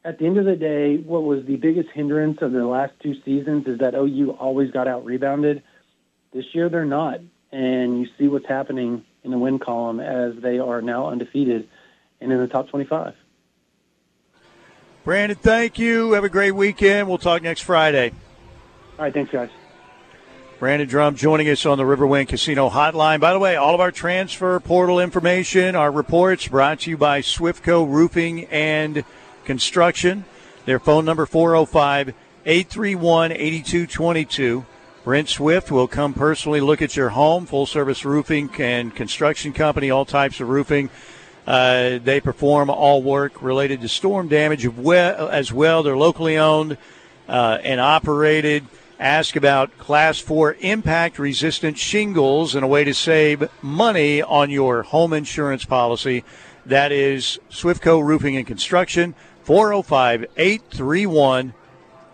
at 0.04 0.20
the 0.20 0.26
end 0.26 0.38
of 0.38 0.46
the 0.46 0.56
day 0.56 0.98
what 0.98 1.24
was 1.24 1.46
the 1.46 1.56
biggest 1.56 1.90
hindrance 1.94 2.42
of 2.42 2.52
the 2.52 2.66
last 2.66 2.94
two 3.02 3.16
seasons 3.24 3.68
is 3.68 3.80
that 3.80 3.94
OU 3.94 4.32
always 4.40 4.72
got 4.72 4.88
out 4.88 5.06
rebounded. 5.06 5.64
This 6.34 6.46
year 6.54 6.70
they're 6.70 6.86
not, 6.86 7.20
and 7.52 8.02
you 8.02 8.08
see 8.18 8.28
what's 8.28 8.48
happening 8.48 9.06
in 9.24 9.32
the 9.32 9.38
win 9.38 9.60
column 9.60 10.00
as 10.00 10.34
they 10.42 10.60
are 10.60 10.82
now 10.82 11.08
undefeated 11.08 11.70
and 12.20 12.32
in 12.32 12.40
the 12.40 12.48
top 12.48 12.70
25. 12.70 13.14
Brandon, 15.04 15.38
thank 15.38 15.78
you. 15.78 16.14
Have 16.14 16.24
a 16.24 16.30
great 16.30 16.52
weekend. 16.52 17.10
We'll 17.10 17.18
talk 17.18 17.42
next 17.42 17.62
Friday. 17.62 18.12
All 18.98 19.06
right, 19.06 19.14
thanks, 19.14 19.32
guys. 19.32 19.50
Brandon 20.60 20.88
Drum 20.88 21.16
joining 21.16 21.50
us 21.50 21.66
on 21.66 21.78
the 21.78 21.84
Riverwind 21.84 22.30
Casino 22.30 22.70
Hotline. 22.70 23.20
By 23.20 23.34
the 23.34 23.40
way, 23.40 23.58
all 23.58 23.76
of 23.76 23.82
our 23.82 23.92
transfer 23.92 24.58
portal 24.62 25.02
information, 25.02 25.76
our 25.76 25.92
reports 25.92 26.48
brought 26.48 26.82
to 26.82 26.92
you 26.92 26.98
by 26.98 27.22
Swiftco 27.22 27.86
Roofing 27.86 28.46
and 28.46 29.04
Construction. 29.44 30.24
Their 30.66 30.80
phone 30.80 31.04
number 31.04 31.26
405 31.26 32.14
831 32.46 33.34
8222. 33.34 34.66
Brent 35.04 35.28
Swift 35.28 35.70
will 35.70 35.90
come 35.90 36.14
personally 36.14 36.62
look 36.62 36.82
at 36.82 36.96
your 36.96 37.10
home, 37.10 37.46
full 37.46 37.66
service 37.66 38.06
roofing 38.06 38.50
and 38.58 38.96
construction 38.96 39.52
company, 39.52 39.92
all 39.92 40.06
types 40.06 40.40
of 40.40 40.48
roofing. 40.48 40.90
Uh, 41.46 42.00
they 42.00 42.22
perform 42.22 42.70
all 42.70 43.02
work 43.02 43.42
related 43.42 43.82
to 43.82 43.88
storm 43.88 44.28
damage 44.28 44.66
as 44.66 45.54
well. 45.54 45.84
They're 45.84 45.98
locally 45.98 46.38
owned 46.38 46.78
uh, 47.28 47.58
and 47.64 47.82
operated. 47.82 48.66
Ask 49.00 49.36
about 49.36 49.78
Class 49.78 50.20
4 50.20 50.56
impact 50.62 51.20
resistant 51.20 51.78
shingles 51.78 52.56
and 52.56 52.64
a 52.64 52.68
way 52.68 52.86
to 52.86 52.94
save 52.94 53.50
money 53.62 54.22
on 54.22 54.50
your 54.50 54.84
home 54.84 55.12
insurance 55.12 55.66
policy. 55.66 56.24
That 56.66 56.94
is 56.94 57.40
Swiftco 57.50 58.02
Roofing 58.02 58.38
and 58.38 58.48
Construction, 58.48 59.16
405 59.44 60.26
831 60.38 61.54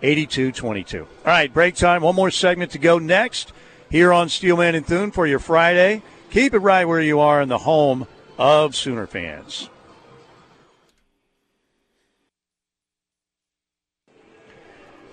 8222. 0.01 1.01
All 1.01 1.07
right, 1.25 1.53
break 1.53 1.75
time. 1.75 2.01
One 2.01 2.15
more 2.15 2.31
segment 2.31 2.71
to 2.71 2.79
go 2.79 2.97
next 2.97 3.53
here 3.91 4.11
on 4.11 4.29
Steelman 4.29 4.73
and 4.73 4.85
Thune 4.85 5.11
for 5.11 5.27
your 5.27 5.39
Friday. 5.39 6.01
Keep 6.31 6.55
it 6.55 6.59
right 6.59 6.85
where 6.85 7.01
you 7.01 7.19
are 7.19 7.41
in 7.41 7.49
the 7.49 7.59
home 7.59 8.07
of 8.39 8.73
Sooner 8.73 9.05
fans. 9.05 9.69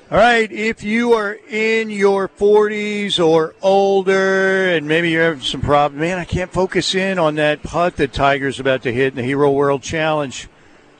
All 0.09 0.19
right, 0.19 0.51
if 0.53 0.85
you 0.85 1.15
are 1.15 1.37
in 1.51 1.91
your 1.91 2.29
40s 2.29 3.19
or 3.19 3.57
older 3.61 4.69
and 4.69 4.87
maybe 4.87 5.11
you're 5.11 5.25
having 5.25 5.41
some 5.43 5.61
problems, 5.61 6.01
man, 6.01 6.17
I 6.17 6.25
can't 6.25 6.53
focus 6.53 6.95
in 6.95 7.19
on 7.19 7.35
that 7.35 7.65
putt 7.65 7.97
that 7.97 8.13
Tiger's 8.13 8.61
about 8.61 8.83
to 8.85 8.93
hit 8.93 9.09
in 9.09 9.17
the 9.17 9.25
Hero 9.25 9.51
World 9.51 9.83
Challenge. 9.83 10.49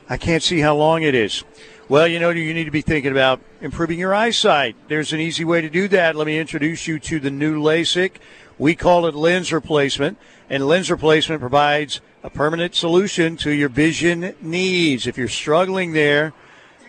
I 0.09 0.17
can't 0.17 0.43
see 0.43 0.59
how 0.59 0.75
long 0.75 1.03
it 1.03 1.15
is. 1.15 1.45
Well, 1.87 2.05
you 2.05 2.19
know, 2.19 2.31
you 2.31 2.53
need 2.53 2.65
to 2.65 2.71
be 2.71 2.81
thinking 2.81 3.13
about 3.13 3.39
improving 3.61 3.97
your 3.97 4.13
eyesight. 4.13 4.75
There's 4.89 5.13
an 5.13 5.21
easy 5.21 5.45
way 5.45 5.61
to 5.61 5.69
do 5.69 5.87
that. 5.87 6.17
Let 6.17 6.27
me 6.27 6.37
introduce 6.37 6.85
you 6.85 6.99
to 6.99 7.21
the 7.21 7.31
new 7.31 7.61
LASIK. 7.61 8.17
We 8.57 8.75
call 8.75 9.05
it 9.05 9.15
lens 9.15 9.53
replacement, 9.53 10.17
and 10.49 10.67
lens 10.67 10.91
replacement 10.91 11.39
provides 11.39 12.01
a 12.27 12.29
permanent 12.29 12.75
solution 12.75 13.37
to 13.37 13.51
your 13.51 13.69
vision 13.69 14.35
needs. 14.41 15.07
If 15.07 15.17
you're 15.17 15.29
struggling 15.29 15.93
there, 15.93 16.33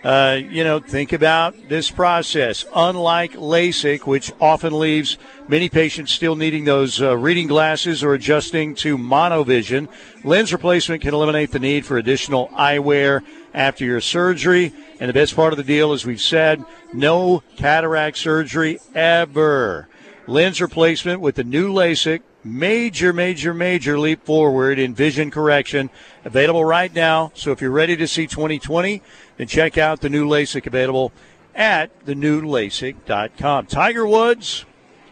uh, 0.03 0.41
you 0.43 0.65
know, 0.65 0.81
think 0.81 1.13
about 1.13 1.55
this 1.69 1.93
process. 1.93 2.65
Unlike 2.75 3.35
LASIK, 3.35 4.05
which 4.05 4.33
often 4.41 4.77
leaves 4.77 5.17
many 5.47 5.69
patients 5.69 6.11
still 6.11 6.35
needing 6.35 6.65
those 6.65 7.01
uh, 7.01 7.17
reading 7.17 7.47
glasses 7.47 8.03
or 8.03 8.15
adjusting 8.15 8.75
to 8.77 8.99
monovision, 8.99 9.87
lens 10.25 10.53
replacement 10.53 11.03
can 11.03 11.15
eliminate 11.15 11.53
the 11.53 11.61
need 11.61 11.87
for 11.87 11.99
additional 11.99 12.49
eyewear 12.49 13.25
after 13.55 13.85
your 13.85 14.01
surgery. 14.01 14.73
And 14.99 15.09
the 15.09 15.15
best 15.15 15.37
part 15.37 15.53
of 15.53 15.57
the 15.57 15.63
deal, 15.63 15.93
as 15.93 16.05
we've 16.05 16.21
said, 16.21 16.65
no 16.93 17.45
cataract 17.57 18.19
surgery 18.19 18.81
ever. 18.93 19.87
Lens 20.27 20.61
replacement 20.61 21.21
with 21.21 21.37
the 21.37 21.45
new 21.45 21.73
LASIK 21.73 22.23
major, 22.49 23.13
major, 23.13 23.53
major 23.53 23.99
leap 23.99 24.25
forward 24.25 24.79
in 24.79 24.95
vision 24.95 25.31
correction. 25.31 25.91
Available 26.25 26.65
right 26.65 26.95
now. 26.95 27.33
So 27.35 27.53
if 27.53 27.61
you're 27.61 27.71
ready 27.71 27.97
to 27.97 28.07
see 28.07 28.27
2020, 28.27 29.03
then 29.37 29.47
check 29.47 29.79
out 29.79 30.01
the 30.01 30.09
new 30.09 30.27
LASIK 30.27 30.67
available 30.67 31.13
at 31.55 32.07
thenewlasik.com. 32.07 33.67
Tiger 33.67 34.07
Woods, 34.07 34.65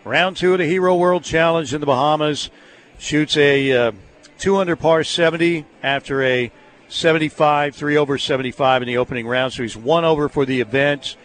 round 0.05 0.37
two 0.37 0.53
of 0.53 0.59
the 0.59 0.67
Hero 0.67 0.95
World 0.97 1.25
Challenge 1.25 1.73
in 1.75 1.81
the 1.81 1.87
Bahamas, 1.87 2.51
shoots 2.99 3.37
a 3.37 3.73
uh, 3.73 3.93
200 4.39 4.77
par 4.77 5.05
70 5.05 5.65
after 5.83 6.23
a 6.23 6.53
75, 6.89 7.75
three 7.75 7.97
over 7.97 8.17
75 8.17 8.83
in 8.83 8.89
the 8.89 8.99
opening 8.99 9.27
round. 9.27 9.53
So 9.53 9.63
he's 9.63 9.77
one 9.77 10.05
over 10.05 10.29
for 10.29 10.47
the 10.47 10.61
event. 10.61 11.17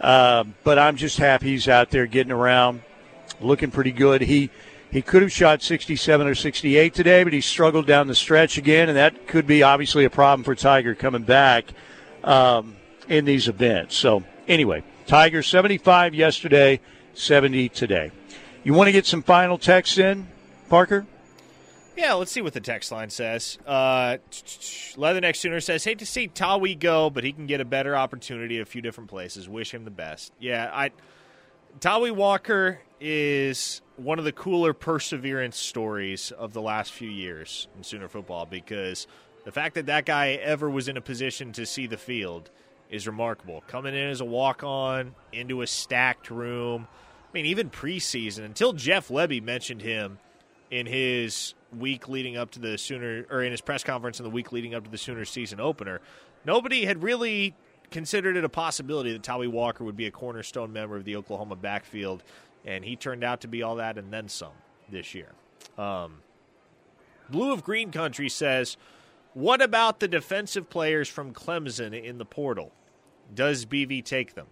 Uh, 0.00 0.44
but 0.64 0.78
I'm 0.78 0.96
just 0.96 1.18
happy 1.18 1.50
he's 1.50 1.68
out 1.68 1.90
there 1.90 2.06
getting 2.06 2.32
around, 2.32 2.82
looking 3.40 3.70
pretty 3.70 3.92
good. 3.92 4.20
He 4.22 4.50
he 4.94 5.02
could 5.02 5.20
have 5.20 5.30
shot 5.30 5.60
67 5.60 6.26
or 6.26 6.34
68 6.34 6.94
today, 6.94 7.22
but 7.22 7.34
he 7.34 7.42
struggled 7.42 7.86
down 7.86 8.06
the 8.06 8.14
stretch 8.14 8.56
again, 8.56 8.88
and 8.88 8.96
that 8.96 9.26
could 9.26 9.46
be 9.46 9.62
obviously 9.62 10.06
a 10.06 10.10
problem 10.10 10.42
for 10.42 10.54
Tiger 10.54 10.94
coming 10.94 11.24
back. 11.24 11.66
um, 12.24 12.76
in 13.08 13.24
these 13.24 13.48
events. 13.48 13.96
So 13.96 14.24
anyway, 14.48 14.82
Tiger 15.06 15.42
75 15.42 16.14
yesterday, 16.14 16.80
70 17.14 17.68
today. 17.68 18.10
You 18.62 18.74
want 18.74 18.88
to 18.88 18.92
get 18.92 19.06
some 19.06 19.22
final 19.22 19.58
texts 19.58 19.98
in, 19.98 20.26
Parker? 20.68 21.06
Yeah, 21.96 22.14
let's 22.14 22.32
see 22.32 22.40
what 22.42 22.54
the 22.54 22.60
text 22.60 22.90
line 22.90 23.10
says. 23.10 23.58
Uh, 23.64 24.16
Leatherneck 24.96 25.36
Sooner 25.36 25.60
says, 25.60 25.84
"Hate 25.84 26.00
to 26.00 26.06
see 26.06 26.26
Tawee 26.26 26.76
go, 26.76 27.08
but 27.08 27.22
he 27.22 27.32
can 27.32 27.46
get 27.46 27.60
a 27.60 27.64
better 27.64 27.94
opportunity 27.94 28.56
at 28.56 28.62
a 28.62 28.66
few 28.66 28.82
different 28.82 29.10
places. 29.10 29.48
Wish 29.48 29.72
him 29.72 29.84
the 29.84 29.92
best." 29.92 30.32
Yeah, 30.40 30.70
I 30.72 30.90
Tawee 31.78 32.10
Walker 32.10 32.80
is 33.00 33.80
one 33.96 34.18
of 34.18 34.24
the 34.24 34.32
cooler 34.32 34.72
perseverance 34.72 35.56
stories 35.56 36.32
of 36.32 36.52
the 36.52 36.60
last 36.60 36.92
few 36.92 37.08
years 37.08 37.68
in 37.76 37.84
Sooner 37.84 38.08
football 38.08 38.46
because 38.46 39.06
the 39.44 39.52
fact 39.52 39.74
that 39.74 39.86
that 39.86 40.04
guy 40.04 40.32
ever 40.32 40.68
was 40.68 40.88
in 40.88 40.96
a 40.96 41.00
position 41.00 41.52
to 41.52 41.66
see 41.66 41.86
the 41.86 41.96
field 41.96 42.50
is 42.90 43.06
remarkable. 43.06 43.62
Coming 43.68 43.94
in 43.94 44.10
as 44.10 44.20
a 44.20 44.24
walk 44.24 44.62
on 44.62 45.14
into 45.32 45.62
a 45.62 45.66
stacked 45.66 46.30
room. 46.30 46.88
I 47.28 47.32
mean, 47.32 47.46
even 47.46 47.70
preseason, 47.70 48.44
until 48.44 48.72
Jeff 48.72 49.08
Lebby 49.08 49.42
mentioned 49.42 49.82
him 49.82 50.18
in 50.70 50.86
his 50.86 51.54
week 51.76 52.08
leading 52.08 52.36
up 52.36 52.50
to 52.52 52.60
the 52.60 52.78
Sooner, 52.78 53.26
or 53.30 53.42
in 53.42 53.50
his 53.50 53.60
press 53.60 53.84
conference 53.84 54.18
in 54.18 54.24
the 54.24 54.30
week 54.30 54.52
leading 54.52 54.74
up 54.74 54.84
to 54.84 54.90
the 54.90 54.98
Sooner 54.98 55.24
season 55.24 55.60
opener, 55.60 56.00
nobody 56.44 56.84
had 56.84 57.02
really 57.02 57.54
considered 57.90 58.36
it 58.36 58.44
a 58.44 58.48
possibility 58.48 59.12
that 59.12 59.22
Tawee 59.22 59.48
Walker 59.48 59.84
would 59.84 59.96
be 59.96 60.06
a 60.06 60.10
cornerstone 60.10 60.72
member 60.72 60.96
of 60.96 61.04
the 61.04 61.16
Oklahoma 61.16 61.56
backfield, 61.56 62.22
and 62.64 62.84
he 62.84 62.96
turned 62.96 63.24
out 63.24 63.40
to 63.42 63.48
be 63.48 63.62
all 63.62 63.76
that 63.76 63.98
and 63.98 64.12
then 64.12 64.28
some 64.28 64.52
this 64.90 65.14
year. 65.14 65.32
Um, 65.78 66.22
Blue 67.28 67.52
of 67.52 67.64
Green 67.64 67.90
Country 67.90 68.28
says, 68.28 68.76
What 69.32 69.62
about 69.62 70.00
the 70.00 70.08
defensive 70.08 70.68
players 70.68 71.08
from 71.08 71.32
Clemson 71.32 72.00
in 72.00 72.18
the 72.18 72.24
portal? 72.24 72.72
Does 73.34 73.66
BV 73.66 74.04
take 74.04 74.34
them? 74.34 74.46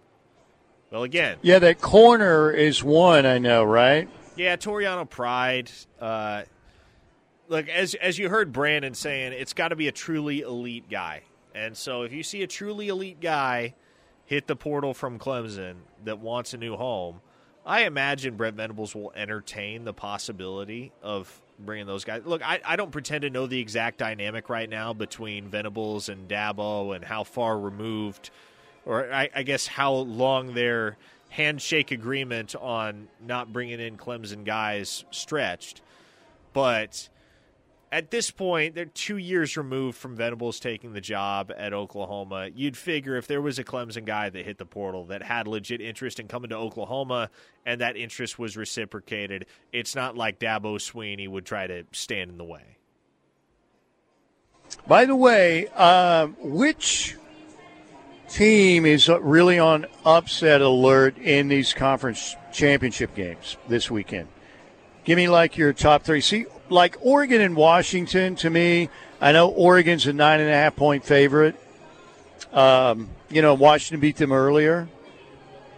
Well, 0.91 1.03
again. 1.03 1.37
Yeah, 1.41 1.59
that 1.59 1.81
corner 1.81 2.51
is 2.51 2.83
one, 2.83 3.25
I 3.25 3.39
know, 3.39 3.63
right? 3.63 4.07
Yeah, 4.35 4.55
Toriano 4.55 5.09
Pride. 5.09 5.71
Uh, 5.99 6.43
look, 7.47 7.67
as 7.67 7.93
as 7.95 8.17
you 8.17 8.29
heard 8.29 8.51
Brandon 8.51 8.93
saying, 8.93 9.33
it's 9.33 9.53
got 9.53 9.69
to 9.69 9.75
be 9.75 9.87
a 9.87 9.91
truly 9.91 10.41
elite 10.41 10.89
guy. 10.89 11.23
And 11.55 11.77
so 11.77 12.01
if 12.03 12.11
you 12.11 12.23
see 12.23 12.41
a 12.43 12.47
truly 12.47 12.87
elite 12.89 13.19
guy 13.21 13.75
hit 14.25 14.47
the 14.47 14.55
portal 14.55 14.93
from 14.93 15.19
Clemson 15.19 15.75
that 16.03 16.19
wants 16.19 16.53
a 16.53 16.57
new 16.57 16.75
home, 16.75 17.21
I 17.65 17.81
imagine 17.81 18.35
Brent 18.35 18.57
Venables 18.57 18.93
will 18.93 19.13
entertain 19.15 19.85
the 19.85 19.93
possibility 19.93 20.91
of 21.01 21.41
bringing 21.59 21.85
those 21.85 22.03
guys. 22.03 22.23
Look, 22.25 22.45
I, 22.45 22.59
I 22.65 22.75
don't 22.75 22.91
pretend 22.91 23.21
to 23.21 23.29
know 23.29 23.47
the 23.47 23.59
exact 23.59 23.97
dynamic 23.97 24.49
right 24.49 24.69
now 24.69 24.93
between 24.93 25.47
Venables 25.47 26.09
and 26.09 26.27
Dabo 26.27 26.95
and 26.95 27.05
how 27.05 27.23
far 27.23 27.57
removed, 27.57 28.31
or 28.85 29.11
I, 29.11 29.29
I 29.33 29.43
guess 29.43 29.67
how 29.67 29.93
long 29.93 30.53
their 30.53 30.97
handshake 31.29 31.91
agreement 31.91 32.55
on 32.55 33.07
not 33.25 33.53
bringing 33.53 33.79
in 33.79 33.97
Clemson 33.97 34.43
guys 34.43 35.05
stretched. 35.09 35.81
But 36.51 37.09
at 37.93 38.09
this 38.09 38.31
point, 38.31 38.73
they're 38.73 38.85
two 38.85 39.17
years 39.17 39.55
removed 39.55 39.99
from 39.99 40.15
Venables 40.15 40.59
taking 40.59 40.93
the 40.93 40.99
job 40.99 41.53
at 41.55 41.73
Oklahoma. 41.73 42.49
You'd 42.55 42.75
figure 42.75 43.15
if 43.17 43.27
there 43.27 43.39
was 43.39 43.59
a 43.59 43.63
Clemson 43.63 44.03
guy 44.03 44.31
that 44.31 44.45
hit 44.45 44.57
the 44.57 44.65
portal 44.65 45.05
that 45.05 45.21
had 45.21 45.47
legit 45.47 45.79
interest 45.79 46.19
in 46.19 46.27
coming 46.27 46.49
to 46.49 46.57
Oklahoma 46.57 47.29
and 47.67 47.79
that 47.81 47.95
interest 47.95 48.39
was 48.39 48.57
reciprocated, 48.57 49.45
it's 49.71 49.93
not 49.93 50.17
like 50.17 50.39
Dabo 50.39 50.77
Swinney 50.79 51.29
would 51.29 51.45
try 51.45 51.67
to 51.67 51.83
stand 51.91 52.31
in 52.31 52.39
the 52.39 52.43
way. 52.43 52.77
By 54.87 55.05
the 55.05 55.15
way, 55.15 55.67
uh, 55.75 56.27
which 56.39 57.15
team 58.27 58.87
is 58.87 59.07
really 59.07 59.59
on 59.59 59.85
upset 60.03 60.61
alert 60.61 61.15
in 61.19 61.47
these 61.47 61.75
conference 61.75 62.35
championship 62.51 63.13
games 63.13 63.55
this 63.67 63.91
weekend? 63.91 64.29
Give 65.03 65.17
me 65.17 65.29
like 65.29 65.57
your 65.57 65.73
top 65.73 66.01
three. 66.01 66.21
See, 66.21 66.45
like 66.73 66.97
Oregon 67.01 67.39
and 67.39 67.55
Washington, 67.55 68.35
to 68.37 68.49
me, 68.49 68.89
I 69.21 69.31
know 69.31 69.49
Oregon's 69.49 70.07
a 70.07 70.13
nine 70.13 70.39
and 70.39 70.49
a 70.49 70.53
half 70.53 70.75
point 70.75 71.05
favorite. 71.05 71.55
Um, 72.51 73.09
you 73.29 73.41
know, 73.41 73.53
Washington 73.53 74.01
beat 74.01 74.17
them 74.17 74.31
earlier. 74.31 74.87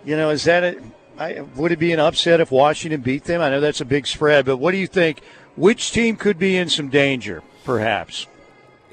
You 0.05 0.15
know, 0.15 0.29
is 0.29 0.45
that 0.45 0.63
a, 0.63 0.81
I, 1.17 1.41
would 1.55 1.71
it 1.71 1.79
be 1.79 1.91
an 1.91 1.99
upset 1.99 2.39
if 2.39 2.51
Washington 2.51 3.01
beat 3.01 3.25
them? 3.25 3.41
I 3.41 3.49
know 3.49 3.59
that's 3.59 3.81
a 3.81 3.85
big 3.85 4.07
spread, 4.07 4.45
but 4.45 4.57
what 4.57 4.71
do 4.71 4.77
you 4.77 4.87
think? 4.87 5.21
Which 5.55 5.91
team 5.91 6.15
could 6.15 6.39
be 6.39 6.57
in 6.57 6.69
some 6.69 6.89
danger, 6.89 7.43
perhaps? 7.63 8.27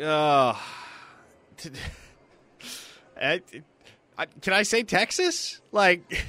Uh, 0.02 0.54
can 3.20 3.42
I 4.52 4.62
say 4.62 4.82
Texas? 4.82 5.60
Like 5.70 6.24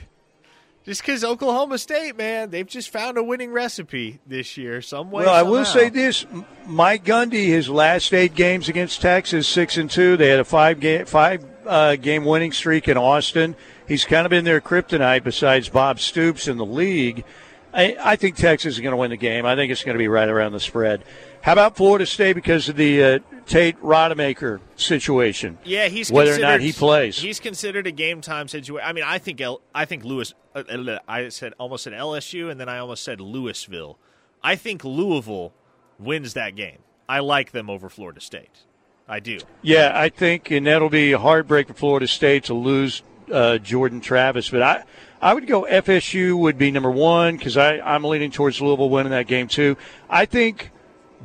just 0.83 1.01
because 1.01 1.23
Oklahoma 1.23 1.77
State, 1.77 2.17
man, 2.17 2.49
they've 2.49 2.67
just 2.67 2.89
found 2.89 3.17
a 3.17 3.23
winning 3.23 3.51
recipe 3.51 4.19
this 4.27 4.57
year. 4.57 4.81
Some 4.81 5.11
way. 5.11 5.25
Well, 5.25 5.35
somehow. 5.35 5.49
I 5.49 5.51
will 5.51 5.65
say 5.65 5.89
this: 5.89 6.25
Mike 6.65 7.05
Gundy, 7.05 7.47
his 7.47 7.69
last 7.69 8.13
eight 8.13 8.35
games 8.35 8.69
against 8.69 9.01
Texas, 9.01 9.47
six 9.47 9.77
and 9.77 9.89
two. 9.89 10.17
They 10.17 10.29
had 10.29 10.39
a 10.39 10.45
five 10.45 10.79
game 10.79 11.05
five 11.05 11.45
uh, 11.65 11.95
game 11.95 12.25
winning 12.25 12.51
streak 12.51 12.87
in 12.87 12.97
Austin. 12.97 13.55
He's 13.87 14.05
kind 14.05 14.25
of 14.25 14.29
been 14.29 14.45
their 14.45 14.61
kryptonite 14.61 15.23
besides 15.23 15.69
Bob 15.69 15.99
Stoops 15.99 16.47
in 16.47 16.57
the 16.57 16.65
league. 16.65 17.25
I, 17.73 17.97
I 17.99 18.15
think 18.15 18.35
Texas 18.35 18.75
is 18.75 18.79
going 18.79 18.91
to 18.91 18.97
win 18.97 19.09
the 19.09 19.17
game. 19.17 19.45
I 19.45 19.55
think 19.55 19.71
it's 19.71 19.83
going 19.83 19.95
to 19.95 19.99
be 19.99 20.07
right 20.07 20.29
around 20.29 20.51
the 20.51 20.59
spread. 20.59 21.03
How 21.43 21.51
about 21.51 21.75
Florida 21.75 22.05
State 22.05 22.33
because 22.33 22.69
of 22.69 22.77
the 22.77 23.03
uh, 23.03 23.19
Tate 23.45 23.77
Rodemaker 23.81 24.61
situation? 24.77 25.57
Yeah, 25.65 25.89
he's 25.89 26.09
whether 26.09 26.35
or 26.35 26.39
not 26.39 26.61
he 26.61 26.71
plays. 26.71 27.19
He's 27.19 27.41
considered 27.41 27.85
a 27.85 27.91
game 27.91 28.21
time 28.21 28.47
situation. 28.47 28.87
I 28.87 28.93
mean, 28.93 29.03
I 29.03 29.17
think 29.17 29.41
L- 29.41 29.59
I 29.75 29.83
think 29.83 30.05
Lewis. 30.05 30.33
Uh, 30.55 30.99
I 31.05 31.27
said 31.27 31.53
almost 31.57 31.83
said 31.83 31.91
LSU, 31.91 32.49
and 32.49 32.61
then 32.61 32.69
I 32.69 32.77
almost 32.77 33.03
said 33.03 33.19
Louisville. 33.19 33.97
I 34.41 34.55
think 34.55 34.85
Louisville 34.85 35.51
wins 35.99 36.33
that 36.33 36.55
game. 36.55 36.77
I 37.09 37.19
like 37.19 37.51
them 37.51 37.69
over 37.69 37.89
Florida 37.89 38.21
State. 38.21 38.63
I 39.05 39.19
do. 39.19 39.39
Yeah, 39.61 39.91
I 39.93 40.07
think, 40.07 40.49
and 40.49 40.65
that'll 40.65 40.89
be 40.89 41.11
a 41.11 41.19
heartbreak 41.19 41.67
for 41.67 41.73
Florida 41.73 42.07
State 42.07 42.45
to 42.45 42.53
lose 42.53 43.03
uh, 43.29 43.57
Jordan 43.57 43.99
Travis. 43.99 44.49
But 44.49 44.61
I, 44.61 44.83
I 45.21 45.33
would 45.33 45.45
go 45.45 45.67
FSU 45.69 46.37
would 46.37 46.57
be 46.57 46.71
number 46.71 46.89
one 46.89 47.35
because 47.35 47.57
I'm 47.57 48.05
leaning 48.05 48.31
towards 48.31 48.61
Louisville 48.61 48.89
winning 48.89 49.11
that 49.11 49.27
game 49.27 49.49
too. 49.49 49.75
I 50.09 50.23
think 50.23 50.71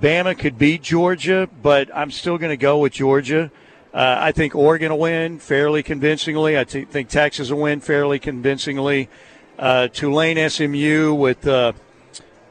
Bama 0.00 0.38
could 0.38 0.58
beat 0.58 0.82
Georgia, 0.82 1.48
but 1.60 1.94
I'm 1.94 2.12
still 2.12 2.38
going 2.38 2.50
to 2.50 2.56
go 2.56 2.78
with 2.78 2.92
Georgia. 2.92 3.50
Uh, 3.92 4.16
I 4.20 4.32
think 4.32 4.54
Oregon 4.54 4.92
will 4.92 5.00
win 5.00 5.40
fairly 5.40 5.82
convincingly. 5.82 6.56
I 6.56 6.62
t- 6.64 6.84
think 6.84 7.08
Texas 7.08 7.50
will 7.50 7.62
win 7.62 7.80
fairly 7.80 8.20
convincingly. 8.20 9.08
Uh, 9.58 9.88
Tulane 9.88 10.48
SMU 10.48 11.14
with 11.14 11.44
uh, 11.48 11.72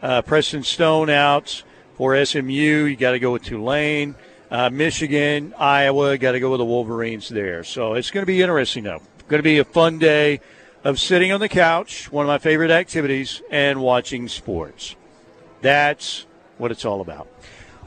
uh, 0.02 0.24
Preston 0.24 0.64
Stone 0.64 1.10
out 1.10 1.64
for 1.96 2.24
SMU. 2.26 2.52
You 2.52 2.96
got 2.98 3.12
to 3.12 3.20
go 3.20 3.32
with 3.32 3.44
Tulane. 3.44 4.16
Uh, 4.52 4.70
Michigan, 4.70 5.54
Iowa, 5.58 6.18
got 6.18 6.34
to 6.34 6.42
go 6.42 6.52
with 6.52 6.60
the 6.60 6.66
Wolverines 6.66 7.30
there. 7.30 7.64
So 7.64 7.94
it's 7.94 8.12
going 8.12 8.24
to 8.24 8.28
be 8.28 8.42
interesting, 8.42 8.84
though. 8.84 9.02
Going 9.30 9.40
to 9.40 9.44
be 9.44 9.60
a 9.60 9.66
fun 9.66 10.00
day 10.00 10.42
of 10.84 11.00
sitting 11.00 11.32
on 11.32 11.40
the 11.40 11.50
couch, 11.50 12.12
one 12.12 12.26
of 12.26 12.28
my 12.28 12.40
favorite 12.40 12.72
activities, 12.72 13.42
and 13.50 13.82
watching 13.82 14.28
sports. 14.28 14.96
That's 15.62 16.26
what 16.58 16.72
it's 16.72 16.86
all 16.86 17.02
about. 17.02 17.28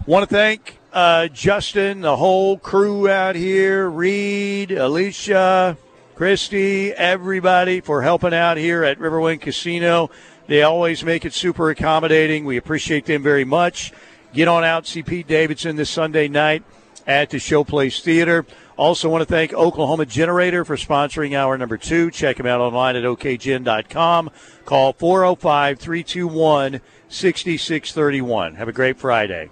Want 0.07 0.29
to 0.29 0.35
thank 0.35 0.79
uh, 0.95 1.29
Justin, 1.29 2.01
the 2.01 2.17
whole 2.17 2.57
crew 2.57 3.09
out 3.09 3.37
here, 3.37 3.89
Reed, 3.89 4.73
Alicia, 4.73 5.77
Christy, 6.15 6.91
everybody 6.93 7.81
for 7.81 8.01
helping 8.01 8.33
out 8.33 8.57
here 8.57 8.83
at 8.83 8.99
Riverwind 8.99 9.43
Casino. 9.43 10.11
They 10.47 10.63
always 10.63 11.05
make 11.05 11.27
it 11.27 11.35
super 11.35 11.69
accommodating. 11.69 12.47
We 12.47 12.57
appreciate 12.57 13.05
them 13.05 13.23
very 13.23 13.45
much. 13.45 13.93
Get 14.33 14.49
on 14.49 14.65
out, 14.65 14.87
see 14.87 15.03
Pete 15.03 15.27
Davidson 15.27 15.77
this 15.77 15.91
Sunday 15.91 16.29
night 16.29 16.65
at 17.07 17.29
the 17.29 17.37
Showplace 17.37 18.01
Theater. 18.01 18.47
Also, 18.79 19.11
want 19.11 19.21
to 19.21 19.27
thank 19.27 19.53
Oklahoma 19.53 20.07
Generator 20.07 20.65
for 20.65 20.77
sponsoring 20.77 21.37
hour 21.37 21.59
number 21.59 21.77
two. 21.77 22.11
Check 22.11 22.39
them 22.39 22.47
out 22.47 22.63
online 22.63 22.97
at 22.97 23.05
okgen.com. 23.05 24.31
Call 24.65 24.95
405 24.95 25.79
321 25.79 26.81
6631. 27.11 28.55
Have 28.55 28.69
a 28.69 28.73
great 28.73 28.99
Friday. 28.99 29.51